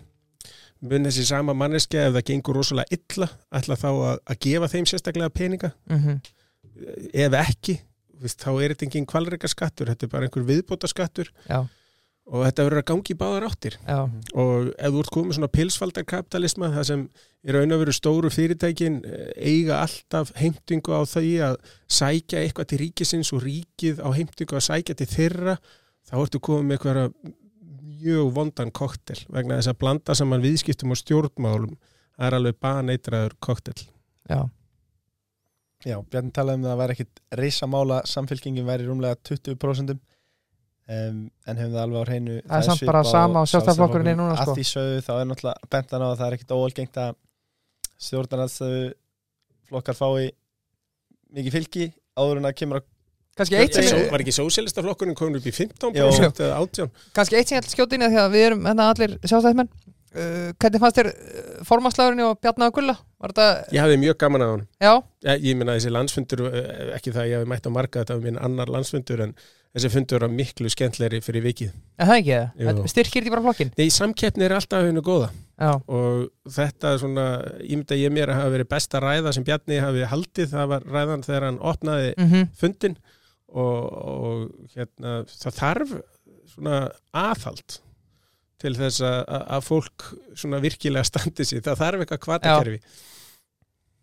mun 0.82 1.06
þessi 1.08 1.26
sama 1.30 1.53
manneskja 1.58 2.08
ef 2.08 2.16
það 2.18 2.28
gengur 2.32 2.58
rosalega 2.58 2.98
illa 2.98 3.28
ætla 3.60 3.78
þá 3.80 3.90
að, 3.91 4.16
að 4.34 4.40
gefa 4.48 4.72
þeim 4.72 4.88
sérstaklega 4.90 5.34
peninga? 5.34 5.74
Mhm, 5.91 6.22
ef 7.26 7.38
ekki, 7.41 7.78
þá 8.22 8.49
er 8.56 8.74
þetta 8.74 8.88
engin 8.88 9.10
kvalreika 9.10 9.49
skattur, 9.52 9.91
þetta 9.91 10.08
er 10.08 10.14
bara 10.16 10.28
einhver 10.28 10.48
viðbóta 10.48 10.90
skattur 10.90 11.30
já, 11.49 11.60
og 12.32 12.45
þetta 12.45 12.66
verður 12.68 12.82
að 12.82 12.88
gangi 12.91 13.14
í 13.14 13.18
báðar 13.18 13.45
áttir. 13.49 13.76
Já, 13.84 13.99
og 14.38 14.72
ef 14.72 14.94
þú 14.94 15.03
ert 15.03 15.14
komið 15.18 15.38
svona 15.38 15.52
pilsfaldar 15.52 16.08
kapitalisma 16.08 16.70
það 16.76 16.88
sem 16.91 17.03
er 17.41 17.58
raun 17.58 17.76
og 17.76 17.82
veru 17.82 17.95
stóru 17.98 18.32
fyrirtækin 18.32 19.02
eh, 19.10 19.30
eiga 19.41 19.82
alltaf 19.82 20.32
heimtingu 20.38 20.94
á 20.94 21.02
því 21.10 21.34
að 21.49 21.60
sækja 21.90 22.44
eitthvað 22.45 22.72
til 22.72 22.82
ríkisins 22.86 23.34
og 23.36 23.45
ríkið 23.45 24.02
á 24.06 24.10
heimtingu 24.14 24.58
að 24.58 24.68
sækja 24.70 24.98
til 25.02 25.10
þeirra 25.12 25.58
þá 26.08 26.16
ertu 26.22 26.41
komið 26.45 26.68
með 26.70 26.78
eitthvað 26.78 27.36
mjög 28.02 28.32
vondan 28.36 28.72
koktel 28.76 29.19
vegna 29.30 29.60
þess 29.60 29.72
að 29.73 29.80
blanda 29.84 30.15
saman 30.18 30.44
viðskiptum 30.44 30.94
og 30.94 30.99
stjórnmálum. 30.99 31.78
Það 32.18 32.28
er 32.28 32.38
alveg 32.38 32.57
baneitraður 32.61 33.38
koktel 33.41 33.78
já, 34.30 34.41
Já, 35.82 35.95
Bjarni 36.06 36.30
talaði 36.36 36.60
um 36.60 36.65
að 36.68 36.72
það 36.72 36.82
væri 36.84 36.94
ekkit 36.95 37.22
reysamála 37.40 37.95
samfélkingin 38.06 38.68
væri 38.68 38.86
rúmlega 38.86 39.18
20% 39.26 39.95
um, 39.95 41.22
en 41.48 41.57
hefum 41.57 41.72
það 41.73 41.82
alveg 41.82 41.98
á 41.98 42.06
hreinu 42.06 42.36
Það 42.44 42.57
er 42.60 42.68
samt 42.68 42.84
bara 42.91 43.02
sama 43.07 43.41
á 43.41 43.45
Sjálfstæðisflokkurinn. 43.49 44.11
er 44.11 44.19
núna, 44.19 44.36
sko. 44.38 44.52
Að 44.53 44.60
því 44.60 44.65
sögðu 44.69 44.99
þá 45.07 45.11
er 45.15 45.26
náttúrulega 45.32 45.72
bentan 45.73 46.06
á 46.06 46.07
að 46.11 46.18
það 46.19 46.28
er 46.28 46.38
ekkit 46.38 46.53
óalgengt 46.57 47.02
að 47.02 47.15
stjórnarnaðstöðu 48.06 48.84
flokkar 49.72 49.98
fái 49.98 50.30
mikið 51.32 51.57
fylgi 51.57 51.88
áður 52.19 52.41
en 52.44 52.49
að 52.52 52.57
kemur 52.61 52.82
að 52.82 52.88
kannski 53.40 53.60
eitt 53.60 53.78
sem, 53.78 53.88
er, 53.98 54.10
Var 54.12 54.24
ekki 54.26 54.36
sósélistaflokkurinn 54.36 55.18
komin 55.18 55.40
upp 55.40 55.48
í 55.48 55.53
15% 55.56 55.95
Jó. 55.98 56.10
eða 56.10 56.58
18? 56.60 56.91
kannski 57.16 57.40
eitt 57.40 57.52
sem 57.52 57.58
ég 57.58 57.64
ætla 57.64 57.72
að 57.72 57.78
skjóta 57.78 57.98
inn 57.98 58.08
því 58.10 58.22
að 58.26 58.36
við 58.36 58.45
erum 58.49 58.68
hérna 58.68 58.90
allir 58.91 59.16
sjálfstæðismenn. 59.24 59.72
Uh, 60.12 60.49
hvernig 60.60 60.82
fannst 60.84 60.98
þér 60.99 61.08
uh, 61.08 61.52
formanslagurinn 61.64 62.26
og 62.26 62.40
Bjarnaða 62.44 62.74
Gulla? 62.76 62.98
Þetta, 63.24 63.45
Ég 63.72 63.80
hafði 63.80 63.99
mjög 64.02 64.18
gaman 64.20 64.44
að 64.44 64.49
hann 64.52 64.64
já, 64.84 64.91
Ég, 65.24 65.45
ég 65.45 65.56
minna 65.56 65.76
þessi 65.78 65.94
landsfundur, 65.94 66.41
eh, 66.49 66.90
ekki 66.98 67.14
það 67.16 67.22
að 67.22 67.30
ég 67.30 67.40
hafi 67.40 67.49
mætt 67.53 67.70
á 67.70 67.72
marga 67.72 68.02
þetta 68.02 68.18
var 68.18 68.26
minn 68.26 68.40
annar 68.44 68.72
landsfundur 68.76 69.24
en 69.24 69.32
þessi 69.72 69.91
fundur 69.94 70.26
var 70.26 70.34
miklu 70.36 70.72
skemmtlegri 70.74 71.22
fyrir 71.24 71.45
vikið. 71.45 71.72
það 72.02 72.14
ekki? 72.18 72.40
Það 72.60 72.82
styrkir 72.91 73.24
því 73.24 73.34
bara 73.38 73.45
flokkin 73.45 73.72
Nei, 73.78 73.86
samkeppni 73.94 74.48
er 74.49 74.58
alltaf 74.58 74.84
hennu 74.90 75.06
góða. 75.06 75.30
Já, 75.62 75.72
og 75.80 76.28
þetta 76.58 76.91
er 76.91 77.02
svona, 77.06 77.26
ég 77.62 77.78
myndi 77.78 77.95
að 77.95 78.03
ég 78.03 78.14
mér 78.18 78.34
að 78.34 78.41
hafa 78.41 78.53
verið 78.58 78.72
besta 78.74 78.99
ræða 79.03 79.34
sem 79.38 79.48
Bjarni 79.48 79.80
hafi 79.80 80.08
haldið, 80.12 80.52
það 80.58 80.72
var 80.74 80.88
ræðan 80.91 81.26
þegar 81.30 81.48
hann 81.48 81.60
opnaði 81.72 82.14
mhm, 82.18 82.48
fundin 82.58 82.98
og, 83.52 83.80
og 83.91 84.72
hérna, 84.76 85.15
það 85.28 85.57
þarf 85.61 85.95
svona 86.52 86.78
aðhald 87.14 87.80
til 88.61 88.73
þess 88.78 89.02
að, 89.02 89.19
að- 89.26 89.45
að 89.57 89.61
fólk 89.65 90.07
svona 90.38 90.60
virkilega 90.61 91.03
standi 91.07 91.45
sig, 91.45 91.64
það 91.65 91.80
þarf 91.82 92.03
eitthvað 92.06 92.23
kvatakerfi. 92.28 92.80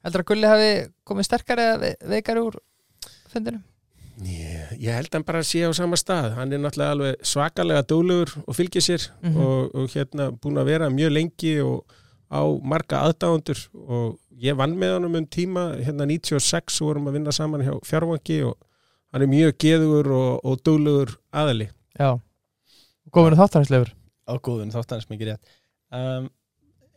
heldur 0.04 0.22
að 0.24 0.28
Gulli 0.32 0.48
hafi 0.50 0.70
komið 1.06 1.28
sterkari 1.28 1.66
eða 1.68 1.80
ve- 1.84 1.96
veikari 2.14 2.44
úr 2.48 2.58
fundinu 3.32 3.60
Ég, 4.18 4.72
ég 4.82 4.96
held 4.96 5.12
hann 5.14 5.22
bara 5.22 5.38
að 5.44 5.46
sé 5.46 5.60
á 5.62 5.70
sama 5.78 5.94
stað 5.94 6.32
hann 6.34 6.50
er 6.52 6.58
náttúrulega 6.58 6.90
alveg 6.96 7.20
svakalega 7.22 7.84
dólugur 7.86 8.32
og 8.48 8.56
fylgir 8.58 8.82
sér 8.82 9.04
Mhm. 9.22 9.36
og, 9.38 9.74
og 9.78 9.90
hérna 9.94 10.32
búin 10.34 10.58
að 10.58 10.66
vera 10.72 10.88
mjög 10.90 11.12
lengi 11.14 11.52
og 11.62 11.84
á 12.26 12.42
marga 12.60 13.04
aðdáðundur 13.06 13.60
og 13.78 14.18
ég 14.42 14.56
vann 14.58 14.74
með 14.76 14.96
honum 14.96 15.14
um 15.20 15.26
tíma 15.26 15.68
hérna 15.78 16.04
96 16.10 16.80
vorum 16.82 17.06
að 17.06 17.12
vinna 17.20 17.30
saman 17.32 17.62
hjá 17.62 17.78
fjárvangi 17.86 18.40
og 18.50 18.58
hann 19.12 19.24
er 19.24 19.30
mjög 19.30 19.54
geðugur 19.64 20.10
og, 20.16 20.32
og 20.44 20.58
dólugur 20.66 21.14
aðali 21.32 21.68
já, 21.98 22.10
góðinu 23.14 23.38
þáttaræslegur 23.40 23.94
á 24.28 24.32
góðun 24.44 24.74
þáttanins 24.74 25.08
mikið 25.08 25.32
rétt. 25.32 25.54
Um, 25.94 26.28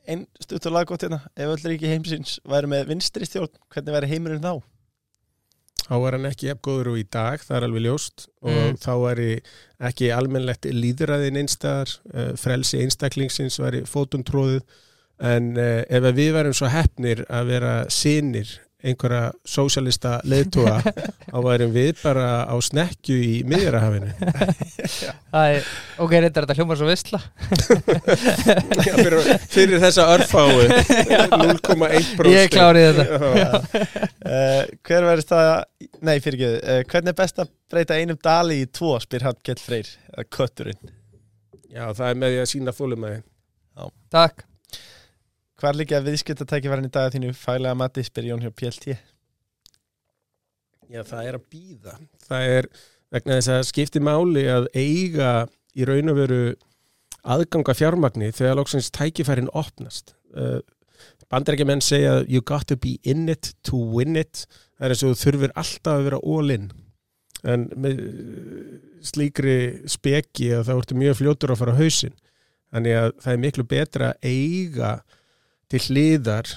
Einn 0.09 0.23
stutt 0.41 0.65
og 0.65 0.73
laggótt 0.73 1.03
hérna. 1.05 1.19
Ef 1.37 1.51
öll 1.53 1.69
ríki 1.69 1.87
heimsins 1.87 2.39
væri 2.49 2.67
með 2.71 2.87
vinstri 2.89 3.27
stjórn 3.29 3.51
hvernig 3.71 3.93
væri 3.95 4.09
heimurinn 4.09 4.41
þá? 4.43 4.55
þá 5.91 5.95
er 6.07 6.15
hann 6.15 6.27
ekki 6.29 6.49
efgóður 6.53 6.89
og 6.93 6.97
í 7.01 7.03
dag, 7.11 7.41
það 7.43 7.57
er 7.57 7.65
alveg 7.67 7.83
ljóst. 7.85 8.25
Og 8.41 8.51
Mm. 8.55 8.77
þá 8.81 8.91
er 9.11 9.21
ekki 9.91 10.09
almennlegt 10.15 10.65
líðræðin 10.65 11.39
einstæðar 11.41 11.93
uh, 12.15 12.31
frelsi 12.39 12.79
einstaklingsins 12.81 13.59
væri 13.61 13.83
fótuntróðið 13.85 14.61
en 15.21 15.51
uh, 15.57 15.83
ef 15.85 16.07
að 16.09 16.17
við 16.17 16.31
værum 16.37 16.55
svo 16.57 16.69
hefnir 16.73 17.23
að 17.29 17.51
vera 17.53 17.73
sinir 17.93 18.53
einhverja 18.81 19.31
sósjalista 19.47 20.17
leiðtúa 20.27 20.79
þá 21.31 21.37
værum 21.45 21.73
við 21.75 21.91
bara 22.01 22.27
á 22.49 22.55
snekju 22.63 23.17
í 23.21 23.33
miðjarahafinu 23.49 24.11
það 25.33 25.55
er, 25.55 25.69
ok, 26.01 26.15
reyndar 26.15 26.47
þetta 26.47 26.57
hljómar 26.57 26.79
svo 26.79 26.89
vissla 26.89 27.21
fyrir, 29.01 29.17
fyrir 29.53 29.83
þessa 29.83 30.07
örfáu 30.15 30.65
0,1% 31.31 32.31
ég 32.31 32.51
klárið 32.51 33.01
þetta. 33.01 33.31
Uh, 34.21 34.61
hver 34.87 35.07
verður 35.07 35.27
það 35.31 35.49
nei 36.01 36.15
fyrir 36.23 36.39
ekki, 36.39 36.53
uh, 36.61 36.83
hvernig 36.91 37.13
er 37.13 37.19
best 37.21 37.41
að 37.43 37.51
breyta 37.71 37.99
einum 38.01 38.19
dali 38.21 38.61
í 38.63 38.69
tvo 38.69 38.95
spyr 39.03 39.29
hann 39.29 39.41
Kjell 39.45 39.61
Freyr 39.61 39.91
kötturinn? 40.33 40.95
Já, 41.71 41.85
það 41.95 42.07
er 42.09 42.23
með 42.23 42.33
því 42.33 42.41
að 42.41 42.49
sína 42.51 42.75
fólumæði 42.75 43.21
takk 44.11 44.45
Hvar 45.61 45.77
líka 45.77 45.99
viðskiptatækifærin 46.01 46.87
í 46.87 46.93
dag 46.93 47.11
þínu 47.13 47.35
fælega 47.37 47.77
mati 47.77 48.01
spyr 48.01 48.31
Jón 48.31 48.41
hjá 48.41 48.49
PLT 48.49 48.95
Já, 50.91 51.03
það 51.07 51.27
er 51.27 51.37
að 51.37 51.43
býða. 51.53 51.93
Það 52.25 52.53
er 52.57 52.67
vegna 53.13 53.37
þess 53.37 53.51
að 53.53 53.61
skipti 53.69 54.01
máli 54.03 54.43
að 54.51 54.65
eiga 54.75 55.29
í 55.71 55.87
raun 55.87 56.11
og 56.11 56.17
veru 56.17 56.39
aðganga 57.21 57.75
fjármagni 57.77 58.31
þegar 58.35 58.57
lóksins 58.59 58.89
tækifærin 58.91 59.51
opnast. 59.55 60.15
Uh, 60.35 60.59
Bandarækjumenn 61.31 61.83
segja 61.85 62.17
you 62.27 62.43
got 62.43 62.67
to 62.67 62.75
be 62.75 62.97
in 63.07 63.29
it 63.31 63.53
to 63.63 63.79
win 63.79 64.19
it. 64.19 64.43
Það 64.75 64.87
er 64.87 64.95
eins 64.95 65.05
og 65.05 65.13
þú 65.13 65.21
þurfir 65.21 65.55
alltaf 65.61 65.93
að 65.93 66.09
vera 66.09 66.21
all 66.33 66.55
in. 66.57 66.67
En 67.47 67.69
með 67.85 68.03
uh, 68.03 68.75
slíkri 69.13 69.55
speki 69.89 70.51
að 70.57 70.67
það 70.67 70.81
vortu 70.81 70.99
mjög 70.99 71.19
fljótur 71.21 71.55
að 71.55 71.63
fara 71.63 71.77
á 71.77 71.79
hausinn. 71.79 72.19
Þannig 72.71 72.99
að 72.99 73.09
það 73.23 73.33
er 73.37 73.43
miklu 73.45 73.67
betra 73.77 74.11
að 74.11 74.27
eiga 74.27 74.93
til 75.71 75.81
hliðar 75.87 76.51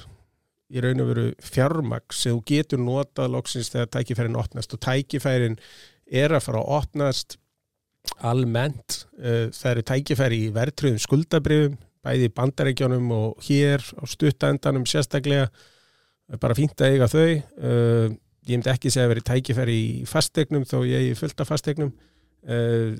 í 0.74 0.82
raun 0.82 1.02
og 1.04 1.10
veru 1.12 1.24
fjármagn 1.44 2.16
sem 2.16 2.34
þú 2.34 2.42
getur 2.50 2.82
notað 2.82 3.34
loksins 3.36 3.70
þegar 3.72 3.90
tækifærin 3.94 4.38
opnast. 4.40 4.74
Og 4.74 4.82
tækifærin 4.82 5.58
er 6.10 6.34
að 6.34 6.46
fara 6.48 6.62
að 6.62 6.72
opnast 6.80 7.36
almennt. 8.26 9.04
Eh, 9.20 9.50
það 9.54 9.70
eru 9.70 9.84
tækifæri 9.90 10.40
í 10.46 10.54
verðtröðum 10.54 11.04
skuldabrifum 11.04 11.78
bæði 12.04 12.26
í 12.28 12.34
bandarækjónum 12.36 13.12
og 13.16 13.46
hér 13.46 13.80
á 13.96 14.02
stuttaendanum 14.04 14.84
sérstaklega. 14.88 15.46
Er 16.28 16.40
bara 16.40 16.56
fínt 16.56 16.80
að 16.80 16.96
eiga 16.96 17.08
þau. 17.08 17.30
Eh, 17.30 18.08
ég 18.44 18.58
myndi 18.58 18.72
ekki 18.74 18.92
segja 18.92 19.06
að 19.06 19.14
veri 19.14 19.28
tækifæri 19.30 19.78
í 19.78 19.94
fastegnum 20.08 20.66
þó 20.68 20.82
ég 20.84 21.12
er 21.12 21.20
fullt 21.20 21.40
af 21.40 21.48
fastegnum 21.48 21.94
Eh, 22.44 22.92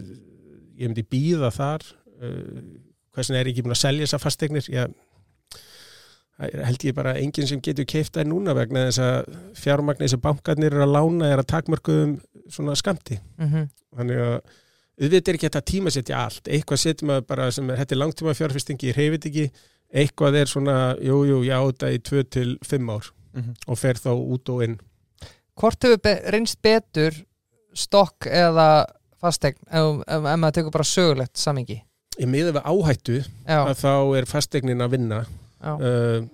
ég 0.78 0.88
myndi 0.88 1.04
býða 1.04 1.50
þar. 1.54 1.84
Eh, 2.20 2.60
hversin 3.14 3.36
er 3.36 3.48
ég 3.48 3.54
ekki 3.54 3.64
búin 3.66 3.76
að 3.76 3.82
selja 3.82 4.06
þessar 4.06 4.22
fastegnir 4.22 4.70
ég 4.72 4.94
held 6.38 6.84
ég 6.84 6.94
bara 6.96 7.12
enginn 7.20 7.46
sem 7.46 7.60
getur 7.62 7.86
keift 7.86 8.16
það 8.16 8.26
núna 8.32 8.54
vegna 8.56 8.86
þess 8.88 8.98
að 9.04 9.36
fjármagnir 9.60 10.10
sem 10.10 10.20
bankarnir 10.20 10.72
eru 10.74 10.82
að 10.82 10.94
lána 10.96 11.28
er 11.32 11.38
að 11.42 11.50
takmörkuðum 11.52 12.16
svona 12.50 12.74
skamti 12.76 13.20
Mhm. 13.38 13.68
þannig 13.96 14.18
að 14.18 14.40
auðvitað 15.00 15.28
er 15.28 15.34
ekki 15.38 15.48
þetta 15.48 15.62
tíma 15.70 15.90
setja 15.90 16.16
allt. 16.24 16.44
Eitthvað 16.48 16.78
setjum 16.82 17.10
að 17.10 17.26
bara 17.26 17.50
sem 17.50 17.70
er 17.70 17.76
er 17.78 17.96
langtíma 17.96 18.34
fjárfestingi, 18.34 18.92
ég 18.92 18.96
reyfið 18.96 19.24
ekki. 19.30 19.50
Eitthvað 19.94 20.34
er 20.40 20.46
svona, 20.46 20.96
jú, 21.02 21.22
jú, 21.26 21.38
já, 21.46 21.58
þetta 21.72 21.90
í 21.94 21.98
2 22.02 22.22
til 22.30 22.58
5 22.62 22.90
ár 22.90 23.10
Mhm. 23.34 23.54
og 23.68 23.78
fer 23.78 23.94
þá 23.94 24.10
út 24.14 24.48
og 24.48 24.62
inn. 24.62 24.78
Hvort 25.56 25.82
hefur 25.82 26.02
be 26.02 26.20
reynst 26.30 26.60
betur 26.62 27.12
stokk 27.74 28.26
eða 28.26 28.86
fastegn 29.22 29.56
ef, 29.70 30.02
ef, 30.06 30.24
ef 30.24 30.38
maður 30.38 30.52
tekur 30.52 30.70
bara 30.72 30.84
sögulegt 30.84 31.36
samingi 31.36 31.80
í 32.20 32.26
miða 32.26 32.52
við 32.52 32.62
áhættu 32.70 33.16
Já, 33.48 33.64
að 33.66 33.78
þá 33.82 34.18
er 34.18 34.24
fastegnin 34.30 34.82
að 34.84 34.90
vinna 34.90 35.26
uh, 35.64 36.26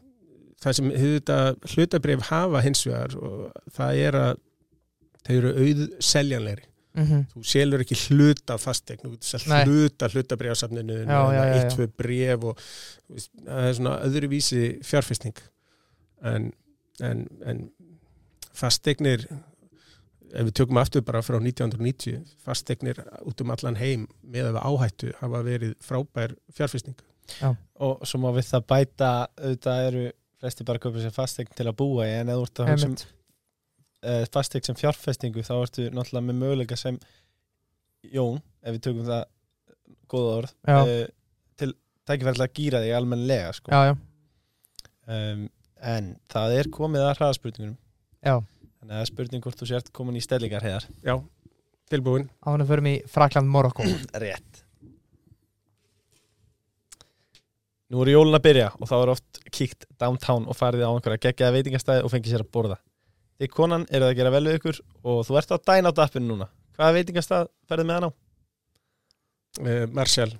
það 0.61 0.79
sem 0.79 0.91
þetta 0.95 1.39
hlutabrif 1.75 2.27
hafa 2.31 2.65
hins 2.65 2.83
vegar 2.87 3.15
það 3.77 4.03
er 4.07 4.19
að 4.25 4.33
þeir 5.27 5.39
eru 5.39 5.53
auð 5.65 5.83
seljanlegri 6.05 6.67
mhm, 6.99 7.27
þú 7.33 7.45
selur 7.53 7.85
ekki 7.85 7.99
hluta 8.09 8.57
fastegn 8.61 9.05
þú 9.05 9.13
getur 9.17 9.47
Nei. 9.53 9.61
hluta 9.69 10.11
hlutabrifasafninu 10.13 11.03
eitt, 11.05 11.75
tvö 11.75 11.89
bref 12.01 12.49
og 12.53 12.65
það 13.11 13.69
er 13.69 13.77
svona 13.79 13.99
öðruvísi 14.07 14.65
fjárfesting. 14.87 15.39
En, 16.27 16.51
en, 17.01 17.25
en 17.49 17.63
fastegnir 18.57 19.25
ef 20.31 20.47
við 20.47 20.55
tökum 20.61 20.79
aftur 20.79 21.03
bara 21.07 21.23
frá 21.25 21.39
1990 21.41 22.21
fastegnir 22.45 23.01
út 23.27 23.41
um 23.43 23.53
allan 23.55 23.79
heim 23.81 24.07
með 24.23 24.53
að 24.53 24.61
áhættu 24.63 25.15
hafa 25.19 25.43
verið 25.47 25.75
frábær 25.83 26.37
fjárfesting 27.39 27.67
og 27.81 28.03
svo 28.05 28.21
má 28.21 28.29
við 28.37 28.51
það 28.51 28.67
bæta 28.69 29.11
auðvitað 29.39 29.87
eru 29.87 30.03
flesti 30.41 30.67
bara 30.69 30.81
að 30.81 30.85
köpa 30.87 31.03
sér 31.05 31.15
fastegn 31.15 31.57
til 31.57 31.67
að 31.69 31.79
búa 31.81 32.07
í 32.09 32.13
en 32.19 32.33
eða 32.33 32.43
úr 32.45 32.53
það 32.53 32.71
hugsa 32.73 32.91
um 32.91 32.99
uh, 34.05 34.25
fastegn 34.33 34.69
sem 34.69 34.79
fjárfestingu 34.79 35.45
þá 35.47 35.55
ertu 35.59 35.89
náttúrulega 35.89 36.27
með 36.29 36.39
möguleika 36.45 36.79
sem 36.81 37.01
Jón, 38.11 38.39
ef 38.65 38.77
við 38.77 38.85
tökum 38.87 39.09
það 39.09 39.25
góða 40.11 40.37
orð 40.39 40.55
Já. 40.65 40.79
uh, 40.79 41.03
til 41.61 41.75
tækifærlega 42.09 42.49
að 42.49 42.55
gýra 42.57 42.81
þig 42.85 42.95
almennilega 42.97 43.51
sko. 43.59 43.75
Já, 43.75 43.91
já, 43.91 44.87
um, 45.17 45.43
en 45.93 46.09
það 46.33 46.57
er 46.57 46.71
komið 46.73 47.05
að 47.05 47.13
hraðaspurningunum. 47.19 47.77
Já. 48.25 48.35
Þannig 48.81 48.95
að 48.95 48.97
það 48.97 49.05
er 49.05 49.11
spurning 49.13 49.45
hvort 49.45 49.61
þú 49.61 49.69
sért 49.69 49.93
komin 49.97 50.17
í 50.17 50.25
stellingar 50.25 50.65
já, 50.65 51.15
tilbúin. 51.93 52.31
Ánum 52.49 52.69
förum 52.69 52.89
í 52.89 52.97
Frakland, 53.13 53.53
Morokko 53.53 53.85
rétt 54.25 54.65
Nú 57.91 58.05
eru 58.05 58.15
jólun 58.15 58.39
að 58.39 58.45
byrja 58.47 58.69
og 58.77 58.87
þá 58.87 58.97
er 59.01 59.13
oft 59.17 59.41
kíkt 59.51 59.87
downtown 59.99 60.47
og 60.47 60.57
farið 60.59 60.87
á 60.87 60.91
einhverja 60.95 61.25
geggjaða 61.27 61.57
veitingastæði 61.57 62.05
og 62.07 62.13
fengið 62.13 62.37
sér 62.37 62.45
að 62.45 62.53
borða. 62.55 62.77
Því 63.41 63.49
konan 63.55 63.87
eru 63.91 64.07
að 64.07 64.17
gera 64.21 64.35
vel 64.35 64.45
við 64.47 64.61
ykkur 64.61 64.79
og 65.11 65.25
þú 65.27 65.41
ert 65.41 65.55
á 65.55 65.57
dæna 65.59 65.91
á 65.91 65.99
dappinu 65.99 66.29
núna. 66.29 66.47
Hvaða 66.77 66.97
veitingastæð 67.01 67.51
ferðið 67.67 67.89
með 67.91 67.99
hann 67.99 68.07
á? 68.07 68.11
uh, 69.61 69.87
Marshall 69.91 70.37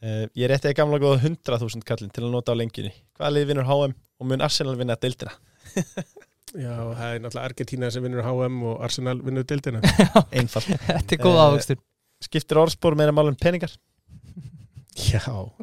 Uh, 0.00 0.24
ég 0.32 0.48
rétti 0.48 0.70
að 0.70 0.78
gamla 0.78 0.96
góða 0.96 1.18
100.000 1.28 1.84
kallin 1.84 2.08
til 2.08 2.22
að 2.24 2.30
nota 2.32 2.54
á 2.56 2.56
lengjunni. 2.56 2.88
Hvaða 3.18 3.34
lið 3.34 3.50
vinnur 3.50 3.66
HM 3.68 3.92
og 3.92 4.28
mun 4.30 4.40
Arsenal 4.46 4.72
vinna 4.80 4.94
deildina? 4.96 5.34
Já, 6.56 6.72
það 6.72 7.02
er 7.04 7.20
náttúrulega 7.20 7.42
Argentina 7.44 7.90
sem 7.92 8.06
vinnur 8.06 8.24
HM 8.24 8.62
og 8.70 8.80
Arsenal 8.86 9.18
vinnur 9.20 9.44
dildina. 9.44 9.82
Einfall. 10.40 10.64
Þetta 10.86 11.18
er 11.18 11.20
góð 11.20 11.36
Eh, 11.36 11.42
ávöxtur 11.44 11.80
Skiptir 12.24 12.62
orðspor 12.62 12.96
meira 12.96 13.12
mál 13.12 13.28
en 13.28 13.36
peningar? 13.36 13.76
Já, 15.00 15.22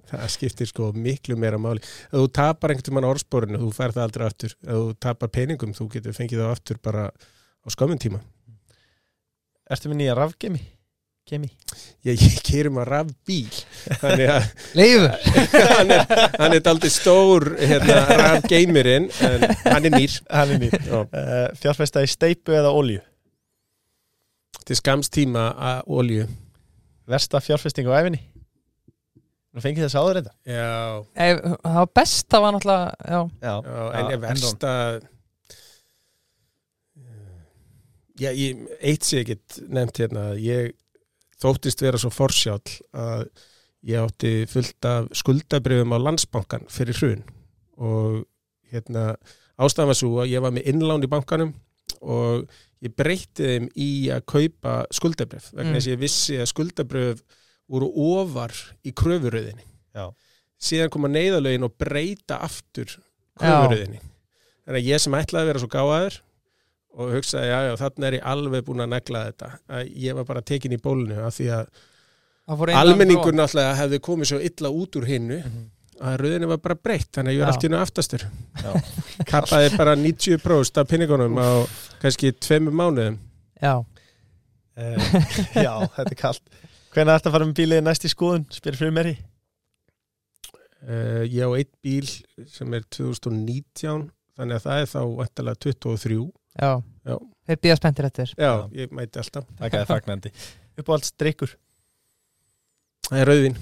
það 0.10 0.28
skiptir 0.34 0.70
sko 0.70 0.92
miklu 0.96 1.38
meira 1.40 1.60
máli. 1.62 1.82
Ef 2.10 2.16
þú 2.18 2.28
tapar 2.36 2.74
einhvern 2.74 2.88
tímann 2.88 3.08
orðsporinu, 3.10 3.60
þú 3.62 3.70
fær 3.76 3.94
það 3.96 4.06
aldrei 4.08 4.26
aftur. 4.30 4.56
Ef 4.64 4.80
þú 4.80 4.96
tapar 5.06 5.32
peningum, 5.34 5.76
þú 5.78 5.88
getur 5.94 6.16
fengið 6.18 6.42
það 6.44 6.56
aftur 6.56 6.80
bara 6.84 7.06
á 7.14 7.68
skömmun 7.74 8.02
tíma. 8.02 8.24
Ertu 9.72 9.92
með 9.92 10.00
nýja 10.02 10.16
rafgemi? 10.18 10.62
Gemi? 11.28 11.50
Ég, 12.08 12.22
ég 12.24 12.38
keirum 12.48 12.78
að 12.80 12.86
raf 12.88 13.10
bíl, 13.28 13.50
þannig 14.00 14.30
að 14.32 14.46
Leifur 14.80 15.34
hann 15.74 15.90
er, 15.92 16.06
hann 16.40 16.56
er 16.56 16.70
aldrei 16.72 16.92
stór 16.94 17.50
hérna, 17.60 17.98
raf 18.22 18.48
geimirinn, 18.48 19.10
en 19.28 19.44
hann 19.66 19.90
er 19.90 19.92
nýr. 19.98 20.16
Hann 20.32 20.54
er 20.56 20.62
nýr. 20.64 20.78
Já, 20.88 21.02
Uh, 21.04 21.50
fjárfesta 21.60 22.06
í 22.06 22.08
steipu 22.12 22.56
eða 22.56 22.72
olju? 22.72 23.04
til 24.68 24.76
skams 24.76 25.08
tíma 25.12 25.50
að 25.56 25.92
olju. 26.00 26.24
Versta 27.08 27.40
fjárfesting 27.44 27.88
á 27.88 28.00
æfinni? 28.02 28.20
Nú 29.58 29.64
fengið 29.64 29.88
þess 29.88 29.98
áður 29.98 30.20
þetta? 30.22 30.34
Já, 30.46 30.68
Ef- 31.28 31.44
Það 31.66 31.78
var 31.82 31.92
besta 31.98 32.42
var 32.44 32.54
náttúrulega 32.54 32.88
Já, 33.10 33.20
Já. 33.42 33.54
Já, 33.66 33.86
en 33.98 34.12
ég 34.14 34.20
versta 34.28 34.74
Já, 38.18 38.32
ég, 38.34 38.64
eitt 38.82 39.06
sé 39.06 39.20
ekkit 39.22 39.60
nefnt 39.70 40.00
hérna, 40.02 40.24
ég 40.42 40.72
þóttist 41.42 41.84
vera 41.86 42.00
svo 42.02 42.10
forsjál 42.10 42.64
að 42.98 43.28
ég 43.86 44.00
átti 44.02 44.32
fullt 44.50 44.88
af 44.90 45.12
skuldabrifum 45.20 45.94
á 45.94 45.98
landsbankan 46.02 46.66
fyrir 46.74 46.98
hrun 46.98 47.22
og 47.78 48.24
hérna 48.74 49.12
ástæðan 49.62 49.92
var 49.92 50.00
svo 50.00 50.10
að 50.24 50.32
ég 50.34 50.42
var 50.42 50.56
með 50.56 50.66
innlán 50.74 51.06
í 51.06 51.12
bankanum 51.12 51.54
og 52.02 52.50
ég 52.82 52.96
breytti 52.98 53.46
þeim 53.52 53.70
í 53.78 53.90
að 54.14 54.26
kaupa 54.34 54.74
skuldabrif 54.98 55.52
vegna 55.54 55.70
Mm. 55.70 55.78
þess 55.78 55.88
að 55.88 55.94
ég 55.94 56.02
vissi 56.02 56.40
að 56.42 56.50
skuldabrif 56.56 57.22
voru 57.72 57.90
ofar 58.20 58.54
í 58.86 58.94
kröfuröðinni. 58.96 59.66
Já. 59.98 60.12
síðan 60.62 60.92
koma 60.94 61.10
neyðalögin 61.10 61.66
og 61.68 61.74
breyta 61.78 62.40
aftur 62.46 62.90
kröfuröðinni. 63.38 64.00
Þannig 64.66 64.82
að 64.82 64.90
ég 64.90 65.02
sem 65.04 65.18
ætlaði 65.18 65.44
að 65.44 65.52
vera 65.52 65.62
svo 65.64 65.70
gáðaður 65.74 66.18
og 66.98 67.12
hugsaði, 67.14 67.50
já, 67.52 67.58
já, 67.68 67.74
þannig 67.82 68.08
er 68.08 68.18
ég 68.18 68.28
alveg 68.32 68.66
búin 68.66 68.84
að 68.84 68.92
negla 68.96 69.24
þetta. 69.28 69.50
Að 69.70 69.92
ég 70.06 70.18
var 70.18 70.28
bara 70.28 70.44
tekin 70.46 70.74
í 70.74 70.80
bólinu 70.82 71.20
af 71.24 71.36
því 71.38 71.50
að 71.60 71.70
almenningur 72.78 73.36
náttúrulega 73.38 73.76
hefði 73.82 74.00
komið 74.08 74.32
svo 74.32 74.40
illa 74.50 74.72
út 74.74 74.98
úr 74.98 75.06
hinnu 75.10 75.42
að 75.98 76.18
röðinni 76.22 76.50
var 76.50 76.62
bara 76.64 76.78
breytt 76.78 77.10
þannig 77.18 77.34
að 77.34 77.38
ég 77.38 77.44
var 77.44 77.52
allt 77.52 77.64
í 77.66 77.70
hennu 77.70 77.82
aftastur. 77.82 78.26
Já. 78.64 78.72
kappaði 79.32 79.70
bara 79.78 79.96
90% 80.00 80.82
af 80.82 80.90
pinningunum 80.90 81.38
á 81.42 81.50
kannski 82.02 82.34
tveimur 82.38 82.76
mánuðum. 82.78 83.22
Já, 83.62 83.76
Uh, 84.78 84.94
já, 85.58 85.72
þetta 85.96 86.12
er 86.12 86.18
kallt 86.20 86.58
Hvernig 86.98 87.14
ætti 87.14 87.30
að 87.30 87.36
fara 87.36 87.46
með 87.46 87.58
bílið 87.60 87.82
næst 87.86 88.06
í 88.08 88.10
skoðun? 88.10 88.46
Spyrir 88.50 88.80
fyrir 88.80 88.94
mér 88.96 89.10
í. 89.12 89.16
Uh, 90.88 91.22
ég 91.30 91.46
á 91.46 91.50
eitt 91.60 91.70
bíl 91.86 92.08
sem 92.50 92.74
er 92.74 92.86
2019 92.96 94.08
þannig 94.38 94.58
að 94.58 94.64
það 94.66 94.82
er 94.82 94.90
þá 94.90 95.00
vantilega 95.20 95.60
23 95.68 96.18
já, 96.58 96.72
Já. 97.06 97.16
Þeir 97.48 97.60
býða 97.64 97.78
spenntir 97.80 98.08
eftir. 98.10 98.34
Já, 98.34 98.50
Já. 98.50 98.66
ég 98.82 98.94
mæti 98.98 99.22
alltaf. 99.22 99.46
Það 99.60 99.78
er 99.82 99.88
fagnandi. 99.90 100.32
Uppáhalds 100.82 101.14
drikkur 101.22 101.54
það 103.08 103.22
er 103.22 103.30
rauðvin 103.32 103.60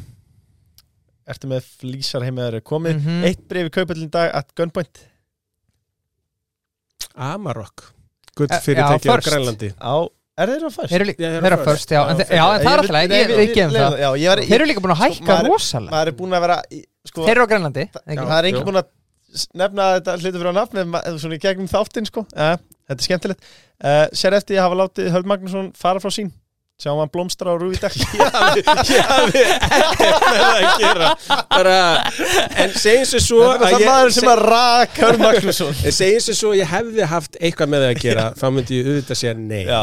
Ertu 1.25 1.49
með 1.49 1.67
flýsar 1.81 2.23
heimaður 2.27 2.59
komið? 2.61 2.99
Mhm. 3.01 3.23
Eitt 3.25 3.43
breyfi 3.49 3.71
kaupallin 3.79 4.11
dag 4.13 4.29
at 4.37 4.51
gunpoint. 4.55 4.99
Amarok. 7.15 7.87
Gull 8.37 8.51
Eh, 8.51 8.61
fyrirtæki 8.61 9.09
á. 9.09 9.17
Grænlandi. 9.25 9.71
Á 9.81 10.05
Er 10.35 10.49
þeir 10.51 10.65
á 10.67 10.71
fyrst? 10.75 10.91
Þeir 10.91 10.99
eru 10.99 11.07
líka, 11.07 11.21
Já, 11.23 11.29
þeir 11.31 11.35
þeir 11.35 11.45
eru 11.45 11.55
eru 11.55 11.57
first. 11.63 11.69
först, 11.71 11.91
já, 11.95 11.99
en, 12.11 12.17
Já, 12.17 12.45
en 12.45 12.63
það 12.65 12.73
er 12.73 12.81
alltaf 12.81 13.13
ég, 13.15 13.29
við 13.39 13.53
gefum 13.55 13.75
það 13.75 13.93
Já, 14.03 14.09
ég 14.19 14.27
var 14.33 14.41
Þeir 14.43 14.55
eru 14.59 14.67
líka 14.71 14.81
búin 14.83 14.93
að 14.95 14.99
Sko, 14.99 15.05
hækka 15.15 15.31
maður- 15.31 15.49
rosalega 15.53 15.93
Maður 15.95 16.11
er 16.11 16.15
búin 16.19 16.35
að 16.35 16.43
vera 16.45 16.57
í- 16.75 16.81
sko, 17.07 17.23
Þeir 17.25 17.35
eru 17.35 17.45
á 17.45 17.51
Grænlandi 17.53 17.83
ekki? 17.85 18.17
Það 18.25 18.39
er 18.41 18.49
jú. 18.51 18.63
búin 18.67 18.79
að 18.81 18.89
nefna 19.61 19.85
þetta 19.99 20.15
hlutu 20.19 20.37
fyrir 20.39 20.51
á 20.51 20.55
nafn 20.59 20.75
með 20.79 20.87
ma- 20.91 21.03
svona 21.19 21.35
í 21.35 21.41
gegnum 21.45 21.67
þáttinn 21.71 22.07
sko 22.11 22.25
Þetta 22.35 22.99
er 22.99 23.05
skemmtilegt 23.07 23.41
uh, 23.83 24.05
Sér 24.15 24.35
eftir 24.37 24.59
að 24.59 24.65
hafa 24.67 24.79
látið 24.83 25.09
Höld 25.15 25.25
Magnússon 25.31 25.71
fara 25.75 25.99
frá 26.03 26.11
sín 26.11 26.31
Sjáum 26.75 26.99
hann 26.99 27.07
blómstra 27.07 27.53
á 27.53 27.55
rúi 27.55 27.77
dag? 27.79 27.93
Ég 27.95 28.19
hafði 28.35 29.43
ekkert 29.47 30.23
með 30.27 30.41
það 30.41 30.55
að 30.59 30.65
gera 30.81 31.11
bara, 31.47 31.75
en 32.65 32.73
segjum 32.75 33.05
sér 33.13 33.21
svo 33.23 33.37
er 33.47 33.61
það 33.61 33.75
ég- 33.79 33.85
maður 33.87 34.11
sem 34.17 34.27
að 34.27 34.41
rak 34.43 34.97
Höld 34.99 35.21
Magnússon. 35.23 35.71
En 35.87 35.93
segjum 35.95 36.23
sér 36.25 36.35
svo 36.35 36.49
að 36.51 36.57
ég 36.59 36.67
hefði 36.73 37.05
haft 37.13 37.37
eitthvað 37.39 37.69
með 37.71 37.85
það 37.85 37.93
að 37.93 38.01
gera 38.03 38.25
þá 38.41 38.43
myndi 38.57 38.79
ég 38.81 38.89
auðvitað 38.91 39.19
segja 39.21 39.35
nei. 39.39 39.63
Já, 39.63 39.81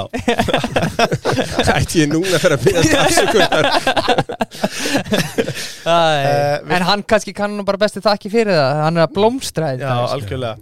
ætti 1.79 2.03
ég 2.03 2.13
núna 2.13 2.35
að 2.37 2.43
fyrir 2.45 2.57
að 2.59 2.65
byrja 2.67 3.01
afsökunar? 3.07 3.65
Æ, 5.89 5.97
Eh, 6.13 6.59
við- 6.61 6.75
En 6.77 6.85
hann 6.91 7.03
kannski 7.09 7.33
kann 7.35 7.57
nú 7.57 7.65
bara 7.65 7.81
besti 7.81 8.05
þakki 8.05 8.29
fyrir 8.37 8.53
það. 8.53 8.83
Hann 8.85 9.01
er 9.01 9.07
að 9.09 9.15
blómstra 9.17 9.73
já 9.73 9.81
þetta 9.81 10.13
algjörlega. 10.19 10.61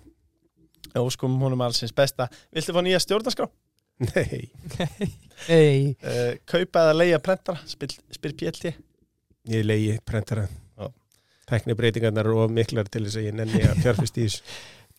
Já, 0.95 1.03
sko 1.11 1.27
honum 1.43 1.67
allsins 1.67 1.91
besta. 1.95 2.31
Viltu 2.55 2.71
fá 2.75 2.81
nýja 2.87 3.03
stjórnarskrá? 3.03 3.51
Nei, 4.01 4.49
Ei, 5.49 5.95
Uh, 6.05 6.35
kaupa 6.49 6.83
eða 6.87 6.97
leia 6.97 7.19
prentara? 7.25 7.61
Spyr, 7.69 7.95
spyr 8.13 8.35
PLT 8.37 8.73
ég 9.51 9.65
leiði 9.65 9.95
prentara. 10.07 10.45
Já. 10.79 10.91
Teknibreitingarnar 11.51 12.29
eru 12.29 12.43
of 12.45 12.53
miklar 12.55 12.89
til 12.93 13.03
þess 13.07 13.17
að 13.21 13.25
ég 13.31 13.35
nenni 13.39 13.63
að 13.67 13.81
fjárfist 13.85 14.19
í 14.21 14.27
þessu. 14.29 14.43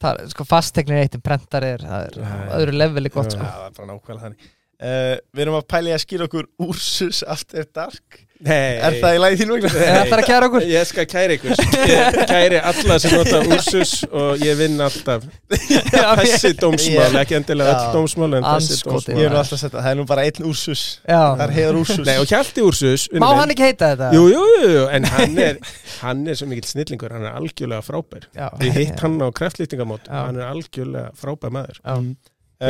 Það, 0.01 0.23
sko 0.33 0.45
fastegnir 0.49 1.03
eitt 1.03 1.15
en 1.17 1.21
prentar 1.21 1.63
er 1.67 1.83
Það 1.85 2.07
er 2.07 2.17
á 2.25 2.53
öðru 2.57 2.73
leveli 2.73 3.11
gott 3.13 3.29
Já. 3.29 3.37
sko. 3.37 3.45
Já, 3.45 3.51
það 3.53 3.67
er 3.67 3.75
bara 3.77 3.89
nákvæmlega 3.91 4.23
þannig 4.25 4.49
uh, 4.81 5.15
Við 5.31 5.45
erum 5.45 5.59
að 5.61 5.69
pæli 5.71 5.95
að 5.95 6.03
skýra 6.05 6.27
okkur 6.29 6.49
Úrsus 6.67 7.23
After 7.27 7.65
Dark 7.69 8.25
Nei, 8.41 8.79
Er 8.81 8.95
það 8.97 9.15
í 9.15 9.19
lagi 9.21 9.37
þín 9.37 9.51
vegna? 9.53 9.69
Er 9.85 10.07
það 10.09 10.15
að 10.17 10.23
kæra 10.25 10.47
okkur? 10.49 10.63
Ég 10.65 10.87
skal 10.89 11.03
kæri 11.09 11.35
ykkur 11.37 11.59
Ég 11.91 12.15
kæri 12.31 12.57
alla 12.71 12.95
sem 13.03 13.13
nota 13.13 13.41
úrsus 13.45 13.91
og 14.09 14.41
ég 14.41 14.57
vinn 14.57 14.81
alltaf 14.81 15.27
Þessi 15.51 16.51
dómsmál, 16.57 17.19
ekki 17.21 17.37
endilega 17.37 17.75
öll 17.75 17.93
dómsmál 17.99 18.39
en 18.39 18.47
þessi 18.47 18.79
dómsmál 18.81 19.21
Ég 19.21 19.29
er 19.29 19.37
alltaf 19.43 19.59
að 19.59 19.61
setja, 19.61 19.75
það 19.77 19.91
er 19.91 20.01
nú 20.01 20.07
bara 20.09 20.25
einn 20.25 20.49
Úrsus 20.49 20.83
Já. 21.05 21.21
Það 21.21 21.45
er 21.45 21.55
heiðar 21.59 21.79
Úrsus 21.83 22.03
Nei, 22.09 22.15
og 22.17 22.33
Hjalti 22.33 22.65
úrsus 22.65 23.07
Má 23.21 23.29
hann 23.29 23.53
ekki 23.53 23.67
heita 23.69 23.93
þetta? 23.93 24.11
Jú, 24.17 24.25
jú, 24.33 24.43
jú, 24.55 24.73
jú, 24.73 24.83
en 24.97 25.09
hann 25.13 25.41
er 25.45 25.61
hann 26.01 26.25
er 26.25 26.41
svo 26.41 26.49
mikill 26.49 26.65
snillingur, 26.73 27.13
hann 27.13 27.29
er 27.29 27.37
algjörlega 27.37 27.85
frábær 27.85 28.25
Já. 28.33 28.47
Ég 28.65 28.73
hitt 28.79 29.05
hann 29.05 29.21
á 29.21 29.29
kraftlýtingamót 29.37 30.09
Já. 30.09 30.23
hann 30.25 30.41
er 30.41 30.49
algjörlega 30.49 31.11
frábær 31.13 31.53
maður 31.53 31.77
Já. 31.85 31.93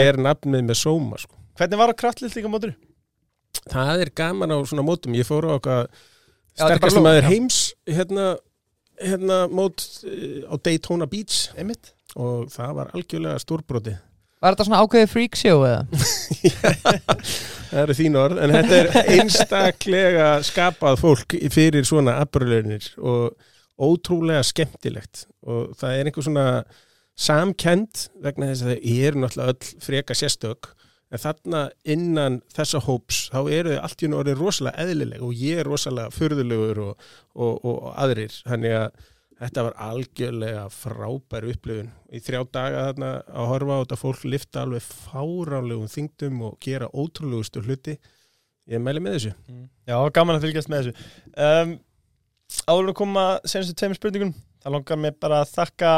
er 0.04 0.20
nafnið 0.20 0.68
með 0.68 0.84
sóma 0.84 1.20
sko. 1.22 1.38
Hvernig 1.62 1.78
var 1.78 1.92
á 1.94 2.02
kraftlýstinga 2.02 2.50
mótur? 2.50 2.72
það 3.70 4.00
er 4.02 4.10
gaman 4.18 4.50
á 4.50 4.58
svona 4.66 4.82
mótum. 4.86 5.14
Ég 5.14 5.28
fór 5.28 5.46
á 5.46 5.52
okkar 5.60 5.90
er 6.58 6.80
lóð, 6.82 6.96
maður 7.06 7.28
heims 7.30 7.60
hérna, 7.86 8.32
hérna 8.98 9.38
mót 9.52 9.84
eh, 10.02 10.42
á 10.50 10.58
Daytona 10.58 11.06
Beach. 11.12 11.52
Einmitt. 11.54 11.94
Og 12.18 12.50
það 12.52 12.74
var 12.80 12.90
algjörlega 12.98 13.40
stórbróti 13.40 13.94
Var 14.42 14.56
þetta 14.56 14.66
svona 14.68 14.82
ákveðið 14.82 15.12
freak 15.14 15.38
show 15.38 15.62
eða? 15.68 15.86
það 17.70 17.84
eru 17.84 17.96
þín 18.02 18.18
orð, 18.20 18.42
en 18.42 18.54
þetta 18.58 18.80
er 18.80 19.12
einstaklega 19.20 20.28
skapað 20.50 20.98
fólk 21.04 21.38
fyrir 21.54 21.86
svona 21.86 22.18
afbröðlunir 22.24 22.90
og 22.98 23.38
ótrúlega 23.78 24.42
skemmtilegt. 24.50 25.28
Og 25.46 25.78
það 25.78 25.94
er 25.94 26.10
einhver 26.10 26.26
svona 26.26 26.48
samkend 27.14 28.08
vegna 28.26 28.50
þess 28.50 28.66
að 28.66 28.74
það 28.74 28.94
eru 28.98 29.22
náttúrulega 29.22 29.54
öll 29.54 29.86
freka 29.86 30.18
sérstök 30.18 30.74
en 31.12 31.20
þarna 31.20 31.62
innan 31.96 32.38
þessa 32.56 32.80
hóps 32.86 33.30
þá 33.34 33.40
eru 33.52 33.74
þau 33.76 33.82
allt 33.84 34.02
í 34.04 34.08
einu 34.08 34.20
orðið 34.22 34.38
rosalega 34.42 34.86
eðlileg 34.86 35.24
og 35.28 35.34
ég 35.36 35.60
er 35.60 35.68
rosalega 35.68 36.14
furðulegur 36.16 36.80
og, 36.86 37.08
og, 37.36 37.58
og, 37.66 37.82
og 37.84 37.98
aðrir. 38.00 38.38
Þannig 38.48 38.78
að 38.80 39.02
þetta 39.42 39.64
var 39.66 39.76
algjörlega 39.90 40.64
frábær 40.70 41.48
upplifun. 41.50 41.92
Í 42.14 42.20
þrjá 42.22 42.42
daga 42.54 42.84
þarna 42.92 43.12
að 43.28 43.48
horfa 43.52 43.78
á 43.78 43.82
þetta 43.84 44.00
fólk 44.04 44.26
lifta 44.30 44.62
alveg 44.66 44.84
fáránlegum 44.86 45.90
þingdum 45.92 46.42
og 46.48 46.58
gera 46.62 46.88
ótrúlegustu 46.94 47.64
hluti. 47.66 47.98
Ég 48.70 48.80
mæli 48.86 49.02
með 49.02 49.16
þessu. 49.18 49.32
Já, 49.90 49.98
gaman 50.14 50.38
að 50.38 50.46
fylgjast 50.46 50.70
með 50.72 50.84
þessu. 50.92 51.08
Um, 51.36 51.80
Áður 52.68 52.90
að 52.92 52.98
koma 53.00 53.22
senstu 53.48 53.72
tveimur 53.80 53.96
spurningun 53.96 54.34
Það 54.62 54.74
langar 54.76 54.98
mér 55.00 55.14
bara 55.24 55.38
að 55.46 55.54
þakka 55.56 55.92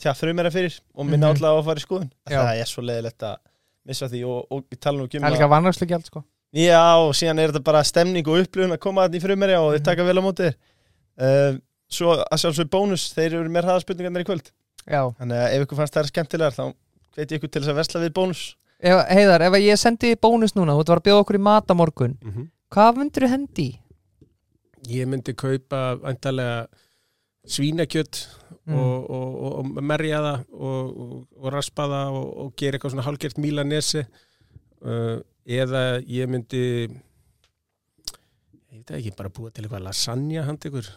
Tja, 0.00 0.14
frumera 0.16 0.50
fyrir 0.50 0.78
Og 0.96 1.04
minna 1.06 1.28
Mhm. 1.28 1.34
alltaf 1.36 1.52
á 1.52 1.58
að 1.60 1.66
fara 1.68 1.78
í 1.82 1.84
skoðun. 1.84 2.08
Já. 2.30 2.38
Það 2.40 2.60
er 2.62 2.70
svo 2.70 2.82
leiðilegt 2.82 3.22
að 3.28 3.36
missa 3.88 4.08
því 4.10 4.22
Og, 4.28 4.40
og 4.50 4.78
tala 4.78 4.98
nú 4.98 5.08
ekki 5.08 5.20
um 5.20 5.26
Það 5.26 5.30
er 5.30 5.36
líka 5.36 5.50
vannarslu 5.52 5.88
gjald 5.90 6.08
sko. 6.08 6.24
Já, 6.54 6.82
og 7.02 7.12
síðan 7.18 7.42
er 7.42 7.52
þetta 7.52 7.66
bara 7.66 7.84
stemning 7.84 8.26
og 8.30 8.42
upplifun 8.44 8.76
að 8.76 8.82
koma 8.82 9.06
þarna 9.06 9.18
í 9.18 9.22
frumeri 9.24 9.56
og 9.58 9.70
þeir 9.74 9.86
taka 9.88 10.06
vel 10.06 10.18
á 10.18 10.22
móti 10.22 10.48
þér. 10.48 10.58
Uh, 11.14 11.62
Svo 11.94 12.14
að 12.16 12.40
sjálfsög 12.40 12.70
bónus 12.72 13.10
Þeir 13.14 13.40
eru 13.40 13.50
með 13.52 13.66
hraðaspurningarnir 13.68 14.24
í 14.24 14.28
kvöld. 14.28 14.50
Já. 14.84 15.02
Þannig 15.18 15.40
að 15.40 15.54
ef 15.54 15.64
ykkur 15.66 15.80
fannst 15.80 15.96
það 15.98 16.10
skemmtilegar 16.10 16.54
þá 16.56 16.64
veit 17.14 17.26
ég 17.30 17.38
ykkur 17.38 17.50
til 17.50 17.62
þess 17.62 17.72
að 17.72 17.80
versla 17.80 18.02
við 18.02 18.14
bónus. 18.16 18.42
Ef, 18.84 19.00
Heiðar, 19.14 19.44
ef 19.46 19.56
ég 19.62 19.78
sendi 19.80 20.14
bónus 20.18 20.56
núna 20.56 20.74
Þú 20.74 20.82
ert 20.82 20.90
að 20.90 20.98
að 20.98 21.04
bjóða 21.08 21.24
okkur 21.24 21.38
í 21.38 21.42
matamorgun 21.46 22.16
mm 22.18 22.32
-hmm. 22.32 22.48
Hvað 22.74 22.96
myndir 22.98 23.24
þú 23.24 23.30
hendi? 23.30 23.68
ég 24.88 25.08
myndi 25.08 25.34
kaupa 25.36 25.96
svínakjött 27.50 28.22
Mm. 28.64 28.78
og, 28.80 29.10
og, 29.12 29.32
og, 29.44 29.56
og 29.76 29.82
merja 29.84 30.22
það 30.24 30.44
og, 30.56 30.92
og, 31.04 31.16
og 31.36 31.50
raspa 31.52 31.84
það 31.90 32.14
og, 32.16 32.28
og 32.40 32.52
gera 32.56 32.78
eitthvað 32.78 32.94
svona 32.94 33.02
hálgert 33.04 33.36
mílanesi 33.36 34.00
uh, 34.00 35.18
eða 35.44 35.82
ég 36.08 36.30
myndi 36.32 36.62
ég 36.88 38.78
veit 38.78 38.94
ekki, 38.96 39.12
bara 39.18 39.28
búa 39.28 39.52
til 39.52 39.66
eitthvað 39.66 39.84
lasagna 39.84 40.46
hand 40.46 40.64
ykkur 40.64 40.88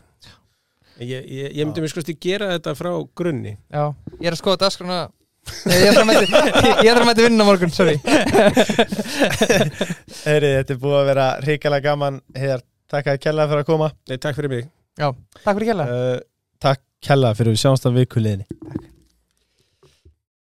ég, 1.03 1.27
ég, 1.27 1.51
ég 1.59 1.67
myndi 1.67 1.83
mér 1.83 1.91
skoðast 1.91 2.13
að 2.13 2.21
gera 2.23 2.47
þetta 2.53 2.71
frá 2.79 2.93
grunni. 3.19 3.57
Já, 3.67 3.83
ég 4.15 4.29
er 4.31 4.37
að 4.37 4.41
skoða 4.45 4.61
dagskrona 4.63 5.01
Nei, 5.67 5.75
Ég 5.83 5.91
er 6.91 6.99
að 7.01 7.05
mæti 7.07 7.23
vinna 7.27 7.43
morgun, 7.47 7.71
sorry. 7.71 7.95
Heyri, 10.25 10.49
þetta 10.57 10.73
er 10.73 10.79
búið 10.81 10.97
að 11.01 11.05
vera 11.11 11.27
hrikalega 11.43 11.85
gaman. 11.85 12.17
Heiðar, 12.35 12.63
takk 12.91 13.05
að 13.13 13.19
kella 13.23 13.45
fyrir 13.47 13.63
að 13.63 13.69
koma. 13.69 13.87
Nei, 14.09 14.17
takk 14.23 14.35
fyrir 14.39 14.51
mig. 14.51 14.65
Já, 14.99 15.07
takk 15.43 15.53
fyrir 15.53 15.69
kjalla 15.71 15.85
uh, 15.87 16.17
Takk 16.97 17.11
kella 17.13 17.29
fyrir 17.37 17.53
við 17.53 17.59
sjáumst 17.61 17.85
á 17.85 17.93
vikuleginni 17.93 18.45